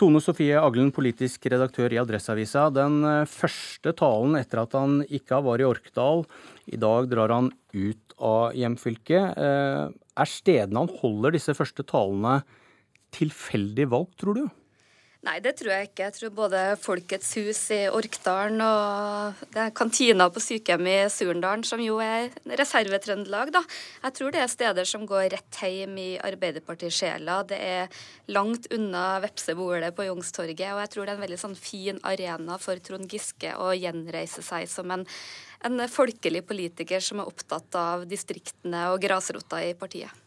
Tone 0.00 0.20
Sofie 0.20 0.58
Aglen, 0.60 0.90
politisk 0.92 1.48
redaktør 1.52 1.92
i 1.94 2.00
Adresseavisa. 2.00 2.66
Den 2.74 3.00
første 3.30 3.92
talen 3.96 4.36
etter 4.40 4.64
at 4.64 4.76
han 4.76 5.00
ikke 5.06 5.40
var 5.46 5.62
i 5.62 5.68
Orkdal. 5.68 6.24
I 6.66 6.78
dag 6.82 7.08
drar 7.10 7.30
han 7.30 7.50
ut 7.72 8.14
av 8.18 8.54
hjemfylket. 8.58 9.38
Eh, 9.38 9.88
Er 10.16 10.30
stedene 10.30 10.82
han 10.82 10.94
holder 11.02 11.34
disse 11.36 11.52
første 11.54 11.84
talene 11.86 12.40
tilfeldig 13.12 13.86
valgt, 13.92 14.16
tror 14.22 14.34
du? 14.38 14.46
Nei, 15.26 15.40
det 15.42 15.56
tror 15.58 15.72
jeg 15.72 15.88
ikke. 15.88 16.04
Jeg 16.04 16.14
tror 16.14 16.30
både 16.36 16.58
Folkets 16.78 17.32
hus 17.40 17.60
i 17.74 17.80
Orkdalen 17.90 18.60
og 18.62 19.40
det 19.50 19.62
er 19.64 19.72
kantina 19.74 20.28
på 20.30 20.42
sykehjemmet 20.42 21.08
i 21.08 21.10
Surndalen, 21.10 21.64
som 21.66 21.80
jo 21.82 21.96
er 22.02 22.28
reservetrøndelag, 22.60 23.50
da. 23.56 23.64
Jeg 24.04 24.14
tror 24.14 24.34
det 24.36 24.44
er 24.44 24.52
steder 24.52 24.86
som 24.86 25.06
går 25.08 25.32
rett 25.34 25.58
hjem 25.66 25.96
i 25.98 26.06
Arbeiderpartisjela. 26.22 27.40
Det 27.50 27.58
er 27.58 27.98
langt 28.30 28.68
unna 28.76 29.16
vepsebolet 29.24 29.96
på 29.96 30.06
Youngstorget, 30.06 30.68
og 30.76 30.84
jeg 30.84 30.92
tror 30.94 31.08
det 31.08 31.16
er 31.16 31.18
en 31.18 31.24
veldig 31.26 31.40
sånn 31.42 31.58
fin 31.58 31.98
arena 32.06 32.60
for 32.62 32.78
Trond 32.86 33.10
Giske 33.10 33.56
å 33.58 33.72
gjenreise 33.74 34.46
seg 34.46 34.70
som 34.70 34.94
en, 34.94 35.02
en 35.66 35.88
folkelig 35.90 36.44
politiker 36.46 37.02
som 37.02 37.24
er 37.24 37.32
opptatt 37.32 37.80
av 37.80 38.06
distriktene 38.06 38.92
og 38.92 39.02
grasrota 39.02 39.64
i 39.66 39.74
partiet. 39.74 40.22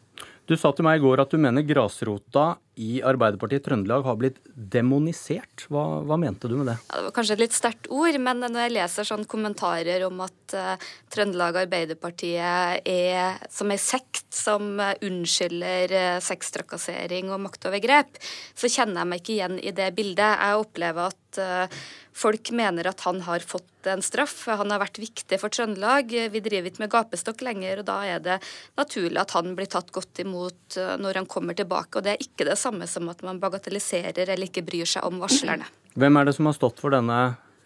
Du 0.50 0.56
sa 0.58 0.72
til 0.74 0.82
meg 0.82 0.98
i 0.98 1.02
går 1.04 1.20
at 1.22 1.30
du 1.30 1.38
mener 1.38 1.62
grasrota 1.62 2.56
i 2.80 3.00
Arbeiderpartiet 3.04 3.66
Trøndelag 3.66 4.06
har 4.06 4.16
blitt 4.20 4.38
demonisert. 4.54 5.66
Hva, 5.68 6.00
hva 6.08 6.16
mente 6.20 6.48
du 6.48 6.56
med 6.56 6.70
det? 6.72 6.78
Ja, 6.88 6.96
det 6.96 7.08
var 7.08 7.16
kanskje 7.18 7.36
et 7.36 7.44
litt 7.44 7.56
sterkt 7.56 7.90
ord, 7.92 8.16
men 8.22 8.40
når 8.46 8.64
jeg 8.64 8.74
leser 8.78 9.08
sånne 9.10 9.28
kommentarer 9.30 10.06
om 10.06 10.22
at 10.24 10.56
uh, 10.56 10.90
Trøndelag 11.12 11.60
Arbeiderpartiet 11.66 12.88
er 12.88 13.40
som 13.52 13.72
ei 13.72 13.80
sekt 13.80 14.30
som 14.34 14.72
uh, 14.80 14.94
unnskylder 15.04 15.96
uh, 15.96 16.20
sextrakassering 16.24 17.32
og 17.34 17.42
maktovergrep, 17.48 18.20
så 18.56 18.70
kjenner 18.70 19.02
jeg 19.02 19.12
meg 19.12 19.24
ikke 19.24 19.36
igjen 19.36 19.58
i 19.60 19.74
det 19.76 19.90
bildet. 19.98 20.38
Jeg 20.40 20.62
opplever 20.64 21.10
at 21.12 21.40
uh, 21.42 21.82
folk 22.16 22.52
mener 22.56 22.88
at 22.88 23.04
han 23.04 23.20
har 23.26 23.44
fått 23.44 23.68
en 23.90 24.02
straff. 24.04 24.34
Han 24.48 24.72
har 24.72 24.82
vært 24.82 25.00
viktig 25.00 25.38
for 25.40 25.52
Trøndelag. 25.52 26.12
Vi 26.32 26.42
driver 26.44 26.68
ikke 26.68 26.84
med 26.84 26.92
gapestokk 26.92 27.44
lenger, 27.46 27.80
og 27.80 27.86
da 27.88 28.00
er 28.16 28.24
det 28.24 28.40
naturlig 28.76 29.20
at 29.22 29.32
han 29.36 29.54
blir 29.56 29.70
tatt 29.72 29.88
godt 29.94 30.20
imot 30.20 30.76
når 31.00 31.22
han 31.22 31.28
kommer 31.30 31.56
tilbake. 31.56 31.96
Og 31.96 32.04
det 32.04 32.12
er 32.12 32.26
ikke 32.26 32.44
det 32.50 32.58
samme 32.60 32.69
som 32.90 33.08
at 33.12 33.24
man 33.26 33.40
bagatelliserer 33.42 34.28
eller 34.28 34.48
ikke 34.48 34.64
bryr 34.66 34.88
seg 34.88 35.06
om 35.08 35.20
varslerne. 35.22 35.66
Hvem 35.98 36.20
er 36.20 36.28
det 36.28 36.36
som 36.36 36.46
har 36.46 36.56
stått 36.56 36.80
for 36.82 36.94
denne 36.94 37.18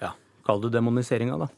ja, 0.02 0.14
kall 0.46 0.64
det 0.64 0.72
demoniseringa, 0.74 1.38
da? 1.44 1.48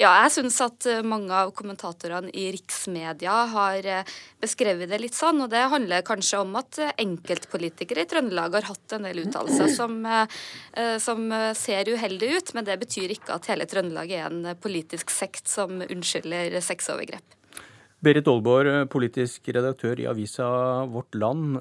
Ja, 0.00 0.12
jeg 0.24 0.32
syns 0.34 0.56
at 0.64 0.86
eh, 0.88 1.02
mange 1.06 1.34
av 1.36 1.52
kommentatorene 1.56 2.30
i 2.34 2.48
riksmedia 2.54 3.34
har 3.52 3.86
eh, 3.88 4.08
beskrevet 4.42 4.90
det 4.90 4.98
litt 5.02 5.16
sånn. 5.16 5.42
Og 5.44 5.50
det 5.52 5.60
handler 5.72 6.04
kanskje 6.06 6.40
om 6.42 6.56
at 6.58 6.80
eh, 6.82 6.94
enkeltpolitikere 7.04 8.04
i 8.04 8.08
Trøndelag 8.10 8.56
har 8.58 8.70
hatt 8.70 8.96
en 8.96 9.06
del 9.06 9.22
uttalelser 9.24 9.70
som, 9.72 10.00
som 11.02 11.34
ser 11.58 11.90
uheldige 11.92 12.40
ut. 12.40 12.54
Men 12.56 12.66
det 12.66 12.78
betyr 12.82 13.14
ikke 13.14 13.36
at 13.36 13.46
hele 13.52 13.68
Trøndelag 13.68 14.10
er 14.16 14.26
en 14.26 14.56
politisk 14.60 15.12
sekt 15.12 15.50
som 15.50 15.82
unnskylder 15.84 16.58
sexovergrep. 16.64 17.38
Berit 18.02 18.26
Aalborg, 18.26 18.88
politisk 18.90 19.46
redaktør 19.54 20.00
i 20.02 20.08
avisa 20.10 20.48
Vårt 20.90 21.14
Land. 21.14 21.60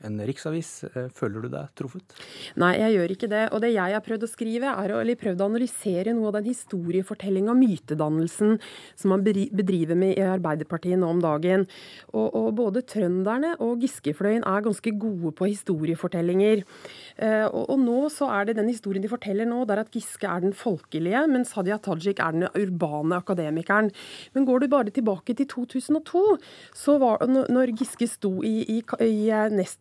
Eh, 0.00 0.06
En 0.06 0.20
riksavis. 0.26 0.84
Eh, 0.90 1.08
Føler 1.14 1.44
du 1.44 1.48
deg 1.52 1.70
truffet? 1.78 2.16
Nei, 2.60 2.72
jeg 2.80 2.96
gjør 2.96 3.14
ikke 3.14 3.30
det. 3.30 3.42
Og 3.54 3.62
det 3.64 3.72
jeg 3.74 3.94
har 3.94 4.04
prøvd 4.04 4.26
å 4.26 4.30
skrive, 4.30 4.72
er 4.72 4.94
å, 4.96 5.00
prøvd 5.20 5.42
å 5.42 5.48
analysere 5.50 6.14
noe 6.16 6.30
av 6.30 6.38
den 6.38 6.50
historiefortellinga, 6.50 7.54
mytedannelsen, 7.58 8.58
som 8.96 9.14
man 9.14 9.24
bedriver 9.24 9.98
med 9.98 10.16
i 10.16 10.26
Arbeiderpartiet 10.26 10.98
nå 11.00 11.10
om 11.14 11.22
dagen. 11.22 11.66
Og, 12.12 12.28
og 12.28 12.50
både 12.58 12.84
trønderne 12.88 13.54
og 13.60 13.84
Giskefløyen 13.84 14.46
er 14.48 14.66
ganske 14.66 14.94
gode 15.00 15.34
på 15.36 15.50
historiefortellinger. 15.50 16.64
Eh, 17.20 17.46
og, 17.46 17.64
og 17.70 17.80
nå 17.84 17.98
så 18.12 18.30
er 18.34 18.48
det 18.48 18.58
den 18.60 18.70
historien 18.70 19.04
de 19.04 19.10
forteller 19.12 19.48
nå, 19.48 19.62
der 19.68 19.82
at 19.84 19.92
Giske 19.94 20.28
er 20.28 20.44
den 20.44 20.54
folkelige, 20.56 21.24
mens 21.30 21.54
Hadia 21.56 21.78
Tajik 21.82 22.22
er 22.22 22.36
den 22.36 22.48
urbane 22.50 23.20
akademikeren. 23.20 23.90
Men 24.34 24.46
går 24.48 24.64
du 24.64 24.70
bare 24.72 24.94
tilbake 24.94 25.36
til 25.36 25.48
2002, 25.50 26.24
så 26.76 26.96
var, 27.02 27.24
når 27.26 27.74
Giske 27.78 28.08
sto 28.10 28.32
i, 28.46 28.56
i, 28.78 28.80
i 29.04 29.18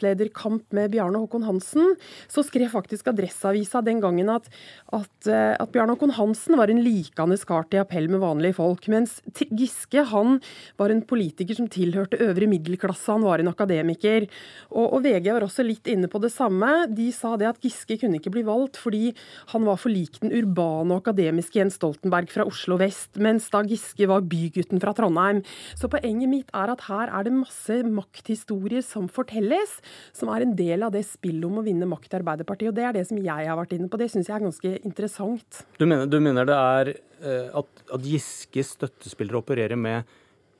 nestlederkamp 0.10 0.72
med 0.73 0.91
Bjarne 0.91 1.19
Håkon 1.19 1.44
Hansen, 1.44 1.95
så 2.27 2.44
skrev 2.44 2.69
faktisk 2.72 3.07
Adresseavisa 3.07 3.81
den 3.81 3.99
gangen 4.02 4.30
at, 4.30 4.49
at, 4.94 5.27
eh, 5.27 5.56
at 5.60 5.72
Bjarne 5.72 5.94
Håkon 5.94 6.14
Hansen 6.18 6.57
var 6.57 6.69
en 6.69 6.81
likende 6.84 7.38
kar 7.48 7.68
til 7.69 7.81
appell 7.81 8.10
med 8.10 8.19
vanlige 8.19 8.57
folk. 8.57 8.88
Mens 8.90 9.19
Giske 9.49 10.03
han 10.03 10.40
var 10.77 10.90
en 10.90 11.02
politiker 11.02 11.56
som 11.56 11.69
tilhørte 11.69 12.19
øvre 12.19 12.48
middelklasse, 12.48 13.11
han 13.11 13.23
var 13.23 13.40
en 13.40 13.52
akademiker. 13.52 14.27
Og, 14.72 14.94
og 14.94 15.03
VG 15.03 15.31
var 15.34 15.45
også 15.45 15.65
litt 15.65 15.88
inne 15.88 16.10
på 16.10 16.22
det 16.22 16.31
samme. 16.34 16.88
De 16.90 17.10
sa 17.15 17.36
det 17.38 17.49
at 17.49 17.61
Giske 17.64 17.99
kunne 18.02 18.19
ikke 18.19 18.34
bli 18.34 18.45
valgt 18.48 18.80
fordi 18.80 19.14
han 19.53 19.65
var 19.65 19.80
for 19.80 19.91
lik 19.94 20.19
den 20.22 20.34
urbane 20.36 20.94
og 20.94 21.03
akademiske 21.03 21.60
Jens 21.60 21.80
Stoltenberg 21.80 22.30
fra 22.31 22.45
Oslo 22.48 22.77
vest, 22.80 23.18
mens 23.19 23.49
da 23.53 23.64
Giske 23.68 24.07
var 24.10 24.26
bygutten 24.30 24.81
fra 24.81 24.94
Trondheim. 24.98 25.41
Så 25.80 25.90
poenget 25.91 26.31
mitt 26.31 26.53
er 26.56 26.72
at 26.73 26.86
her 26.88 27.11
er 27.11 27.26
det 27.26 27.36
masse 27.36 27.80
makthistorier 27.88 28.84
som 28.86 29.10
fortelles, 29.11 29.80
som 30.15 30.31
er 30.34 30.45
en 30.45 30.55
del 30.57 30.85
av 30.85 30.93
det 30.95 31.03
spillet 31.07 31.47
om 31.47 31.61
å 31.61 31.65
vinne 31.65 31.89
makt 31.89 32.13
i 32.13 32.19
Arbeiderpartiet. 32.19 32.71
Og 32.71 32.77
det 32.77 32.88
er 32.88 32.97
det 32.97 33.05
som 33.09 33.19
jeg 33.19 33.49
har 33.49 33.59
vært 33.59 33.76
inne 33.77 33.89
på. 33.91 33.99
Det 34.01 34.09
syns 34.11 34.30
jeg 34.30 34.38
er 34.38 34.45
ganske 34.47 34.73
interessant. 34.88 35.61
Du 35.80 35.85
mener, 35.85 36.09
du 36.09 36.19
mener 36.23 36.49
det 36.49 36.57
er 36.57 36.93
eh, 36.95 37.59
at, 37.61 37.84
at 37.95 38.07
Giskes 38.07 38.76
støttespillere 38.77 39.41
opererer 39.41 39.80
med 39.80 40.17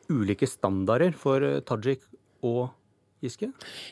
ulike 0.10 0.48
standarder 0.50 1.14
for 1.18 1.44
Tajik 1.70 2.06
og 2.46 2.70
Giske? 3.20 3.50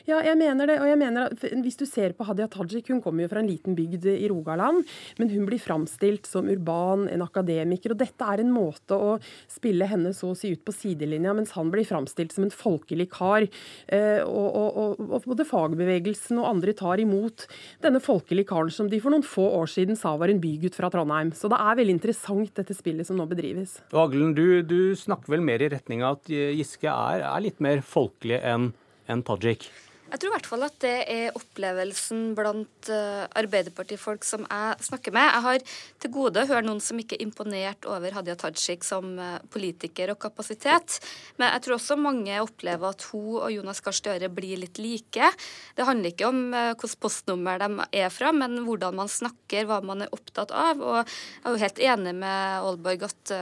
Ja, 0.08 0.22
jeg 0.24 0.38
mener 0.40 0.70
det. 0.70 0.78
og 0.80 0.88
jeg 0.88 0.98
mener 1.00 1.28
at 1.28 1.42
Hvis 1.64 1.76
du 1.76 1.84
ser 1.86 2.14
på 2.16 2.24
Hadia 2.24 2.48
Tajik, 2.48 2.88
hun 2.88 3.02
kommer 3.04 3.24
jo 3.24 3.28
fra 3.32 3.42
en 3.42 3.50
liten 3.50 3.76
bygd 3.76 4.06
i 4.08 4.28
Rogaland, 4.30 4.86
men 5.18 5.28
hun 5.28 5.44
blir 5.48 5.60
framstilt 5.60 6.26
som 6.26 6.48
urban, 6.48 7.08
en 7.12 7.24
akademiker. 7.24 7.92
og 7.92 8.00
Dette 8.00 8.24
er 8.24 8.40
en 8.40 8.52
måte 8.52 8.96
å 8.96 9.18
spille 9.50 9.84
henne 9.88 10.14
så 10.16 10.32
å 10.32 10.38
si 10.38 10.54
ut 10.54 10.64
på 10.64 10.72
sidelinja, 10.72 11.34
mens 11.36 11.52
han 11.58 11.70
blir 11.70 11.84
framstilt 11.88 12.32
som 12.32 12.46
en 12.46 12.54
folkelig 12.54 13.10
kar. 13.12 13.44
Eh, 13.86 14.22
og, 14.24 14.48
og, 14.48 14.80
og, 14.80 15.04
og, 15.10 15.28
både 15.28 15.48
fagbevegelsen 15.48 16.40
og 16.40 16.48
andre 16.48 16.72
tar 16.72 17.02
imot 17.02 17.44
denne 17.84 18.00
folkelige 18.00 18.48
karen 18.48 18.72
som 18.72 18.88
de 18.88 19.00
for 19.02 19.12
noen 19.12 19.26
få 19.26 19.44
år 19.60 19.68
siden 19.68 19.98
sa 19.98 20.14
var 20.16 20.32
en 20.32 20.40
bygutt 20.40 20.78
fra 20.78 20.88
Trondheim. 20.92 21.34
Så 21.36 21.52
det 21.52 21.60
er 21.60 21.78
veldig 21.82 21.98
interessant, 21.98 22.54
dette 22.56 22.76
spillet 22.76 23.06
som 23.06 23.20
nå 23.20 23.28
bedrives. 23.28 23.78
Aglen, 23.92 24.32
du, 24.32 24.62
du 24.64 24.96
snakker 24.96 25.36
vel 25.36 25.44
mer 25.44 25.60
i 25.60 25.70
retning 25.72 26.00
av 26.00 26.22
at 26.22 26.32
Giske 26.32 26.88
er, 26.88 27.26
er 27.28 27.44
litt 27.44 27.60
mer 27.64 27.84
folkelig 27.84 28.40
enn 28.40 28.70
enn 29.08 29.22
Tajik. 29.24 29.70
Jeg 30.08 30.22
tror 30.22 30.30
i 30.30 30.32
hvert 30.38 30.46
fall 30.48 30.64
at 30.64 30.76
det 30.80 30.94
er 31.12 31.34
opplevelsen 31.36 32.30
blant 32.36 32.88
uh, 32.88 33.26
Arbeiderpartifolk 33.36 34.24
som 34.24 34.46
jeg 34.46 34.86
snakker 34.86 35.12
med. 35.12 35.26
Jeg 35.28 35.44
har 35.44 35.64
til 36.00 36.12
gode 36.14 36.44
å 36.44 36.48
høre 36.48 36.64
noen 36.64 36.80
som 36.80 36.96
ikke 37.00 37.18
er 37.18 37.24
imponert 37.26 37.84
over 37.84 38.14
Hadia 38.16 38.36
Tajik 38.40 38.86
som 38.88 39.18
uh, 39.20 39.36
politiker 39.52 40.14
og 40.14 40.20
kapasitet. 40.22 40.96
Men 41.36 41.52
jeg 41.52 41.64
tror 41.66 41.76
også 41.76 41.98
mange 42.00 42.38
opplever 42.40 42.88
at 42.88 43.04
hun 43.10 43.36
og 43.42 43.52
Jonas 43.52 43.82
Gahr 43.84 43.98
Støre 43.98 44.30
blir 44.32 44.62
litt 44.62 44.80
like. 44.80 45.28
Det 45.76 45.88
handler 45.88 46.14
ikke 46.14 46.30
om 46.30 46.40
uh, 46.56 46.70
hvilket 46.72 47.02
postnummer 47.04 47.60
de 47.60 47.68
er 48.00 48.08
fra, 48.14 48.32
men 48.32 48.62
hvordan 48.64 48.96
man 48.96 49.12
snakker, 49.12 49.68
hva 49.68 49.82
man 49.84 50.06
er 50.06 50.16
opptatt 50.16 50.56
av. 50.56 50.80
Og 50.80 51.02
jeg 51.02 51.44
er 51.44 51.52
jo 51.52 51.62
helt 51.66 51.84
enig 51.90 52.16
med 52.22 52.62
Aalborg 52.62 53.04
at 53.10 53.34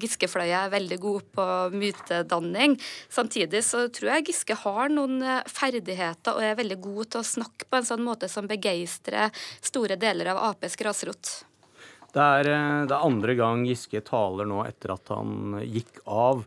Giske-fløya 0.00 0.64
er 0.64 0.72
veldig 0.72 0.98
god 1.02 1.28
på 1.36 1.46
mytedanning. 1.76 2.78
Samtidig 3.12 3.60
så 3.66 3.84
tror 3.92 4.14
jeg 4.14 4.28
Giske 4.30 4.56
har 4.64 4.88
noen 4.94 5.20
ferdigheter 5.52 5.97
ferdigheter 5.98 6.36
og 6.36 6.44
er 6.44 6.58
veldig 6.58 6.78
god 6.80 7.10
til 7.10 7.20
å 7.20 7.26
snakke 7.26 7.68
på 7.68 7.78
en 7.78 7.86
sånn 7.86 8.04
måte 8.04 8.28
som 8.28 8.48
begeistrer 8.48 9.30
store 9.60 9.96
deler 9.96 10.32
av 10.32 10.38
Aps 10.52 10.76
grasrot. 10.76 11.44
Det 12.12 12.20
er, 12.20 12.48
eh, 12.48 12.86
det 12.86 12.94
er 12.94 13.04
andre 13.04 13.34
gang 13.34 13.66
Giske 13.66 14.00
taler 14.00 14.46
nå 14.46 14.64
etter 14.66 14.94
at 14.94 15.08
han 15.08 15.60
gikk 15.62 16.00
av. 16.06 16.44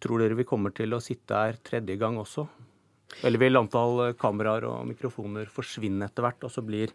Tror 0.00 0.20
dere 0.20 0.34
vi 0.34 0.44
kommer 0.44 0.70
til 0.70 0.92
å 0.94 1.02
sitte 1.02 1.34
her 1.34 1.54
tredje 1.62 1.96
gang 1.98 2.16
også? 2.16 2.46
Eller 3.22 3.38
vil 3.38 3.56
antall 3.56 4.14
kameraer 4.14 4.64
og 4.64 4.86
mikrofoner 4.86 5.46
forsvinne 5.46 6.04
etter 6.04 6.22
hvert, 6.22 6.44
og 6.44 6.50
så 6.50 6.62
blir 6.62 6.90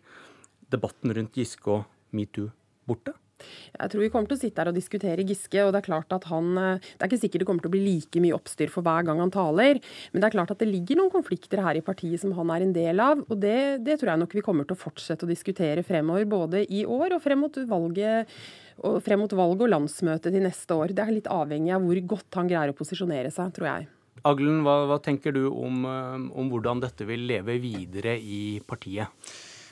debatten 0.69 1.13
rundt 1.13 1.35
Giske 1.35 1.67
og 1.67 1.85
metoo 2.11 2.51
borte? 2.85 3.13
Jeg 3.75 3.91
tror 3.91 4.03
vi 4.03 4.11
kommer 4.13 4.31
til 4.31 4.37
å 4.37 4.41
sitte 4.41 4.61
her 4.61 4.71
og 4.71 4.77
diskutere 4.77 5.25
Giske. 5.27 5.63
og 5.65 5.73
Det 5.73 5.81
er 5.81 5.87
klart 5.89 6.15
at 6.15 6.27
han, 6.31 6.51
eh, 6.57 6.79
det 6.79 7.03
er 7.03 7.11
ikke 7.11 7.21
sikkert 7.23 7.43
det 7.43 7.49
kommer 7.49 7.65
til 7.65 7.71
å 7.71 7.75
bli 7.77 7.83
like 7.85 8.23
mye 8.23 8.37
oppstyr 8.37 8.69
for 8.69 8.85
hver 8.85 9.05
gang 9.07 9.19
han 9.23 9.33
taler. 9.33 9.81
Men 10.11 10.21
det 10.21 10.29
er 10.29 10.37
klart 10.37 10.51
at 10.51 10.59
det 10.59 10.69
ligger 10.71 10.99
noen 10.99 11.13
konflikter 11.13 11.63
her 11.63 11.75
i 11.75 11.85
partiet 11.85 12.19
som 12.19 12.33
han 12.37 12.49
er 12.51 12.65
en 12.65 12.73
del 12.73 12.99
av. 12.99 13.23
Og 13.29 13.39
det, 13.39 13.83
det 13.85 13.99
tror 13.99 14.13
jeg 14.13 14.23
nok 14.23 14.33
vi 14.39 14.45
kommer 14.45 14.67
til 14.67 14.77
å 14.77 14.83
fortsette 14.83 15.27
å 15.27 15.29
diskutere 15.29 15.83
fremover, 15.83 16.25
både 16.29 16.65
i 16.69 16.85
år 16.85 17.15
og 17.15 17.23
frem 17.23 17.39
mot 17.39 17.55
valget 17.69 18.27
og 18.79 19.01
frem 19.03 19.19
mot 19.19 19.33
valget 19.35 19.65
og 19.65 19.73
landsmøtet 19.73 20.31
til 20.31 20.43
neste 20.45 20.75
år. 20.75 20.93
Det 20.95 21.03
er 21.03 21.15
litt 21.15 21.31
avhengig 21.31 21.73
av 21.75 21.83
hvor 21.83 21.99
godt 22.15 22.39
han 22.39 22.49
greier 22.51 22.71
å 22.71 22.77
posisjonere 22.77 23.31
seg, 23.33 23.51
tror 23.55 23.67
jeg. 23.73 23.89
Aglen, 24.27 24.63
hva, 24.65 24.81
hva 24.89 24.97
tenker 25.03 25.35
du 25.35 25.45
om, 25.47 25.85
eh, 25.87 26.17
om 26.35 26.49
hvordan 26.51 26.81
dette 26.83 27.07
vil 27.07 27.27
leve 27.29 27.55
videre 27.61 28.17
i 28.19 28.59
partiet? 28.67 29.07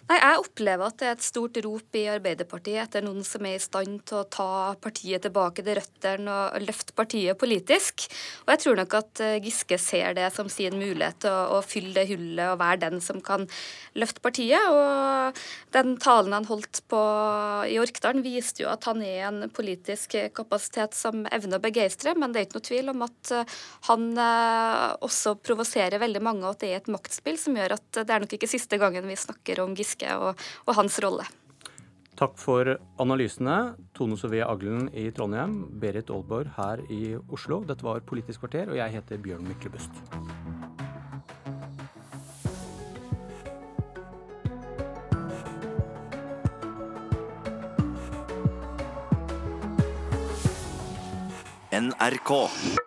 Nei, 0.07 0.21
Jeg 0.21 0.39
opplever 0.39 0.87
at 0.87 1.01
det 1.01 1.07
er 1.09 1.15
et 1.17 1.23
stort 1.25 1.57
rop 1.65 1.95
i 1.99 2.05
Arbeiderpartiet 2.07 2.79
etter 2.79 3.03
noen 3.03 3.25
som 3.27 3.43
er 3.43 3.57
i 3.57 3.59
stand 3.59 4.05
til 4.07 4.21
å 4.21 4.27
ta 4.31 4.51
partiet 4.79 5.25
tilbake 5.25 5.65
til 5.65 5.75
røttene 5.81 6.31
og 6.31 6.63
løfte 6.63 6.93
partiet 6.95 7.35
politisk. 7.35 8.05
Og 8.45 8.53
jeg 8.53 8.61
tror 8.63 8.79
nok 8.79 8.95
at 9.01 9.21
eh, 9.25 9.39
Giske 9.43 9.75
ser 9.81 10.15
det 10.15 10.29
som 10.31 10.47
sin 10.47 10.77
mulighet 10.79 11.19
til 11.25 11.33
å, 11.35 11.57
å 11.57 11.65
fylle 11.65 11.91
det 11.97 12.05
hullet 12.13 12.53
og 12.53 12.61
være 12.61 12.79
den 12.85 13.03
som 13.03 13.19
kan 13.19 13.43
løfte 13.99 14.23
partiet. 14.23 14.69
Og 14.71 15.41
den 15.75 15.97
talen 15.99 16.37
han 16.37 16.47
holdt 16.47 16.85
på 16.87 17.03
i 17.67 17.75
Orkdalen 17.83 18.23
viste 18.23 18.63
jo 18.63 18.71
at 18.71 18.87
han 18.87 19.03
er 19.03 19.27
en 19.27 19.51
politisk 19.51 20.15
kapasitet 20.39 20.95
som 20.95 21.27
evner 21.35 21.59
å 21.59 21.65
begeistre, 21.67 22.15
men 22.15 22.31
det 22.31 22.45
er 22.45 22.47
ikke 22.47 22.61
noe 22.61 22.69
tvil 22.69 22.93
om 22.93 23.05
at 23.09 23.33
eh, 23.41 23.59
han 23.91 24.07
eh, 24.15 24.87
også 25.03 25.35
provoserer 25.43 25.99
veldig 25.99 26.23
mange, 26.23 26.45
og 26.47 26.55
at 26.55 26.63
det 26.63 26.71
er 26.71 26.79
et 26.79 26.89
maktspill 26.95 27.43
som 27.43 27.59
gjør 27.59 27.75
at 27.75 28.03
det 28.05 28.07
er 28.07 28.23
nok 28.23 28.39
ikke 28.39 28.53
siste 28.55 28.79
gangen 28.79 29.11
vi 29.11 29.19
snakker 29.19 29.65
om 29.67 29.75
Giske 29.75 29.96
Giske 29.97 30.15
og, 30.17 30.37
og 30.65 30.75
hans 30.77 30.99
rolle. 31.03 31.25
Takk 32.17 32.33
for 32.37 32.65
analysene, 32.97 33.75
Tone 33.93 34.17
Sofie 34.17 34.45
Aglen 34.45 34.89
i 34.93 35.11
Trondheim, 35.11 35.67
Berit 35.79 36.09
Aalborg 36.09 36.49
her 36.57 36.81
i 36.89 37.15
Oslo. 37.29 37.63
Dette 37.63 37.85
var 37.85 38.01
Politisk 38.01 38.41
kvarter, 38.41 38.69
og 38.69 38.77
jeg 38.77 38.89
heter 38.89 39.17
Bjørn 39.17 39.45
Myklebust. 39.45 39.91
NRK. 51.77 52.86